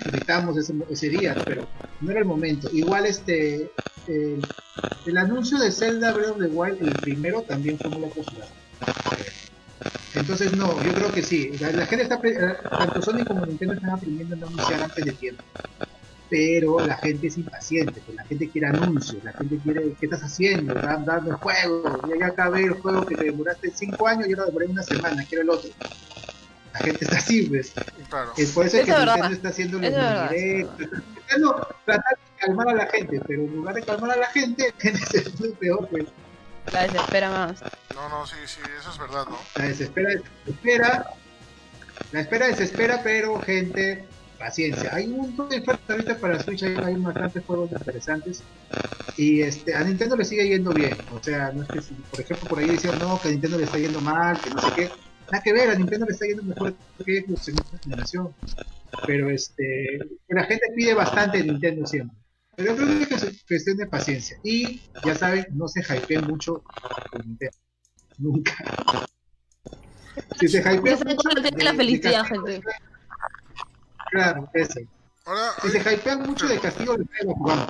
gritamos 0.05 0.57
ese, 0.59 1.09
día, 1.09 1.37
pero 1.47 1.69
no 2.01 2.11
era 2.11 2.21
el 2.21 2.27
momento. 2.27 2.69
Igual 2.73 3.07
este 3.07 3.71
el, 4.07 5.17
anuncio 5.17 5.59
de 5.59 5.71
Zelda 5.71 6.13
Breath 6.13 6.31
of 6.31 6.39
the 6.39 6.47
Wild, 6.47 6.81
el 6.81 6.95
primero, 7.03 7.43
también 7.43 7.79
fue 7.79 7.91
muy 7.91 8.05
apresurado. 8.05 8.51
Entonces 10.15 10.53
no, 10.55 10.83
yo 10.85 10.95
creo 10.95 11.13
que 11.13 11.23
sí. 11.23 11.51
La, 11.59 11.87
gente 11.87 12.05
está, 12.05 12.21
eh, 12.25 12.57
tanto 12.79 13.03
Sony 13.03 13.25
como 13.27 13.45
Nintendo 13.47 13.75
están 13.75 13.91
aprendiendo 13.91 14.35
a 14.35 14.39
no 14.39 14.47
anunciar 14.47 14.83
antes 14.83 15.05
de 15.05 15.13
tiempo. 15.13 15.43
Pero 16.31 16.85
la 16.85 16.97
gente 16.97 17.27
es 17.27 17.37
impaciente, 17.37 18.01
pues 18.05 18.17
la 18.17 18.25
gente 18.25 18.49
quiere 18.51 18.69
anuncios, 18.69 19.23
la 19.23 19.33
gente 19.35 19.59
quiere, 19.63 19.83
¿qué 20.01 20.07
estás 20.07 20.23
haciendo? 20.23 20.75
Da- 20.75 21.03
Dame 21.05 21.31
el 21.31 21.37
juego, 21.37 22.01
ya, 22.09 22.17
ya 22.19 22.27
acabé 22.29 22.65
el 22.65 22.73
juego 22.73 23.07
que 23.07 23.17
te 23.17 23.25
demoraste 23.25 23.71
5 23.75 24.09
años 24.09 24.27
y 24.29 24.33
ahora 24.33 24.47
demoré 24.47 24.67
una 24.67 24.83
semana, 24.83 25.27
quiero 25.29 25.43
el 25.43 25.51
otro. 25.51 25.71
La 26.75 26.81
gente 26.81 27.05
está 27.05 27.19
así, 27.19 27.43
pues. 27.43 27.73
Claro. 28.09 28.33
Es 28.37 28.51
por 28.51 28.67
eso 28.67 28.77
Eso 28.77 28.87
que 28.87 28.93
es 28.93 28.99
Nintendo 28.99 29.29
está 29.29 29.49
haciendo 29.49 29.79
los 29.79 29.91
es 29.91 30.31
directos. 30.31 30.81
está 30.81 30.97
intentando 30.97 31.69
tratar 31.85 32.19
de 32.19 32.47
calmar 32.47 32.69
a 32.69 32.75
la 32.75 32.87
gente, 32.87 33.21
pero 33.27 33.43
en 33.43 33.57
lugar 33.57 33.75
de 33.77 33.83
calmar 33.83 34.11
a 34.11 34.17
la 34.17 34.27
gente, 34.27 34.75
la 34.77 34.81
gente 34.81 35.07
se 35.07 35.31
pone 35.31 35.53
peor, 35.53 35.89
pues. 35.89 36.05
La 36.73 36.83
desespera 36.83 37.31
más. 37.31 37.63
No, 37.95 38.09
no, 38.09 38.27
sí, 38.27 38.37
sí, 38.47 38.61
eso 38.79 38.91
es 38.91 38.99
verdad, 38.99 39.27
¿no? 39.29 39.39
La 39.55 39.65
desespera, 39.69 40.11
desespera. 40.45 41.07
La 42.11 42.21
espera 42.21 42.47
desespera, 42.49 43.01
pero 43.05 43.41
gente, 43.41 44.05
paciencia. 44.37 44.93
Hay 44.93 45.07
un 45.07 45.19
montón 45.19 45.49
de 45.51 45.61
ofertas 45.61 45.91
ahorita 45.91 46.17
para 46.17 46.43
Switch, 46.43 46.65
hay, 46.65 46.77
hay 46.77 46.97
bastantes 46.97 47.45
juegos 47.45 47.71
interesantes. 47.71 48.43
Y 49.17 49.43
este, 49.43 49.75
a 49.77 49.85
Nintendo 49.85 50.17
le 50.17 50.25
sigue 50.25 50.49
yendo 50.49 50.73
bien. 50.73 50.97
O 51.13 51.23
sea, 51.23 51.53
no 51.53 51.63
es 51.63 51.69
que, 51.69 51.83
si, 51.83 51.95
por 51.95 52.21
ejemplo, 52.21 52.49
por 52.49 52.59
ahí 52.59 52.67
decían, 52.67 52.99
no, 52.99 53.21
que 53.21 53.29
a 53.29 53.31
Nintendo 53.31 53.59
le 53.59 53.65
está 53.65 53.79
yendo 53.79 54.01
mal, 54.01 54.41
que 54.41 54.51
no 54.51 54.61
sé 54.61 54.69
qué. 54.75 54.91
Nada 55.31 55.43
que 55.43 55.53
ver, 55.53 55.71
a 55.71 55.75
Nintendo 55.75 56.07
le 56.07 56.13
está 56.13 56.27
yendo 56.27 56.43
mejor 56.43 56.75
que 57.05 57.23
Xbox 57.23 57.49
en 57.49 57.59
esta 57.59 57.79
generación. 57.79 58.35
Pero 59.07 59.31
este, 59.31 59.99
la 60.29 60.45
gente 60.45 60.67
pide 60.77 60.95
bastante 60.95 61.39
de 61.39 61.45
Nintendo 61.45 61.87
siempre. 61.87 62.17
Pero 62.57 62.77
yo 62.77 62.85
creo 62.87 63.09
que 63.09 63.15
es 63.15 63.45
cuestión 63.49 63.77
de 63.79 63.87
paciencia. 63.87 64.39
Y 64.45 64.81
ya 65.05 65.15
saben, 65.15 65.47
no 65.53 65.67
se 65.67 65.81
hypeen 65.81 66.25
mucho 66.27 66.63
con 67.11 67.23
Nintendo. 67.27 67.57
Nunca. 68.19 68.55
Si 70.39 70.49
se 70.49 70.63
saben 70.63 70.81
mucho, 70.83 71.29
de- 71.41 71.65
la 71.65 71.71
de 71.73 71.77
felicidad, 71.77 72.23
castigo, 72.23 72.47
gente. 72.47 72.67
Claro, 74.11 74.49
ese. 74.55 74.87
Ahora, 75.25 75.51
Si 75.63 75.71
se 75.71 75.79
hypean 75.95 76.23
mucho 76.23 76.47
de 76.47 76.61
castigo, 76.61 76.95
pega 76.97 77.33
jugando. 77.35 77.67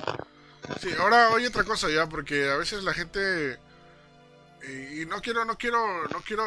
sí, 0.79 0.89
ahora 0.99 1.29
oye 1.31 1.47
otra 1.47 1.63
cosa 1.63 1.89
ya, 1.89 2.07
porque 2.07 2.49
a 2.49 2.57
veces 2.57 2.83
la 2.83 2.93
gente 2.93 3.57
y, 4.67 5.05
no 5.05 5.21
quiero, 5.21 5.45
no 5.45 5.57
quiero, 5.57 6.07
no 6.07 6.21
quiero 6.21 6.43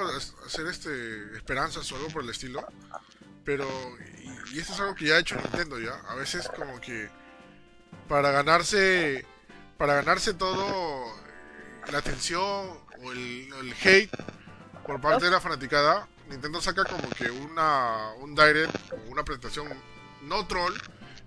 hacer 0.46 0.66
este 0.66 1.36
esperanzas 1.36 1.90
o 1.92 1.96
algo 1.96 2.08
por 2.08 2.22
el 2.22 2.30
estilo, 2.30 2.66
pero 3.44 3.66
y, 4.22 4.56
y 4.56 4.58
esto 4.58 4.72
es 4.72 4.80
algo 4.80 4.94
que 4.94 5.06
ya 5.06 5.14
ha 5.14 5.18
hecho 5.18 5.36
Nintendo 5.36 5.78
ya. 5.78 5.94
A 6.08 6.14
veces 6.14 6.48
como 6.48 6.80
que 6.80 7.08
para 8.08 8.30
ganarse, 8.30 9.26
para 9.76 9.94
ganarse 9.94 10.34
todo 10.34 11.06
eh, 11.06 11.92
la 11.92 11.98
atención 11.98 12.78
o 13.02 13.12
el, 13.12 13.52
el 13.60 13.74
hate 13.82 14.10
por 14.86 15.00
parte 15.00 15.26
de 15.26 15.30
la 15.30 15.40
fanaticada, 15.40 16.08
Nintendo 16.28 16.60
saca 16.60 16.84
como 16.84 17.08
que 17.10 17.30
una 17.30 18.12
un 18.20 18.34
direct 18.34 18.74
o 18.92 19.10
una 19.10 19.22
presentación 19.24 19.68
no 20.22 20.46
troll, 20.46 20.74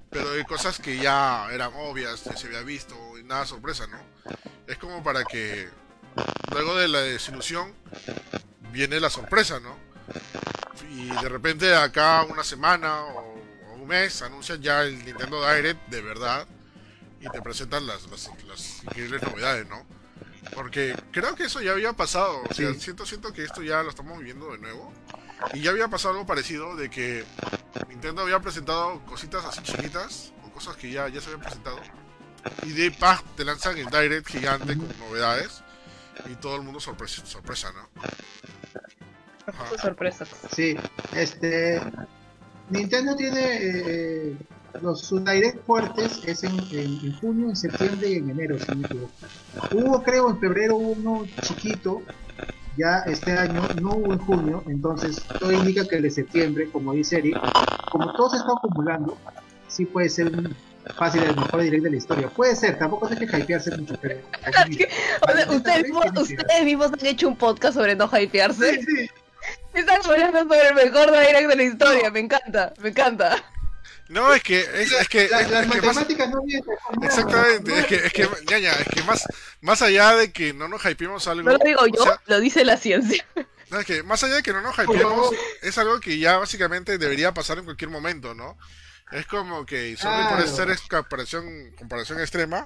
pero 0.10 0.32
de 0.32 0.44
cosas 0.46 0.80
que 0.80 0.98
ya 0.98 1.48
eran 1.52 1.72
obvias, 1.76 2.24
ya 2.24 2.36
se 2.36 2.48
había 2.48 2.62
visto 2.62 2.96
y 3.18 3.24
nada 3.24 3.46
sorpresa, 3.46 3.88
¿no? 3.88 3.98
Es 4.68 4.78
como 4.78 5.04
para 5.04 5.24
que 5.24 5.70
luego 6.52 6.76
de 6.76 6.88
la 6.88 7.02
desilusión 7.02 7.74
viene 8.72 9.00
la 9.00 9.10
sorpresa, 9.10 9.60
¿no? 9.60 9.76
Y 10.92 11.10
de 11.10 11.30
repente 11.30 11.74
acá 11.76 12.24
una 12.24 12.44
semana 12.44 13.04
o, 13.04 13.36
o 13.70 13.74
un 13.76 13.88
mes 13.88 14.22
anuncian 14.22 14.62
ya 14.62 14.84
el 14.84 15.04
Nintendo 15.06 15.42
Direct 15.48 15.88
de 15.90 16.02
verdad 16.02 16.48
y 17.20 17.30
te 17.30 17.42
presentan 17.42 17.86
las, 17.88 18.10
las, 18.10 18.30
las 18.48 18.84
increíbles 18.84 19.22
novedades, 19.24 19.68
¿no? 19.68 19.86
Porque 20.54 20.96
creo 21.12 21.36
que 21.36 21.44
eso 21.44 21.62
ya 21.62 21.72
había 21.72 21.94
pasado, 21.94 22.42
o 22.50 22.54
sea, 22.54 22.74
Sí. 22.74 22.80
siento, 22.80 23.06
siento 23.06 23.32
que 23.32 23.44
esto 23.44 23.62
ya 23.62 23.84
lo 23.84 23.90
estamos 23.90 24.18
viviendo 24.18 24.52
de 24.52 24.58
nuevo. 24.58 24.92
Y 25.54 25.62
ya 25.62 25.72
había 25.72 25.88
pasado 25.88 26.16
algo 26.16 26.26
parecido 26.26 26.76
de 26.76 26.90
que 26.90 27.24
Nintendo 27.90 28.24
había 28.24 28.40
presentado 28.40 29.00
cositas 29.06 29.46
así 29.46 29.62
chiquitas, 29.64 30.34
o 30.44 30.52
cosas 30.52 30.76
que 30.78 30.92
ya, 30.92 31.08
ya 31.10 31.22
se 31.22 31.28
habían 31.28 31.42
presentado. 31.42 31.80
Y 32.64 32.72
de 32.72 32.84
ahí, 32.84 32.90
¡pah! 32.90 33.22
te 33.38 33.46
lanzan 33.46 33.78
el 33.78 33.86
Direct 33.88 34.28
gigante 34.28 34.76
con 34.76 34.88
novedades. 35.00 35.64
Y 36.30 36.36
todo 36.36 36.56
el 36.56 36.62
mundo 36.64 36.80
sorpresa, 36.80 37.26
sorpresa 37.26 37.72
¿no? 37.74 38.02
Ajá. 39.48 39.78
Sorpresas. 39.78 40.30
Sí, 40.54 40.76
este. 41.16 41.82
Nintendo 42.70 43.16
tiene 43.18 43.40
eh, 43.62 44.38
los 44.82 45.02
sus 45.02 45.26
direct 45.26 45.66
fuertes 45.66 46.22
es 46.26 46.44
en, 46.44 46.58
en- 46.72 47.00
en 47.04 47.20
junio, 47.20 47.50
en 47.50 47.56
septiembre 47.56 48.10
y 48.12 48.16
en 48.16 48.30
enero, 48.30 48.58
si 48.60 48.74
me 48.76 48.86
equivoco. 48.86 49.12
Hubo, 49.74 50.02
creo, 50.04 50.30
en 50.30 50.40
febrero 50.40 50.78
uno 50.78 51.26
chiquito, 51.42 52.02
ya 52.78 53.00
este 53.08 53.34
año 53.38 53.62
no 53.82 53.96
hubo 53.96 54.14
en 54.14 54.20
junio, 54.20 54.64
entonces 54.68 55.22
todo 55.40 55.52
indica 55.52 55.86
que 55.86 55.98
el 55.98 56.04
de 56.04 56.12
septiembre, 56.12 56.70
como 56.72 56.94
dice 56.94 57.18
Eric, 57.18 57.36
como 57.92 58.14
todo 58.14 58.30
se 58.30 58.38
está 58.38 58.54
acumulando, 58.54 59.18
sí 59.68 59.86
puede 59.86 60.08
ser 60.08 60.28
un- 60.28 60.56
fácil 60.98 61.24
el 61.24 61.36
mejor 61.36 61.62
direct 61.62 61.84
de 61.84 61.90
la 61.92 61.98
historia. 61.98 62.30
Puede 62.30 62.56
ser, 62.56 62.78
tampoco 62.80 63.08
hay 63.08 63.16
que 63.18 63.38
hypearse 63.38 63.76
mucho, 63.78 63.96
pero. 64.02 64.16
O 65.22 65.32
sea, 65.32 65.52
ustedes, 65.52 65.84
mismos, 65.84 66.06
ustedes 66.16 66.64
mismos 66.64 66.92
han 66.94 67.06
hecho 67.06 67.28
un 67.28 67.38
podcast 67.38 67.76
sobre 67.76 67.96
no 67.96 68.10
hypearse. 68.12 68.76
Sí, 68.76 68.86
sí. 68.86 69.10
Están 69.74 70.02
hablando 70.06 70.40
sobre 70.40 70.68
el 70.68 70.76
mejor 70.76 71.12
direct 71.12 71.48
de 71.50 71.56
la 71.56 71.64
historia. 71.64 72.12
Me 72.12 72.20
encanta, 72.20 72.74
me 72.82 72.90
encanta. 72.90 73.44
No, 74.10 74.34
es 74.34 74.44
que, 74.44 74.60
es, 74.60 74.92
es 74.92 75.08
que, 75.08 75.30
La- 75.30 75.40
es, 75.42 75.50
las 75.50 75.66
es 75.66 75.72
que 75.72 75.78
más, 75.82 75.96
matemáticas 75.96 76.30
no 76.30 76.44
mienten. 76.44 76.76
no, 77.00 77.06
exactamente, 77.08 77.72
no, 77.72 77.78
es 77.78 77.86
que, 77.86 77.96
es 77.96 78.12
que, 78.14 78.30
ñaña, 78.50 78.74
es 78.74 78.88
que 78.90 79.04
más, 79.04 79.24
más 79.62 79.82
allá 79.82 80.16
de 80.18 80.34
que 80.34 80.52
no 80.54 80.68
nos 80.68 80.84
hypeemos 80.84 81.26
algo, 81.30 81.44
No 81.50 81.58
lo 81.58 81.64
digo 81.64 81.88
yo, 81.88 82.04
sea, 82.04 82.20
lo 82.26 82.40
dice 82.42 82.66
la 82.66 82.78
ciencia. 82.78 83.26
No, 83.70 83.80
es 83.80 83.86
que 83.86 84.04
más 84.04 84.22
allá 84.22 84.36
de 84.36 84.44
que 84.44 84.52
no 84.52 84.60
nos 84.60 84.78
hypeemos, 84.78 85.30
es 85.62 85.78
algo 85.78 85.98
que 86.02 86.18
ya 86.20 86.38
básicamente 86.38 86.98
debería 86.98 87.34
pasar 87.34 87.58
en 87.58 87.64
cualquier 87.64 87.90
momento, 87.90 88.34
¿no? 88.34 88.58
Es 89.12 89.26
como 89.28 89.66
que, 89.66 89.96
sorry 89.98 90.24
por 90.24 90.38
Claro. 90.38 90.52
hacer 90.52 90.70
es 90.72 90.82
comparación, 90.82 91.72
comparación 91.78 92.20
extrema, 92.22 92.66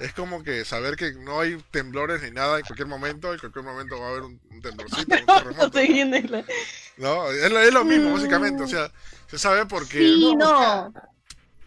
es 0.00 0.12
como 0.12 0.42
que 0.42 0.64
saber 0.64 0.96
que 0.96 1.12
no 1.12 1.38
hay 1.40 1.56
temblores 1.70 2.20
ni 2.22 2.30
nada 2.32 2.58
en 2.58 2.64
cualquier 2.64 2.88
momento, 2.88 3.32
en 3.32 3.38
cualquier 3.38 3.64
momento 3.64 3.98
va 4.00 4.06
a 4.06 4.10
haber 4.10 4.22
un, 4.22 4.40
un 4.50 4.60
temblorcito, 4.60 5.14
un 5.14 5.24
No 5.26 5.34
terremoto, 5.38 5.66
estoy 5.66 5.88
viendo 5.92 6.18
la- 6.30 6.44
¿no? 6.96 7.30
Es 7.30 7.50
lo, 7.50 7.60
es 7.60 7.72
lo 7.72 7.84
mismo, 7.84 8.12
básicamente, 8.12 8.62
o 8.64 8.68
sea, 8.68 8.90
se 9.28 9.38
sabe 9.38 9.66
porque... 9.66 9.98
Sí, 9.98 10.34
no, 10.36 10.92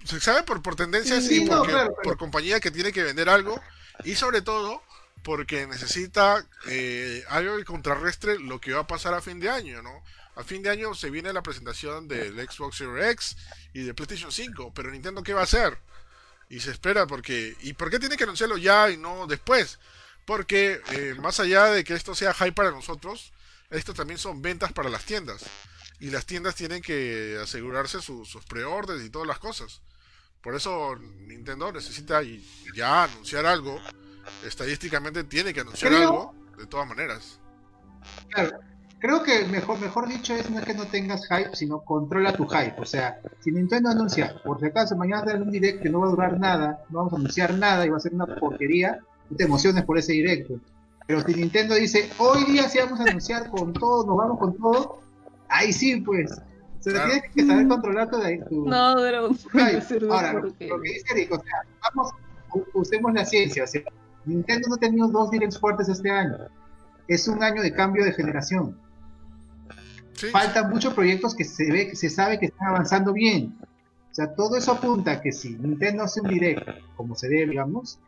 se 0.04 0.20
sabe 0.20 0.44
por, 0.44 0.62
por 0.62 0.76
tendencias 0.76 1.26
Sí, 1.26 1.44
y 1.44 1.46
no, 1.46 1.58
porque- 1.60 1.72
claro, 1.72 1.88
claro. 1.90 2.02
por 2.04 2.18
compañía 2.18 2.60
que 2.60 2.72
tiene 2.72 2.92
que 2.92 3.04
vender 3.04 3.30
algo 3.30 3.62
y 4.04 4.16
sobre 4.16 4.42
todo 4.42 4.82
porque 5.24 5.66
necesita 5.68 6.46
eh, 6.68 7.24
algo 7.30 7.58
que 7.58 7.66
contrarrestre 7.66 8.40
lo 8.40 8.60
que 8.62 8.74
va 8.74 8.82
a 8.82 8.88
pasar 8.88 9.14
a 9.14 9.22
fin 9.22 9.40
de 9.40 9.50
año, 9.50 9.82
¿no? 9.82 10.04
A 10.38 10.44
fin 10.44 10.62
de 10.62 10.70
año 10.70 10.94
se 10.94 11.10
viene 11.10 11.34
la 11.34 11.42
presentación 11.42 12.08
del 12.08 12.36
Xbox 12.48 12.78
Series 12.78 13.12
X 13.12 13.38
y 13.74 13.82
de 13.84 13.94
PlayStation 13.94 14.32
5, 14.32 14.72
pero 14.74 14.92
Nintendo 14.92 15.24
¿qué 15.24 15.34
va 15.34 15.42
a 15.42 15.46
hacer? 15.46 15.78
Y 16.50 16.60
se 16.60 16.72
espera 16.72 17.08
porque... 17.08 17.56
¿Y 17.62 17.74
por 17.74 17.90
qué 17.90 18.00
tiene 18.00 18.16
que 18.18 18.24
anunciarlo 18.24 18.58
ya 18.58 18.90
y 18.90 18.98
no 18.98 19.26
después? 19.28 19.80
Porque 20.26 20.80
eh, 20.92 21.16
más 21.20 21.40
allá 21.40 21.66
de 21.66 21.84
que 21.84 21.94
esto 21.96 22.14
sea 22.16 22.34
hype 22.34 22.52
para 22.54 22.72
nosotros, 22.72 23.34
esto 23.70 23.94
también 23.94 24.18
son 24.20 24.42
ventas 24.42 24.72
para 24.74 24.90
las 24.90 25.04
tiendas. 25.06 25.44
Y 26.00 26.12
las 26.12 26.26
tiendas 26.26 26.54
tienen 26.56 26.82
que 26.84 27.40
asegurarse 27.42 28.02
su- 28.02 28.24
sus 28.26 28.46
preorders 28.46 29.04
y 29.04 29.10
todas 29.10 29.28
las 29.28 29.40
cosas. 29.40 29.82
Por 30.42 30.54
eso 30.56 30.96
Nintendo 30.98 31.72
necesita 31.72 32.22
ya 32.76 33.04
anunciar 33.06 33.46
algo 33.48 33.82
estadísticamente 34.46 35.24
tiene 35.24 35.54
que 35.54 35.62
anunciar 35.62 35.92
Creo- 35.92 36.02
algo, 36.04 36.36
de 36.58 36.68
todas 36.68 36.88
maneras. 36.88 37.40
Claro, 38.30 38.60
creo 39.00 39.24
que 39.24 39.46
mejor, 39.46 39.80
mejor 39.80 40.08
dicho 40.08 40.34
es 40.34 40.50
no 40.50 40.60
es 40.60 40.66
que 40.66 40.74
no 40.74 40.86
tengas 40.86 41.28
hype, 41.28 41.56
sino 41.56 41.82
controla 41.82 42.34
tu 42.34 42.46
hype. 42.48 42.76
O 42.80 42.86
sea, 42.86 43.20
si 43.40 43.52
Nintendo 43.52 43.90
anuncia, 43.90 44.42
por 44.44 44.60
si 44.60 44.66
acaso 44.68 44.96
mañana 44.96 45.26
sale 45.26 45.42
un 45.44 45.52
direct 45.52 45.82
que 45.82 45.90
no 45.90 46.00
va 46.02 46.08
a 46.08 46.12
durar 46.12 46.40
nada, 46.40 46.84
no 46.90 47.00
vamos 47.00 47.14
a 47.14 47.16
anunciar 47.18 47.54
nada 47.54 47.86
y 47.86 47.90
va 47.90 47.98
a 47.98 48.02
ser 48.02 48.14
una 48.14 48.26
porquería, 48.26 49.00
no 49.30 49.38
te 49.38 49.44
emociones 49.44 49.84
por 49.86 49.98
ese 49.98 50.14
directo. 50.14 50.56
Pero 51.06 51.22
si 51.22 51.34
Nintendo 51.36 51.76
dice, 51.76 52.10
hoy 52.18 52.44
día 52.46 52.64
sí 52.68 52.80
vamos 52.80 53.00
a 53.00 53.04
anunciar 53.04 53.50
con 53.50 53.72
todo, 53.74 54.06
nos 54.06 54.18
vamos 54.18 54.40
con 54.40 54.58
todo, 54.58 55.00
ahí 55.48 55.72
sí, 55.72 56.02
pues. 56.02 56.32
O 56.32 56.84
sea, 56.84 56.94
Claro. 56.94 57.12
tienes 57.12 57.32
que 57.34 57.46
saber 57.46 57.68
controlar 57.68 58.10
tu, 58.10 58.18
tu, 58.50 58.70
No, 58.70 58.96
pero 58.98 59.30
hype. 59.30 60.06
Ahora, 60.12 60.34
lo 60.34 60.54
que 60.54 60.66
dice 60.84 61.06
Eric, 61.12 61.32
o 61.32 61.40
sea, 61.42 61.62
vamos, 61.90 62.12
usemos 62.74 63.14
la 63.14 63.26
ciencia. 63.26 63.64
O 63.64 63.68
sea, 63.68 63.82
Nintendo 64.26 64.68
no 64.70 64.76
ha 64.76 64.80
tenido 64.80 65.08
dos 65.08 65.32
directs 65.32 65.60
fuertes 65.60 65.90
este 65.90 66.10
año. 66.10 66.38
Es 67.08 67.28
un 67.28 67.42
año 67.42 67.62
de 67.62 67.74
cambio 67.74 68.04
de 68.04 68.12
generación. 68.14 68.78
Sí, 70.18 70.28
faltan 70.28 70.70
muchos 70.70 70.94
proyectos 70.94 71.34
que 71.36 71.46
se 71.46 71.72
ve, 71.72 71.90
que 71.90 71.96
se 71.96 72.10
sabe 72.10 72.40
que 72.40 72.48
están 72.48 72.70
avanzando 72.70 73.14
bien. 73.14 73.58
O 74.12 74.16
sea, 74.16 74.34
todo 74.34 74.58
eso 74.58 74.72
apunta 74.74 75.12
a 75.12 75.22
que 75.22 75.32
si 75.32 75.52
Nintendo 75.52 76.04
hace 76.04 76.22
un 76.22 76.28
direct 76.28 76.68
como 76.96 77.16
se 77.16 77.30
debe, 77.30 77.52
digamos, 77.52 78.00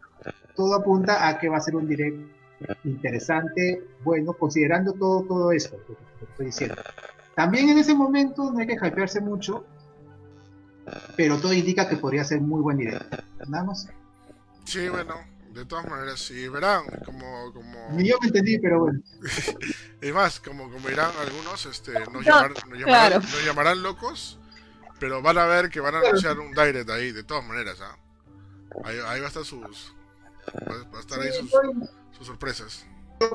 todo 0.55 0.74
apunta 0.76 1.28
a 1.28 1.39
que 1.39 1.47
va 1.47 1.57
a 1.57 1.62
ser 1.62 1.76
un 1.76 1.88
direct 1.88 2.18
interesante, 2.84 3.84
bueno, 4.03 4.34
considerando 4.34 4.93
todo, 4.93 5.24
todo 5.24 5.51
esto 5.51 5.78
que 5.88 5.93
que 6.20 6.26
estoy 6.26 6.45
diciendo. 6.47 6.76
También 7.36 7.70
en 7.70 7.78
ese 7.78 7.95
momento 7.95 8.51
no 8.51 8.60
hay 8.60 8.68
que 8.68 8.74
hypearse 8.74 9.22
mucho, 9.22 9.66
pero 11.16 11.38
todo 11.38 11.53
indica 11.53 11.88
que 11.88 11.95
podría 11.95 12.24
ser 12.24 12.41
muy 12.41 12.62
buen 12.62 12.78
direct. 12.78 13.14
Nada 13.47 13.64
más. 13.64 13.88
sí, 14.66 14.89
bueno, 14.89 15.16
de 15.54 15.66
todas 15.66 15.88
maneras, 15.88 16.20
sí, 16.20 16.47
verán, 16.47 16.84
como, 17.06 17.52
como, 17.54 17.89
Ni 17.91 18.08
yo 18.10 18.18
me 18.22 18.28
entendí, 18.28 18.60
pero 18.60 18.80
bueno. 18.82 19.00
y 20.02 20.12
más, 20.12 20.39
como, 20.39 20.72
como 20.72 20.88
dirán 20.88 21.12
algunos, 21.20 21.66
este, 21.66 21.93
nos, 21.93 22.10
No, 22.14 22.22
llamar- 22.22 22.54
nos 22.68 22.80
llamarán, 22.80 22.86
claro. 22.86 23.20
nos 23.20 23.45
llamarán 23.45 23.84
locos, 23.84 24.39
pero 25.00 25.22
van 25.22 25.38
a 25.38 25.45
ver 25.45 25.70
que 25.70 25.80
van 25.80 25.95
a 25.95 26.00
anunciar 26.00 26.38
un 26.39 26.52
direct 26.52 26.89
ahí, 26.89 27.12
de 27.12 27.24
todas 27.24 27.45
maneras, 27.45 27.80
¿ah? 27.82 27.97
Ahí, 28.86 28.97
ahí 29.08 29.20
va 29.20 29.26
a 29.26 29.30
estar 29.30 29.43
sus, 29.43 29.93
va 30.93 30.97
a 30.97 31.02
estar 31.02 31.20
ahí 31.20 31.32
sus, 31.34 31.52
sus 32.18 32.28
sorpresas. 32.28 32.86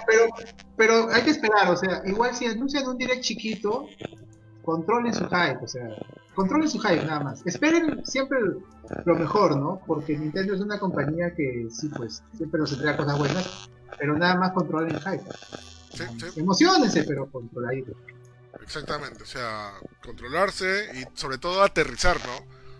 pero, 0.06 0.26
pero 0.76 1.10
hay 1.12 1.22
que 1.22 1.30
esperar, 1.30 1.68
o 1.70 1.76
sea, 1.76 2.00
igual 2.06 2.34
si 2.34 2.46
anuncian 2.46 2.86
un 2.86 2.96
direct 2.96 3.22
chiquito, 3.22 3.88
controlen 4.64 5.14
su 5.14 5.24
hype, 5.24 5.58
o 5.62 5.68
sea, 5.68 5.88
controlen 6.34 6.68
su 6.68 6.78
hype 6.78 7.04
nada 7.04 7.20
más. 7.20 7.46
Esperen 7.46 8.04
siempre 8.04 8.38
lo 9.04 9.14
mejor, 9.14 9.56
¿no? 9.56 9.80
Porque 9.86 10.16
Nintendo 10.16 10.54
es 10.54 10.60
una 10.60 10.78
compañía 10.78 11.34
que 11.34 11.68
sí, 11.70 11.88
pues, 11.88 12.22
siempre 12.36 12.60
nos 12.60 12.72
entrega 12.72 12.96
cosas 12.96 13.18
buenas, 13.18 13.70
pero 13.98 14.16
nada 14.16 14.36
más 14.36 14.52
controlen 14.52 14.94
el 14.94 15.00
hype. 15.00 15.24
Sí, 15.92 16.04
sí. 16.18 16.40
Emocionense, 16.40 17.04
pero 17.04 17.30
controladito. 17.30 17.92
Exactamente, 18.62 19.22
o 19.22 19.26
sea, 19.26 19.72
controlarse 20.02 20.90
y 20.94 21.18
sobre 21.18 21.38
todo 21.38 21.62
aterrizar, 21.62 22.16
¿no? 22.26 22.36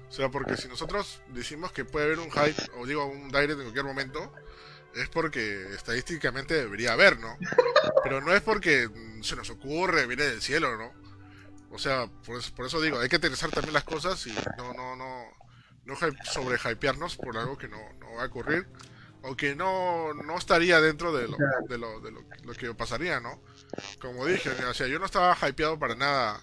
O 0.09 0.13
sea, 0.13 0.31
porque 0.31 0.57
si 0.57 0.69
nosotros 0.69 1.21
decimos 1.33 1.73
que 1.73 1.85
puede 1.85 2.07
haber 2.07 2.21
un 2.21 2.31
hype, 2.31 2.63
o 2.79 2.87
digo 2.87 3.05
un 3.05 3.29
direct 3.29 3.53
en 3.53 3.63
cualquier 3.63 3.85
momento, 3.85 4.33
es 4.95 5.09
porque 5.09 5.75
estadísticamente 5.75 6.55
debería 6.55 6.93
haber, 6.93 7.19
¿no? 7.19 7.37
Pero 8.03 8.21
no 8.21 8.33
es 8.33 8.41
porque 8.41 8.89
se 9.23 9.37
nos 9.37 9.51
ocurre, 9.51 10.07
viene 10.07 10.25
del 10.25 10.41
cielo, 10.41 10.77
¿no? 10.77 11.04
O 11.75 11.79
sea, 11.79 12.07
por 12.25 12.39
eso, 12.39 12.55
por 12.55 12.67
eso 12.67 12.81
digo, 12.81 12.99
hay 13.01 13.09
que 13.09 13.17
aterrizar 13.17 13.51
también 13.51 13.75
las 13.75 13.85
cosas 13.85 14.25
y 14.27 14.33
no, 14.57 14.73
no, 14.75 14.95
no, 14.97 15.25
no 15.85 15.97
hype- 15.97 16.25
sobre 16.25 16.57
hypearnos 16.57 17.17
por 17.17 17.37
algo 17.37 17.59
que 17.59 17.69
no, 17.69 17.79
no 17.99 18.15
va 18.15 18.23
a 18.23 18.27
ocurrir 18.27 18.69
o 19.23 19.35
que 19.37 19.57
no, 19.57 20.13
no 20.15 20.37
estaría 20.37 20.81
dentro 20.81 21.13
de 21.13 21.27
lo, 21.27 21.37
de 21.69 21.79
lo, 21.79 22.01
de 22.01 22.11
lo, 22.13 22.53
que 22.53 22.73
pasaría, 22.75 23.21
¿no? 23.21 23.43
Como 24.01 24.25
dije, 24.27 24.51
o 24.51 24.75
sea, 24.75 24.87
yo 24.87 24.99
no 24.99 25.07
estaba 25.07 25.37
hypeado 25.49 25.79
para 25.79 25.95
nada 25.95 26.41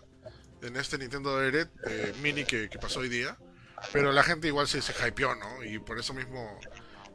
en 0.61 0.75
este 0.75 0.97
Nintendo 0.97 1.39
Direct 1.39 1.71
eh, 1.87 2.13
mini 2.21 2.43
que, 2.43 2.69
que 2.69 2.79
pasó 2.79 2.99
hoy 2.99 3.09
día, 3.09 3.37
pero 3.93 4.11
la 4.11 4.23
gente 4.23 4.47
igual 4.47 4.67
se, 4.67 4.81
se 4.81 4.93
hypeó, 5.07 5.35
¿no? 5.35 5.63
Y 5.63 5.79
por 5.79 5.97
eso 5.99 6.13
mismo 6.13 6.59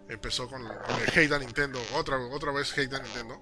empezó 0.08 0.48
con, 0.48 0.62
con 0.62 1.00
el 1.00 1.08
hate 1.18 1.32
a 1.32 1.38
Nintendo, 1.38 1.80
otra, 1.94 2.16
otra 2.18 2.52
vez 2.52 2.76
hate 2.78 2.94
a 2.94 3.00
Nintendo, 3.02 3.40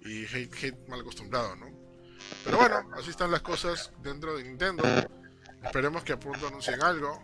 y 0.00 0.24
hate, 0.26 0.54
hate 0.54 0.88
mal 0.88 1.00
acostumbrado, 1.00 1.56
¿no? 1.56 1.81
Pero 2.44 2.58
bueno, 2.58 2.90
así 2.96 3.10
están 3.10 3.30
las 3.30 3.42
cosas 3.42 3.92
dentro 4.02 4.36
de 4.36 4.44
Nintendo. 4.44 4.82
Esperemos 5.62 6.02
que 6.02 6.12
a 6.12 6.20
pronto 6.20 6.48
anuncien 6.48 6.82
algo 6.82 7.22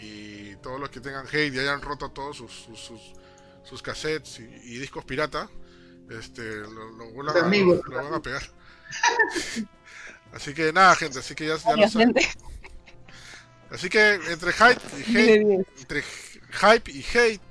y 0.00 0.56
todos 0.56 0.80
los 0.80 0.90
que 0.90 1.00
tengan 1.00 1.26
hate 1.26 1.54
y 1.54 1.58
hayan 1.58 1.82
roto 1.82 2.10
todos 2.10 2.36
sus, 2.36 2.52
sus, 2.52 2.80
sus, 2.80 3.12
sus 3.62 3.82
cassettes 3.82 4.40
y, 4.40 4.42
y 4.42 4.78
discos 4.78 5.04
pirata, 5.04 5.48
este, 6.10 6.42
lo, 6.42 7.30
a, 7.30 7.42
van 7.42 8.14
a 8.14 8.20
pegar. 8.20 8.42
Así 10.32 10.54
que 10.54 10.72
nada, 10.72 10.94
gente, 10.94 11.18
así 11.18 11.34
que 11.34 11.44
ya, 11.44 11.56
ya 11.56 11.74
lo 11.74 11.88
saben. 11.88 12.14
Así 13.70 13.88
que 13.88 14.14
entre 14.14 14.52
hype 14.52 14.80
y 14.98 15.16
hate, 15.16 15.66
entre 15.78 16.02
hype 16.02 16.90
y 16.92 17.04
hate, 17.04 17.42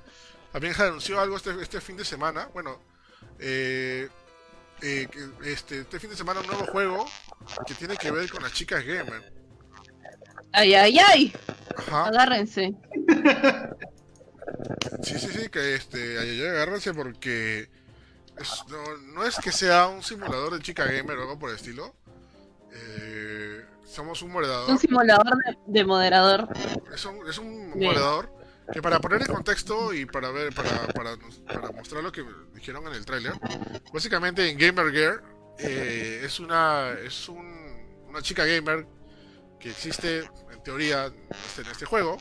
también 0.54 0.74
se 0.74 0.84
anunció 0.84 1.20
algo 1.20 1.36
este, 1.36 1.62
este 1.62 1.82
fin 1.82 1.98
de 1.98 2.06
semana. 2.06 2.50
Bueno, 2.54 2.80
eh, 3.40 4.08
eh, 4.82 5.08
este, 5.46 5.82
este 5.82 6.00
fin 6.00 6.10
de 6.10 6.16
semana 6.16 6.40
un 6.42 6.48
nuevo 6.48 6.66
juego 6.68 7.06
que 7.68 7.74
tiene 7.74 7.98
que 7.98 8.12
ver 8.12 8.30
con 8.30 8.44
las 8.44 8.54
chicas 8.54 8.84
gamer. 8.86 9.34
Ay, 10.52 10.74
ay, 10.74 10.98
ay. 11.00 11.34
Ajá. 11.78 12.06
Agárrense. 12.08 12.74
Sí, 15.04 15.20
sí, 15.20 15.28
sí, 15.30 15.50
que 15.50 15.76
este, 15.76 16.18
ay, 16.20 16.30
ay, 16.42 16.48
agárrense 16.48 16.94
porque 16.94 17.70
es- 18.40 18.64
no, 18.70 18.98
no 19.14 19.24
es 19.26 19.38
que 19.38 19.52
sea 19.52 19.88
un 19.88 20.02
simulador 20.04 20.54
de 20.56 20.62
chica 20.62 20.86
gamer 20.86 21.18
o 21.18 21.22
algo 21.22 21.40
por 21.40 21.50
el 21.52 21.56
estilo. 21.56 21.94
Eh, 22.74 23.64
somos 23.86 24.22
un 24.22 24.32
moderador. 24.32 24.70
Un 24.70 24.78
simulador 24.80 25.36
de, 25.46 25.58
de 25.68 25.86
moderador. 25.86 26.48
Es 26.94 27.06
un, 27.06 27.28
es 27.30 27.38
un 27.38 27.70
moderador 27.72 28.32
que 28.72 28.82
para 28.82 29.00
poner 29.00 29.22
en 29.22 29.28
contexto 29.28 29.94
y 29.94 30.06
para 30.06 30.32
ver, 30.32 30.54
para, 30.54 30.88
para, 30.88 31.72
mostrar 31.72 32.04
lo 32.04 32.12
que 32.12 32.26
dijeron 32.54 32.88
en 32.88 32.94
el 32.94 33.06
tráiler, 33.06 33.34
básicamente 33.92 34.48
en 34.50 34.58
Gamer 34.58 34.92
Gear 34.92 35.24
eh, 35.58 36.22
es 36.24 36.40
una 36.40 36.92
es 37.04 37.28
un, 37.30 38.06
una 38.08 38.22
chica 38.22 38.46
gamer 38.46 38.88
que 39.60 39.72
existe 39.72 40.30
en 40.52 40.64
teoría 40.64 41.08
en 41.08 41.28
este, 41.46 41.62
en 41.62 41.68
este 41.68 41.86
juego, 41.86 42.18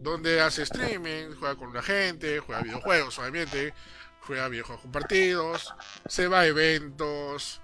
donde 0.00 0.40
hace 0.40 0.62
streaming, 0.62 1.34
juega 1.38 1.56
con 1.56 1.72
la 1.72 1.82
gente, 1.82 2.38
juega 2.40 2.62
videojuegos 2.62 3.18
obviamente, 3.18 3.74
juega 4.20 4.48
videojuegos 4.48 4.82
compartidos, 4.82 5.74
se 6.06 6.28
va 6.28 6.40
a 6.40 6.46
eventos, 6.46 7.60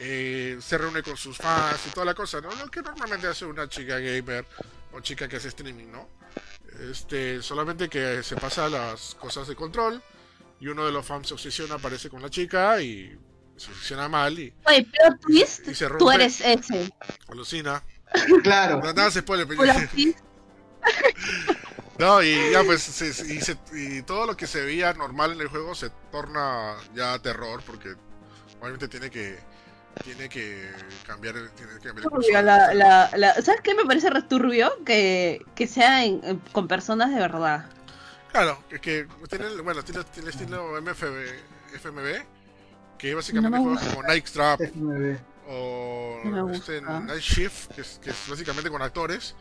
eh, 0.00 0.58
se 0.60 0.78
reúne 0.78 1.02
con 1.02 1.16
sus 1.16 1.36
fans 1.36 1.80
y 1.86 1.90
toda 1.90 2.06
la 2.06 2.14
cosa, 2.14 2.40
¿no? 2.40 2.52
Lo 2.54 2.70
que 2.70 2.82
normalmente 2.82 3.26
hace 3.26 3.44
una 3.44 3.68
chica 3.68 3.98
gamer 3.98 4.44
o 4.92 5.00
chica 5.00 5.28
que 5.28 5.36
hace 5.36 5.48
streaming, 5.48 5.92
¿no? 5.92 6.08
Este, 6.90 7.42
solamente 7.42 7.88
que 7.88 8.22
se 8.22 8.36
pasa 8.36 8.68
las 8.68 9.14
cosas 9.14 9.48
de 9.48 9.54
control 9.56 10.02
y 10.60 10.68
uno 10.68 10.84
de 10.86 10.92
los 10.92 11.04
fans 11.06 11.28
se 11.28 11.34
obsesiona, 11.34 11.74
aparece 11.76 12.08
con 12.10 12.20
la 12.22 12.30
chica 12.30 12.80
y 12.80 13.16
se 13.56 13.70
obsesiona 13.70 14.08
mal 14.08 14.38
y 14.38 14.52
Oye, 14.64 14.86
pero 14.92 15.16
twist, 15.18 15.66
Y 15.68 15.74
se 15.74 15.88
tú 15.90 16.10
eres 16.10 16.40
ese. 16.40 16.92
alucina. 17.28 17.82
Claro. 18.42 18.76
No, 18.82 18.92
Nada 18.92 19.10
se 19.10 19.22
puede. 19.22 19.46
No, 21.98 22.22
y 22.22 22.52
ya 22.52 22.62
pues, 22.62 22.82
se- 22.82 23.08
y, 23.34 23.40
se- 23.40 23.56
y 23.72 24.02
todo 24.02 24.26
lo 24.26 24.36
que 24.36 24.46
se 24.46 24.62
veía 24.62 24.92
normal 24.92 25.32
en 25.32 25.40
el 25.40 25.48
juego 25.48 25.74
se 25.74 25.88
torna 26.12 26.76
ya 26.94 27.18
terror 27.20 27.62
porque 27.66 27.94
obviamente 28.60 28.86
tiene 28.88 29.10
que 29.10 29.38
tiene 30.04 30.28
que 30.28 30.70
cambiar, 31.06 31.34
tiene 31.56 31.72
que 31.72 31.80
cambiar 31.80 31.96
el 31.96 32.02
Turbio, 32.02 32.10
curso. 32.10 32.32
la, 32.42 32.74
la, 32.74 33.10
la- 33.16 33.34
¿Sabes 33.42 33.60
qué 33.62 33.74
me 33.74 33.84
parece 33.84 34.10
returbio? 34.10 34.72
Que, 34.84 35.42
que 35.54 35.66
sea 35.66 36.04
en- 36.04 36.20
en- 36.24 36.38
con 36.52 36.68
personas 36.68 37.10
de 37.10 37.20
verdad. 37.20 37.66
Claro, 38.32 38.62
es 38.70 38.80
que 38.80 39.06
tiene, 39.28 39.46
el- 39.46 39.62
bueno, 39.62 39.82
tiene, 39.82 40.04
tiene 40.04 40.30
estilo 40.30 40.80
MFB, 40.80 41.26
FMB, 41.74 42.24
que 42.98 43.14
básicamente 43.14 43.56
No 43.58 43.64
juega 43.64 43.80
como 43.90 44.02
Night 44.02 44.26
Trap 44.30 44.60
F9. 44.60 45.18
o 45.48 46.20
No 46.24 46.50
este. 46.50 46.80
Night 46.82 47.20
Shift, 47.20 47.72
que 47.74 47.80
es, 47.80 47.98
que 48.02 48.10
es 48.10 48.16
básicamente 48.28 48.68
con 48.70 48.82
actores, 48.82 49.34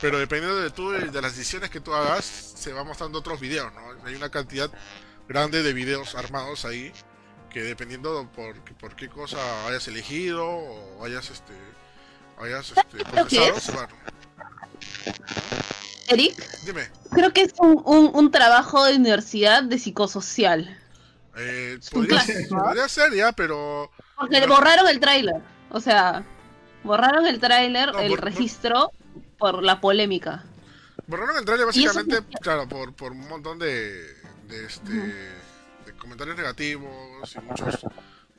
pero 0.00 0.18
dependiendo 0.18 0.58
de 0.58 0.70
tú 0.70 0.90
de 0.90 1.22
las 1.22 1.36
decisiones 1.36 1.70
que 1.70 1.80
tú 1.80 1.94
hagas, 1.94 2.24
se 2.24 2.72
va 2.72 2.84
mostrando 2.84 3.18
otros 3.18 3.40
videos, 3.40 3.72
¿no? 3.74 3.80
Hay 4.06 4.14
una 4.14 4.30
cantidad 4.30 4.70
grande 5.28 5.62
de 5.62 5.72
videos 5.72 6.14
armados 6.14 6.64
ahí, 6.64 6.92
que 7.52 7.62
dependiendo 7.62 8.28
por, 8.34 8.60
por 8.76 8.96
qué 8.96 9.08
cosa 9.08 9.38
hayas 9.66 9.86
elegido 9.88 10.46
o 10.46 11.04
hayas 11.04 11.30
este 11.30 11.52
hayas 12.38 12.72
este, 12.76 13.04
procesado, 13.04 13.56
es? 13.56 13.62
se 13.62 13.72
van. 13.72 13.88
Eric, 16.08 16.34
Dime, 16.64 16.88
creo 17.10 17.32
que 17.32 17.42
es 17.42 17.52
un, 17.58 17.80
un, 17.84 18.10
un 18.14 18.30
trabajo 18.30 18.84
de 18.84 18.96
universidad 18.96 19.62
de 19.62 19.78
psicosocial. 19.78 20.78
eh, 21.36 21.78
podría, 21.90 22.22
¿no? 22.50 22.64
podría 22.64 22.88
ser 22.88 23.12
ya, 23.14 23.32
pero 23.32 23.90
Porque 24.16 24.40
No. 24.40 24.48
borraron 24.48 24.88
el 24.88 25.00
tráiler. 25.00 25.36
O 25.70 25.80
sea, 25.80 26.24
borraron 26.82 27.26
el 27.26 27.40
tráiler, 27.40 27.92
No, 27.92 28.00
el 28.00 28.16
registro, 28.18 28.90
por 29.38 29.62
la 29.62 29.80
polémica. 29.80 30.44
Borraron 31.06 31.36
el 31.38 31.44
trailer 31.44 31.66
Y 31.72 31.84
eso 31.84 31.94
básicamente, 31.94 32.38
claro, 32.40 32.68
por, 32.68 32.94
por 32.94 33.12
un 33.12 33.26
montón 33.28 33.58
de, 33.58 34.14
de 34.48 34.66
este 34.66 35.32
comentarios 36.02 36.36
negativos 36.36 37.36
y 37.36 37.40
muchos, 37.40 37.86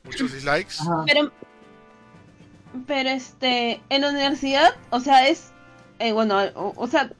muchos 0.04 0.32
dislikes. 0.32 0.74
Pero, 1.06 1.32
pero 2.86 3.08
este, 3.08 3.80
en 3.88 4.02
la 4.02 4.10
universidad, 4.10 4.74
o 4.90 5.00
sea, 5.00 5.26
es, 5.26 5.50
eh, 5.98 6.12
bueno, 6.12 6.38
o, 6.54 6.74
o 6.76 6.86
sea, 6.86 7.10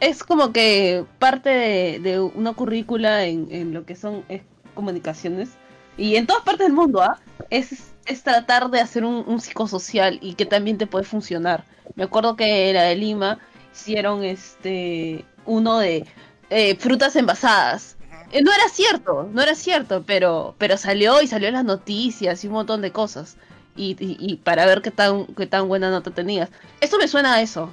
es 0.00 0.24
como 0.24 0.52
que 0.52 1.04
parte 1.18 1.50
de, 1.50 1.98
de 2.00 2.18
una 2.20 2.54
currícula 2.54 3.24
en, 3.24 3.48
en 3.50 3.74
lo 3.74 3.84
que 3.84 3.94
son 3.94 4.24
eh, 4.30 4.42
comunicaciones 4.74 5.50
y 5.98 6.16
en 6.16 6.26
todas 6.26 6.44
partes 6.44 6.66
del 6.66 6.74
mundo, 6.74 7.02
¿ah? 7.02 7.20
Es, 7.50 7.92
es 8.06 8.22
tratar 8.22 8.70
de 8.70 8.80
hacer 8.80 9.04
un, 9.04 9.24
un 9.26 9.38
psicosocial 9.40 10.18
y 10.22 10.32
que 10.34 10.46
también 10.46 10.78
te 10.78 10.86
puede 10.86 11.04
funcionar. 11.04 11.64
Me 11.94 12.04
acuerdo 12.04 12.36
que 12.36 12.70
en 12.70 12.76
la 12.76 12.84
de 12.84 12.96
Lima 12.96 13.38
hicieron 13.74 14.24
este 14.24 15.26
uno 15.44 15.78
de 15.78 16.06
eh, 16.48 16.76
frutas 16.76 17.16
envasadas. 17.16 17.97
Eh, 18.30 18.42
no 18.42 18.52
era 18.52 18.68
cierto, 18.68 19.28
no 19.32 19.42
era 19.42 19.54
cierto, 19.54 20.04
pero, 20.06 20.54
pero 20.58 20.76
salió 20.76 21.22
y 21.22 21.26
salió 21.26 21.48
en 21.48 21.54
las 21.54 21.64
noticias 21.64 22.44
y 22.44 22.46
un 22.48 22.54
montón 22.54 22.82
de 22.82 22.92
cosas. 22.92 23.36
Y, 23.76 23.92
y- 24.00 24.16
y 24.18 24.36
para 24.36 24.66
ver 24.66 24.82
qué 24.82 24.90
tan, 24.90 25.26
qué 25.34 25.46
tan 25.46 25.68
buena 25.68 25.90
nota 25.90 26.10
tenías. 26.10 26.50
Eso 26.80 26.98
me 26.98 27.08
suena 27.08 27.34
a 27.34 27.42
eso. 27.42 27.72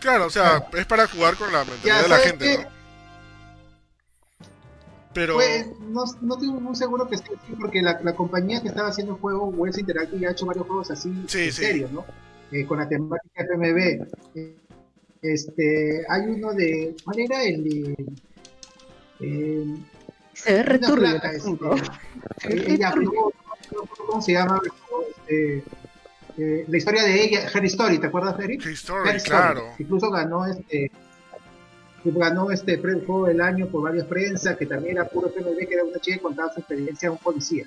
Claro, 0.00 0.26
o 0.26 0.30
sea, 0.30 0.62
es 0.76 0.86
para 0.86 1.06
jugar 1.08 1.36
con 1.36 1.52
la 1.52 1.64
mentalidad 1.64 2.02
Ya, 2.02 2.02
de 2.02 2.08
la 2.08 2.16
¿sabes 2.16 2.32
gente? 2.32 2.58
¿no? 2.58 2.68
Pero, 5.12 5.34
Pues, 5.34 5.66
no, 5.80 6.04
no 6.22 6.34
estoy 6.34 6.48
muy 6.48 6.74
seguro 6.76 7.08
que 7.08 7.16
esté 7.16 7.34
así, 7.34 7.54
porque 7.56 7.82
la, 7.82 7.98
la 8.02 8.14
compañía 8.14 8.60
que 8.62 8.68
estaba 8.68 8.88
haciendo 8.88 9.14
el 9.14 9.20
juego, 9.20 9.48
West 9.48 9.78
Interactive, 9.78 10.20
ya 10.20 10.28
ha 10.28 10.32
hecho 10.32 10.46
varios 10.46 10.66
juegos 10.66 10.90
así, 10.90 11.10
Sí, 11.26 11.38
en 11.44 11.52
sí. 11.52 11.52
serio, 11.52 11.88
¿no? 11.90 12.04
Eh, 12.50 12.66
con 12.66 12.78
la 12.78 12.88
temática 12.88 13.42
FMB. 13.44 14.08
Eh, 14.34 14.60
Este, 15.22 16.04
hay 16.08 16.22
uno 16.28 16.54
de, 16.54 16.96
¿cuál 17.04 17.18
era 17.20 17.42
el 17.44 17.64
de? 17.64 17.94
Eh, 19.20 19.76
Se 20.34 20.52
ve 20.52 20.62
returbio. 20.62 21.16
este, 21.16 22.72
ella, 22.74 22.88
acuerdo 22.90 23.32
¿cómo 24.06 24.22
se 24.22 24.32
llama? 24.32 24.60
Este, 25.26 25.64
eh, 26.38 26.64
la 26.68 26.76
historia 26.76 27.02
de 27.02 27.24
ella, 27.24 27.48
Her 27.52 27.64
Story, 27.66 27.98
¿te 27.98 28.06
acuerdas, 28.06 28.38
Eric? 28.40 28.64
Story, 28.66 29.08
Her 29.10 29.16
Story. 29.16 29.36
claro. 29.38 29.62
Incluso 29.78 30.10
ganó 30.10 30.46
este 30.46 30.90
ganó 32.04 32.50
este 32.50 32.78
juego 32.78 33.26
del 33.26 33.40
año 33.40 33.66
por 33.66 33.82
varias 33.82 34.06
prensa, 34.06 34.56
que 34.56 34.64
también 34.66 34.96
era 34.96 35.08
puro 35.08 35.28
FMV, 35.28 35.66
que 35.66 35.74
era 35.74 35.84
una 35.84 35.98
chica 35.98 36.16
que 36.16 36.22
contaba 36.22 36.52
su 36.54 36.60
experiencia 36.60 37.08
a 37.08 37.12
un 37.12 37.18
policía. 37.18 37.66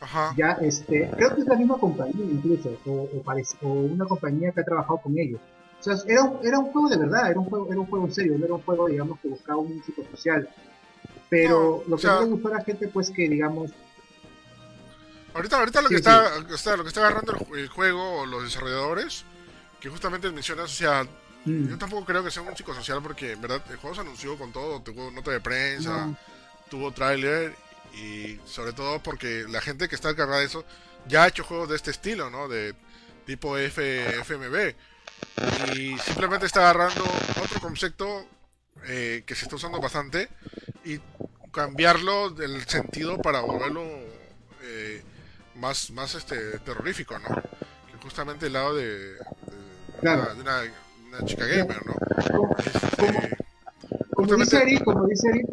Ajá. 0.00 0.32
Ya, 0.36 0.52
este, 0.62 1.10
creo 1.16 1.34
que 1.34 1.42
es 1.42 1.46
la 1.46 1.56
misma 1.56 1.76
compañía 1.78 2.24
incluso, 2.24 2.76
o, 2.86 3.08
o, 3.14 3.22
parece- 3.22 3.56
o 3.60 3.68
una 3.72 4.04
compañía 4.06 4.50
que 4.52 4.60
ha 4.60 4.64
trabajado 4.64 4.98
con 4.98 5.18
ellos. 5.18 5.40
O 5.80 5.82
sea, 5.82 5.96
era 6.06 6.22
un, 6.22 6.46
era 6.46 6.58
un 6.60 6.66
juego 6.72 6.88
de 6.88 6.96
verdad, 6.96 7.30
era 7.30 7.38
un 7.40 7.46
juego, 7.46 7.66
era 7.70 7.80
un 7.80 7.86
juego 7.86 8.06
en 8.06 8.14
serio, 8.14 8.38
no 8.38 8.44
era 8.44 8.54
un 8.54 8.62
juego, 8.62 8.86
digamos, 8.88 9.18
que 9.20 9.28
buscaba 9.28 9.58
un 9.58 9.82
psicosocial. 9.84 10.48
Pero 11.32 11.82
No, 11.86 11.88
lo 11.88 11.94
o 11.94 11.96
que 11.96 12.02
sea- 12.02 12.14
no 12.16 12.20
le 12.20 12.26
gustó 12.26 12.48
a 12.48 12.50
la 12.58 12.64
gente, 12.64 12.88
pues 12.88 13.10
que, 13.10 13.26
digamos, 13.26 13.70
Ahorita, 15.34 15.58
ahorita 15.58 15.80
lo 15.80 15.88
que 15.88 15.94
Sí, 15.94 16.00
está, 16.00 16.26
está- 16.54 16.76
lo 16.76 16.82
que 16.82 16.88
está 16.88 17.00
agarrando 17.00 17.32
el, 17.32 17.38
ju- 17.38 17.56
el 17.58 17.68
juego, 17.68 18.26
los 18.26 18.44
desarrolladores, 18.44 19.24
que 19.80 19.88
justamente 19.88 20.30
mencionas, 20.30 20.66
o 20.70 20.74
sea, 20.74 21.04
mm, 21.46 21.68
yo 21.70 21.78
tampoco 21.78 22.04
creo 22.04 22.22
que 22.22 22.30
sea 22.30 22.42
un 22.42 22.54
psicosocial 22.54 23.02
porque 23.02 23.32
en 23.32 23.40
verdad 23.40 23.62
el 23.70 23.76
juego 23.78 23.94
se 23.94 24.02
anunció 24.02 24.36
con 24.36 24.52
todo, 24.52 24.82
tuvo 24.82 25.10
nota 25.10 25.30
de 25.30 25.40
prensa, 25.40 26.06
no, 26.08 26.16
tuvo 26.70 26.92
tráiler 26.92 27.54
y 27.94 28.38
sobre 28.44 28.74
todo 28.74 29.02
porque 29.02 29.46
la 29.48 29.62
gente 29.62 29.88
que 29.88 29.94
está 29.94 30.10
encargada 30.10 30.40
de 30.40 30.46
eso 30.46 30.66
ya 31.08 31.22
ha 31.24 31.28
hecho 31.28 31.44
juegos 31.44 31.70
de 31.70 31.76
este 31.76 31.92
estilo, 31.92 32.28
¿no? 32.28 32.46
De 32.46 32.74
tipo 33.24 33.56
F, 33.56 34.18
FMB. 34.20 34.74
Y 35.76 35.96
simplemente 35.98 36.44
está 36.44 36.60
agarrando 36.70 37.04
otro 37.42 37.58
concepto 37.60 38.26
eh, 38.84 39.22
que 39.26 39.34
se 39.34 39.44
está 39.46 39.56
usando 39.56 39.80
bastante 39.80 40.28
y 40.84 41.00
cambiarlo 41.52 42.30
del 42.30 42.62
sentido 42.66 43.18
para 43.18 43.40
volverlo 43.40 43.82
eh, 44.62 45.02
más, 45.56 45.90
más 45.90 46.14
este 46.14 46.58
terrorífico, 46.60 47.18
¿no? 47.18 47.34
Que 47.36 47.98
justamente 48.02 48.46
el 48.46 48.52
lado 48.54 48.74
de, 48.74 48.88
de, 49.14 49.18
Claro. 50.00 50.22
una, 50.22 50.34
de 50.34 50.40
una- 50.68 50.72
una 51.18 51.24
chica 51.26 51.44
gamer, 51.46 51.76
¿no? 51.86 51.92
como, 51.94 52.56
Este, 52.56 53.36
como 54.14 54.28
justamente- 54.28 54.44
dice 54.44 54.62
Eric, 54.62 54.84
como 54.84 55.06
dice 55.06 55.28
Eric, 55.28 55.46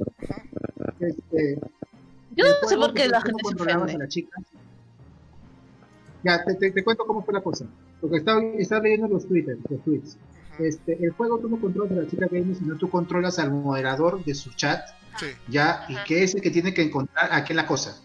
este, 1.02 1.60
Yo 2.36 2.46
no 2.62 2.68
sé 2.70 2.78
por 2.78 2.94
qué 2.94 3.08
la 3.10 3.22
gente 3.22 3.42
se 3.46 3.56
ofende. 3.56 3.94
a 3.94 3.98
la 3.98 4.08
chica. 4.08 4.40
Ya, 6.24 6.44
te, 6.44 6.56
te, 6.56 6.72
te 6.72 6.84
cuento 6.84 7.06
cómo 7.06 7.24
fue 7.24 7.34
la 7.34 7.42
cosa. 7.42 7.66
Porque 8.02 8.18
estaba, 8.18 8.42
estaba 8.58 8.82
leyendo 8.84 9.08
los, 9.08 9.28
Twitter, 9.28 9.58
los 9.70 9.84
tweets. 9.84 10.18
Este, 10.60 10.98
el 11.04 11.12
juego 11.12 11.40
tú 11.40 11.48
no 11.50 11.60
controlas 11.60 11.92
a 11.98 12.02
la 12.02 12.08
chica 12.08 12.28
gamer, 12.30 12.56
sino 12.56 12.76
tú 12.78 12.90
controlas 12.90 13.40
al 13.40 13.52
moderador 13.52 14.24
de 14.26 14.36
su 14.36 14.52
chat, 14.54 14.82
sí, 15.18 15.28
ya, 15.48 15.86
y 15.88 15.96
que 16.06 16.24
es 16.24 16.36
el 16.36 16.42
que 16.42 16.52
tiene 16.52 16.74
que 16.74 16.84
encontrar 16.84 17.32
a 17.32 17.44
qué 17.44 17.54
la 17.54 17.66
cosa. 17.66 18.00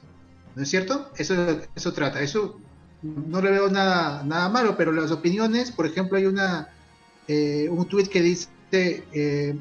¿No 0.54 0.62
es 0.62 0.68
cierto? 0.68 1.10
Eso, 1.16 1.34
eso 1.74 1.92
trata. 1.92 2.20
Eso 2.20 2.60
no 3.02 3.40
le 3.40 3.50
veo 3.50 3.68
nada, 3.70 4.22
nada 4.24 4.48
malo, 4.48 4.76
pero 4.76 4.92
las 4.92 5.10
opiniones, 5.10 5.72
por 5.72 5.86
ejemplo, 5.86 6.16
hay 6.16 6.26
una 6.26 6.68
eh, 7.26 7.68
un 7.70 7.86
tweet 7.86 8.06
que 8.06 8.20
dice 8.20 8.48
eh, 8.72 9.56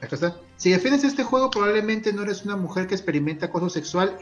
acá 0.00 0.14
está. 0.14 0.36
Si 0.56 0.70
defiendes 0.70 1.04
este 1.04 1.24
juego, 1.24 1.50
probablemente 1.50 2.12
no 2.12 2.22
eres 2.22 2.44
una 2.44 2.56
mujer 2.56 2.86
que 2.86 2.94
experimenta 2.94 3.46
acoso 3.46 3.68
sexual 3.68 4.16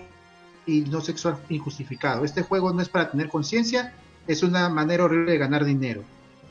y 0.66 0.82
no 0.82 1.00
sexual 1.00 1.38
injustificado. 1.48 2.24
Este 2.24 2.42
juego 2.42 2.72
no 2.72 2.80
es 2.80 2.88
para 2.88 3.10
tener 3.10 3.28
conciencia, 3.28 3.92
es 4.26 4.42
una 4.42 4.68
manera 4.68 5.04
horrible 5.04 5.32
de 5.32 5.38
ganar 5.38 5.64
dinero. 5.64 6.02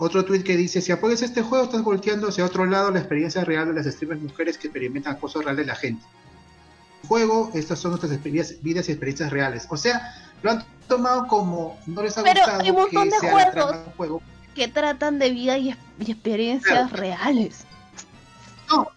Otro 0.02 0.24
tweet 0.24 0.44
que 0.44 0.56
dice, 0.56 0.82
si 0.82 0.92
apoyas 0.94 1.22
este 1.22 1.42
juego, 1.42 1.66
estás 1.66 1.84
volteando 1.84 2.30
hacia 2.30 2.46
otro 2.46 2.66
lado 2.66 2.90
la 2.90 3.00
experiencia 3.00 3.44
real 3.44 3.68
de 3.68 3.74
las 3.84 3.86
streamers 3.94 4.22
mujeres 4.22 4.58
que 4.58 4.68
experimentan 4.68 5.14
acoso 5.18 5.42
real 5.42 5.58
de 5.58 5.66
la 5.66 5.76
gente. 5.76 6.02
Juego, 7.08 7.52
estas 7.54 7.80
son 7.80 7.92
nuestras 7.92 8.12
experiencias, 8.14 8.62
vidas 8.62 8.88
y 8.88 8.94
experiencias 8.94 9.30
reales. 9.32 9.68
O 9.70 9.78
sea, 9.78 10.02
lo 10.42 10.52
han 10.52 10.64
tomado 10.88 11.28
como 11.28 11.78
no 11.86 12.02
les 12.02 12.18
ha 12.18 12.24
Pero 12.24 12.40
gustado 12.42 12.62
hay 12.62 12.70
un 12.70 12.76
montón 12.78 13.10
que 13.10 13.26
de 13.28 13.32
juegos. 13.32 13.76
juego. 13.98 14.22
Que 14.56 14.68
tratan 14.68 15.20
de 15.20 15.30
vida 15.32 15.58
y, 15.58 15.76
y 16.00 16.12
experiencias 16.12 16.92
reales. 16.92 17.66
No, 18.70 18.88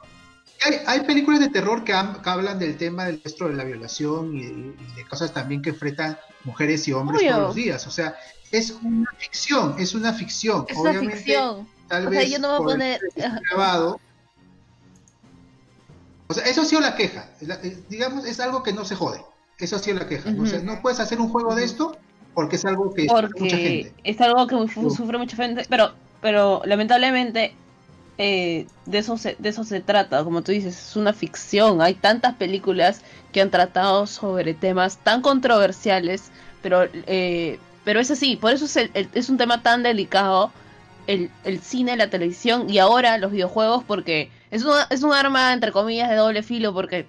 hay, 0.65 0.77
hay 0.87 1.01
películas 1.01 1.41
de 1.41 1.49
terror 1.49 1.83
que, 1.85 1.93
han- 1.95 2.21
que 2.23 2.31
hablan 2.31 2.59
del 2.59 2.77
tema 2.77 3.05
del 3.07 3.21
de 3.23 3.55
la 3.55 3.65
violación 3.65 4.37
y, 4.37 4.41
y 4.43 4.95
de 4.97 5.05
cosas 5.09 5.33
también 5.33 5.63
que 5.63 5.71
enfrentan 5.71 6.17
mujeres 6.45 6.87
y 6.89 6.93
hombres 6.93 7.21
Obvio. 7.21 7.31
todos 7.33 7.47
los 7.49 7.55
días. 7.57 7.87
O 7.87 7.91
sea, 7.91 8.15
es 8.53 8.71
una 8.71 9.11
ficción, 9.19 9.75
es 9.79 9.95
una 9.95 10.13
ficción. 10.13 10.67
Es 10.69 10.77
una 10.77 10.91
Obviamente, 10.91 11.17
ficción. 11.17 11.67
tal 11.89 12.07
O 12.07 12.11
sea, 12.11 12.21
vez 12.21 12.31
yo 12.31 12.39
no 12.39 12.49
voy 12.49 12.57
a 12.57 12.75
poner- 12.77 13.01
grabado. 13.51 13.99
O 16.29 16.35
sea, 16.35 16.45
eso 16.45 16.63
ha 16.63 16.65
sido 16.65 16.81
la 16.81 16.95
queja. 16.97 17.29
La- 17.41 17.57
eh, 17.57 17.77
digamos, 17.89 18.25
es 18.25 18.41
algo 18.41 18.63
que 18.63 18.73
no 18.73 18.85
se 18.85 18.95
jode. 18.95 19.21
Eso 19.59 19.77
ha 19.77 19.79
sido 19.79 19.99
la 19.99 20.07
queja. 20.07 20.31
¿no? 20.31 20.45
O 20.45 20.47
sea, 20.47 20.61
no 20.61 20.81
puedes 20.81 20.99
hacer 21.01 21.21
un 21.21 21.29
juego 21.29 21.55
de 21.55 21.65
esto 21.65 21.97
porque 22.35 22.57
es 22.57 22.65
algo 22.65 22.93
que 22.95 23.07
sufre 23.09 23.23
mucha 23.23 23.39
porque 23.39 23.49
gente. 23.51 23.93
es 24.05 24.21
algo 24.21 24.47
que 24.47 24.57
sufre 24.73 25.19
mucha 25.19 25.37
gente, 25.37 25.67
pero, 25.69 25.93
pero 26.23 26.63
lamentablemente 26.65 27.55
eh, 28.19 28.67
de 28.87 28.99
eso 28.99 29.19
se, 29.19 29.37
de 29.39 29.49
eso 29.51 29.65
se 29.65 29.81
trata, 29.81 30.25
como 30.25 30.43
tú 30.43 30.53
dices, 30.53 30.79
es 30.91 30.97
una 30.97 31.13
ficción. 31.13 31.83
Hay 31.83 31.95
tantas 31.95 32.35
películas 32.37 33.03
que 33.33 33.41
han 33.43 33.51
tratado 33.51 34.07
sobre 34.07 34.55
temas 34.55 34.97
tan 34.99 35.21
controversiales, 35.23 36.31
pero 36.63 36.85
eh, 36.93 37.59
pero 37.85 38.01
es 38.01 38.11
así, 38.11 38.37
por 38.37 38.53
eso 38.53 38.65
es, 38.67 38.77
el- 38.77 38.91
el- 38.95 39.09
es 39.15 39.29
un 39.29 39.39
tema 39.39 39.63
tan 39.63 39.83
delicado 39.83 40.53
el, 41.07 41.31
el 41.45 41.61
cine, 41.61 41.97
la 41.97 42.09
televisión 42.11 42.71
y 42.71 42.79
ahora 42.79 43.19
los 43.19 43.33
videojuegos 43.33 43.83
porque 43.85 44.31
es, 44.51 44.63
una- 44.65 44.87
es 44.91 45.03
un 45.03 45.13
arma 45.13 45.53
entre 45.53 45.73
comillas 45.73 46.09
de 46.09 46.17
doble 46.17 46.43
filo 46.43 46.73
porque 46.73 47.07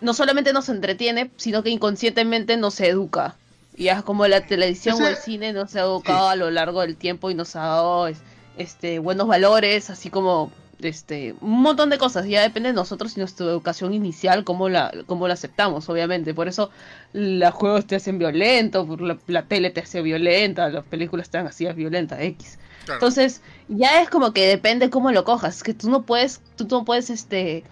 no 0.00 0.14
solamente 0.14 0.52
nos 0.52 0.68
entretiene, 0.68 1.30
sino 1.36 1.62
que 1.62 1.70
inconscientemente 1.70 2.56
nos 2.56 2.80
educa. 2.80 3.34
Y 3.76 3.88
es 3.88 4.02
como 4.02 4.26
la 4.26 4.40
televisión 4.46 4.94
Ese- 4.94 5.04
o 5.04 5.06
el 5.08 5.16
cine 5.16 5.52
nos 5.52 5.76
ha 5.76 5.80
educado 5.80 6.28
a 6.28 6.36
lo 6.36 6.50
largo 6.50 6.80
del 6.80 6.96
tiempo 6.96 7.30
y 7.30 7.34
nos 7.34 7.56
ha 7.56 7.60
dado 7.60 8.06
es- 8.08 8.22
este 8.56 8.98
buenos 9.00 9.26
valores, 9.26 9.90
así 9.90 10.08
como 10.08 10.50
este 10.80 11.34
un 11.42 11.60
montón 11.62 11.90
de 11.90 11.98
cosas. 11.98 12.26
Ya 12.26 12.40
depende 12.42 12.70
de 12.70 12.74
nosotros 12.74 13.14
y 13.16 13.20
nuestra 13.20 13.44
educación 13.46 13.92
inicial, 13.92 14.44
cómo 14.44 14.68
la, 14.70 14.92
cómo 15.06 15.28
la 15.28 15.34
aceptamos, 15.34 15.88
obviamente. 15.90 16.32
Por 16.32 16.48
eso 16.48 16.70
los 17.18 17.54
juegos 17.54 17.86
te 17.86 17.96
hacen 17.96 18.18
violento, 18.18 18.86
por 18.86 19.00
la, 19.00 19.16
la 19.26 19.42
tele 19.46 19.70
te 19.70 19.80
hace 19.80 20.02
violenta, 20.02 20.68
las 20.68 20.84
películas 20.84 21.30
te 21.30 21.38
hacen 21.38 21.48
así 21.48 21.66
violenta, 21.72 22.22
X. 22.22 22.58
claro. 22.84 22.98
Entonces, 22.98 23.40
ya 23.68 24.02
es 24.02 24.10
como 24.10 24.32
que 24.34 24.46
depende 24.46 24.90
cómo 24.90 25.10
lo 25.12 25.24
cojas. 25.24 25.62
Que 25.62 25.72
tú 25.72 25.88
no 25.88 26.02
puedes, 26.02 26.42
tú 26.56 26.66
no 26.70 26.84
puedes 26.84 27.08
este 27.08 27.64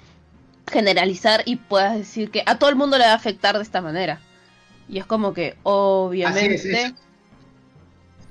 generalizar 0.71 1.43
y 1.45 1.57
puedas 1.57 1.95
decir 1.97 2.31
que 2.31 2.43
a 2.47 2.59
todo 2.59 2.71
el 2.71 2.77
mundo 2.77 2.97
le 2.97 3.05
va 3.05 3.13
a 3.13 3.17
afectar 3.17 3.57
de 3.57 3.63
esta 3.63 3.83
manera. 3.83 4.19
Y 4.89 4.99
es 4.99 5.05
como 5.05 5.35
que, 5.35 5.57
obviamente, 5.63 6.55
Así 6.55 6.69
es, 6.71 6.75
es- 6.79 6.95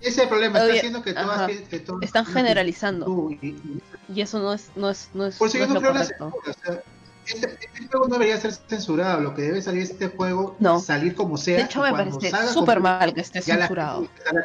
Ese 0.02 0.10
es 0.10 0.18
el 0.18 0.28
problema, 0.30 0.58
está 0.58 0.66
Obvio- 0.68 0.78
haciendo 0.80 1.04
que 1.04 1.14
todas 1.14 1.30
ajá. 1.30 1.48
que- 1.48 1.64
que 1.64 1.80
todas- 1.80 2.04
Están 2.04 2.26
generalizando. 2.26 3.30
y- 3.40 3.46
y- 3.48 3.82
y 4.16 4.22
eso 4.22 4.40
no 4.40 4.52
es, 4.54 4.72
no 4.76 4.90
es, 4.90 5.10
no 5.14 5.28
es, 5.28 5.38
Por 5.38 5.48
eso 5.48 5.60
no 5.60 5.60
yo 5.60 5.64
es 5.66 5.70
no 5.70 5.74
lo 5.76 5.80
creo 5.80 5.94
correcto. 5.94 6.32
censura. 6.44 6.72
O 6.72 6.74
sea, 6.74 6.84
este, 7.28 7.48
este 7.74 7.88
juego 7.88 8.08
no 8.08 8.14
debería 8.14 8.38
ser 8.40 8.54
censurado. 8.54 9.22
Lo 9.22 9.34
que 9.36 9.44
debe 9.44 9.62
salir 9.62 9.84
este 9.84 10.08
juego 10.10 10.56
No. 10.60 10.80
salir 10.80 11.16
como 11.16 11.38
sea. 11.38 11.58
De 11.58 11.64
hecho, 11.64 11.82
me 11.82 11.92
parece 11.92 12.32
súper 12.54 12.80
mal 12.80 13.14
que 13.14 13.22
esté 13.22 13.40
la 13.40 13.58
censurado. 13.68 14.08
la 14.32 14.42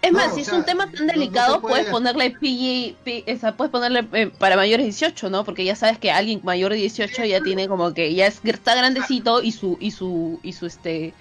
Es 0.00 0.12
No, 0.12 0.18
más, 0.18 0.32
si 0.34 0.42
es 0.42 0.46
sea, 0.46 0.56
un 0.58 0.64
tema 0.64 0.88
tan 0.90 1.06
no 1.08 1.12
delicado, 1.12 1.60
puede- 1.60 1.74
puedes 1.74 1.90
ponerle 1.90 2.30
PG, 2.30 2.96
P- 3.04 3.24
puedes 3.56 3.70
ponerle 3.72 4.06
eh, 4.12 4.28
para 4.38 4.54
mayores 4.54 4.84
de 4.84 4.90
18, 4.92 5.28
¿no? 5.28 5.44
Porque 5.44 5.64
ya 5.64 5.74
sabes 5.74 5.98
que 5.98 6.12
alguien 6.12 6.40
mayor 6.44 6.70
de 6.70 6.76
18 6.78 7.24
ya 7.24 7.40
tiene 7.42 7.66
como 7.66 7.92
que 7.92 8.14
ya 8.14 8.28
es, 8.28 8.40
está 8.44 8.76
grandecito 8.76 9.42
y 9.42 9.50
su 9.50 9.76
y 9.80 9.90
su 9.90 10.38
y 10.44 10.52
su 10.52 10.66
este 10.66 11.14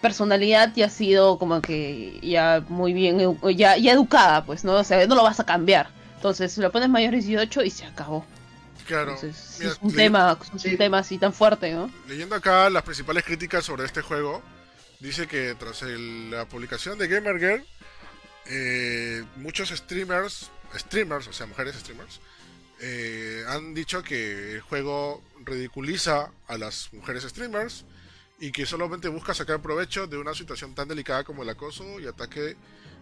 personalidad 0.00 0.72
ya 0.74 0.86
ha 0.86 0.88
sido 0.88 1.38
como 1.38 1.60
que 1.60 2.18
ya 2.22 2.64
muy 2.70 2.94
bien 2.94 3.38
ya 3.54 3.76
ya 3.76 3.92
educada, 3.92 4.44
pues, 4.46 4.64
¿no? 4.64 4.76
O 4.76 4.84
sea, 4.84 5.06
no 5.06 5.14
lo 5.14 5.22
vas 5.22 5.38
a 5.38 5.44
cambiar. 5.44 5.88
Entonces, 6.16 6.56
lo 6.56 6.72
pones 6.72 6.88
mayor 6.88 7.10
de 7.10 7.18
18 7.18 7.62
y 7.64 7.70
se 7.70 7.84
acabó. 7.84 8.24
Claro. 8.86 9.12
Entonces, 9.14 9.36
sí 9.36 9.56
Mira, 9.60 9.72
es 9.72 9.78
un 9.80 9.94
tema, 9.94 10.38
es 10.54 10.64
un 10.64 10.76
tema 10.76 10.98
así 10.98 11.18
tan 11.18 11.32
fuerte, 11.32 11.72
¿no? 11.72 11.90
Leyendo 12.08 12.34
acá 12.34 12.68
las 12.70 12.82
principales 12.82 13.24
críticas 13.24 13.64
sobre 13.64 13.84
este 13.84 14.02
juego, 14.02 14.42
dice 15.00 15.26
que 15.26 15.54
tras 15.54 15.82
el- 15.82 16.30
la 16.30 16.44
publicación 16.46 16.98
de 16.98 17.08
Gamergirl, 17.08 17.64
eh, 18.46 19.24
muchos 19.36 19.70
streamers, 19.70 20.50
streamers, 20.74 21.28
o 21.28 21.32
sea, 21.32 21.46
mujeres 21.46 21.76
streamers, 21.76 22.20
eh, 22.80 23.44
han 23.48 23.74
dicho 23.74 24.02
que 24.02 24.54
el 24.54 24.60
juego 24.62 25.22
ridiculiza 25.44 26.30
a 26.48 26.58
las 26.58 26.92
mujeres 26.92 27.22
streamers 27.24 27.84
y 28.40 28.50
que 28.50 28.66
solamente 28.66 29.06
busca 29.08 29.34
sacar 29.34 29.60
provecho 29.62 30.08
de 30.08 30.18
una 30.18 30.34
situación 30.34 30.74
tan 30.74 30.88
delicada 30.88 31.22
como 31.22 31.44
el 31.44 31.48
acoso 31.48 32.00
y 32.00 32.06
ataque 32.08 32.56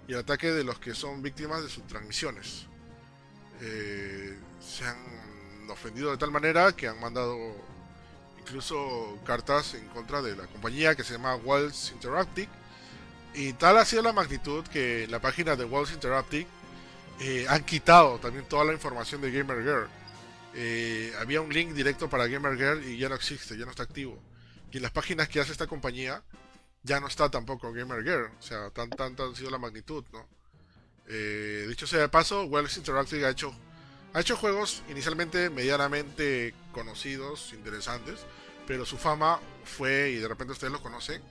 y 0.06 0.12
el 0.12 0.18
ataque 0.18 0.52
de 0.52 0.64
los 0.64 0.78
que 0.78 0.94
son 0.94 1.22
víctimas 1.22 1.62
de 1.62 1.70
sus 1.70 1.86
transmisiones. 1.86 2.66
Eh, 3.62 4.36
se 4.60 4.84
han 4.84 4.96
ofendido 5.70 6.10
de 6.10 6.16
tal 6.16 6.30
manera 6.30 6.72
que 6.72 6.88
han 6.88 7.00
mandado 7.00 7.36
incluso 8.40 9.18
cartas 9.24 9.74
en 9.74 9.86
contra 9.88 10.22
de 10.22 10.36
la 10.36 10.46
compañía 10.46 10.94
que 10.94 11.04
se 11.04 11.14
llama 11.14 11.36
Walls 11.36 11.92
Interactive. 11.92 12.48
Y 13.34 13.52
tal 13.52 13.78
ha 13.78 13.84
sido 13.84 14.02
la 14.02 14.12
magnitud 14.12 14.64
que 14.66 15.04
en 15.04 15.10
la 15.10 15.20
página 15.20 15.54
de 15.56 15.64
Walls 15.64 15.92
Interactive 15.92 16.46
eh, 17.20 17.46
han 17.48 17.64
quitado 17.64 18.18
también 18.18 18.44
toda 18.46 18.64
la 18.64 18.72
información 18.72 19.20
de 19.20 19.30
Gamer 19.30 19.62
Girl. 19.62 19.88
Eh, 20.54 21.12
había 21.20 21.40
un 21.40 21.52
link 21.52 21.72
directo 21.72 22.10
para 22.10 22.26
Gamer 22.26 22.56
Girl 22.56 22.84
y 22.84 22.98
ya 22.98 23.08
no 23.08 23.14
existe, 23.14 23.56
ya 23.56 23.64
no 23.64 23.70
está 23.70 23.84
activo. 23.84 24.20
Y 24.72 24.78
en 24.78 24.82
las 24.82 24.92
páginas 24.92 25.28
que 25.28 25.40
hace 25.40 25.52
esta 25.52 25.66
compañía 25.66 26.22
ya 26.82 26.98
no 26.98 27.06
está 27.06 27.30
tampoco 27.30 27.72
Gamer 27.72 28.02
Girl. 28.02 28.30
O 28.38 28.42
sea, 28.42 28.70
tan 28.70 28.90
tan 28.90 29.14
tan 29.14 29.32
ha 29.32 29.36
sido 29.36 29.50
la 29.50 29.58
magnitud, 29.58 30.04
¿no? 30.12 30.26
Eh, 31.06 31.66
dicho 31.68 31.86
sea 31.86 32.00
de 32.00 32.08
paso, 32.08 32.44
Wells 32.44 32.76
Interactive 32.76 33.26
ha 33.26 33.30
hecho, 33.30 33.52
ha 34.12 34.20
hecho 34.20 34.36
juegos 34.36 34.82
inicialmente 34.88 35.50
medianamente 35.50 36.54
conocidos, 36.72 37.52
interesantes, 37.52 38.20
pero 38.66 38.84
su 38.84 38.96
fama 38.96 39.40
fue, 39.64 40.10
y 40.10 40.16
de 40.16 40.28
repente 40.28 40.52
ustedes 40.52 40.72
lo 40.72 40.82
conocen, 40.82 41.22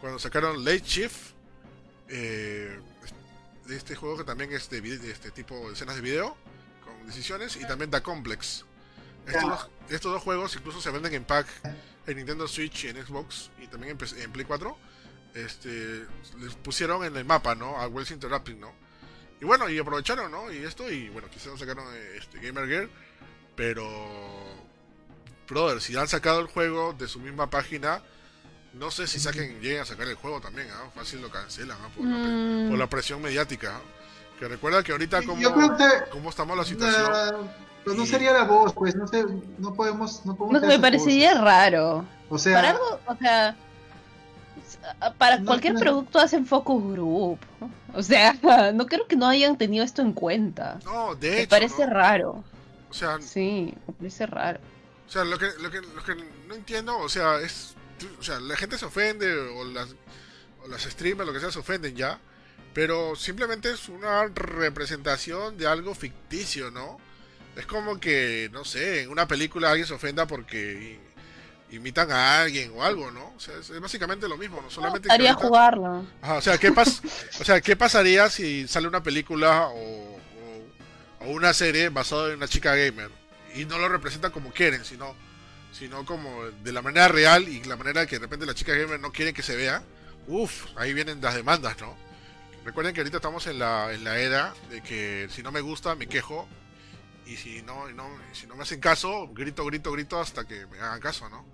cuando 0.00 0.18
sacaron 0.18 0.64
Late 0.64 0.82
Shift, 0.84 1.32
eh, 2.08 2.78
este 3.70 3.94
juego 3.94 4.18
que 4.18 4.24
también 4.24 4.52
es 4.52 4.68
de, 4.68 5.10
este 5.10 5.30
tipo 5.30 5.54
de 5.68 5.72
escenas 5.74 5.96
de 5.96 6.02
video, 6.02 6.36
con 6.84 7.06
decisiones, 7.06 7.56
y 7.56 7.66
también 7.66 7.90
The 7.90 8.02
Complex. 8.02 8.64
Estos, 9.88 10.12
dos, 10.12 10.22
juegos 10.22 10.54
incluso 10.54 10.82
se 10.82 10.90
venden 10.90 11.14
en 11.14 11.24
pack 11.24 11.46
en 12.06 12.16
Nintendo 12.16 12.46
Switch 12.46 12.84
y 12.84 12.88
en 12.88 13.04
Xbox, 13.04 13.50
y 13.58 13.66
también 13.68 13.96
en, 13.98 14.22
en 14.22 14.32
Play 14.32 14.44
4. 14.44 14.76
Este, 15.34 16.04
les 16.38 16.54
pusieron 16.62 17.04
en 17.04 17.16
el 17.16 17.24
mapa, 17.24 17.54
¿no? 17.54 17.80
A 17.80 17.88
Wells 17.88 18.10
Interactive, 18.10 18.58
¿no? 18.58 18.72
Y 19.44 19.46
bueno, 19.46 19.68
y 19.68 19.78
aprovecharon, 19.78 20.30
¿no? 20.32 20.50
Y 20.50 20.64
esto, 20.64 20.90
y 20.90 21.10
bueno, 21.10 21.28
quizás 21.30 21.58
sacaron 21.58 21.84
eh, 21.94 22.16
este, 22.18 22.38
Gamer 22.40 22.66
Gear, 22.66 22.88
pero. 23.54 23.84
Brother, 25.46 25.82
si 25.82 25.94
han 25.94 26.08
sacado 26.08 26.40
el 26.40 26.46
juego 26.46 26.94
de 26.94 27.06
su 27.06 27.20
misma 27.20 27.50
página, 27.50 28.00
no 28.72 28.90
sé 28.90 29.06
si 29.06 29.20
saquen, 29.20 29.60
lleguen 29.60 29.82
a 29.82 29.84
sacar 29.84 30.08
el 30.08 30.14
juego 30.14 30.40
también, 30.40 30.68
¿ah? 30.72 30.88
Fácil 30.94 31.20
lo 31.20 31.30
cancelan, 31.30 31.76
¿ah? 31.82 31.88
Por, 31.94 32.06
la, 32.06 32.16
pre- 32.16 32.32
Mm, 32.32 32.68
por 32.70 32.78
la 32.78 32.86
presión 32.88 33.20
mediática, 33.20 33.76
¿ah? 33.76 33.80
Que 34.40 34.48
recuerda 34.48 34.82
que 34.82 34.92
ahorita, 34.92 35.22
como, 35.26 35.42
Yo 35.42 35.52
creo 35.52 35.76
que 35.76 35.84
cómo 36.10 36.30
estamos 36.30 36.56
la 36.56 36.64
situación. 36.64 37.12
pues 37.84 37.94
no 37.98 38.04
Y- 38.04 38.06
sería 38.06 38.32
la 38.32 38.44
voz, 38.44 38.72
pues 38.72 38.96
no 38.96 39.06
sé, 39.06 39.26
no 39.58 39.74
podemos, 39.74 40.24
no 40.24 40.34
podemos 40.34 40.62
no, 40.62 40.66
me 40.68 40.78
parecería 40.78 41.32
cosas. 41.32 41.44
raro. 41.44 42.06
O 42.30 42.38
sea, 42.38 42.54
Para 42.56 42.70
algo, 42.70 43.00
o 43.06 43.14
sea, 43.16 43.54
para 45.18 45.38
No, 45.38 45.46
cualquier 45.46 45.74
no. 45.74 45.80
producto 45.80 46.18
hacen 46.18 46.46
focus 46.46 46.82
group. 46.92 47.38
O 47.94 48.02
sea, 48.02 48.34
no 48.74 48.86
creo 48.86 49.06
que 49.06 49.16
no 49.16 49.26
hayan 49.26 49.56
tenido 49.58 49.84
esto 49.84 50.02
en 50.02 50.12
cuenta. 50.12 50.78
No, 50.84 51.14
de 51.14 51.30
Me 51.30 51.40
hecho. 51.42 51.50
parece 51.50 51.86
¿no? 51.86 51.92
raro. 51.92 52.44
O 52.90 52.94
sea, 52.94 53.20
Sí, 53.20 53.74
me 53.86 53.92
parece 53.94 54.26
raro. 54.26 54.60
O 55.06 55.10
sea, 55.10 55.24
lo 55.24 55.38
que, 55.38 55.46
lo 55.60 55.70
que, 55.70 55.80
lo 55.80 56.02
que 56.04 56.14
no 56.48 56.54
entiendo, 56.54 56.96
o 56.98 57.08
sea, 57.08 57.38
es. 57.40 57.74
O 58.18 58.22
sea, 58.22 58.40
la 58.40 58.56
gente 58.56 58.76
se 58.78 58.84
ofende, 58.86 59.32
o 59.36 59.64
las, 59.64 59.94
o 60.64 60.68
las 60.68 60.82
streamers, 60.82 61.26
lo 61.26 61.32
que 61.32 61.40
sea, 61.40 61.50
se 61.52 61.58
ofenden 61.58 61.94
ya. 61.94 62.18
Pero 62.72 63.14
simplemente 63.14 63.70
es 63.70 63.88
una 63.88 64.26
representación 64.34 65.56
de 65.56 65.66
algo 65.68 65.94
ficticio, 65.94 66.70
¿no? 66.72 66.98
Es 67.56 67.66
como 67.66 68.00
que, 68.00 68.50
no 68.52 68.64
sé, 68.64 69.02
en 69.02 69.10
una 69.10 69.28
película 69.28 69.70
alguien 69.70 69.86
se 69.86 69.94
ofenda 69.94 70.26
porque 70.26 70.98
imitan 71.70 72.10
a 72.12 72.42
alguien 72.42 72.72
o 72.74 72.82
algo, 72.84 73.10
¿no? 73.10 73.32
O 73.36 73.40
sea, 73.40 73.54
es, 73.58 73.70
es 73.70 73.80
básicamente 73.80 74.28
lo 74.28 74.36
mismo, 74.36 74.60
no 74.60 74.70
solamente. 74.70 75.08
Haría 75.14 75.30
ahorita-. 75.32 75.48
Ajá, 76.22 76.34
o 76.34 76.40
sea, 76.42 76.58
¿qué 76.58 76.72
pas 76.72 77.00
o 77.40 77.44
sea, 77.44 77.60
¿qué 77.60 77.76
pasaría 77.76 78.28
si 78.30 78.68
sale 78.68 78.86
una 78.88 79.02
película 79.02 79.68
o, 79.68 80.14
o- 80.16 80.18
o 81.20 81.30
una 81.30 81.52
serie 81.54 81.88
basada 81.88 82.28
en 82.28 82.36
una 82.36 82.48
chica 82.48 82.74
gamer 82.74 83.10
y 83.54 83.64
no 83.64 83.78
lo 83.78 83.88
representan 83.88 84.30
como 84.30 84.52
quieren, 84.52 84.84
sino 84.84 85.14
sino 85.72 86.04
como 86.04 86.44
de 86.62 86.72
la 86.72 86.82
manera 86.82 87.08
real 87.08 87.48
y 87.48 87.64
la 87.64 87.76
manera 87.76 88.06
que 88.06 88.16
de 88.16 88.20
repente 88.26 88.46
las 88.46 88.54
chicas 88.54 88.76
gamer 88.76 89.00
no 89.00 89.10
quieren 89.10 89.34
que 89.34 89.42
se 89.42 89.56
vea? 89.56 89.82
Uf, 90.28 90.66
ahí 90.76 90.94
vienen 90.94 91.20
las 91.20 91.34
demandas, 91.34 91.76
¿no? 91.80 91.96
Recuerden 92.64 92.94
que 92.94 93.00
ahorita 93.00 93.16
estamos 93.18 93.46
en 93.48 93.58
la, 93.58 93.92
en 93.92 94.04
la 94.04 94.18
era 94.18 94.54
de 94.70 94.80
que 94.82 95.28
si 95.30 95.42
no 95.42 95.50
me 95.52 95.60
gusta 95.60 95.94
me 95.96 96.06
quejo 96.06 96.48
y 97.26 97.36
si 97.36 97.62
no, 97.62 97.88
no 97.90 98.08
si 98.32 98.46
no 98.46 98.54
me 98.56 98.62
hacen 98.62 98.80
caso, 98.80 99.28
grito, 99.32 99.64
grito, 99.64 99.92
grito 99.92 100.20
hasta 100.20 100.44
que 100.46 100.66
me 100.66 100.78
hagan 100.78 101.00
caso, 101.00 101.28
¿no? 101.28 101.44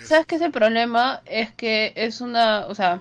Es- 0.00 0.08
¿Sabes 0.08 0.26
qué 0.26 0.36
es 0.36 0.42
el 0.42 0.52
problema? 0.52 1.22
Es 1.26 1.52
que 1.54 1.92
es 1.96 2.20
una, 2.20 2.66
o 2.66 2.74
sea, 2.74 3.00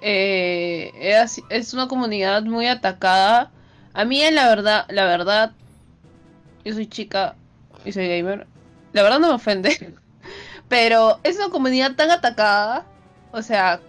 eh, 0.00 0.92
es, 0.94 1.42
es 1.50 1.74
una 1.74 1.88
comunidad 1.88 2.42
muy 2.44 2.66
atacada. 2.68 3.52
A 3.94 4.04
mí, 4.04 4.22
en 4.22 4.34
la 4.34 4.48
verdad, 4.48 4.86
la 4.90 5.06
verdad, 5.06 5.52
yo 6.64 6.74
soy 6.74 6.86
chica 6.88 7.36
y 7.84 7.92
soy 7.92 8.08
gamer. 8.08 8.46
La 8.92 9.02
verdad 9.02 9.18
no 9.20 9.28
me 9.28 9.34
ofende. 9.34 9.96
Pero 10.68 11.20
es 11.24 11.36
una 11.36 11.50
comunidad 11.50 11.96
tan 11.96 12.10
atacada, 12.10 12.86
o 13.32 13.42
sea, 13.42 13.80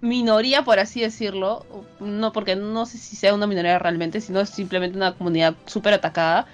minoría 0.00 0.62
por 0.64 0.78
así 0.78 1.00
decirlo, 1.00 1.66
no 2.00 2.32
porque 2.32 2.56
no 2.56 2.86
sé 2.86 2.98
si 2.98 3.16
sea 3.16 3.34
una 3.34 3.46
minoría 3.46 3.78
realmente, 3.78 4.20
sino 4.20 4.44
simplemente 4.46 4.96
una 4.96 5.14
comunidad 5.14 5.54
súper 5.66 5.94
atacada, 5.94 6.46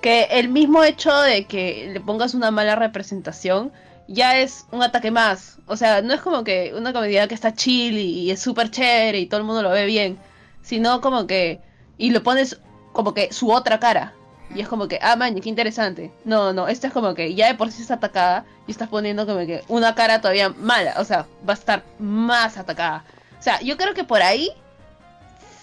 que 0.00 0.24
el 0.30 0.48
mismo 0.48 0.84
hecho 0.84 1.16
de 1.20 1.44
que 1.46 1.90
le 1.92 2.00
pongas 2.00 2.34
una 2.34 2.50
mala 2.50 2.76
representación 2.76 3.72
ya 4.08 4.38
es 4.38 4.66
un 4.72 4.82
ataque 4.82 5.10
más. 5.10 5.58
O 5.66 5.76
sea, 5.76 6.02
no 6.02 6.12
es 6.12 6.20
como 6.20 6.44
que 6.44 6.72
una 6.76 6.92
comunidad 6.92 7.28
que 7.28 7.34
está 7.34 7.54
chill 7.54 7.96
y, 7.96 8.20
y 8.20 8.30
es 8.30 8.40
súper 8.40 8.70
chévere 8.70 9.18
y 9.20 9.26
todo 9.26 9.40
el 9.40 9.46
mundo 9.46 9.62
lo 9.62 9.70
ve 9.70 9.86
bien, 9.86 10.18
sino 10.60 11.00
como 11.00 11.26
que... 11.26 11.60
Y 11.98 12.10
lo 12.10 12.22
pones 12.22 12.60
como 12.92 13.14
que 13.14 13.32
su 13.32 13.50
otra 13.52 13.78
cara. 13.78 14.14
Y 14.54 14.60
es 14.60 14.68
como 14.68 14.88
que, 14.88 14.98
ah, 15.00 15.16
man, 15.16 15.38
qué 15.40 15.48
interesante. 15.48 16.12
No, 16.24 16.52
no, 16.52 16.68
esto 16.68 16.86
es 16.86 16.92
como 16.92 17.14
que 17.14 17.34
ya 17.34 17.48
de 17.48 17.54
por 17.54 17.70
sí 17.70 17.82
está 17.82 17.94
atacada 17.94 18.44
y 18.66 18.72
estás 18.72 18.88
poniendo 18.88 19.26
como 19.26 19.38
que 19.46 19.62
una 19.68 19.94
cara 19.94 20.20
todavía 20.20 20.50
mala. 20.50 20.94
O 20.98 21.04
sea, 21.04 21.26
va 21.48 21.54
a 21.54 21.56
estar 21.56 21.84
más 21.98 22.58
atacada. 22.58 23.04
O 23.38 23.42
sea, 23.42 23.60
yo 23.60 23.76
creo 23.76 23.94
que 23.94 24.04
por 24.04 24.22
ahí 24.22 24.50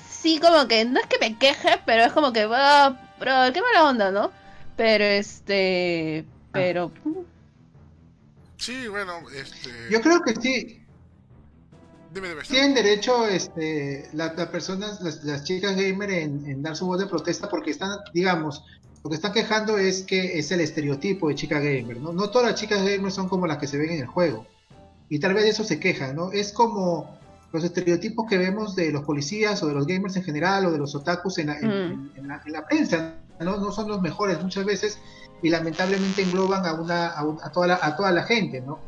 sí 0.09 0.39
como 0.39 0.67
que, 0.67 0.85
no 0.85 0.99
es 0.99 1.07
que 1.07 1.19
me 1.19 1.37
queje, 1.37 1.79
pero 1.85 2.03
es 2.03 2.11
como 2.11 2.33
que, 2.33 2.45
va, 2.45 2.89
bro, 3.19 3.53
qué 3.53 3.61
mala 3.61 3.89
onda, 3.89 4.11
¿no? 4.11 4.31
Pero 4.75 5.03
este, 5.03 6.25
pero... 6.51 6.91
Sí, 8.57 8.87
bueno, 8.87 9.21
este... 9.33 9.69
yo 9.89 10.01
creo 10.01 10.21
que 10.21 10.35
sí, 10.35 10.85
Dime, 12.13 12.29
dime. 12.29 12.41
tienen 12.41 12.73
derecho 12.73 13.27
este, 13.27 14.09
la- 14.13 14.33
las 14.33 14.47
personas, 14.47 14.99
las, 15.01 15.23
las 15.23 15.43
chicas 15.43 15.75
gamer 15.75 16.09
en, 16.11 16.45
en 16.49 16.61
dar 16.63 16.75
su 16.75 16.85
voz 16.87 16.99
de 16.99 17.05
protesta 17.05 17.47
porque 17.49 17.71
están, 17.71 17.99
digamos, 18.13 18.63
lo 19.03 19.09
que 19.09 19.15
están 19.15 19.31
quejando 19.31 19.77
es 19.77 20.03
que 20.03 20.39
es 20.39 20.51
el 20.51 20.59
estereotipo 20.61 21.29
de 21.29 21.35
chica 21.35 21.59
gamer, 21.59 21.97
¿no? 21.97 22.11
No 22.11 22.29
todas 22.31 22.51
las 22.51 22.59
chicas 22.59 22.83
gamer 22.83 23.11
son 23.11 23.29
como 23.29 23.45
las 23.47 23.57
que 23.57 23.67
se 23.67 23.77
ven 23.77 23.91
en 23.91 23.99
el 24.01 24.07
juego. 24.07 24.45
Y 25.07 25.19
tal 25.19 25.33
vez 25.33 25.43
de 25.43 25.49
eso 25.51 25.63
se 25.63 25.79
quejan, 25.79 26.15
¿no? 26.15 26.31
Es 26.31 26.51
como 26.51 27.17
los 27.51 27.63
estereotipos 27.63 28.27
que 28.27 28.37
vemos 28.37 28.75
de 28.75 28.91
los 28.91 29.03
policías 29.03 29.61
o 29.63 29.67
de 29.67 29.73
los 29.73 29.87
gamers 29.87 30.15
en 30.15 30.23
general 30.23 30.65
o 30.65 30.71
de 30.71 30.77
los 30.77 30.93
otakus 30.95 31.37
en 31.37 31.47
la, 31.47 31.57
en- 31.59 31.67
Mm. 31.67 31.71
en- 31.71 32.11
en 32.17 32.27
la- 32.27 32.41
en 32.45 32.51
la 32.53 32.65
prensa, 32.67 33.15
¿no? 33.39 33.57
No 33.57 33.71
son 33.71 33.87
los 33.87 34.01
mejores 34.01 34.41
muchas 34.41 34.65
veces 34.65 34.97
y 35.41 35.49
lamentablemente 35.49 36.21
engloban 36.23 36.65
a, 36.65 36.73
una, 36.73 37.07
a, 37.07 37.23
un- 37.25 37.39
a 37.41 37.51
toda, 37.51 37.67
la, 37.67 37.79
a 37.81 37.95
toda 37.95 38.11
la 38.11 38.23
gente, 38.23 38.61
¿no? 38.61 38.79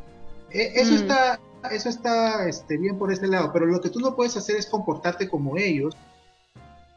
E- 0.52 0.74
eso 0.76 0.92
Mm. 0.92 0.96
está 0.96 1.40
eso 1.70 1.90
está 1.90 2.48
este, 2.48 2.78
bien 2.78 2.98
por 2.98 3.12
ese 3.12 3.28
lado, 3.28 3.52
pero 3.54 3.66
lo 3.66 3.80
que 3.82 3.90
tú 3.90 4.00
no 4.00 4.16
puedes 4.16 4.36
hacer 4.38 4.56
es 4.56 4.66
comportarte 4.66 5.30
como 5.30 5.58
ellos, 5.58 5.96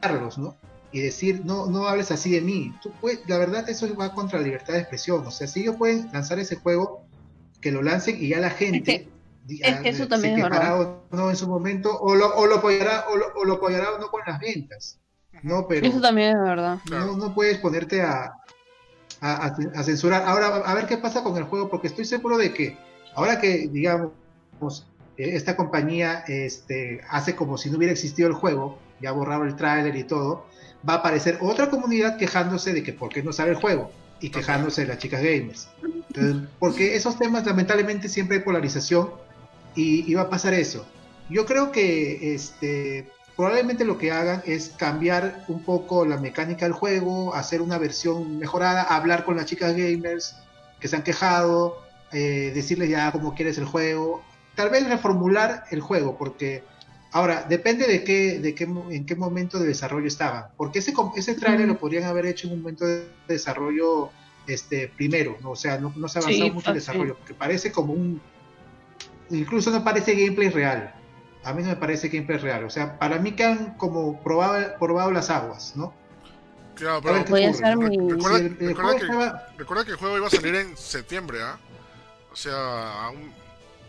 Carlos, 0.01 0.39
¿no? 0.39 0.57
Y 0.93 1.01
decir, 1.01 1.43
no, 1.45 1.67
no 1.67 1.89
hables 1.89 2.11
así 2.13 2.31
de 2.31 2.41
mí. 2.41 2.73
Tú 2.83 2.91
puedes- 3.01 3.29
la 3.29 3.39
verdad, 3.39 3.69
eso 3.69 3.87
va 3.97 4.15
contra 4.15 4.39
la 4.39 4.45
libertad 4.45 4.75
de 4.75 4.81
expresión. 4.81 5.27
O 5.27 5.31
sea, 5.31 5.47
si 5.47 5.61
ellos 5.63 5.77
pueden 5.77 6.09
lanzar 6.13 6.39
ese 6.39 6.57
juego, 6.57 7.05
que 7.61 7.73
lo 7.73 7.83
lancen 7.83 8.23
y 8.23 8.29
ya 8.29 8.39
la 8.41 8.51
gente, 8.51 9.09
Es 9.49 9.81
que 9.81 9.89
eso 9.91 10.07
también 10.09 10.37
se 10.37 10.43
quejará 10.43 10.79
o 10.81 11.03
no 11.11 11.31
en 11.31 11.37
su 11.37 11.49
momento, 11.49 11.99
o 12.01 12.15
lo, 12.15 12.35
o 12.37 12.47
lo 12.47 12.57
apoyará, 12.57 13.07
o 13.11 13.17
lo, 13.17 13.27
o 13.35 13.45
lo 13.45 13.55
apoyará 13.55 13.93
o 13.93 13.99
no 13.99 14.09
con 14.09 14.21
las 14.27 14.39
ventas. 14.39 14.99
No, 15.43 15.67
pero 15.67 15.87
Eso 15.87 16.01
también 16.01 16.37
es 16.37 16.43
verdad. 16.43 16.79
No, 16.91 17.17
no 17.17 17.35
puedes 17.35 17.59
ponerte 17.59 18.01
a, 18.01 18.33
a, 19.21 19.47
a- 19.47 19.57
a 19.75 19.83
censurar. 19.83 20.23
Ahora, 20.27 20.57
a 20.65 20.75
ver 20.75 20.87
qué 20.87 20.97
pasa 20.97 21.23
con 21.23 21.37
el 21.37 21.45
juego, 21.45 21.69
porque 21.69 21.89
estoy 21.89 22.05
seguro 22.05 22.39
de 22.39 22.55
que 22.55 22.79
ahora 23.15 23.41
que, 23.41 23.69
digamos, 23.69 24.13
esta 25.17 25.57
compañía 25.57 26.25
este, 26.27 27.01
hace 27.09 27.35
como 27.35 27.59
si 27.59 27.71
no 27.71 27.79
hubiera 27.79 27.93
existido 27.93 28.29
el 28.29 28.35
juego, 28.35 28.79
ya 29.01 29.11
ha 29.11 29.13
borrado 29.13 29.45
el 29.45 29.57
tráiler 29.57 29.97
y 29.97 30.05
todo, 30.05 30.47
va 30.89 30.95
a 30.95 30.97
aparecer 30.97 31.39
otra 31.41 31.71
comunidad 31.71 32.17
quejándose 32.17 32.73
de 32.73 32.83
que 32.83 32.93
por 32.93 33.11
qué 33.11 33.23
no 33.23 33.33
sale 33.33 33.51
el 33.51 33.57
juego 33.57 33.91
y 34.21 34.31
quejándose 34.31 34.83
de 34.83 34.89
las 34.89 34.99
chicas 34.99 35.23
gamers. 35.23 35.69
Entonces, 35.83 36.49
porque 36.59 36.97
esos 36.97 37.19
temas 37.19 37.45
lamentablemente 37.47 38.09
siempre 38.09 38.39
hay 38.39 38.43
polarización 38.43 39.11
y, 39.75 40.11
y 40.11 40.15
va 40.15 40.23
a 40.23 40.31
pasar 40.31 40.55
eso. 40.55 40.87
Yo 41.31 41.47
creo 41.47 41.73
que 41.73 42.35
este, 42.35 43.09
probablemente 43.37 43.85
lo 43.85 43.99
que 43.99 44.13
hagan 44.13 44.43
es 44.47 44.71
cambiar 44.71 45.45
un 45.49 45.63
poco 45.63 46.05
la 46.05 46.19
mecánica 46.19 46.67
del 46.67 46.75
juego, 46.75 47.35
hacer 47.35 47.63
una 47.63 47.79
versión 47.79 48.39
mejorada, 48.39 48.83
hablar 48.83 49.25
con 49.25 49.37
las 49.37 49.47
chicas 49.47 49.75
gamers 49.75 50.37
que 50.81 50.89
se 50.89 50.97
han 50.97 51.03
quejado, 51.03 51.79
eh, 52.13 52.53
decirles 52.55 52.91
ya 52.91 53.11
cómo 53.11 53.35
quieres 53.35 53.59
el 53.59 53.65
juego, 53.65 54.23
tal 54.55 54.71
vez 54.71 54.89
reformular 54.89 55.65
el 55.71 55.81
juego, 55.81 56.17
porque 56.19 56.65
ahora 57.13 57.45
depende 57.49 57.87
de 57.87 58.03
qué, 58.05 58.39
de 58.41 58.55
qué, 58.55 58.67
mo- 58.67 58.91
en 58.91 59.07
qué 59.07 59.15
momento 59.17 59.59
de 59.59 59.67
desarrollo 59.69 60.07
estaban, 60.09 60.47
porque 60.57 60.81
ese, 60.81 60.93
com- 60.93 61.13
ese 61.17 61.35
trailer 61.35 61.69
lo 61.69 61.79
podrían 61.79 62.05
haber 62.05 62.27
hecho 62.27 62.49
en 62.49 62.55
un 62.55 62.61
momento 62.63 62.85
de 62.87 63.09
desarrollo 63.29 64.11
este 64.47 64.89
primero, 64.89 65.37
¿no? 65.41 65.53
o 65.53 65.57
sea, 65.57 65.79
no, 65.79 65.93
no 65.97 66.09
se 66.09 66.19
ha 66.19 66.23
avanzado 66.23 66.45
Sí, 66.47 66.51
mucho 66.51 66.59
el 66.59 66.63
fácil. 66.65 66.75
desarrollo, 66.75 67.17
porque 67.17 67.35
parece 67.35 67.73
como 67.73 67.93
un, 67.95 68.21
incluso 69.31 69.71
no 69.71 69.83
parece 69.85 70.15
gameplay 70.15 70.49
real. 70.51 70.95
A 71.45 71.53
mí 71.53 71.63
no 71.63 71.69
me 71.69 71.77
parece 71.77 72.09
gameplay 72.09 72.39
real. 72.39 72.65
O 72.65 72.71
sea, 72.71 72.99
para 72.99 73.19
mí 73.19 73.33
que 73.33 73.45
han 73.45 73.75
como 73.75 74.19
probado, 74.23 74.79
probado 74.79 75.11
las 75.11 75.29
aguas, 75.31 75.75
¿no? 75.77 75.93
Claro, 76.75 77.01
pero 77.03 77.17
Recuerda- 77.19 77.45
que- 79.85 79.91
el 79.93 79.97
juego 79.99 80.17
iba 80.17 80.27
a 80.27 80.31
salir 80.31 80.55
en 80.55 80.77
septiembre, 80.77 81.39
¿ah? 81.43 81.59
O 82.33 82.37
sea, 82.37 83.05
a 83.05 83.11
un- 83.11 83.33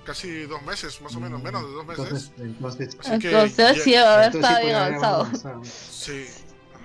casi 0.06 0.44
dos 0.46 0.62
meses, 0.64 1.02
más 1.02 1.16
o 1.16 1.20
menos, 1.20 1.42
menos 1.44 1.64
de 1.64 1.72
dos 1.74 1.86
meses. 1.86 2.06
Entonces, 2.06 2.32
entonces, 2.40 2.98
Así 3.00 3.20
que 3.20 3.28
Entonces 3.32 3.84
sí 3.84 3.92
debe 3.92 4.06
haber 4.06 4.26
entonces 4.28 4.42
estado 4.50 4.60
sí 4.60 4.66
bien 4.66 4.76
avanzado. 4.78 5.22
avanzado. 5.24 5.62
Sí. 5.66 6.26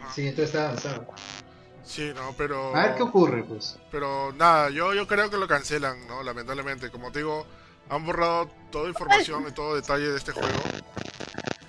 ajá. 0.00 0.12
Sí, 0.14 0.20
entonces 0.26 0.46
está 0.54 0.64
avanzado. 0.68 1.06
Sí, 1.84 2.12
no, 2.14 2.34
pero... 2.38 2.74
A 2.76 2.86
ver 2.86 2.96
qué 2.96 3.02
ocurre, 3.02 3.42
pues. 3.44 3.76
Pero 3.90 4.32
nada, 4.32 4.70
yo, 4.70 4.94
yo 4.94 5.06
creo 5.06 5.28
que 5.30 5.36
lo 5.36 5.46
cancelan, 5.48 6.06
¿no? 6.06 6.22
Lamentablemente. 6.22 6.90
Como 6.90 7.10
te 7.12 7.18
digo, 7.20 7.46
han 7.88 8.04
borrado 8.06 8.48
toda 8.70 8.88
información 8.88 9.44
y 9.48 9.52
todo 9.52 9.74
detalle 9.74 10.08
de 10.08 10.16
este 10.16 10.32
juego. 10.32 10.48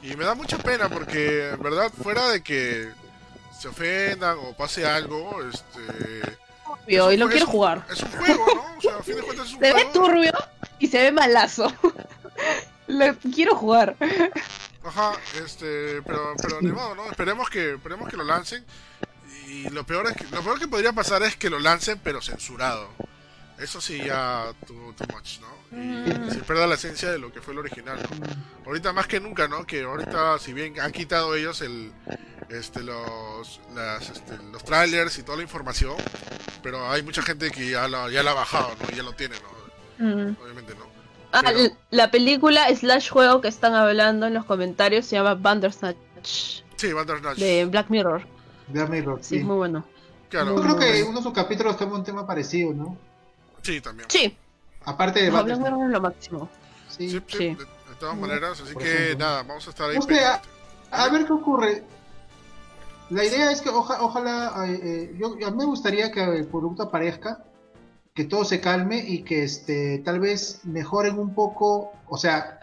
Y 0.04 0.16
me 0.16 0.24
da 0.26 0.34
mucha 0.36 0.58
pena 0.58 0.90
porque, 0.90 1.50
en 1.52 1.62
verdad, 1.62 1.92
fuera 2.04 2.30
de 2.30 2.42
que 2.42 2.90
se 3.60 3.68
ofendan 3.68 4.38
o 4.40 4.54
pase 4.56 4.86
algo, 4.86 5.40
este... 5.44 6.38
Obvio, 6.66 7.12
y 7.12 7.18
lo 7.18 7.26
es- 7.26 7.32
quiero 7.32 7.48
jugar. 7.48 7.86
Es 7.92 8.02
un 8.02 8.12
juego, 8.12 8.46
¿no? 8.56 8.78
O 8.78 8.82
sea, 8.82 8.96
a 8.98 9.04
fin 9.04 9.16
de 9.16 9.22
cuentas 9.24 9.48
es 9.48 9.54
un 9.54 9.60
Se 9.60 9.74
ve 9.74 9.84
juego. 9.84 9.92
turbio 9.92 10.32
y 10.82 10.88
se 10.88 10.98
ve 10.98 11.12
malazo. 11.12 11.72
Lo 12.88 13.16
quiero 13.34 13.56
jugar. 13.56 13.96
Ajá, 14.84 15.14
este, 15.46 16.02
pero, 16.02 16.34
pero 16.42 16.62
ni 16.62 16.72
modo, 16.72 16.96
¿no? 16.96 17.06
Esperemos 17.06 17.50
que, 17.50 17.76
esperemos 17.76 18.10
que 18.10 18.18
lo 18.18 18.24
lancen. 18.24 18.66
Y 19.48 19.70
lo 19.70 19.86
peor 19.86 20.08
es 20.08 20.18
que, 20.18 20.26
lo 20.36 20.42
peor 20.42 20.60
que 20.60 20.68
podría 20.68 20.92
pasar 20.92 21.22
es 21.24 21.36
que 21.38 21.50
lo 21.50 21.60
lancen 21.60 22.00
pero 22.04 22.22
censurado. 22.22 22.90
Eso 23.60 23.80
sí 23.80 24.00
ya 24.04 24.52
too, 24.66 24.94
too 24.94 25.06
much, 25.14 25.40
¿no? 25.40 25.48
Y 25.78 26.32
se 26.32 26.40
pierda 26.40 26.66
la 26.66 26.76
esencia 26.76 27.12
de 27.12 27.20
lo 27.20 27.32
que 27.32 27.42
fue 27.42 27.54
el 27.54 27.60
original, 27.60 28.00
¿no? 28.02 28.66
Ahorita 28.66 28.92
más 28.92 29.06
que 29.06 29.20
nunca, 29.20 29.48
¿no? 29.48 29.66
Que 29.68 29.84
ahorita, 29.84 30.40
si 30.40 30.52
bien 30.52 30.80
han 30.80 30.92
quitado 30.92 31.36
ellos 31.36 31.62
el, 31.62 31.94
este, 32.50 32.82
los, 32.82 33.62
las, 33.76 34.10
este, 34.10 34.38
los 34.52 34.66
trailers 34.66 35.18
y 35.20 35.24
toda 35.24 35.38
la 35.38 35.44
información, 35.44 35.96
pero 36.64 36.90
hay 36.90 37.04
mucha 37.04 37.22
gente 37.22 37.52
que 37.52 37.70
ya 37.70 37.88
la, 37.88 38.10
ya 38.10 38.24
la 38.24 38.32
ha 38.32 38.36
bajado, 38.36 38.76
¿no? 38.82 38.92
Y 38.92 38.96
ya 38.96 39.04
lo 39.04 39.14
tiene, 39.14 39.36
¿no? 39.40 39.61
Mm. 40.02 40.36
Obviamente, 40.44 40.74
¿no? 40.76 40.86
Ah, 41.32 41.42
Pero- 41.46 41.74
la 41.92 42.12
película 42.12 42.68
slash 42.76 43.10
juego 43.10 43.40
que 43.42 43.48
están 43.48 43.74
hablando 43.74 44.28
en 44.28 44.34
los 44.34 44.46
comentarios 44.46 45.06
se 45.06 45.16
llama 45.16 45.36
Bandersnatch 45.36 46.64
Sí, 46.76 46.92
Bandersnatch. 46.94 47.38
de 47.38 47.66
Black 47.66 47.90
Mirror. 47.90 48.24
Black 48.68 48.90
Mirror, 48.90 49.20
Sí, 49.24 49.40
muy 49.40 49.56
bueno. 49.58 49.86
Claro, 50.30 50.56
Yo 50.56 50.62
creo 50.62 50.78
que 50.80 51.04
uno 51.04 51.18
de 51.20 51.24
sus 51.24 51.34
capítulos 51.34 51.78
toma 51.78 51.96
un 51.96 52.04
tema 52.04 52.26
parecido, 52.26 52.74
¿no? 52.74 52.98
sí, 53.62 53.80
también. 53.82 54.10
Sí, 54.10 54.36
Aparte 54.86 55.20
de 55.22 55.26
no, 55.28 55.34
Black 55.44 55.60
Bandersnatch. 55.60 55.72
Mirror 55.74 55.86
es 55.88 55.92
lo 55.92 56.02
máximo. 56.02 56.50
Sí. 56.90 57.10
Sí. 57.28 57.38
De, 57.38 57.56
de 57.56 57.96
todas 58.00 58.18
maneras, 58.18 58.60
así 58.60 58.74
por 58.74 58.82
que 58.84 58.92
ejemplo. 59.06 59.26
nada, 59.26 59.44
vamos 59.44 59.68
a 59.68 59.70
estar 59.70 59.90
ahí. 59.90 59.98
O 59.98 60.02
sea, 60.02 60.08
pendiente. 60.42 60.50
A 60.92 61.10
ver 61.10 61.26
qué 61.26 61.34
ocurre. 61.34 61.84
La 63.10 63.24
idea 63.26 63.52
es 63.52 63.62
que 63.62 63.70
oja- 63.70 64.02
ojalá, 64.02 64.54
eh, 64.68 64.80
eh, 64.84 65.16
yo, 65.20 65.36
a 65.46 65.52
mí 65.52 65.58
me 65.58 65.66
gustaría 65.66 66.12
que 66.12 66.24
el 66.24 66.48
producto 66.48 66.84
aparezca, 66.84 67.44
que 68.22 68.28
todo 68.28 68.46
se 68.46 68.62
calme 68.62 69.00
y 69.00 69.24
que 69.24 69.44
este, 69.44 69.98
tal 70.06 70.20
vez 70.20 70.60
mejoren 70.64 71.18
un 71.18 71.34
poco. 71.34 71.92
O 72.08 72.18
sea, 72.18 72.60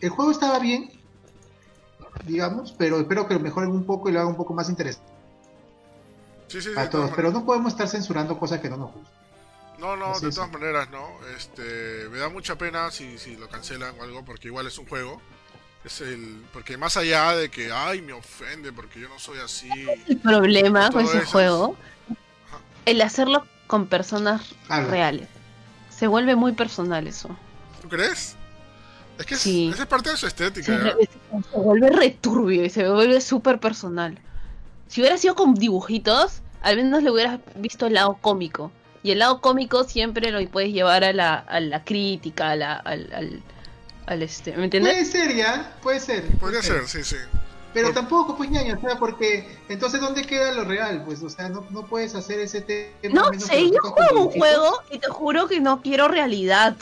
el 0.00 0.08
juego 0.08 0.30
estaba 0.30 0.58
bien, 0.58 0.90
digamos, 2.24 2.72
pero 2.78 2.98
espero 2.98 3.28
que 3.28 3.34
lo 3.34 3.40
mejoren 3.40 3.72
un 3.72 3.84
poco 3.84 4.08
y 4.08 4.12
lo 4.12 4.20
hagan 4.20 4.30
un 4.30 4.36
poco 4.38 4.54
más 4.54 4.70
interesante 4.70 5.12
Sí, 6.48 6.62
sí, 6.62 6.70
para 6.74 6.88
todos. 6.88 7.10
Pero 7.14 7.30
no 7.30 7.44
podemos 7.44 7.72
estar 7.72 7.88
censurando 7.88 8.38
cosas 8.38 8.60
que 8.60 8.70
no 8.70 8.78
nos 8.78 8.92
gustan. 8.92 9.12
No, 9.78 9.96
no, 9.96 10.12
Así 10.12 10.22
de 10.22 10.28
es. 10.30 10.34
todas 10.34 10.50
maneras, 10.50 10.88
no. 10.90 11.06
Este, 11.36 12.08
me 12.10 12.18
da 12.18 12.30
mucha 12.30 12.56
pena 12.56 12.90
si, 12.90 13.18
si 13.18 13.36
lo 13.36 13.48
cancelan 13.48 13.94
o 14.00 14.04
algo, 14.04 14.24
porque 14.24 14.48
igual 14.48 14.66
es 14.66 14.78
un 14.78 14.86
juego. 14.86 15.20
Es 15.84 16.00
el, 16.00 16.42
porque 16.54 16.78
más 16.78 16.96
allá 16.96 17.36
de 17.36 17.50
que, 17.50 17.70
ay, 17.70 18.00
me 18.00 18.14
ofende 18.14 18.72
porque 18.72 19.00
yo 19.00 19.10
no 19.10 19.18
soy 19.18 19.40
así. 19.40 19.68
El 20.08 20.18
problema 20.18 20.90
con 20.90 21.04
ese 21.04 21.18
eso 21.18 21.30
juego, 21.32 21.76
Ajá. 22.48 22.60
el 22.86 23.02
hacerlo 23.02 23.44
con 23.72 23.86
personas 23.86 24.42
Algo. 24.68 24.90
reales. 24.90 25.28
Se 25.88 26.06
vuelve 26.06 26.36
muy 26.36 26.52
personal 26.52 27.06
eso. 27.06 27.34
¿Tú 27.80 27.88
crees? 27.88 28.36
Es 29.18 29.24
que 29.24 29.32
es- 29.34 29.40
Sí. 29.40 29.70
esa 29.72 29.84
es 29.84 29.88
parte 29.88 30.10
de 30.10 30.18
su 30.18 30.26
estética. 30.26 30.66
Se, 30.66 30.88
¿eh? 31.04 31.08
se 31.50 31.56
vuelve 31.58 31.88
returbio 31.88 32.66
y 32.66 32.68
se 32.68 32.86
vuelve 32.86 33.18
súper 33.22 33.60
personal. 33.60 34.18
Si 34.88 35.00
hubiera 35.00 35.16
sido 35.16 35.34
con 35.36 35.54
dibujitos, 35.54 36.42
al 36.60 36.76
menos 36.76 37.02
le 37.02 37.10
hubieras 37.10 37.40
visto 37.56 37.86
el 37.86 37.94
lado 37.94 38.18
cómico. 38.20 38.70
Y 39.02 39.12
el 39.12 39.20
lado 39.20 39.40
cómico 39.40 39.84
siempre 39.84 40.30
lo 40.30 40.46
puedes 40.50 40.70
llevar 40.74 41.02
a 41.02 41.14
la, 41.14 41.34
a 41.36 41.58
la 41.60 41.82
crítica, 41.82 42.50
a 42.50 42.56
la, 42.56 42.74
al, 42.76 43.10
al, 43.14 43.42
al 44.04 44.22
este, 44.22 44.54
¿me 44.54 44.64
entiendes? 44.64 44.92
Puede 44.92 45.06
ser, 45.06 45.34
ya, 45.34 45.72
puede 45.82 45.98
ser. 45.98 46.22
Podría 46.38 46.60
puede 46.60 46.62
ser, 46.62 46.86
sí, 46.88 47.02
sí. 47.02 47.16
Pero 47.74 47.92
tampoco, 47.92 48.36
pues 48.36 48.50
ñaña, 48.50 48.76
o 48.76 48.80
sea, 48.80 48.98
porque 48.98 49.58
entonces 49.68 50.00
¿dónde 50.00 50.22
queda 50.24 50.52
lo 50.52 50.64
real? 50.64 51.02
Pues, 51.06 51.22
o 51.22 51.30
sea, 51.30 51.48
no, 51.48 51.66
no 51.70 51.86
puedes 51.86 52.14
hacer 52.14 52.38
ese 52.40 52.60
tema. 52.60 52.90
No 53.30 53.32
sé, 53.40 53.70
yo 53.70 53.78
juego 53.80 54.26
un 54.26 54.30
juego 54.30 54.82
y 54.90 54.98
te 54.98 55.08
juro 55.08 55.48
que 55.48 55.60
no 55.60 55.80
quiero 55.80 56.08
realidad. 56.08 56.76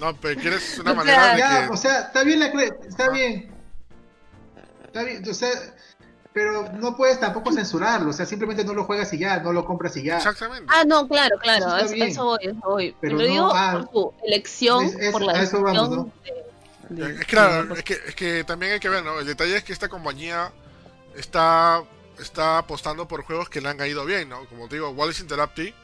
No, 0.00 0.14
pero 0.16 0.40
quieres 0.40 0.78
una 0.78 0.92
O 0.92 0.94
sea, 0.94 1.04
manera 1.04 1.32
de 1.34 1.38
Ya, 1.38 1.66
que. 1.66 1.72
o 1.72 1.76
sea, 1.76 2.00
está 2.00 2.24
bien 2.24 2.40
la 2.40 2.52
cre- 2.52 2.76
está 2.88 3.06
Ah. 3.06 3.10
bien. 3.10 3.52
Está 4.84 5.02
bien, 5.04 5.28
o 5.28 5.34
sea, 5.34 5.50
pero 6.32 6.70
no 6.72 6.96
puedes 6.96 7.20
tampoco 7.20 7.52
censurarlo, 7.52 8.10
o 8.10 8.12
sea, 8.12 8.24
simplemente 8.26 8.64
no 8.64 8.72
lo 8.74 8.84
juegas 8.84 9.12
y 9.12 9.18
ya, 9.18 9.38
no 9.40 9.52
lo 9.52 9.64
compras 9.66 9.96
y 9.96 10.02
ya. 10.04 10.16
Exactamente. 10.16 10.66
Ah, 10.74 10.84
no, 10.86 11.06
claro, 11.06 11.36
claro, 11.38 11.76
Eso 11.76 11.84
eso, 11.86 11.94
bien. 11.94 12.08
eso 12.08 12.24
voy, 12.24 12.38
eso 12.42 12.60
voy. 12.64 12.96
Pero 13.00 13.16
Pero 13.16 13.28
no, 13.28 13.34
digo 13.34 13.50
ah, 13.54 13.72
por 13.72 13.88
tu 13.90 14.12
elección, 14.26 14.84
es- 14.84 14.94
es- 14.98 15.12
por 15.12 15.22
la 15.22 15.32
a 15.32 15.42
eso 15.42 15.60
vamos, 15.62 15.90
decisión 15.90 15.96
¿no? 16.06 16.12
de- 16.24 16.32
de- 16.32 16.41
Es 16.98 17.26
claro, 17.26 17.74
es 17.74 17.82
que, 17.84 17.94
es 18.06 18.14
que 18.14 18.44
también 18.44 18.72
hay 18.72 18.80
que 18.80 18.88
ver, 18.88 19.04
¿no? 19.04 19.18
El 19.20 19.26
detalle 19.26 19.56
es 19.56 19.64
que 19.64 19.72
esta 19.72 19.88
compañía 19.88 20.52
está, 21.16 21.82
está 22.18 22.58
apostando 22.58 23.08
por 23.08 23.22
juegos 23.22 23.48
que 23.48 23.60
le 23.60 23.68
han 23.68 23.86
ido 23.86 24.04
bien, 24.04 24.28
¿no? 24.28 24.46
Como 24.46 24.68
te 24.68 24.76
digo, 24.76 24.90
Wallace 24.90 25.22
Interactive 25.22 25.74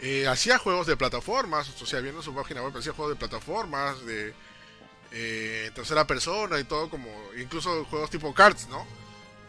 eh, 0.00 0.26
hacía 0.26 0.58
juegos 0.58 0.86
de 0.86 0.96
plataformas, 0.96 1.68
o 1.80 1.86
sea, 1.86 2.00
viendo 2.00 2.22
su 2.22 2.34
página 2.34 2.62
web, 2.62 2.76
hacía 2.76 2.92
juegos 2.92 3.14
de 3.14 3.18
plataformas, 3.18 4.04
de 4.06 4.34
eh, 5.12 5.70
tercera 5.74 6.06
persona 6.06 6.58
y 6.58 6.64
todo, 6.64 6.88
como 6.88 7.08
incluso 7.38 7.84
juegos 7.84 8.08
tipo 8.08 8.32
cards, 8.32 8.66
¿no? 8.68 8.86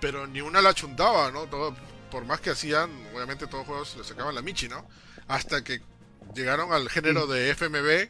Pero 0.02 0.28
ni 0.28 0.42
una 0.42 0.62
la 0.62 0.74
chuntaba, 0.74 1.32
¿no? 1.32 1.46
Todo, 1.46 1.76
por 2.10 2.26
más 2.26 2.42
que 2.42 2.50
hacían, 2.50 2.90
obviamente 3.16 3.48
todos 3.48 3.60
los 3.60 3.68
juegos 3.68 3.98
le 3.98 4.04
sacaban 4.04 4.36
la 4.36 4.42
michi, 4.42 4.68
¿no? 4.68 4.86
Hasta 5.28 5.64
que 5.64 5.82
llegaron 6.34 6.74
al 6.74 6.90
género 6.90 7.28
de 7.28 7.52
FMV, 7.56 8.10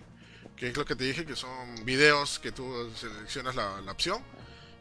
que 0.61 0.67
es 0.67 0.77
lo 0.77 0.85
que 0.85 0.95
te 0.95 1.05
dije, 1.05 1.25
que 1.25 1.35
son 1.35 1.83
videos 1.85 2.37
que 2.37 2.51
tú 2.51 2.91
seleccionas 2.95 3.55
la, 3.55 3.81
la 3.81 3.91
opción. 3.93 4.21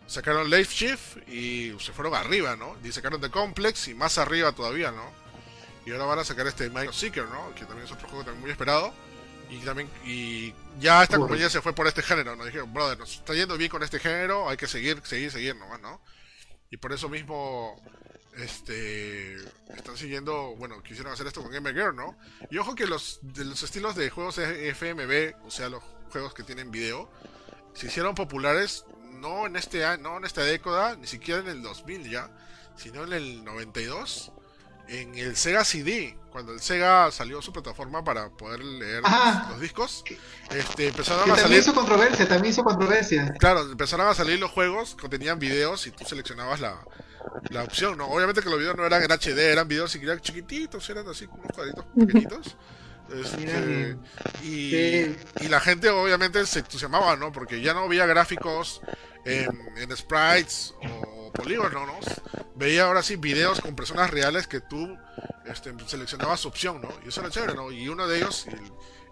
Sacaron 0.07 0.51
Life 0.51 0.75
Shift 0.75 1.27
y 1.27 1.75
se 1.81 1.95
fueron 1.95 2.15
arriba, 2.15 2.55
¿no? 2.55 2.77
Y 2.85 2.93
sacaron 2.93 3.19
The 3.19 3.31
Complex 3.31 3.89
y 3.89 3.95
más 3.95 4.19
arriba 4.19 4.53
todavía, 4.53 4.91
¿no? 4.91 5.11
Y 5.87 5.93
ahora 5.93 6.05
van 6.05 6.19
a 6.19 6.25
sacar 6.25 6.47
este 6.47 6.69
Mind 6.69 6.93
Seeker, 6.93 7.25
¿no? 7.25 7.55
Que 7.55 7.65
también 7.65 7.87
es 7.87 7.93
otro 7.93 8.07
juego 8.09 8.25
también 8.25 8.43
muy 8.43 8.51
esperado. 8.51 8.93
Y 9.49 9.57
también 9.61 9.89
y 10.05 10.53
ya 10.79 11.03
esta 11.03 11.17
compañía 11.17 11.49
se 11.49 11.63
fue 11.63 11.73
por 11.73 11.87
este 11.87 12.03
género, 12.03 12.37
¿no? 12.37 12.45
Dijeron, 12.45 12.75
brother, 12.75 12.99
nos 12.99 13.15
está 13.15 13.33
yendo 13.33 13.57
bien 13.57 13.71
con 13.71 13.83
este 13.83 13.99
género, 13.99 14.51
hay 14.51 14.59
que 14.59 14.67
seguir, 14.67 15.01
seguir, 15.05 15.31
seguir 15.31 15.57
nomás, 15.57 15.81
¿no? 15.81 15.99
Y 16.71 16.77
por 16.77 16.93
eso 16.93 17.09
mismo 17.09 17.83
este 18.37 19.37
están 19.75 19.97
siguiendo, 19.97 20.55
bueno, 20.57 20.83
quisieron 20.83 21.13
hacer 21.13 21.27
esto 21.27 21.43
con 21.43 21.53
Gamer 21.53 21.75
Girl, 21.75 21.97
¿no? 21.97 22.17
Y 22.51 22.59
ojo 22.59 22.75
que 22.75 22.87
los, 22.87 23.21
de 23.23 23.45
los 23.45 23.63
estilos 23.63 23.97
de 23.97 24.11
juegos 24.11 24.39
FMV, 24.39 25.47
o 25.47 25.51
sea, 25.51 25.69
los 25.69 25.83
juegos 26.11 26.35
que 26.35 26.43
tienen 26.43 26.71
video, 26.71 27.11
se 27.75 27.87
hicieron 27.87 28.15
populares 28.15 28.85
no 29.21 29.47
en 29.47 29.57
este 29.57 29.85
año, 29.85 30.03
no 30.03 30.17
en 30.19 30.25
esta 30.25 30.43
década, 30.43 30.97
ni 30.97 31.07
siquiera 31.07 31.41
en 31.41 31.49
el 31.49 31.63
2000 31.63 32.11
ya, 32.11 32.31
sino 32.77 33.05
en 33.05 33.13
el 33.13 33.45
92 33.45 34.33
en 34.91 35.15
el 35.15 35.37
Sega 35.37 35.65
CD, 35.65 36.17
cuando 36.33 36.53
el 36.53 36.61
Sega 36.61 37.11
salió 37.13 37.41
su 37.41 37.53
plataforma 37.53 38.03
para 38.03 38.29
poder 38.31 38.61
leer 38.61 39.03
los, 39.49 39.61
discos, 39.61 40.05
este, 40.51 40.89
empezaron 40.89 41.23
a 41.23 41.27
también 41.27 41.43
salir. 41.47 41.59
hizo 41.61 41.75
controversia, 41.75 42.29
también 42.29 42.53
hizo 42.53 42.65
controversia. 42.65 43.33
Claro, 43.39 43.63
empezaron 43.71 44.09
a 44.09 44.15
salir 44.15 44.41
los 44.41 44.51
juegos 44.51 44.97
que 45.01 45.09
tenían 45.09 45.39
videos 45.39 45.87
y 45.87 45.93
tú 45.93 46.05
seleccionabas 46.05 46.61
la, 46.61 46.77
la 47.51 47.65
opción, 47.65 47.99
¿no? 47.99 48.07
Obviamente 48.07 48.43
que 48.43 48.51
los 48.51 48.59
videos 48.59 48.77
no 48.77 48.87
eran 48.87 49.03
en 49.03 49.11
HD, 49.11 49.39
eran 49.39 49.69
videos 49.69 49.97
chiquititos, 50.21 50.89
eran 50.91 51.07
así, 51.09 51.27
unos 51.27 51.53
cuadritos 51.53 51.85
pequeñitos. 51.99 52.57
Este, 53.13 53.97
y, 54.45 54.77
y, 55.41 55.49
la 55.49 55.59
gente 55.59 55.91
obviamente 55.91 56.47
se 56.47 56.61
entusiasmaba, 56.61 57.17
¿no? 57.17 57.33
Porque 57.33 57.61
ya 57.61 57.75
no 57.75 57.81
había 57.81 58.07
gráficos 58.07 58.81
en, 59.25 59.49
en 59.77 59.97
sprites 59.97 60.75
o 60.89 61.33
polígonos, 61.33 62.05
veía 62.55 62.85
ahora 62.85 63.03
sí 63.03 63.17
videos 63.17 63.61
con 63.61 63.75
personas 63.75 64.11
reales 64.11 64.47
que 64.47 64.61
tú 64.61 64.97
este, 65.45 65.75
seleccionabas 65.87 66.47
opción, 66.47 66.81
¿no? 66.81 66.89
Y 67.05 67.09
eso 67.09 67.21
era 67.21 67.31
chévere, 67.31 67.55
¿no? 67.55 67.73
Y 67.73 67.89
uno 67.89 68.07
de 68.07 68.19
ellos, 68.19 68.47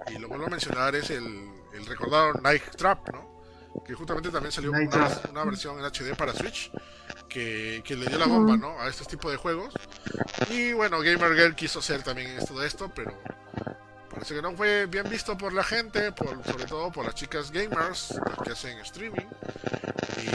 y, 0.09 0.18
lo 0.18 0.28
vuelvo 0.28 0.47
a 0.47 0.51
mencionar, 0.51 0.94
es 0.94 1.10
el, 1.10 1.51
el 1.74 1.86
recordado 1.86 2.35
Night 2.35 2.62
Trap, 2.76 3.09
¿no? 3.12 3.38
Que 3.84 3.94
justamente 3.94 4.30
también 4.30 4.52
salió 4.52 4.70
una, 4.70 5.09
una, 5.30 5.44
versión 5.44 5.78
en 5.78 5.84
HD 5.84 6.16
para 6.16 6.32
Switch 6.32 6.70
que, 7.28 7.82
que 7.84 7.96
le 7.96 8.06
dio 8.06 8.18
la 8.18 8.26
bomba, 8.26 8.56
¿no? 8.56 8.80
A 8.80 8.88
este 8.88 9.05
tipo 9.05 9.30
de 9.30 9.36
juegos. 9.36 9.74
Y 10.50 10.72
bueno, 10.72 11.00
Gamer 11.00 11.34
Girl 11.34 11.55
quiso 11.55 11.78
hacer 11.78 12.02
también 12.02 12.30
esto 12.30 12.59
de 12.59 12.66
esto, 12.66 12.90
pero 12.94 13.12
parece 14.10 14.34
que 14.34 14.42
no 14.42 14.55
fue 14.56 14.86
bien 14.86 15.09
visto 15.09 15.36
por 15.36 15.52
la 15.52 15.62
gente, 15.62 16.12
por, 16.12 16.44
sobre 16.44 16.64
todo 16.64 16.90
por 16.90 17.05
las 17.05 17.14
chicas 17.14 17.50
gamers 17.50 18.18
que 18.44 18.52
hacen 18.52 18.78
streaming. 18.80 19.26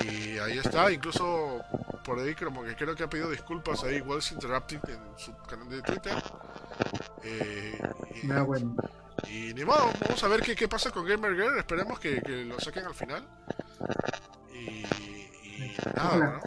Y 0.05 0.37
ahí 0.37 0.57
está, 0.57 0.91
incluso 0.91 1.61
por 2.03 2.19
ahí 2.19 2.35
como 2.35 2.63
que 2.63 2.75
creo 2.75 2.95
que 2.95 3.03
ha 3.03 3.09
pedido 3.09 3.29
disculpas 3.29 3.83
ahí 3.83 4.01
Wells 4.01 4.31
Interrupted 4.31 4.79
en 4.87 4.99
su 5.17 5.35
canal 5.43 5.69
de 5.69 5.81
Twitter. 5.81 6.23
Eh, 7.23 7.79
y, 8.23 8.31
ah, 8.31 8.43
bueno. 8.43 8.75
Y, 9.27 9.53
ni 9.53 9.65
modo, 9.65 9.91
vamos 10.01 10.23
a 10.23 10.27
ver 10.27 10.41
qué, 10.41 10.55
qué 10.55 10.67
pasa 10.67 10.91
con 10.91 11.05
Gamer 11.05 11.35
Girl, 11.35 11.57
esperemos 11.57 11.99
que, 11.99 12.21
que 12.21 12.45
lo 12.45 12.59
saquen 12.59 12.85
al 12.85 12.95
final. 12.95 13.27
Y, 14.53 14.85
y 14.85 15.75
nada, 15.95 16.17
¿no? 16.17 16.39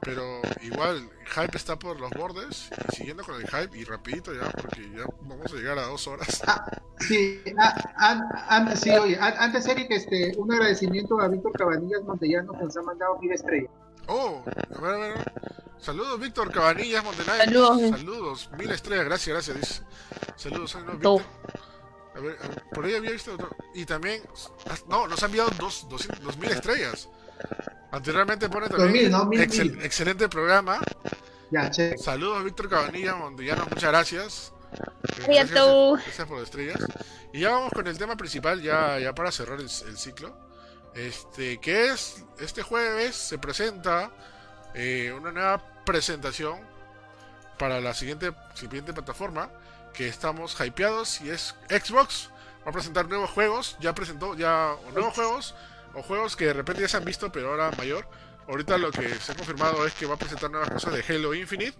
Pero 0.00 0.40
igual, 0.62 1.10
hype 1.34 1.56
está 1.56 1.76
por 1.76 1.98
los 1.98 2.10
bordes. 2.12 2.70
Y 2.92 2.96
siguiendo 2.96 3.24
con 3.24 3.34
el 3.34 3.48
hype, 3.48 3.76
y 3.76 3.82
rapidito 3.82 4.32
ya, 4.32 4.48
porque 4.50 4.88
ya 4.96 5.04
vamos 5.22 5.52
a 5.52 5.56
llegar 5.56 5.78
a 5.80 5.86
dos 5.86 6.06
horas. 6.06 6.42
Ah, 6.46 6.64
sí, 7.00 7.42
ah, 7.58 8.74
sí, 8.76 8.90
oye, 8.90 9.18
antes 9.20 9.66
Eric, 9.66 9.90
este, 9.90 10.32
un 10.36 10.52
agradecimiento 10.52 11.18
a 11.20 11.26
Víctor 11.26 11.52
Cabanillas 11.54 12.02
Montellano 12.04 12.52
que 12.52 12.64
nos 12.64 12.76
ha 12.76 12.82
mandado 12.82 13.18
mil 13.18 13.32
estrellas. 13.32 13.70
Oh, 14.06 14.44
a 14.46 14.80
ver, 14.80 14.94
a 14.94 14.98
ver. 14.98 15.32
Saludos, 15.78 16.20
Víctor 16.20 16.52
Cabanillas 16.52 17.02
Montenay. 17.02 17.38
Saludos. 17.40 17.80
Saludos, 17.90 18.50
mil 18.56 18.70
estrellas, 18.70 19.06
gracias, 19.06 19.34
gracias. 19.34 19.60
Dice. 19.60 19.82
Saludos, 20.36 20.70
saludos, 20.70 20.94
Víctor. 20.94 21.22
A 22.16 22.20
ver, 22.20 22.36
por 22.72 22.84
ahí 22.84 22.94
había 22.94 23.10
visto 23.10 23.34
otro. 23.34 23.54
Y 23.74 23.84
también, 23.84 24.22
no, 24.88 25.06
nos 25.06 25.22
ha 25.22 25.26
enviado 25.26 25.50
dos, 25.58 25.86
dos, 25.88 26.08
dos 26.22 26.36
mil 26.38 26.50
estrellas. 26.50 27.08
Anteriormente 27.92 28.48
pone 28.48 28.68
también 28.68 29.12
excelente 29.82 30.28
programa. 30.28 30.80
Ya, 31.50 31.70
che. 31.70 31.96
Saludos 31.98 32.44
Víctor 32.44 32.68
Cabanilla 32.68 33.14
Mondellano, 33.14 33.66
muchas 33.66 33.90
gracias. 33.90 34.52
Gracias, 35.26 35.50
gracias, 35.50 36.26
por 36.26 36.38
las 36.38 36.48
estrellas. 36.48 36.78
Y 37.32 37.40
ya 37.40 37.50
vamos 37.50 37.70
con 37.72 37.86
el 37.86 37.96
tema 37.98 38.16
principal, 38.16 38.62
ya, 38.62 38.98
ya 38.98 39.14
para 39.14 39.30
cerrar 39.30 39.60
el, 39.60 39.68
ciclo. 39.68 40.36
Este, 40.94 41.58
que 41.58 41.88
es, 41.88 42.24
este 42.40 42.62
jueves 42.62 43.14
se 43.14 43.38
presenta 43.38 44.10
eh, 44.74 45.12
una 45.16 45.30
nueva 45.30 45.84
presentación 45.84 46.60
para 47.58 47.80
la 47.80 47.94
siguiente, 47.94 48.32
siguiente 48.54 48.92
plataforma 48.92 49.50
que 49.96 50.08
estamos 50.08 50.56
hypeados 50.60 51.20
y 51.22 51.30
es 51.30 51.54
Xbox. 51.68 52.30
Va 52.64 52.70
a 52.70 52.72
presentar 52.72 53.08
nuevos 53.08 53.30
juegos, 53.30 53.76
ya 53.80 53.94
presentó 53.94 54.36
ya 54.36 54.76
nuevos 54.92 55.14
juegos 55.14 55.54
o 55.94 56.02
juegos 56.02 56.36
que 56.36 56.46
de 56.46 56.52
repente 56.52 56.82
ya 56.82 56.88
se 56.88 56.98
han 56.98 57.04
visto, 57.04 57.32
pero 57.32 57.50
ahora 57.50 57.70
mayor. 57.78 58.08
Ahorita 58.46 58.78
lo 58.78 58.92
que 58.92 59.08
se 59.08 59.32
ha 59.32 59.34
confirmado 59.34 59.86
es 59.86 59.94
que 59.94 60.06
va 60.06 60.14
a 60.14 60.18
presentar 60.18 60.50
nuevas 60.50 60.70
cosas 60.70 60.92
de 60.92 61.02
Halo 61.08 61.34
Infinite, 61.34 61.76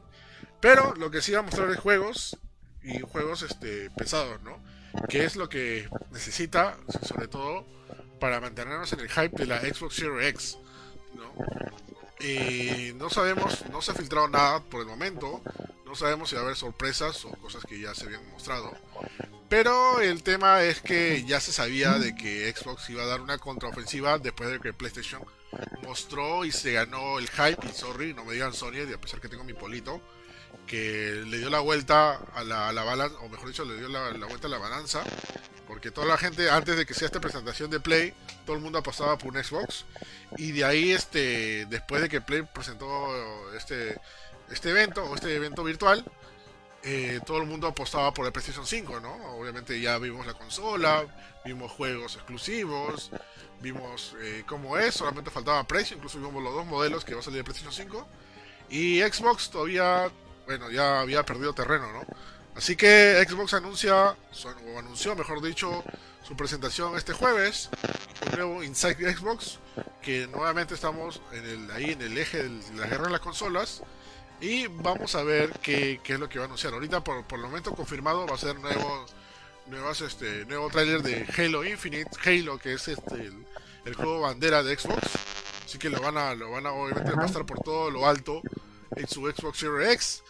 pero 0.61 0.95
lo 0.97 1.11
que 1.11 1.21
sí 1.21 1.33
va 1.33 1.41
a 1.41 1.43
mostrar 1.43 1.71
es 1.71 1.79
juegos 1.79 2.37
y 2.83 3.01
juegos 3.01 3.43
este 3.43 3.91
pesados, 3.91 4.43
¿no? 4.43 4.59
Que 5.09 5.25
es 5.25 5.37
lo 5.37 5.49
que 5.49 5.89
necesita, 6.11 6.79
sobre 7.03 7.29
todo, 7.29 7.67
para 8.19 8.41
mantenernos 8.41 8.93
en 8.95 9.01
el 9.01 9.11
hype 9.11 9.37
de 9.37 9.47
la 9.47 9.61
Xbox 9.61 9.97
Series 9.97 10.29
X, 10.29 10.59
¿no? 11.15 11.33
Y 12.21 12.93
no 12.95 13.11
sabemos, 13.11 13.65
no 13.71 13.83
se 13.83 13.91
ha 13.91 13.95
filtrado 13.95 14.29
nada 14.29 14.61
por 14.61 14.81
el 14.81 14.87
momento, 14.87 15.43
no 15.85 15.95
sabemos 15.95 16.31
si 16.31 16.35
va 16.35 16.43
a 16.43 16.45
haber 16.45 16.57
sorpresas 16.57 17.25
o 17.25 17.31
cosas 17.33 17.65
que 17.65 17.81
ya 17.81 17.95
se 17.95 18.05
habían 18.05 18.29
mostrado. 18.31 18.73
Pero 19.49 20.01
el 20.01 20.23
tema 20.23 20.63
es 20.63 20.81
que 20.81 21.25
ya 21.25 21.41
se 21.41 21.53
sabía 21.53 21.99
de 21.99 22.15
que 22.17 22.53
Xbox 22.53 22.91
iba 22.91 23.05
a 23.05 23.07
dar 23.07 23.21
una 23.21 23.39
contraofensiva 23.39 24.19
después 24.19 24.51
de 24.51 24.59
que 24.59 24.73
PlayStation 24.73 25.23
mostró 25.83 26.45
y 26.45 26.51
se 26.51 26.73
ganó 26.73 27.19
el 27.19 27.29
hype. 27.29 27.65
Y 27.69 27.73
sorry, 27.73 28.13
no 28.13 28.25
me 28.25 28.33
digan 28.33 28.53
Sony, 28.53 28.93
a 28.93 29.01
pesar 29.01 29.21
que 29.21 29.29
tengo 29.29 29.45
mi 29.45 29.55
polito, 29.55 30.01
que 30.67 31.23
le 31.27 31.39
dio 31.39 31.51
la 31.51 31.61
vuelta 31.61 32.21
a 32.35 32.45
la, 32.45 32.73
balanza, 32.85 33.17
o 33.21 33.29
mejor 33.29 33.49
dicho, 33.49 33.65
le 33.65 33.77
dio 33.77 33.89
la, 33.89 34.11
vuelta 34.27 34.47
a 34.47 34.51
la 34.51 34.59
balanza. 34.59 35.03
Porque 35.67 35.91
toda 35.91 36.07
la 36.07 36.17
gente, 36.17 36.49
antes 36.49 36.77
de 36.77 36.87
que 36.87 36.95
sea 36.95 37.07
esta 37.07 37.21
presentación 37.21 37.71
de 37.71 37.81
Play, 37.81 38.15
todo 38.45 38.55
el 38.57 38.63
mundo 38.63 38.79
apostaba 38.79 39.19
por 39.19 39.35
un 39.35 39.43
Xbox. 39.43 39.85
Y 40.37 40.53
de 40.53 40.65
ahí, 40.65 40.93
este, 40.93 41.67
después 41.67 42.03
de 42.03 42.09
que 42.09 42.21
Play 42.21 42.43
presentó 42.43 42.87
este, 43.57 43.99
este 44.51 44.71
evento, 44.71 45.05
o 45.05 45.15
este 45.15 45.35
evento 45.35 45.65
virtual, 45.65 46.05
eh, 46.89 47.19
todo 47.27 47.39
el 47.39 47.47
mundo 47.47 47.67
apostaba 47.67 48.15
por 48.15 48.27
el 48.27 48.33
PlayStation 48.33 48.65
5, 48.65 49.01
¿no? 49.01 49.13
Obviamente 49.37 49.81
ya 49.81 49.99
vimos 49.99 50.25
la 50.25 50.35
consola, 50.35 51.05
vimos 51.45 51.73
juegos 51.73 52.15
exclusivos, 52.15 53.11
vimos 53.61 54.15
eh, 54.21 54.45
cómo 54.47 54.79
es, 54.79 54.95
solamente 54.95 55.33
faltaba 55.33 55.67
precio, 55.67 55.97
incluso 55.97 56.19
vimos 56.19 56.41
los 56.45 56.55
dos 56.55 56.65
modelos 56.65 57.05
que 57.05 57.15
va 57.15 57.21
a 57.21 57.23
salir 57.25 57.39
de 57.39 57.45
PlayStation 57.45 57.73
5. 57.73 58.07
Y 58.71 59.01
Xbox 59.01 59.51
todavía, 59.51 60.13
bueno, 60.47 60.71
ya 60.71 61.01
había 61.01 61.25
perdido 61.25 61.53
terreno, 61.53 61.93
¿no? 61.93 62.05
Así 62.55 62.75
que 62.75 63.23
Xbox 63.29 63.53
anuncia, 63.53 64.13
o 64.13 64.79
anunció, 64.79 65.15
mejor 65.15 65.43
dicho, 65.43 65.85
su 66.27 66.35
presentación 66.37 66.97
este 66.97 67.13
jueves, 67.13 67.69
un 68.25 68.33
nuevo 68.33 68.63
Inside 68.63 69.15
Xbox, 69.15 69.59
que 70.01 70.27
nuevamente 70.29 70.75
estamos 70.75 71.21
en 71.33 71.45
el, 71.45 71.71
ahí 71.71 71.91
en 71.91 72.01
el 72.01 72.17
eje 72.17 72.45
de 72.45 72.77
la 72.77 72.87
guerra 72.87 73.05
de 73.05 73.11
las 73.11 73.21
consolas 73.21 73.83
y 74.41 74.67
vamos 74.69 75.15
a 75.15 75.23
ver 75.23 75.53
qué, 75.63 76.01
qué 76.03 76.15
es 76.15 76.21
lo 76.21 76.29
que 76.29 76.39
va 76.39 76.45
a 76.45 76.47
anunciar. 76.47 76.73
Ahorita 76.73 77.05
por, 77.05 77.25
por 77.25 77.39
el 77.39 77.45
momento 77.45 77.75
confirmado 77.75 78.27
va 78.27 78.35
a 78.35 78.39
ser 78.39 78.59
nuevo, 78.59 79.05
nuevas, 79.67 80.01
este, 80.01 80.47
nuevo 80.47 80.71
tráiler 80.71 81.03
de 81.03 81.27
Halo 81.37 81.65
Infinite, 81.65 82.11
Halo 82.25 82.59
que 82.59 82.75
es 82.75 82.89
este 82.89 83.31
el, 83.85 83.95
juego 83.95 84.21
bandera 84.21 84.63
de 84.63 84.77
Xbox. 84.77 85.03
Así 85.65 85.79
que 85.79 85.91
lo 85.91 86.01
van 86.01 86.17
a, 86.17 86.35
lo 86.35 86.51
van 86.53 86.67
a 86.67 86.73
obviamente 86.73 87.13
va 87.13 87.25
a 87.25 87.27
estar 87.27 87.45
por 87.45 87.61
todo 87.61 87.91
lo 87.91 88.07
alto 88.07 88.41
en 88.95 89.09
su 89.09 89.23
Xbox 89.23 89.59
Series 89.59 89.93
X. 89.93 90.23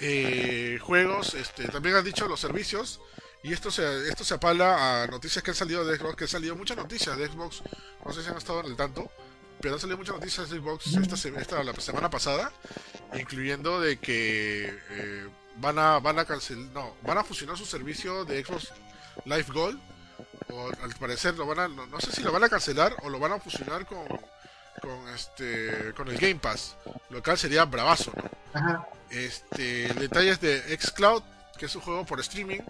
Eh, 0.00 0.78
juegos, 0.80 1.34
este, 1.34 1.68
también 1.68 1.96
han 1.96 2.04
dicho 2.04 2.28
los 2.28 2.40
servicios. 2.40 3.00
Y 3.42 3.52
esto 3.52 3.70
se, 3.70 4.08
esto 4.08 4.24
se 4.24 4.34
apala 4.34 5.02
a 5.02 5.06
noticias 5.06 5.44
que 5.44 5.50
han 5.50 5.56
salido 5.56 5.84
de 5.84 5.98
Xbox, 5.98 6.16
que 6.16 6.24
han 6.24 6.28
salido 6.28 6.56
muchas 6.56 6.78
noticias 6.78 7.16
de 7.18 7.26
Xbox, 7.28 7.62
no 8.02 8.10
sé 8.10 8.22
si 8.22 8.30
han 8.30 8.38
estado 8.38 8.60
en 8.60 8.66
el 8.66 8.76
tanto, 8.76 9.10
pero 9.60 9.74
han 9.74 9.80
salido 9.80 9.98
muchas 9.98 10.14
noticias 10.14 10.48
de 10.48 10.58
Xbox 10.58 10.86
esta, 10.86 11.40
esta, 11.40 11.62
la 11.62 11.74
semana 11.74 12.08
pasada, 12.08 12.50
incluyendo 13.12 13.82
de 13.82 13.98
que 13.98 14.74
eh, 14.90 15.28
van 15.56 15.78
a 15.78 15.98
van 15.98 16.18
a 16.18 16.24
cancelar, 16.24 16.64
no, 16.72 16.96
van 17.02 17.18
a 17.18 17.24
fusionar 17.24 17.58
su 17.58 17.66
servicio 17.66 18.24
de 18.24 18.42
Xbox 18.42 18.72
Live 19.26 19.48
Gold, 19.52 19.78
o 20.50 20.70
al 20.82 20.94
parecer 20.98 21.34
lo 21.36 21.46
van 21.46 21.58
a, 21.58 21.68
no, 21.68 22.00
sé 22.00 22.12
si 22.12 22.22
lo 22.22 22.32
van 22.32 22.44
a 22.44 22.48
cancelar 22.48 22.96
o 23.02 23.10
lo 23.10 23.18
van 23.18 23.32
a 23.32 23.40
fusionar 23.40 23.84
con 23.86 24.06
con 24.80 25.08
este 25.14 25.92
con 25.96 26.08
el 26.08 26.18
Game 26.18 26.36
Pass, 26.36 26.76
lo 27.10 27.22
cual 27.22 27.38
sería 27.38 27.64
bravazo, 27.64 28.12
¿no? 28.54 28.86
Este 29.10 29.92
detalles 29.94 30.40
de 30.40 30.60
Xcloud, 30.78 31.22
que 31.58 31.66
es 31.66 31.76
un 31.76 31.82
juego 31.82 32.04
por 32.04 32.20
streaming, 32.20 32.60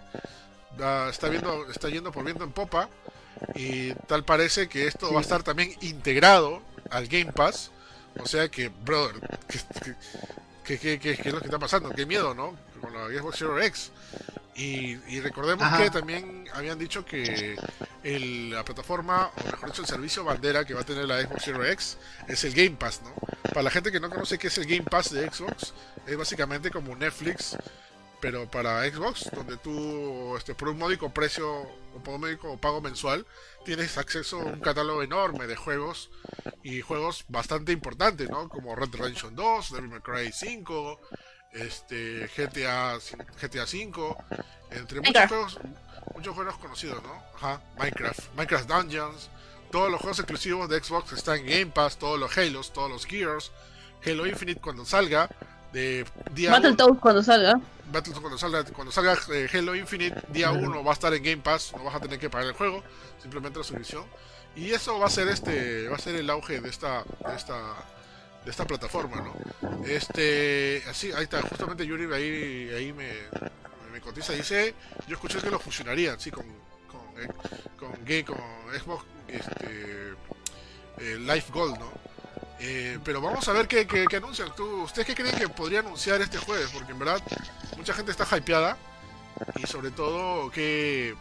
está 1.09 1.29
viendo 1.29 1.69
está 1.69 1.89
yendo 1.89 2.11
por 2.11 2.23
viento 2.23 2.43
en 2.43 2.51
popa 2.51 2.89
y 3.53 3.93
tal 4.07 4.23
parece 4.23 4.67
que 4.67 4.87
esto 4.87 5.11
va 5.13 5.19
a 5.19 5.21
estar 5.21 5.43
también 5.43 5.75
integrado 5.81 6.61
al 6.89 7.07
Game 7.07 7.31
Pass. 7.31 7.71
O 8.19 8.25
sea 8.27 8.49
que, 8.49 8.69
brother, 8.69 9.15
¿qué, 10.63 10.79
qué, 10.79 10.99
qué, 10.99 11.11
es 11.11 11.33
lo 11.33 11.39
que 11.39 11.45
está 11.45 11.59
pasando? 11.59 11.89
Qué 11.89 12.05
miedo, 12.05 12.33
¿no? 12.33 12.55
Con 12.85 12.93
la 12.93 13.07
Xbox 13.07 13.37
Series 13.37 13.67
X. 13.67 13.91
Y, 14.55 15.19
recordemos 15.19 15.67
que 15.77 15.89
también 15.89 16.47
habían 16.53 16.79
dicho 16.79 17.03
que 17.03 17.57
el, 18.03 18.51
la 18.51 18.63
plataforma, 18.63 19.31
o 19.35 19.43
mejor 19.51 19.69
dicho, 19.69 19.81
el 19.81 19.87
servicio 19.87 20.23
bandera 20.23 20.63
que 20.63 20.73
va 20.73 20.81
a 20.81 20.85
tener 20.85 21.05
la 21.05 21.21
Xbox 21.21 21.43
Series 21.43 21.71
X 21.73 21.97
es 22.29 22.43
el 22.45 22.53
Game 22.53 22.77
Pass, 22.77 23.01
¿no? 23.03 23.13
para 23.55 23.63
la 23.63 23.71
gente 23.71 23.89
que 23.89 24.01
no 24.01 24.09
conoce 24.09 24.37
qué 24.37 24.47
es 24.47 24.57
el 24.57 24.65
Game 24.65 24.83
Pass 24.83 25.11
de 25.11 25.31
Xbox, 25.31 25.73
es 26.05 26.17
básicamente 26.17 26.69
como 26.71 26.93
Netflix, 26.93 27.57
pero 28.19 28.51
para 28.51 28.83
Xbox, 28.89 29.29
donde 29.33 29.55
tú 29.55 30.35
este, 30.35 30.53
por 30.55 30.67
un 30.67 30.77
módico 30.77 31.09
precio 31.13 31.61
o 31.61 32.03
por 32.03 32.15
un 32.15 32.21
módico 32.21 32.57
pago 32.57 32.81
mensual 32.81 33.25
tienes 33.63 33.97
acceso 33.97 34.41
a 34.41 34.45
un 34.45 34.59
catálogo 34.59 35.03
enorme 35.03 35.47
de 35.47 35.55
juegos 35.55 36.09
y 36.63 36.81
juegos 36.81 37.23
bastante 37.29 37.71
importantes, 37.71 38.29
¿no? 38.29 38.49
Como 38.49 38.75
Red 38.75 38.89
Dead 38.89 38.99
Redemption 38.99 39.35
2, 39.35 39.71
Devil 39.71 39.89
May 39.89 40.01
Cry 40.01 40.31
5, 40.33 40.99
este 41.55 42.29
GTA 42.35 42.97
GTA 43.41 43.65
5, 43.65 44.17
entre 44.71 45.01
muchos 45.01 45.27
juegos, 45.27 45.59
muchos 46.13 46.35
juegos 46.35 46.57
conocidos, 46.57 47.01
¿no? 47.03 47.23
Ajá, 47.35 47.61
Minecraft, 47.77 48.19
Minecraft 48.35 48.69
Dungeons, 48.69 49.29
todos 49.71 49.89
los 49.89 49.99
juegos 49.99 50.19
exclusivos 50.19 50.69
de 50.69 50.83
Xbox 50.83 51.13
están 51.13 51.39
en 51.39 51.45
Game 51.45 51.65
Pass, 51.67 51.97
todos 51.97 52.19
los 52.19 52.37
Halos, 52.37 52.73
todos 52.73 52.89
los 52.89 53.05
Gears, 53.05 53.51
Halo 54.05 54.25
Infinite 54.25 54.61
cuando 54.61 54.85
salga, 54.85 55.29
de 55.73 56.05
día 56.33 56.51
Battletoads 56.51 56.99
cuando 56.99 57.23
salga. 57.23 57.59
Battletoads 57.91 58.19
cuando 58.19 58.37
salga, 58.37 58.63
cuando 58.65 58.91
salga 58.91 59.17
eh, 59.33 59.49
Halo 59.53 59.75
Infinite, 59.75 60.21
día 60.29 60.51
1 60.51 60.83
va 60.83 60.91
a 60.91 60.93
estar 60.93 61.13
en 61.13 61.23
Game 61.23 61.41
Pass, 61.41 61.73
no 61.75 61.83
vas 61.83 61.95
a 61.95 61.99
tener 61.99 62.19
que 62.19 62.29
pagar 62.29 62.47
el 62.47 62.53
juego, 62.53 62.83
simplemente 63.21 63.59
la 63.59 63.65
suscripción. 63.65 64.05
Y 64.55 64.71
eso 64.71 64.97
va 64.99 65.07
a 65.07 65.09
ser 65.09 65.27
este, 65.27 65.89
va 65.89 65.97
a 65.97 65.99
ser 65.99 66.15
el 66.15 66.29
auge 66.29 66.61
de 66.61 66.69
esta, 66.69 67.03
de 67.03 67.35
esta, 67.35 67.57
de 68.45 68.51
esta 68.51 68.65
plataforma, 68.65 69.17
¿no? 69.17 69.33
Este, 69.85 70.83
así, 70.87 71.11
ahí 71.11 71.23
está, 71.23 71.41
justamente 71.41 71.85
Yuri 71.85 72.05
ahí, 72.13 72.69
ahí 72.75 72.93
me, 72.93 73.11
me 73.91 73.99
cotiza, 73.99 74.33
dice, 74.33 74.75
yo 75.07 75.15
escuché 75.15 75.39
que 75.39 75.49
lo 75.49 75.59
fusionarían, 75.59 76.19
sí, 76.19 76.29
con, 76.29 76.45
con, 76.87 77.21
eh, 77.21 77.27
con, 77.77 78.05
Gay, 78.05 78.23
con 78.23 78.37
Xbox, 78.79 79.03
este, 79.27 80.13
eh, 80.99 81.17
Life 81.19 81.51
Gold, 81.51 81.79
¿no? 81.79 81.91
Eh, 82.59 82.99
pero 83.03 83.19
vamos 83.19 83.47
a 83.47 83.53
ver 83.53 83.67
qué, 83.67 83.85
qué, 83.85 84.05
qué 84.07 84.17
anuncian. 84.17 84.53
¿Tú, 84.55 84.83
¿Ustedes 84.83 85.07
qué 85.07 85.15
creen 85.15 85.35
que 85.37 85.49
podría 85.49 85.79
anunciar 85.79 86.21
este 86.21 86.37
jueves? 86.37 86.69
Porque 86.71 86.93
en 86.93 86.99
verdad 86.99 87.21
mucha 87.75 87.93
gente 87.93 88.11
está 88.11 88.25
hypeada 88.37 88.77
y 89.57 89.67
sobre 89.67 89.91
todo 89.91 90.49
qué, 90.51 91.15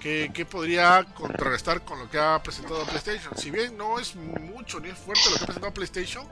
qué, 0.00 0.30
qué 0.34 0.44
podría 0.44 1.04
contrarrestar 1.14 1.82
con 1.82 1.98
lo 1.98 2.10
que 2.10 2.18
ha 2.18 2.40
presentado 2.42 2.84
PlayStation. 2.84 3.36
Si 3.36 3.50
bien 3.50 3.76
no 3.76 3.98
es 3.98 4.14
mucho 4.16 4.80
ni 4.80 4.88
es 4.90 4.98
fuerte 4.98 5.22
lo 5.30 5.36
que 5.36 5.42
ha 5.42 5.46
presentado 5.46 5.74
PlayStation, 5.74 6.26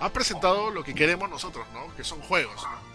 ha 0.00 0.10
presentado 0.12 0.70
lo 0.70 0.82
que 0.84 0.94
queremos 0.94 1.28
nosotros, 1.30 1.66
¿no? 1.72 1.94
Que 1.96 2.04
son 2.04 2.20
juegos, 2.22 2.56
¿no? 2.62 2.94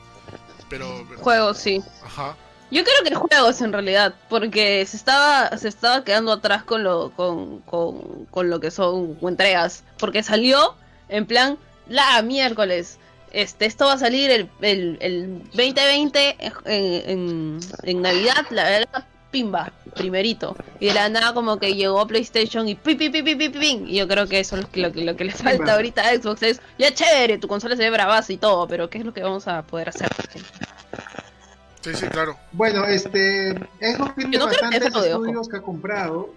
Pero, 0.70 1.06
pero- 1.10 1.22
Juegos, 1.22 1.58
sí. 1.58 1.82
Ajá. 2.04 2.36
Yo 2.72 2.84
creo 2.84 2.96
que 3.04 3.16
juegos 3.16 3.62
en 3.62 3.74
realidad, 3.74 4.14
porque 4.30 4.86
se 4.86 4.96
estaba, 4.96 5.58
se 5.58 5.68
estaba 5.68 6.04
quedando 6.04 6.32
atrás 6.32 6.64
con 6.64 6.84
lo, 6.84 7.10
con, 7.16 7.62
con, 7.62 8.26
con 8.26 8.50
lo 8.52 8.60
que 8.60 8.70
son 8.70 9.18
entregas, 9.24 9.84
porque 9.98 10.22
salió 10.22 10.76
en 11.08 11.26
plan, 11.26 11.58
la 11.88 12.22
miércoles, 12.22 13.00
este, 13.32 13.66
esto 13.66 13.86
va 13.88 13.94
a 13.94 13.98
salir 13.98 14.30
el, 14.30 14.50
el, 14.62 14.98
el 15.02 15.40
2020 15.54 16.36
en, 16.40 16.54
en, 16.66 17.60
en 17.82 18.02
Navidad, 18.04 18.46
la 18.52 18.64
verdad, 18.66 19.06
pimba, 19.32 19.72
primerito, 19.96 20.56
y 20.80 20.88
de 20.88 20.94
la 20.94 21.10
nada 21.10 21.34
como 21.34 21.58
que 21.60 21.76
llegó 21.76 22.06
PlayStation 22.08 22.68
y 22.68 22.76
pi 22.76 22.96
pi 22.96 23.10
pi 23.10 23.22
pi 23.22 23.36
pi 23.36 23.50
pi, 23.50 23.60
pin. 23.60 23.88
y 23.88 23.98
yo 23.98 24.08
creo 24.08 24.28
que 24.28 24.40
eso 24.40 24.56
es 24.56 24.64
lo 24.64 24.72
que, 24.72 24.82
lo 24.82 24.92
que, 24.92 25.04
lo 25.06 25.16
que 25.16 25.26
le 25.26 25.32
falta 25.32 25.58
Pimba. 25.58 25.74
ahorita 25.74 26.02
a 26.02 26.16
Xbox, 26.16 26.44
es, 26.44 26.62
ya 26.78 26.94
chévere, 26.94 27.38
tu 27.38 27.48
consola 27.48 27.76
se 27.76 27.84
ve 27.84 27.90
bravaza 27.92 28.34
y 28.34 28.38
todo, 28.38 28.68
pero 28.68 28.90
¿qué 28.90 28.98
es 29.00 29.06
lo 29.06 29.14
que 29.14 29.22
vamos 29.24 29.48
a 29.48 29.62
poder 29.64 29.90
hacer? 29.90 30.10
Sí, 31.82 31.94
sí, 31.96 32.08
claro. 32.08 32.38
Bueno, 32.52 32.84
este, 32.86 33.52
Xbox 33.80 34.16
tiene 34.16 34.34
Yo 34.34 34.40
no 34.40 34.48
creo 34.48 34.70
que 34.70 34.80
bastantes 34.80 34.94
sea 34.94 35.02
de 35.02 35.14
ojo. 35.14 35.26
estudios 35.26 35.48
que 35.50 35.58
ha 35.58 35.62
comprado. 35.62 36.34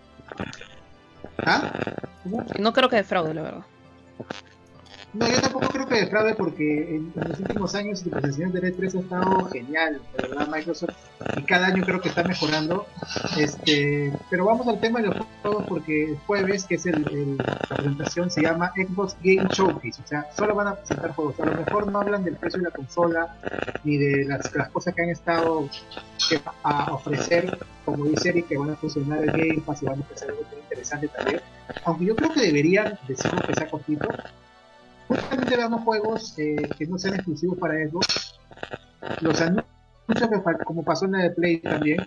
¿Ah? 1.39 1.73
No 2.59 2.73
creo 2.73 2.89
que 2.89 2.97
de 2.97 3.05
fraude, 3.05 3.35
la 3.35 3.43
verdad. 3.43 3.62
No, 5.14 5.28
yo 5.28 5.40
tampoco 5.43 5.68
creo 5.68 5.86
que 5.86 5.94
defraude 5.97 6.34
porque 6.34 6.97
en, 6.97 7.12
los 7.14 7.39
últimos 7.39 7.74
años 7.74 8.01
su 8.01 8.09
presentación 8.09 8.51
de 8.52 8.74
E3 8.74 8.94
ha 8.94 9.01
estado 9.01 9.44
genial, 9.51 10.01
de 10.16 10.28
verdad 10.28 10.48
Microsoft, 10.48 10.97
y 11.36 11.43
cada 11.43 11.66
año 11.66 11.84
creo 11.84 12.01
que 12.01 12.09
está 12.09 12.24
mejorando. 12.24 12.86
Este, 13.36 14.10
pero 14.30 14.47
vamos 14.47 14.66
al 14.68 14.80
tema 14.80 15.01
de 15.01 15.09
los 15.09 15.16
juegos 15.43 15.64
porque 15.68 16.05
el 16.05 16.18
jueves, 16.26 16.64
que 16.64 16.76
es 16.76 16.86
el, 16.86 17.36
la 17.36 17.76
presentación, 17.76 18.30
se 18.30 18.40
llama 18.40 18.72
Xbox 18.74 19.14
Game 19.22 19.48
Showcase, 19.52 20.01
o 20.02 20.06
sea, 20.06 20.26
solo 20.34 20.55
van 20.55 20.68
a 20.68 20.74
presentar 20.76 21.14
juegos. 21.14 21.39
A 21.40 21.44
lo 21.47 21.56
mejor 21.56 21.93
no 21.93 22.01
hablan 22.01 22.24
del 22.24 22.36
precio 22.36 22.60
de 22.60 22.64
la 22.64 22.70
consola 22.70 23.36
ni 23.84 23.98
de 23.98 24.24
las, 24.24 24.48
cosas 24.70 24.94
que 24.94 25.02
han 25.02 25.10
estado 25.10 25.68
que- 26.30 26.40
a 26.62 26.93
ofrecer, 26.94 27.59
como 27.84 28.06
dice 28.06 28.30
Eric, 28.30 28.48
que 28.48 28.56
van 28.56 28.70
a 28.70 28.76
funcionar 28.76 29.22
el 29.22 29.30
Game 29.30 29.62
Pass 29.66 29.82
y 29.82 29.86
van 29.86 29.98
a 29.98 30.02
ofrecer 30.02 30.30
algo 30.30 30.43
interesante 30.62 31.09
también. 31.09 31.40
Aunque 31.84 32.06
yo 32.06 32.16
creo 32.16 32.32
que 32.32 32.40
deberían 32.40 32.98
decirlo 33.06 33.43
que 33.47 33.55
sea 33.55 33.68
cortito, 33.68 34.09
justamente 35.08 35.56
veamos 35.56 35.82
juegos 35.82 36.38
eh, 36.38 36.56
que 36.78 36.86
no 36.86 36.98
sean 36.98 37.14
exclusivos 37.14 37.58
para 37.58 37.74
Xbox. 37.74 38.38
Los 39.20 39.40
anuncios 39.40 39.66
que 40.06 40.64
como 40.64 40.84
pasó 40.84 41.06
en 41.06 41.12
la 41.12 41.18
de 41.18 41.30
Play 41.30 41.58
también, 41.58 41.98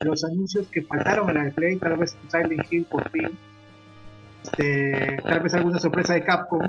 los 0.00 0.24
anuncios 0.24 0.68
que 0.68 0.82
faltaron 0.82 1.28
en 1.30 1.36
la 1.36 1.44
de 1.44 1.52
Play, 1.52 1.76
tal 1.76 1.96
vez 1.96 2.16
Silent 2.30 2.70
Hill 2.70 2.84
por 2.84 3.08
fin, 3.10 3.30
este, 4.46 5.16
tal 5.24 5.40
vez 5.40 5.54
alguna 5.54 5.78
sorpresa 5.78 6.14
de 6.14 6.24
Capcom, 6.24 6.62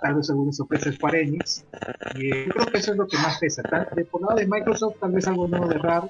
tal 0.00 0.14
vez 0.14 0.30
alguna 0.30 0.52
sorpresa 0.52 0.88
de 0.88 0.96
Square 0.96 1.22
Enix. 1.22 1.64
Y 2.14 2.32
eh, 2.32 2.44
yo 2.46 2.54
creo 2.54 2.66
que 2.66 2.78
eso 2.78 2.92
es 2.92 2.98
lo 2.98 3.06
que 3.06 3.18
más 3.18 3.38
pesa. 3.38 3.62
Tal, 3.62 3.88
de, 3.94 4.04
por 4.04 4.22
lado 4.22 4.36
de 4.36 4.46
Microsoft, 4.46 4.96
tal 5.00 5.12
vez 5.12 5.26
algo 5.28 5.46
nuevo 5.46 5.68
de 5.68 5.78
Rare, 5.78 6.08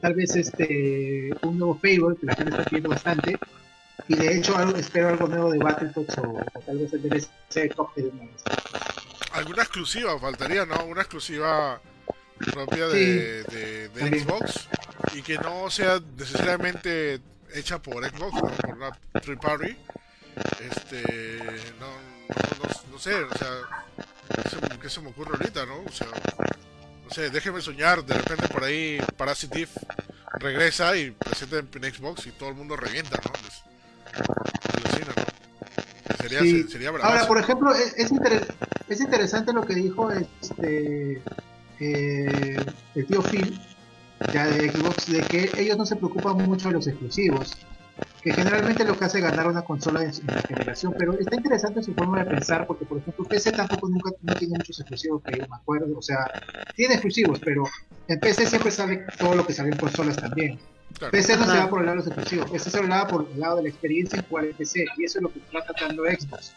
tal 0.00 0.14
vez 0.14 0.34
este 0.34 1.30
un 1.42 1.58
nuevo 1.58 1.74
Fable 1.74 2.16
que 2.18 2.26
la 2.26 2.34
gente 2.34 2.50
está 2.50 2.64
pidiendo 2.64 2.88
bastante. 2.90 3.38
Y 4.08 4.16
de 4.16 4.36
hecho 4.36 4.56
algo, 4.56 4.76
espero 4.76 5.08
algo 5.08 5.26
nuevo 5.28 5.50
de 5.50 5.58
Battletoads 5.58 6.18
o, 6.18 6.22
o 6.54 6.60
tal 6.60 6.78
vez 6.78 6.92
el 6.92 7.02
DLC 7.02 7.30
de 7.54 8.02
vez. 8.02 8.44
Alguna 9.32 9.62
exclusiva 9.62 10.18
faltaría, 10.18 10.66
¿no? 10.66 10.84
Una 10.84 11.02
exclusiva 11.02 11.80
propia 12.52 12.88
de, 12.88 13.42
de-. 13.44 14.20
Xbox 14.20 14.68
y 15.14 15.22
que 15.22 15.38
no 15.38 15.70
sea 15.70 16.00
necesariamente 16.16 17.20
hecha 17.54 17.80
por 17.80 18.04
Xbox, 18.08 18.34
¿no? 18.34 18.50
por 18.50 18.70
una 18.70 18.90
third 19.20 19.40
party. 19.40 19.76
Este, 20.60 21.38
no, 21.78 21.86
no, 21.86 22.64
no, 22.64 22.92
no 22.92 22.98
sé, 22.98 23.14
o 23.14 23.36
sea, 23.36 23.50
¿qué 24.80 24.88
se, 24.88 25.00
me 25.00 25.10
ocurre 25.10 25.32
ahorita, 25.32 25.66
no? 25.66 25.80
O 25.80 25.92
sea, 25.92 26.06
no 26.06 27.10
sé, 27.10 27.30
déjeme 27.30 27.60
soñar, 27.60 28.04
de 28.04 28.14
repente 28.14 28.48
por 28.48 28.64
ahí 28.64 28.98
Parasitive 29.16 29.70
regresa 30.34 30.96
y 30.96 31.10
presenta 31.10 31.58
en 31.58 31.94
Xbox 31.94 32.26
y 32.26 32.32
todo 32.32 32.48
el 32.48 32.54
mundo 32.54 32.76
revienta, 32.76 33.20
¿no? 33.24 33.32
¿no? 33.32 33.69
Sería, 36.20 36.40
Sí. 36.40 36.64
sería 36.68 36.90
Ahora, 36.90 37.26
por 37.26 37.38
ejemplo, 37.38 37.72
es, 37.74 38.10
inter- 38.10 38.46
es 38.88 39.00
interesante 39.00 39.52
lo 39.52 39.62
que 39.62 39.74
dijo 39.74 40.10
este 40.10 41.22
eh, 41.80 42.56
el 42.94 43.06
tío 43.06 43.22
Phil, 43.22 43.58
ya 44.32 44.46
de 44.48 44.70
Xbox, 44.70 45.10
de 45.10 45.22
que 45.22 45.50
ellos 45.56 45.78
no 45.78 45.86
se 45.86 45.96
preocupan 45.96 46.36
mucho 46.36 46.68
de 46.68 46.74
los 46.74 46.86
exclusivos, 46.86 47.56
que 48.22 48.32
generalmente 48.32 48.84
lo 48.84 48.98
que 48.98 49.04
hace 49.04 49.20
ganar 49.20 49.46
una 49.46 49.62
consola 49.62 50.02
en, 50.02 50.12
la 50.26 50.42
generación, 50.42 50.94
pero 50.98 51.18
está 51.18 51.36
interesante 51.36 51.82
su 51.82 51.94
forma 51.94 52.18
de 52.22 52.30
pensar, 52.30 52.66
porque 52.66 52.84
por 52.84 52.98
ejemplo 52.98 53.24
PC 53.24 53.52
tampoco 53.52 53.88
nunca 53.88 54.10
no 54.22 54.34
tiene 54.34 54.58
muchos 54.58 54.78
exclusivos 54.80 55.22
que 55.22 55.38
yo 55.38 55.46
me 55.48 55.56
acuerdo, 55.56 55.96
o 55.96 56.02
sea, 56.02 56.18
tiene 56.76 56.94
exclusivos, 56.94 57.40
pero 57.42 57.64
en 58.08 58.20
PC 58.20 58.46
siempre 58.46 58.70
sale 58.70 59.04
todo 59.18 59.34
lo 59.34 59.46
que 59.46 59.52
sale 59.52 59.70
en 59.70 59.78
consolas 59.78 60.16
también. 60.16 60.58
Claro. 60.98 61.12
PC 61.12 61.36
no 61.36 61.46
se 61.46 61.56
va 61.56 61.70
por 61.70 61.80
el 61.80 61.86
lado 61.86 61.98
de 61.98 62.04
los 62.04 62.06
exclusivos, 62.08 62.50
PC 62.50 62.70
se 62.70 62.86
va 62.86 63.06
por 63.06 63.26
el 63.32 63.40
lado 63.40 63.56
de 63.56 63.62
la 63.62 63.68
experiencia 63.68 64.18
en 64.18 64.24
jugar 64.26 64.44
en 64.44 64.54
PC, 64.54 64.84
y 64.98 65.04
eso 65.04 65.18
es 65.18 65.22
lo 65.22 65.32
que 65.32 65.38
está 65.38 65.64
tratando 65.64 66.04
Xbox. 66.04 66.52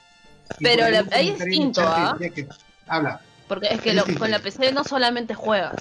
Y 0.59 0.63
Pero 0.63 0.89
la- 0.89 1.05
ahí 1.11 1.29
es 1.29 1.39
distinto, 1.45 1.81
¿ah? 1.81 2.17
Habla, 2.87 3.21
Porque 3.47 3.67
es 3.71 3.81
que 3.81 3.91
Es 3.91 3.95
lo- 3.95 4.19
con 4.19 4.31
la 4.31 4.39
PC 4.39 4.71
no 4.73 4.83
solamente 4.83 5.33
juegas. 5.33 5.75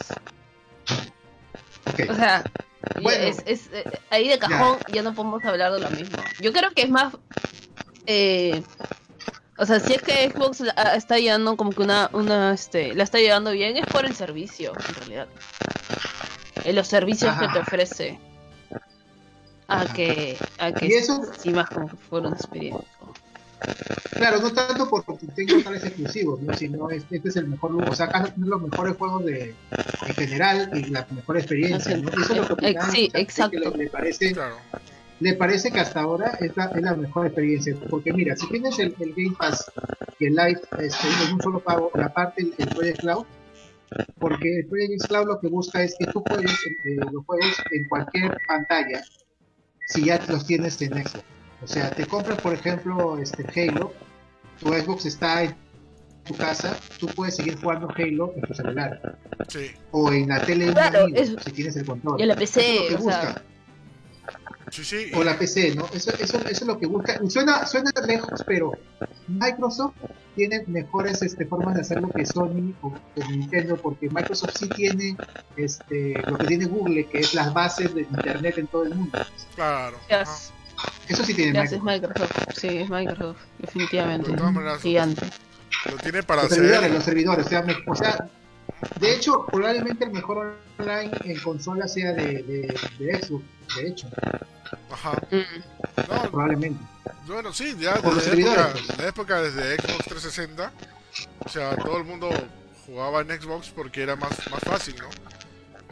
ok. 1.86 2.00
O 2.10 2.14
sea, 2.14 2.44
Bueno. 3.02 3.24
es, 3.24 3.42
es, 3.46 3.68
eh, 3.72 3.84
ahí 4.10 4.28
de 4.28 4.38
cajón 4.38 4.78
ya. 4.92 5.02
no 5.02 5.14
podemos 5.14 5.44
hablar 5.44 5.72
de 5.72 5.80
lo 5.80 5.90
mismo. 5.90 6.18
Yo 6.40 6.52
creo 6.52 6.70
que 6.72 6.82
es 6.82 6.90
más... 6.90 7.14
eh, 8.06 8.62
o 9.58 9.66
sea, 9.66 9.80
si 9.80 9.94
es 9.94 10.02
que 10.02 10.30
Xbox 10.30 10.60
la- 10.60 10.74
ah, 10.76 10.96
está 10.96 11.18
llevando 11.18 11.56
como 11.56 11.72
que 11.72 11.82
una, 11.82 12.10
una, 12.12 12.52
este, 12.52 12.94
la 12.94 13.04
está 13.04 13.18
llevando 13.18 13.50
bien, 13.52 13.76
es 13.76 13.86
por 13.86 14.04
el 14.04 14.14
servicio, 14.14 14.72
en 14.88 14.94
realidad. 14.94 15.28
En 16.64 16.76
los 16.76 16.88
servicios 16.88 17.36
que 17.38 17.48
te 17.48 17.58
ofrece. 17.58 18.18
A 19.68 19.82
Ajá. 19.82 19.92
que, 19.94 20.38
a 20.58 20.72
que 20.72 20.86
Y 20.86 20.92
eso- 20.94 21.22
sí 21.38 21.50
más 21.50 21.68
como 21.68 21.88
que 21.88 21.96
fuera 21.96 22.28
una 22.28 22.36
experiencia. 22.36 22.86
Claro, 24.12 24.40
no 24.40 24.52
tanto 24.52 24.88
porque 24.88 25.26
tengo 25.34 25.62
tales 25.62 25.84
exclusivos, 25.84 26.40
¿no? 26.40 26.54
sino 26.54 26.90
este, 26.90 27.16
este 27.16 27.28
es 27.30 27.36
el 27.36 27.48
mejor 27.48 27.72
lugar, 27.72 27.90
o 27.90 27.94
sea, 27.94 28.06
acá 28.06 28.32
los 28.36 28.62
mejores 28.62 28.96
juegos 28.96 29.24
de, 29.24 29.54
en 30.06 30.14
general 30.14 30.70
y 30.74 30.84
la 30.90 31.06
mejor 31.10 31.38
experiencia, 31.38 31.96
¿no? 31.96 32.08
Eso 32.10 32.34
es 32.34 32.48
lo 32.48 32.56
que 32.56 32.68
Ex- 32.68 32.84
sí, 32.92 33.04
opinaba, 33.06 33.08
o 33.08 33.10
sea, 33.12 33.20
exacto. 33.20 33.50
que 33.50 33.58
le, 33.70 33.84
le 33.84 33.90
parece, 33.90 34.32
Claro. 34.32 34.56
le 35.20 35.34
parece 35.34 35.70
que 35.72 35.80
hasta 35.80 36.00
ahora 36.00 36.38
es 36.40 36.56
la, 36.56 36.66
es 36.66 36.82
la 36.82 36.94
mejor 36.94 37.26
experiencia, 37.26 37.74
porque 37.90 38.12
mira, 38.12 38.36
si 38.36 38.48
tienes 38.48 38.78
el, 38.78 38.94
el 39.00 39.12
Game 39.14 39.34
Pass 39.38 39.70
y 40.18 40.26
el 40.26 40.34
Live 40.34 40.60
este, 40.78 41.08
en 41.26 41.34
un 41.34 41.40
solo 41.42 41.60
pago, 41.60 41.90
la 41.94 42.12
parte 42.12 42.42
el, 42.42 42.54
el 42.58 42.68
Project 42.68 43.00
Cloud, 43.00 43.24
porque 44.18 44.58
el 44.60 44.66
Project 44.66 45.06
Cloud 45.08 45.26
lo 45.26 45.40
que 45.40 45.48
busca 45.48 45.82
es 45.82 45.96
que 45.98 46.06
tú 46.06 46.22
juegues 46.28 46.52
eh, 46.84 46.96
los 47.12 47.24
juegos 47.26 47.54
en 47.72 47.88
cualquier 47.88 48.38
pantalla 48.46 49.02
si 49.88 50.04
ya 50.04 50.20
los 50.28 50.46
tienes 50.46 50.80
en 50.80 50.92
Xbox. 50.92 51.24
O 51.62 51.66
sea, 51.66 51.90
te 51.90 52.06
compras, 52.06 52.40
por 52.40 52.54
ejemplo, 52.54 53.18
este 53.18 53.44
Halo, 53.60 53.92
tu 54.58 54.68
Xbox 54.68 55.06
está 55.06 55.44
en 55.44 55.54
tu 56.24 56.34
casa, 56.34 56.76
tú 56.98 57.06
puedes 57.08 57.36
seguir 57.36 57.58
jugando 57.60 57.88
Halo 57.96 58.32
en 58.36 58.42
tu 58.42 58.54
celular. 58.54 59.18
Sí. 59.48 59.70
O 59.90 60.12
en 60.12 60.28
la 60.28 60.44
tele 60.44 60.72
Claro, 60.72 61.06
si 61.44 61.52
tienes 61.52 61.76
el 61.76 61.86
control. 61.86 62.18
Y 62.18 62.22
en 62.22 62.28
la 62.28 62.34
Eso 62.34 62.60
es 62.60 62.66
PC, 62.66 62.76
lo 62.76 62.88
que 62.88 62.94
o 62.94 63.10
sea, 63.10 63.20
busca. 63.20 63.42
Sí, 64.70 64.84
sí. 64.84 65.10
O 65.14 65.22
la 65.22 65.38
PC, 65.38 65.74
¿no? 65.74 65.86
Eso, 65.92 66.12
eso, 66.18 66.38
eso 66.38 66.48
es 66.48 66.62
lo 66.62 66.78
que 66.78 66.86
busca. 66.86 67.20
Y 67.22 67.30
suena, 67.30 67.66
suena 67.66 67.90
lejos, 68.06 68.42
pero 68.46 68.72
Microsoft 69.28 69.94
tiene 70.34 70.64
mejores 70.66 71.20
este, 71.22 71.44
formas 71.44 71.74
de 71.74 71.82
hacerlo 71.82 72.08
que 72.08 72.24
Sony 72.24 72.72
o, 72.80 72.88
o 72.88 73.30
Nintendo, 73.30 73.76
porque 73.76 74.08
Microsoft 74.08 74.54
sí 74.58 74.68
tiene 74.70 75.16
este, 75.56 76.14
lo 76.26 76.38
que 76.38 76.46
tiene 76.46 76.64
Google, 76.66 77.06
que 77.06 77.18
es 77.18 77.34
las 77.34 77.52
bases 77.52 77.94
de 77.94 78.02
Internet 78.02 78.58
en 78.58 78.66
todo 78.66 78.84
el 78.84 78.94
mundo. 78.94 79.18
Claro. 79.54 79.98
ya 80.08 80.22
ajá. 80.22 80.32
es, 80.32 80.52
Eso 81.08 81.24
sí 81.24 81.34
tiene 81.34 81.58
es 81.62 81.72
Microsoft. 81.82 81.84
Microsoft. 81.84 82.58
Sí, 82.58 82.68
es 82.68 82.88
Microsoft, 82.90 83.36
definitivamente. 83.58 84.30
De 84.30 84.36
todas 84.36 84.52
maneras, 84.52 84.80
Gigante. 84.82 85.26
Lo 85.90 85.96
tiene 85.98 86.22
para 86.22 86.42
Los 86.42 86.52
servidores, 86.52 86.78
hacer. 86.80 86.92
los 86.92 87.04
servidores. 87.04 87.46
O 87.46 87.48
sea, 87.48 87.62
me- 87.62 87.76
o 87.86 87.94
sea, 87.96 88.28
de 89.00 89.14
hecho, 89.14 89.46
probablemente 89.46 90.04
el 90.04 90.12
mejor 90.12 90.56
online 90.78 91.10
en 91.24 91.40
consola 91.40 91.88
sea 91.88 92.12
de, 92.12 92.42
de, 92.42 92.80
de 92.98 93.22
Xbox, 93.22 93.44
de 93.76 93.88
hecho, 93.88 94.08
Ajá. 94.90 95.12
Mm. 95.30 96.10
No, 96.10 96.30
probablemente. 96.30 96.80
Bueno, 97.26 97.52
sí, 97.52 97.74
ya 97.78 97.96
los 97.98 98.16
desde 98.16 98.36
la 98.36 98.40
época, 98.42 98.64
servidores. 98.72 98.98
la 98.98 99.06
época 99.08 99.42
desde 99.42 99.76
Xbox 99.76 100.04
360, 100.06 100.72
o 101.44 101.48
sea, 101.48 101.76
todo 101.76 101.98
el 101.98 102.04
mundo 102.04 102.30
jugaba 102.86 103.20
en 103.20 103.28
Xbox 103.40 103.70
porque 103.70 104.02
era 104.02 104.16
más, 104.16 104.30
más 104.50 104.60
fácil, 104.60 104.96
¿no? 104.98 105.08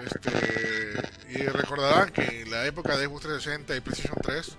Este, 0.03 1.41
y 1.41 1.43
recordarán 1.47 2.11
que 2.11 2.43
en 2.43 2.51
la 2.51 2.67
época 2.67 2.97
de 2.97 3.07
Xbox 3.07 3.23
360 3.23 3.77
y 3.77 3.81
PlayStation 3.81 4.19
3, 4.23 4.57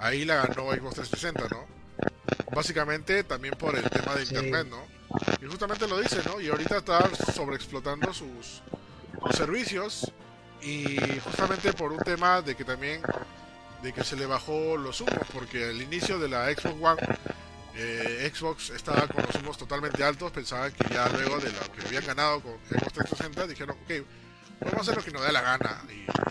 ahí 0.00 0.24
la 0.24 0.36
ganó 0.46 0.70
Xbox 0.72 0.94
360, 0.96 1.48
¿no? 1.48 1.66
Básicamente 2.54 3.24
también 3.24 3.54
por 3.54 3.76
el 3.76 3.88
tema 3.90 4.14
de 4.14 4.26
Sí. 4.26 4.34
internet, 4.34 4.66
¿no? 4.70 4.84
Y 5.42 5.46
justamente 5.46 5.86
lo 5.88 5.98
dice, 5.98 6.20
¿no? 6.26 6.40
Y 6.40 6.48
ahorita 6.48 6.78
está 6.78 7.08
sobreexplotando 7.34 8.12
sus, 8.12 8.62
sus 9.22 9.36
servicios 9.36 10.10
y 10.60 10.96
justamente 11.24 11.72
por 11.72 11.92
un 11.92 11.98
tema 12.00 12.42
de 12.42 12.54
que 12.56 12.64
también 12.64 13.00
de 13.82 13.92
que 13.92 14.02
se 14.02 14.16
le 14.16 14.26
bajó 14.26 14.76
los 14.76 15.00
humos 15.00 15.20
porque 15.32 15.66
al 15.66 15.80
inicio 15.80 16.18
de 16.18 16.28
la 16.28 16.46
Xbox 16.52 16.74
One 16.82 17.00
eh, 17.76 18.28
Xbox 18.34 18.70
estaba 18.70 19.06
con 19.06 19.24
los 19.24 19.36
humos 19.36 19.56
totalmente 19.56 20.02
altos 20.02 20.32
pensaban 20.32 20.72
que 20.72 20.92
ya 20.92 21.08
luego 21.10 21.38
de 21.38 21.52
lo 21.52 21.60
que 21.72 21.86
habían 21.86 22.04
ganado 22.04 22.40
con 22.40 22.54
Xbox 22.70 22.92
360 22.92 23.46
dijeron 23.46 23.76
ok 23.84 24.04
vamos 24.60 24.78
a 24.78 24.80
hacer 24.82 24.96
lo 24.96 25.02
que 25.04 25.10
nos 25.10 25.22
dé 25.24 25.32
la 25.32 25.40
gana 25.42 25.82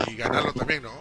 y, 0.07 0.11
y 0.11 0.15
ganarlo 0.15 0.53
también 0.53 0.83
no 0.83 0.91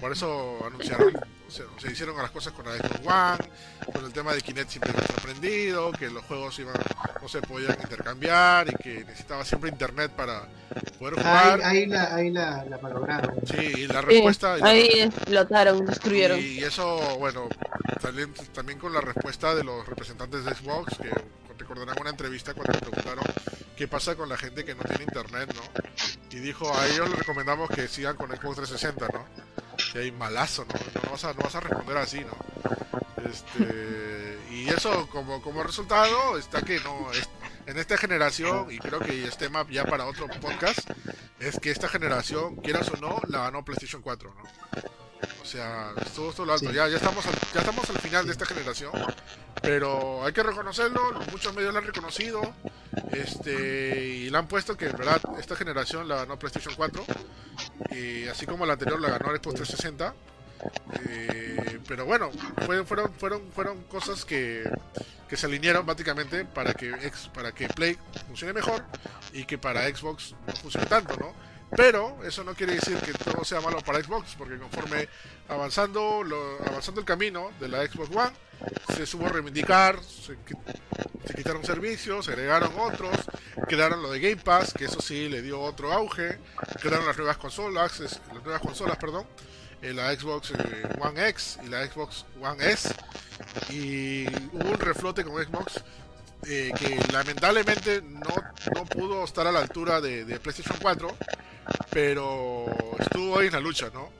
por 0.00 0.12
eso 0.12 0.58
anunciaron 0.66 1.12
se, 1.48 1.62
se 1.78 1.92
hicieron 1.92 2.16
las 2.16 2.30
cosas 2.32 2.52
con 2.52 2.66
la 2.66 2.76
Xbox 2.76 3.00
One 3.06 3.92
con 3.92 4.04
el 4.04 4.12
tema 4.12 4.32
de 4.34 4.40
Kinect 4.42 4.68
siempre 4.70 4.90
está 4.90 5.14
prendido 5.22 5.92
que 5.92 6.10
los 6.10 6.24
juegos 6.24 6.58
iban 6.58 6.74
no 7.22 7.28
se 7.28 7.40
podían 7.42 7.76
intercambiar 7.80 8.68
y 8.68 8.74
que 8.82 9.04
necesitaba 9.04 9.44
siempre 9.44 9.70
internet 9.70 10.10
para 10.12 10.48
poder 10.98 11.14
jugar 11.14 11.60
Ahí, 11.62 11.78
ahí 11.82 11.86
la, 11.86 12.14
ahí 12.14 12.30
la, 12.30 12.64
la 12.64 12.78
malograron. 12.78 13.36
sí 13.46 13.56
y 13.76 13.86
la 13.86 14.00
Sí, 14.00 14.06
respuesta 14.06 14.58
y 14.58 14.60
la- 14.60 14.68
ahí 14.68 14.88
explotaron, 15.00 15.86
destruyeron. 15.86 16.38
y 16.40 16.58
eso, 16.58 17.16
bueno, 17.18 17.48
también, 18.00 18.32
también 18.52 18.78
con 18.78 18.92
la 18.92 19.00
respuesta 19.00 19.54
de 19.54 19.62
los 19.64 19.86
representantes 19.86 20.44
de 20.44 20.54
Xbox, 20.54 20.96
que 20.98 21.10
recordarán 21.58 21.96
una 22.00 22.10
entrevista 22.10 22.54
cuando 22.54 22.72
le 22.74 22.78
preguntaron 22.80 23.24
qué 23.76 23.88
pasa 23.88 24.14
con 24.16 24.28
la 24.28 24.36
gente 24.36 24.64
que 24.64 24.74
no 24.74 24.82
tiene 24.84 25.04
internet, 25.04 25.54
¿no? 25.54 25.62
Y 26.30 26.40
dijo, 26.40 26.72
a 26.76 26.86
ellos 26.86 27.08
les 27.10 27.18
recomendamos 27.18 27.70
que 27.70 27.88
sigan 27.88 28.16
con 28.16 28.30
Xbox 28.30 28.56
360, 28.56 29.08
¿no? 29.12 29.24
Que 29.92 30.00
hay 30.00 30.12
malazo, 30.12 30.64
¿no? 30.66 30.74
No 31.02 31.10
vas 31.12 31.24
a, 31.24 31.32
no 31.32 31.40
vas 31.40 31.54
a 31.54 31.60
responder 31.60 31.96
así, 31.98 32.20
¿no? 32.20 32.36
Este, 33.30 34.38
y 34.50 34.68
eso 34.68 35.08
como, 35.08 35.42
como 35.42 35.62
resultado 35.62 36.38
está 36.38 36.62
que 36.62 36.80
no, 36.80 37.10
es- 37.12 37.28
en 37.66 37.78
esta 37.78 37.96
generación, 37.98 38.70
y 38.70 38.78
creo 38.78 39.00
que 39.00 39.24
es 39.26 39.36
tema 39.36 39.66
ya 39.68 39.84
para 39.84 40.06
otro 40.06 40.28
podcast, 40.40 40.88
es 41.40 41.58
que 41.58 41.70
esta 41.72 41.88
generación, 41.88 42.56
quieras 42.56 42.88
o 42.90 42.96
no, 43.00 43.20
la 43.28 43.40
ganó 43.40 43.64
PlayStation 43.64 44.02
4, 44.02 44.32
¿no? 44.34 44.42
O 45.42 45.44
sea, 45.44 45.92
estuvo 46.04 46.32
todo 46.32 46.46
lo 46.46 46.52
alto. 46.54 46.68
Sí. 46.70 46.74
Ya, 46.74 46.88
ya, 46.88 46.96
estamos 46.96 47.24
al, 47.26 47.34
ya 47.54 47.60
estamos 47.60 47.88
al 47.90 47.98
final 47.98 48.26
de 48.26 48.32
esta 48.32 48.46
generación. 48.46 48.90
Pero 49.62 50.24
hay 50.24 50.32
que 50.32 50.42
reconocerlo, 50.42 51.00
muchos 51.30 51.54
medios 51.54 51.72
lo 51.72 51.78
han 51.78 51.86
reconocido. 51.86 52.40
Este, 53.12 53.98
y 54.04 54.30
le 54.30 54.38
han 54.38 54.48
puesto 54.48 54.76
que 54.76 54.86
en 54.86 54.96
verdad 54.96 55.20
esta 55.38 55.56
generación 55.56 56.08
la 56.08 56.16
ganó 56.16 56.38
PlayStation 56.38 56.74
4. 56.74 57.04
Y 57.90 58.26
así 58.28 58.46
como 58.46 58.66
la 58.66 58.74
anterior 58.74 59.00
la 59.00 59.10
ganó 59.10 59.30
Xbox 59.36 59.54
360. 59.56 60.14
Eh, 61.08 61.80
pero 61.86 62.04
bueno, 62.06 62.30
fue- 62.64 62.84
fueron, 62.84 63.12
fueron, 63.14 63.42
fueron 63.52 63.82
cosas 63.84 64.24
que, 64.24 64.64
que 65.28 65.36
se 65.36 65.46
alinearon 65.46 65.84
básicamente 65.86 66.44
para 66.44 66.72
que, 66.74 66.90
ex- 67.02 67.28
para 67.28 67.52
que 67.52 67.68
Play 67.68 67.98
funcione 68.26 68.52
mejor 68.52 68.82
y 69.32 69.44
que 69.44 69.58
para 69.58 69.86
Xbox 69.88 70.34
no 70.46 70.52
funcione 70.54 70.86
tanto, 70.86 71.16
¿no? 71.16 71.32
Pero 71.74 72.22
eso 72.24 72.44
no 72.44 72.54
quiere 72.54 72.74
decir 72.74 72.96
que 72.98 73.12
todo 73.12 73.44
sea 73.44 73.60
malo 73.60 73.80
para 73.80 74.02
Xbox, 74.02 74.34
porque 74.38 74.56
conforme 74.56 75.08
avanzando, 75.48 76.22
lo- 76.22 76.58
avanzando 76.66 77.00
el 77.00 77.06
camino 77.06 77.50
de 77.58 77.68
la 77.68 77.84
Xbox 77.86 78.14
One, 78.14 78.30
se 78.94 79.04
supo 79.04 79.28
reivindicar, 79.28 79.98
se, 80.02 80.36
se 81.26 81.34
quitaron 81.34 81.64
servicios, 81.64 82.24
se 82.26 82.32
agregaron 82.32 82.72
otros, 82.78 83.16
quedaron 83.68 84.00
lo 84.00 84.10
de 84.12 84.20
Game 84.20 84.36
Pass, 84.42 84.72
que 84.72 84.84
eso 84.84 85.00
sí 85.00 85.28
le 85.28 85.42
dio 85.42 85.60
otro 85.60 85.92
auge, 85.92 86.38
quedaron 86.80 87.04
las 87.06 87.16
nuevas 87.18 87.36
consolas, 87.36 87.98
las 88.00 88.20
nuevas 88.44 88.60
consolas, 88.62 88.96
perdón, 88.96 89.26
eh, 89.82 89.92
la 89.92 90.14
Xbox 90.14 90.52
eh, 90.52 90.88
One 91.00 91.28
X 91.30 91.58
y 91.64 91.66
la 91.68 91.84
Xbox 91.86 92.24
One 92.40 92.70
S, 92.70 92.94
y 93.70 94.26
hubo 94.52 94.70
un 94.70 94.78
reflote 94.78 95.24
con 95.24 95.42
Xbox 95.42 95.82
eh, 96.44 96.72
que 96.78 96.98
lamentablemente 97.12 98.02
no, 98.02 98.34
no 98.74 98.84
pudo 98.84 99.24
estar 99.24 99.46
a 99.46 99.52
la 99.52 99.60
altura 99.60 100.00
de, 100.00 100.24
de 100.24 100.38
PlayStation 100.38 100.76
4, 100.80 101.16
pero 101.90 102.66
estuvo 102.98 103.38
ahí 103.38 103.46
en 103.48 103.54
la 103.54 103.60
lucha, 103.60 103.90
¿no? 103.92 104.10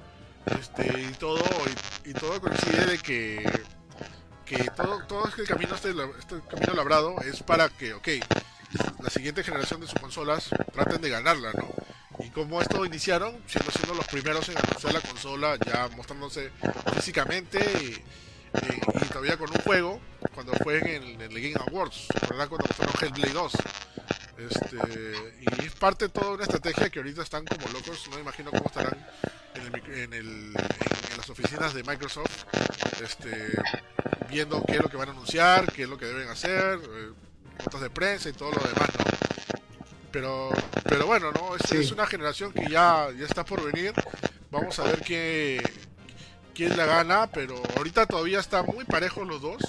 Este, 0.58 1.00
y 1.00 1.12
todo 1.18 1.42
y, 2.04 2.10
y 2.10 2.12
todo 2.14 2.40
coincide 2.40 2.86
de 2.86 2.98
que 2.98 3.64
que 4.44 4.70
todo 4.76 5.02
todo 5.08 5.26
este 5.26 5.42
camino 5.42 5.74
este, 5.74 5.90
este 5.90 6.40
camino 6.48 6.74
labrado 6.74 7.16
es 7.20 7.42
para 7.42 7.68
que, 7.68 7.94
ok, 7.94 8.08
la 9.02 9.10
siguiente 9.10 9.42
generación 9.42 9.80
de 9.80 9.88
sus 9.88 10.00
consolas 10.00 10.50
traten 10.72 11.00
de 11.00 11.10
ganarla, 11.10 11.52
¿no? 11.52 11.68
Y 12.24 12.30
como 12.30 12.62
esto 12.62 12.86
iniciaron, 12.86 13.36
siendo 13.46 13.70
siendo 13.72 13.94
los 13.94 14.06
primeros 14.06 14.48
en 14.48 14.56
anunciar 14.56 14.94
la 14.94 15.00
consola, 15.00 15.56
ya 15.66 15.88
mostrándose 15.96 16.50
físicamente 16.94 17.58
y, 17.82 18.02
y- 18.54 19.04
y 19.04 19.08
todavía 19.08 19.36
con 19.36 19.50
un 19.50 19.60
juego, 19.62 20.00
cuando 20.34 20.52
fue 20.54 20.78
en 20.78 20.86
el, 20.86 21.22
en 21.22 21.32
el 21.32 21.40
Game 21.52 21.54
Awards, 21.68 22.06
¿verdad? 22.28 22.48
Cuando 22.48 22.66
mostraron 22.68 22.94
Hellblade 23.00 23.32
2. 23.32 23.52
Este, 24.38 25.34
y 25.40 25.64
es 25.64 25.72
parte 25.74 26.06
de 26.06 26.08
toda 26.10 26.32
una 26.32 26.42
estrategia 26.42 26.90
que 26.90 26.98
ahorita 26.98 27.22
están 27.22 27.44
como 27.46 27.66
locos, 27.72 28.06
no 28.10 28.16
me 28.16 28.22
imagino 28.22 28.50
cómo 28.50 28.64
estarán 28.66 29.06
en, 29.54 29.62
el 29.74 29.98
en, 29.98 30.12
el, 30.12 30.26
en 30.56 31.16
las 31.16 31.30
oficinas 31.30 31.72
de 31.72 31.82
Microsoft, 31.82 32.44
este, 33.02 33.30
viendo 34.28 34.62
qué 34.66 34.74
es 34.74 34.82
lo 34.82 34.90
que 34.90 34.96
van 34.98 35.08
a 35.08 35.12
anunciar, 35.12 35.72
qué 35.72 35.84
es 35.84 35.88
lo 35.88 35.96
que 35.96 36.04
deben 36.06 36.28
hacer, 36.28 36.78
eh, 36.82 37.12
notas 37.64 37.80
de 37.80 37.88
prensa 37.90 38.28
y 38.28 38.34
todo 38.34 38.50
lo 38.50 38.60
demás, 38.60 38.88
¿no? 38.98 39.04
Pero, 40.12 40.50
pero 40.84 41.06
bueno, 41.06 41.32
¿no? 41.32 41.56
Es, 41.56 41.62
Sí. 41.68 41.78
es 41.78 41.90
una 41.92 42.06
generación 42.06 42.52
que 42.52 42.68
ya, 42.70 43.08
ya 43.18 43.24
está 43.26 43.44
por 43.44 43.62
venir. 43.72 43.92
Vamos 44.50 44.78
a 44.78 44.84
ver 44.84 45.00
qué, 45.02 45.62
quién 46.56 46.76
la 46.76 46.86
gana, 46.86 47.26
pero 47.26 47.62
ahorita 47.76 48.06
todavía 48.06 48.40
está 48.40 48.62
muy 48.62 48.84
parejos 48.84 49.28
los 49.28 49.42
dos. 49.42 49.62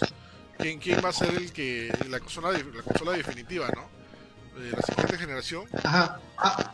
¿Quién, 0.58 0.80
quién 0.80 1.02
va 1.04 1.10
a 1.10 1.14
ser 1.14 1.36
el 1.36 1.52
que 1.52 1.94
la 2.10 2.20
consola, 2.20 2.52
la 2.52 2.82
consola 2.82 3.12
definitiva, 3.12 3.68
¿no? 3.76 3.88
De 4.60 4.72
la 4.72 4.82
siguiente 4.82 5.18
generación. 5.18 5.66
Ajá. 5.84 6.20
Ah, 6.38 6.72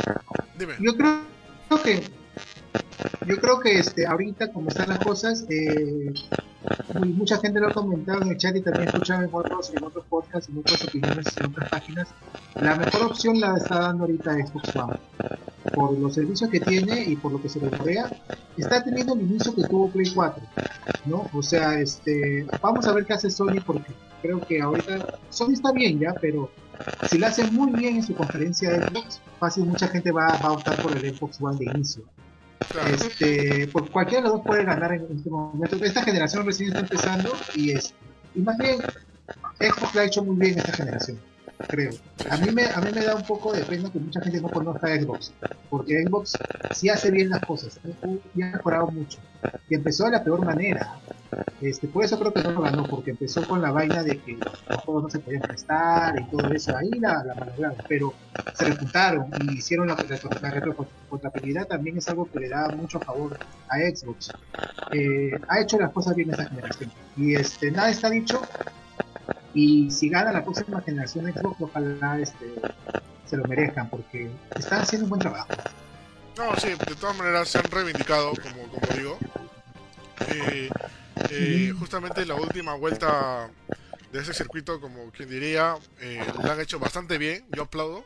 Dime. 0.58 0.76
yo 0.80 0.96
creo 0.96 1.84
que 1.84 2.10
yo 3.28 3.38
creo 3.38 3.60
que 3.60 3.80
este 3.80 4.06
ahorita 4.06 4.52
como 4.52 4.70
están 4.70 4.90
las 4.90 5.00
cosas 5.00 5.46
eh, 5.50 6.14
mucha 7.06 7.38
gente 7.40 7.60
lo 7.60 7.68
ha 7.68 7.74
comentado 7.74 8.22
en 8.22 8.30
el 8.30 8.38
chat 8.38 8.56
y 8.56 8.62
también 8.62 8.88
escuchado 8.88 9.24
en 9.24 9.30
otros 9.32 9.72
en 9.74 9.84
otros 9.84 10.06
podcasts 10.08 10.50
en 10.50 10.60
otras 10.60 10.84
opiniones 10.84 11.26
en 11.38 11.46
otras 11.48 11.70
páginas 11.70 12.08
la 12.56 12.76
mejor 12.76 13.04
opción 13.04 13.40
la 13.40 13.58
está 13.58 13.80
dando 13.80 14.04
ahorita 14.04 14.34
Xbox 14.46 14.76
One 14.76 15.00
por 15.74 15.98
los 15.98 16.14
servicios 16.14 16.50
que 16.50 16.60
tiene 16.60 17.04
y 17.04 17.16
por 17.16 17.32
lo 17.32 17.42
que 17.42 17.50
se 17.50 17.60
le 17.60 17.70
rodea 17.70 18.10
está 18.58 18.84
teniendo 18.84 19.14
el 19.14 19.22
inicio 19.22 19.54
que 19.56 19.64
tuvo 19.64 19.90
Play 19.90 20.12
4 20.14 20.44
no 21.06 21.30
o 21.34 21.42
sea 21.42 21.80
este 21.80 22.46
vamos 22.62 22.88
a 22.88 22.94
ver 22.94 23.06
qué 23.06 23.14
hace 23.14 23.30
Sony 23.30 23.62
porque 23.66 23.92
creo 24.22 24.40
que 24.42 24.62
ahorita 24.62 25.20
Sony 25.30 25.54
está 25.54 25.72
bien 25.72 26.00
ya 26.00 26.14
pero 26.22 26.50
si 27.10 27.18
lo 27.18 27.28
hace 27.28 27.50
muy 27.52 27.72
bien 27.72 27.98
en 27.98 28.04
su 28.04 28.14
conferencia 28.16 28.72
de 28.72 28.88
Xbox, 28.88 29.22
fácil 29.40 29.66
mucha 29.66 29.88
gente 29.88 30.12
va 30.12 30.28
a 30.28 30.52
optar 30.52 30.82
por 30.82 30.96
el 30.98 31.16
Xbox 31.16 31.42
One 31.42 31.58
de 31.58 31.66
inicio. 31.66 32.04
Este, 32.92 33.68
porque 33.68 33.92
cualquiera 33.92 34.24
de 34.24 34.30
los 34.30 34.38
dos 34.38 34.46
puede 34.46 34.64
ganar 34.64 34.94
en 34.94 35.08
este 35.16 35.30
momento. 35.30 35.76
Esta 35.84 36.04
generación 36.04 36.46
recién 36.46 36.70
está 36.70 36.80
empezando 36.82 37.34
y 37.56 37.72
es 37.72 37.94
y 38.36 38.40
más 38.40 38.58
bien 38.58 38.80
Xbox 39.60 39.96
lo 39.96 40.02
ha 40.02 40.06
hecho 40.06 40.24
muy 40.24 40.36
bien 40.36 40.58
esta 40.58 40.74
generación. 40.74 41.20
Creo. 41.68 41.92
A 42.30 42.38
mí, 42.38 42.52
me, 42.52 42.66
a 42.66 42.80
mí 42.82 42.92
me 42.94 43.04
da 43.04 43.16
un 43.16 43.24
poco 43.24 43.54
de 43.54 43.64
pena 43.64 43.92
que 43.92 44.00
mucha 44.00 44.22
gente 44.22 44.42
no 44.42 44.50
conozca 44.50 44.88
Xbox, 44.88 45.34
porque 45.70 46.04
Xbox 46.04 46.38
sí 46.72 46.90
hace 46.90 47.12
bien 47.12 47.30
las 47.30 47.42
cosas, 47.42 47.80
y 48.36 48.42
ha 48.42 48.52
mejorado 48.52 48.88
mucho. 48.88 49.20
Y 49.70 49.76
empezó 49.76 50.06
de 50.06 50.12
la 50.12 50.24
peor 50.24 50.46
manera. 50.46 51.00
Este, 51.62 51.88
por 51.88 52.04
eso 52.04 52.20
creo 52.20 52.34
que 52.34 52.44
no 52.44 52.52
lo 52.52 52.62
ganó, 52.62 52.86
porque 52.86 53.12
empezó 53.12 53.48
con 53.48 53.62
la 53.62 53.72
vaina 53.72 54.04
de 54.04 54.20
que 54.20 54.38
los 54.70 54.82
juegos 54.82 55.04
no 55.04 55.10
se 55.10 55.20
podían 55.20 55.42
prestar 55.42 56.20
y 56.20 56.26
todo 56.30 56.52
eso. 56.54 56.76
Ahí 56.76 56.92
la, 57.00 57.24
la 57.24 57.34
malograron, 57.36 57.78
pero 57.88 58.14
se 58.54 58.66
reputaron 58.66 59.28
y 59.42 59.58
hicieron 59.58 59.88
la, 59.88 59.96
la, 59.96 60.50
retrocompatibilidad. 60.52 61.66
También 61.66 61.98
es 61.98 62.08
algo 62.10 62.30
que 62.30 62.40
le 62.40 62.50
da 62.50 62.70
mucho 62.70 63.00
favor 63.00 63.38
a 63.70 63.78
Xbox. 63.78 64.32
Eh, 64.92 65.32
ha 65.48 65.60
hecho 65.60 65.80
las 65.80 65.92
cosas 65.92 66.16
bien 66.16 66.32
esta 66.32 66.46
generación. 66.46 66.92
Y 67.18 67.36
este, 67.36 67.72
nada 67.72 67.90
está 67.90 68.10
dicho. 68.10 68.42
Y 69.54 69.92
si 69.92 70.10
gana 70.10 70.32
la 70.32 70.44
próxima 70.44 70.82
generación 70.82 71.32
Xbox, 71.32 71.62
ojalá 71.62 72.20
este, 72.20 72.54
se 73.26 73.38
lo 73.38 73.44
merezcan, 73.46 73.90
porque 73.90 74.32
están 74.56 74.82
haciendo 74.82 75.06
un 75.06 75.10
buen 75.10 75.22
trabajo. 75.22 75.48
No, 76.38 76.56
sí, 76.58 76.70
de 76.70 76.96
todas 76.96 77.16
maneras 77.16 77.50
se 77.50 77.60
han 77.60 77.66
reivindicado, 77.66 78.34
como, 78.42 78.64
como 78.68 78.98
digo. 78.98 79.18
Eh, 80.28 80.70
eh, 81.30 81.74
justamente 81.78 82.26
la 82.26 82.36
última 82.36 82.74
vuelta 82.76 83.50
de 84.12 84.20
ese 84.20 84.34
circuito, 84.34 84.82
como 84.82 85.12
quien 85.12 85.30
diría, 85.30 85.76
eh, 86.00 86.24
lo 86.42 86.52
han 86.52 86.60
hecho 86.60 86.80
bastante 86.80 87.18
bien, 87.18 87.46
yo 87.52 87.64
aplaudo. 87.64 88.06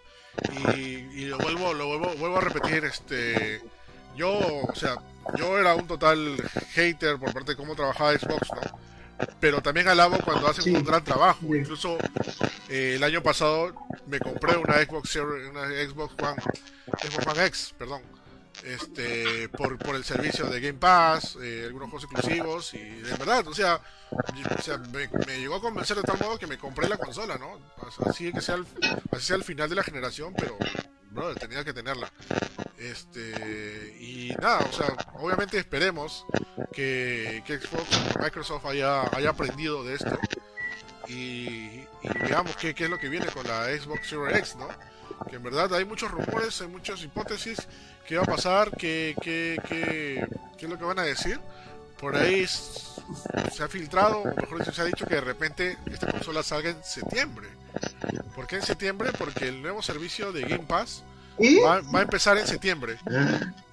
Y, 0.76 0.80
y 0.80 1.26
lo 1.26 1.38
vuelvo, 1.38 1.74
lo 1.74 1.88
vuelvo, 1.88 2.16
vuelvo 2.18 2.38
a 2.38 2.42
repetir, 2.42 2.84
este 2.86 3.62
yo, 4.18 4.32
o 4.68 4.76
sea, 4.76 4.96
yo 5.38 5.58
era 5.60 5.76
un 5.76 5.86
total 5.88 6.36
hater 6.74 7.18
por 7.18 7.32
parte 7.32 7.52
de 7.52 7.58
cómo 7.58 7.76
trabajaba 7.76 8.18
Xbox, 8.18 8.50
¿no? 8.52 8.80
Pero 9.40 9.62
también 9.62 9.88
alabo 9.88 10.18
cuando 10.24 10.48
hacen 10.48 10.64
Sí. 10.64 10.76
un 10.76 10.84
gran 10.84 11.04
trabajo. 11.04 11.40
Incluso 11.56 11.98
eh, 12.70 12.94
el 12.96 13.04
año 13.04 13.22
pasado 13.24 13.74
me 14.08 14.20
compré 14.20 14.58
una 14.58 14.76
Xbox 14.84 15.16
una 15.16 15.68
Xbox 15.68 16.14
One, 16.22 16.42
Xbox 17.02 17.28
One 17.28 17.46
X, 17.46 17.74
perdón, 17.78 18.02
este, 18.64 19.50
por, 19.50 19.78
por 19.78 19.96
el 19.96 20.04
servicio 20.04 20.46
de 20.48 20.60
Game 20.60 20.80
Pass, 20.80 21.38
eh, 21.42 21.64
algunos 21.68 21.90
juegos 21.90 22.04
exclusivos 22.12 22.74
y 22.74 22.80
de 22.80 23.12
verdad, 23.18 23.48
o 23.48 23.54
sea, 23.54 23.80
y- 24.36 24.54
o 24.54 24.62
sea, 24.62 24.78
me, 24.78 25.08
me 25.28 25.40
llegó 25.40 25.56
a 25.56 25.62
convencer 25.62 25.98
de 25.98 26.04
tal 26.04 26.18
modo 26.20 26.40
que 26.40 26.48
me 26.48 26.58
compré 26.58 26.90
la 26.90 26.98
consola, 26.98 27.38
¿no? 27.38 27.60
Así 28.10 28.32
que 28.32 28.42
sea 28.42 28.56
el, 28.56 28.66
así 29.12 29.26
sea 29.28 29.36
el 29.36 29.44
final 29.44 29.70
de 29.70 29.76
la 29.76 29.84
generación, 29.84 30.34
pero 30.38 30.58
brother, 31.12 31.38
tenía 31.38 31.64
que 31.64 31.74
tenerla. 31.74 32.12
Este, 32.78 33.96
y 34.00 34.36
nada, 34.40 34.60
o 34.60 34.72
sea, 34.72 34.88
obviamente 35.14 35.58
esperemos 35.58 36.26
que, 36.72 37.44
que 37.46 37.60
Xbox 37.60 38.18
Microsoft 38.22 38.66
haya, 38.66 39.04
haya 39.16 39.32
aprendido 39.32 39.84
de 39.84 39.96
esto 39.96 40.18
y, 41.08 41.86
y 42.02 42.10
veamos 42.24 42.56
qué, 42.58 42.76
qué 42.76 42.86
es 42.86 42.90
lo 42.90 43.00
que 43.00 43.10
viene 43.10 43.28
con 43.28 43.48
la 43.48 43.66
Xbox 43.66 44.08
Series 44.08 44.38
X, 44.38 44.56
¿no? 44.58 44.68
Que 45.30 45.38
en 45.38 45.44
verdad 45.44 45.74
hay 45.74 45.86
muchos 45.86 46.12
rumores, 46.12 46.62
hay 46.62 46.68
muchas 46.68 47.02
hipótesis, 47.04 47.68
qué 48.06 48.18
va 48.18 48.24
a 48.24 48.26
pasar, 48.28 48.72
qué, 48.78 49.16
qué, 49.22 49.58
qué, 49.68 50.28
qué 50.58 50.66
es 50.66 50.70
lo 50.70 50.78
que 50.78 50.86
van 50.86 51.00
a 51.00 51.04
decir. 51.04 51.40
Por 52.00 52.16
ahí 52.16 52.46
se 52.48 53.64
ha 53.64 53.68
filtrado, 53.68 54.20
o 54.20 54.36
mejor 54.36 54.60
dicho, 54.60 54.72
se 54.72 54.82
ha 54.82 54.86
dicho 54.86 55.06
que 55.06 55.16
de 55.16 55.22
repente 55.22 55.78
esta 55.92 56.12
consola 56.12 56.44
salga 56.44 56.70
en 56.70 56.84
septiembre. 56.84 57.48
¿Por 58.36 58.48
qué 58.48 58.58
en 58.58 58.62
septiembre? 58.62 59.12
Porque 59.18 59.48
el 59.48 59.62
nuevo 59.62 59.82
servicio 59.82 60.32
de 60.32 60.42
Game 60.42 60.66
Pass 60.68 61.04
va, 61.40 61.82
va 61.82 62.00
a 62.00 62.04
empezar 62.04 62.38
en 62.38 62.48
septiembre. 62.48 62.98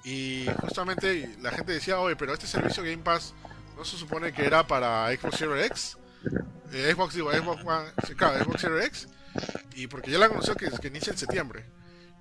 Y 0.03 0.45
justamente 0.61 1.35
la 1.41 1.51
gente 1.51 1.73
decía, 1.73 1.99
oye, 1.99 2.15
pero 2.15 2.33
este 2.33 2.47
servicio 2.47 2.83
Game 2.83 2.97
Pass 2.97 3.33
no 3.77 3.85
se 3.85 3.97
supone 3.97 4.31
que 4.33 4.45
era 4.45 4.65
para 4.65 5.07
Xbox 5.15 5.37
Series 5.37 5.65
X. 5.67 5.97
Eh, 6.73 6.93
Xbox, 6.93 7.13
digo, 7.13 7.31
Xbox 7.31 7.63
One, 7.63 7.89
sí, 8.07 8.15
claro, 8.15 8.43
Xbox 8.43 8.61
Series 8.61 8.85
X. 8.85 9.07
Y 9.75 9.87
porque 9.87 10.11
ya 10.11 10.17
la 10.17 10.25
anunció 10.27 10.55
que, 10.55 10.69
que 10.69 10.87
inicia 10.87 11.11
en 11.11 11.17
septiembre. 11.17 11.65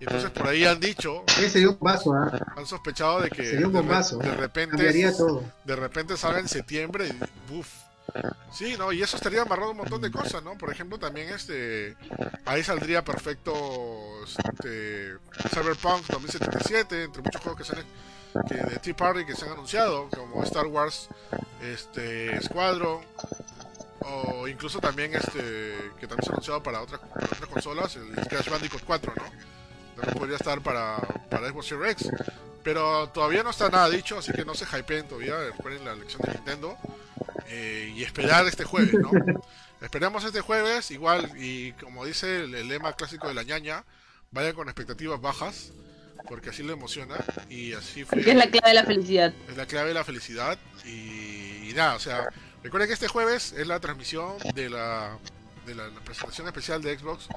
Y 0.00 0.04
entonces 0.04 0.30
por 0.30 0.48
ahí 0.48 0.64
han 0.64 0.80
dicho, 0.80 1.22
Ese 1.26 1.50
sería 1.50 1.70
un 1.70 1.76
paso, 1.76 2.12
¿ah? 2.14 2.30
han 2.56 2.66
sospechado 2.66 3.20
de 3.20 3.30
que 3.30 3.64
un 3.64 3.72
de, 3.72 4.34
repente 4.34 5.12
todo. 5.16 5.44
de 5.64 5.76
repente 5.76 6.16
salga 6.16 6.40
en 6.40 6.48
septiembre 6.48 7.08
y 7.08 7.52
buf. 7.52 7.68
Sí, 8.52 8.76
no, 8.78 8.92
y 8.92 9.02
eso 9.02 9.16
estaría 9.16 9.42
amarrado 9.42 9.68
a 9.68 9.72
un 9.72 9.78
montón 9.78 10.00
de 10.00 10.10
cosas, 10.10 10.42
¿no? 10.42 10.56
Por 10.58 10.70
ejemplo, 10.70 10.98
también 10.98 11.30
este 11.30 11.96
ahí 12.44 12.62
saldría 12.62 13.02
perfecto 13.02 13.52
este 14.24 15.14
Cyberpunk 15.48 16.06
2077, 16.08 17.04
entre 17.04 17.22
muchos 17.22 17.40
juegos 17.40 17.58
que 17.58 17.64
se 17.64 17.76
han 17.76 17.84
que 18.48 18.54
de 18.54 18.78
Tea 18.78 18.96
Party 18.96 19.24
que 19.24 19.34
se 19.34 19.44
han 19.44 19.52
anunciado, 19.52 20.08
como 20.10 20.42
Star 20.44 20.66
Wars 20.66 21.08
este 21.62 22.40
Squadron 22.42 23.00
o 24.00 24.46
incluso 24.48 24.80
también 24.80 25.14
este 25.14 25.92
que 25.98 26.06
también 26.06 26.24
se 26.24 26.30
ha 26.30 26.32
anunciado 26.32 26.62
para 26.62 26.82
otras 26.82 27.00
para 27.00 27.26
otras 27.26 27.48
consolas, 27.48 27.96
el 27.96 28.14
Crash 28.28 28.50
Bandicoot 28.50 28.84
4, 28.84 29.12
¿no? 29.16 29.54
También 29.96 30.18
podría 30.18 30.36
estar 30.36 30.60
para, 30.60 30.96
para 31.30 31.48
Xbox 31.48 31.66
Series 31.66 31.92
X. 31.92 32.10
Pero 32.62 33.08
todavía 33.10 33.42
no 33.42 33.50
está 33.50 33.68
nada 33.68 33.90
dicho, 33.90 34.18
así 34.18 34.32
que 34.32 34.44
no 34.44 34.54
se 34.54 34.64
hypeen 34.64 35.06
todavía. 35.06 35.36
Recuerden 35.38 35.84
la 35.84 35.92
elección 35.92 36.22
de 36.22 36.32
Nintendo. 36.32 36.76
eh, 37.46 37.92
y 37.94 38.02
esperar 38.02 38.46
este 38.46 38.64
jueves, 38.64 38.94
¿no? 38.94 39.10
Esperamos 39.80 40.24
este 40.24 40.40
jueves, 40.40 40.90
igual, 40.90 41.30
y 41.36 41.72
como 41.72 42.04
dice 42.04 42.44
el, 42.44 42.54
el 42.54 42.68
lema 42.68 42.94
clásico 42.94 43.28
de 43.28 43.34
la 43.34 43.42
ñaña, 43.42 43.84
vayan 44.30 44.54
con 44.54 44.68
expectativas 44.68 45.20
bajas, 45.20 45.72
porque 46.26 46.50
así 46.50 46.62
le 46.62 46.72
emociona. 46.72 47.16
Y 47.50 47.74
así 47.74 48.04
fue. 48.04 48.20
Es 48.20 48.34
la 48.34 48.48
clave 48.50 48.68
de 48.68 48.74
la 48.74 48.84
felicidad. 48.84 49.34
Es 49.48 49.56
la 49.56 49.66
clave 49.66 49.88
de 49.88 49.94
la 49.94 50.04
felicidad. 50.04 50.58
Y, 50.84 51.68
y 51.70 51.72
nada, 51.74 51.96
o 51.96 52.00
sea, 52.00 52.28
recuerden 52.62 52.88
que 52.88 52.94
este 52.94 53.08
jueves 53.08 53.52
es 53.52 53.66
la 53.66 53.78
transmisión 53.80 54.38
de 54.54 54.70
la, 54.70 55.18
de 55.66 55.74
la, 55.74 55.88
la 55.88 56.00
presentación 56.00 56.46
especial 56.46 56.80
de 56.82 56.98
Xbox 56.98 57.28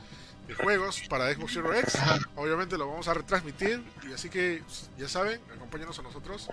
de 0.48 0.56
juegos 0.56 1.02
para 1.10 1.34
Xbox 1.34 1.54
Series 1.54 1.84
X. 1.96 2.00
Obviamente 2.36 2.78
lo 2.78 2.88
vamos 2.90 3.08
a 3.08 3.14
retransmitir. 3.14 3.84
Y 4.10 4.14
así 4.14 4.30
que, 4.30 4.64
ya 4.98 5.08
saben, 5.08 5.40
acompáñenos 5.56 5.98
a 6.00 6.02
nosotros. 6.02 6.48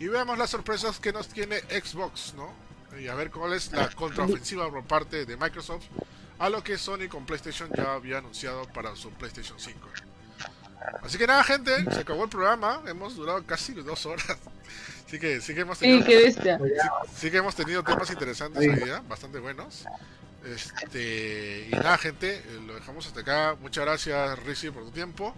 Y 0.00 0.08
veamos 0.08 0.38
las 0.38 0.50
sorpresas 0.50 0.98
que 0.98 1.12
nos 1.12 1.28
tiene 1.28 1.60
Xbox, 1.60 2.34
¿no? 2.34 2.52
Y 2.98 3.08
a 3.08 3.14
ver 3.14 3.30
cuál 3.30 3.52
es 3.52 3.72
la 3.72 3.88
contraofensiva 3.90 4.70
por 4.70 4.84
parte 4.84 5.26
de 5.26 5.36
Microsoft 5.36 5.84
a 6.38 6.48
lo 6.48 6.62
que 6.64 6.78
Sony 6.78 7.08
con 7.08 7.26
PlayStation 7.26 7.70
ya 7.76 7.94
había 7.94 8.18
anunciado 8.18 8.64
para 8.72 8.94
su 8.96 9.10
PlayStation 9.10 9.58
5. 9.58 9.88
Así 11.02 11.16
que 11.18 11.26
nada, 11.26 11.42
gente, 11.44 11.72
se 11.92 12.00
acabó 12.00 12.24
el 12.24 12.30
programa. 12.30 12.82
Hemos 12.86 13.16
durado 13.16 13.44
casi 13.44 13.72
dos 13.74 14.04
horas. 14.06 14.26
Así 15.06 15.18
que 15.18 15.40
sí 15.40 15.54
que 15.54 15.60
hemos 15.60 15.78
Sí, 15.78 15.84
tenido, 15.84 16.04
qué 16.06 16.16
bestia. 16.16 16.58
sí 17.14 17.30
que 17.30 17.36
hemos 17.36 17.54
tenido 17.54 17.82
temas 17.84 18.10
interesantes 18.10 18.60
hoy 18.60 18.74
día, 18.84 19.02
bastante 19.08 19.38
buenos. 19.38 19.84
Este, 20.44 21.68
y 21.68 21.72
nada, 21.72 21.96
gente, 21.96 22.36
eh, 22.36 22.60
lo 22.66 22.74
dejamos 22.74 23.06
hasta 23.06 23.20
acá. 23.20 23.56
Muchas 23.60 23.84
gracias, 23.84 24.38
Rizzi, 24.44 24.70
por 24.70 24.84
tu 24.84 24.90
tiempo. 24.90 25.34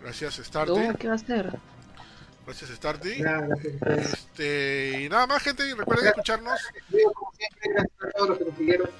Gracias, 0.00 0.36
Starty. 0.36 0.96
¿Qué 0.98 1.08
va 1.08 1.14
a 1.14 1.16
hacer? 1.16 1.58
Gracias, 2.46 2.70
Starty. 2.70 3.14
Gracias 3.16 3.50
a 3.50 3.74
ustedes. 3.74 4.12
Este, 4.12 5.02
y 5.02 5.08
nada 5.08 5.26
más, 5.26 5.42
gente, 5.42 5.68
y 5.68 5.74
recuerden 5.74 6.06
escucharnos. 6.06 6.60
Digo, 6.88 7.12
como 7.12 7.32
siempre, 7.32 7.70
gracias 7.72 8.02
a 8.02 8.10
todos 8.16 8.28
los 8.30 8.38
que 8.38 8.44
nos 8.44 8.56
siguieron. 8.56 8.90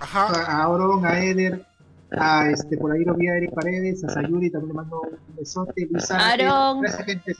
Ajá. 0.00 0.26
A 0.26 0.62
a 0.62 0.68
Oron, 0.68 1.06
a 1.06 1.24
Eder, 1.24 1.64
a 2.12 2.50
este, 2.50 2.76
por 2.76 2.92
ahí 2.92 3.04
lo 3.04 3.14
vi 3.14 3.28
a 3.28 3.36
Eric 3.36 3.54
Paredes, 3.54 4.04
a 4.04 4.08
Sayuri, 4.10 4.50
también 4.50 4.68
le 4.68 4.74
mando 4.74 5.00
un 5.00 5.36
besote. 5.36 5.88
Luis. 5.90 6.10
Aarón. 6.10 6.82
Gracias, 6.82 7.04
gente, 7.06 7.36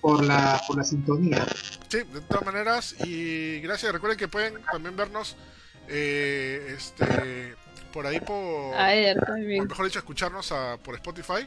por 0.00 0.24
la, 0.24 0.60
por 0.66 0.76
la 0.76 0.84
sintonía. 0.84 1.46
Sí, 1.88 1.98
de 1.98 2.20
todas 2.22 2.44
maneras, 2.44 2.94
y 3.04 3.60
gracias. 3.60 3.92
Recuerden 3.92 4.18
que 4.18 4.28
pueden 4.28 4.54
también 4.70 4.96
vernos 4.96 5.36
eh, 5.88 6.74
este, 6.76 7.54
por 7.92 8.06
ahí 8.06 8.20
por, 8.20 8.74
A 8.76 8.88
ver, 8.88 9.16
por 9.18 9.26
también. 9.28 9.66
mejor 9.66 9.86
dicho, 9.86 9.98
escucharnos 9.98 10.50
a- 10.52 10.76
por 10.78 10.94
Spotify. 10.96 11.46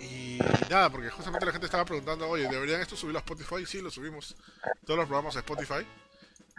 Y 0.00 0.38
nada, 0.70 0.90
porque 0.90 1.10
justamente 1.10 1.44
la 1.46 1.52
gente 1.52 1.66
estaba 1.66 1.84
preguntando, 1.84 2.28
oye, 2.28 2.46
¿deberían 2.48 2.80
esto 2.80 2.96
subirlo 2.96 3.18
a 3.18 3.22
Spotify? 3.22 3.66
Sí, 3.66 3.80
lo 3.80 3.90
subimos. 3.90 4.36
Todos 4.86 4.96
los 4.98 5.06
programas 5.06 5.34
a 5.36 5.40
Spotify. 5.40 5.84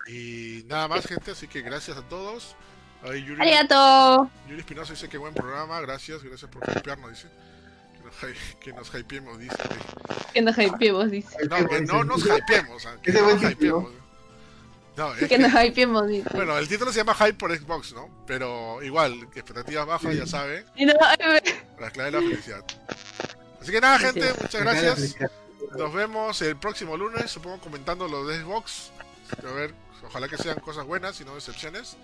Y 0.08 0.64
nada 0.68 0.88
más, 0.90 1.06
gente, 1.06 1.32
así 1.32 1.48
que 1.48 1.62
gracias 1.62 1.98
a 1.98 2.02
todos. 2.02 2.56
Ahí 3.04 3.24
Yuri, 3.24 3.42
¡Arigato! 3.42 4.30
Yuri 4.50 4.60
Espinosa 4.60 4.92
dice 4.92 5.08
que 5.08 5.18
buen 5.18 5.34
programa, 5.34 5.80
gracias, 5.80 6.22
gracias 6.22 6.52
por 6.52 6.64
hypearnos, 6.70 7.12
dice. 7.12 7.28
Que 7.94 8.04
nos, 8.04 8.36
que 8.60 8.74
nos 8.74 8.94
hypeemos, 8.94 9.40
dice. 9.40 9.56
Que 10.34 10.42
nos 10.42 10.58
hypeemos, 10.58 11.10
dice. 11.12 11.38
No, 11.50 11.66
que 11.70 11.82
no 11.82 12.04
nos 12.04 12.26
hypeemos, 12.26 12.86
que 13.02 13.12
no 13.14 13.24
buen 13.24 13.42
nos 13.42 13.52
hypeemos. 13.52 13.92
No, 15.00 15.14
es 15.14 15.20
Que 15.20 15.28
que, 15.30 15.38
nos 15.38 15.54
hypeemos, 15.64 16.04
bueno, 16.34 16.58
el 16.58 16.68
título 16.68 16.92
se 16.92 16.98
llama 17.00 17.16
Hype 17.16 17.36
por 17.36 17.58
Xbox, 17.58 17.94
¿no? 17.94 18.10
Pero 18.28 18.84
igual, 18.84 19.14
expectativas 19.34 19.88
bajas, 19.88 20.14
ya 20.14 20.26
sabe, 20.26 20.66
Y 20.76 20.86
no, 20.86 20.94
la 21.80 21.90
clave 21.90 22.12
de 22.12 22.22
la 22.22 22.28
felicidad. 22.28 22.66
Así 23.62 23.72
que 23.72 23.80
nada, 23.80 23.98
gente, 23.98 24.34
muchas 24.42 24.62
gracias. 24.62 25.16
Nos 25.78 25.94
vemos 25.94 26.42
el 26.42 26.58
próximo 26.58 26.98
lunes, 26.98 27.32
supongo 27.32 27.60
comentando 27.60 28.10
lo 28.10 28.28
de 28.28 28.42
Xbox. 28.42 28.92
A 29.42 29.54
ver, 29.54 29.74
ojalá 30.06 30.28
que 30.28 30.36
sean 30.36 30.60
cosas 30.60 30.86
buenas 30.86 31.22
y 31.22 31.26
no 31.26 31.36
decepciones. 31.36 31.96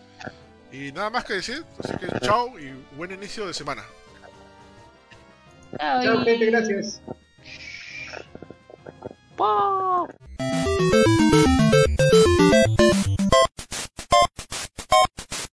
Y 0.71 0.93
nada 0.93 1.09
más 1.09 1.25
que 1.25 1.33
decir, 1.33 1.65
así 1.83 1.97
que 1.97 2.07
chao 2.21 2.57
y 2.57 2.71
buen 2.95 3.11
inicio 3.11 3.45
de 3.45 3.53
semana. 3.53 3.83
Chao, 5.77 6.23
gente, 6.23 6.45
gracias. 6.45 7.01
Chao. 9.37 10.07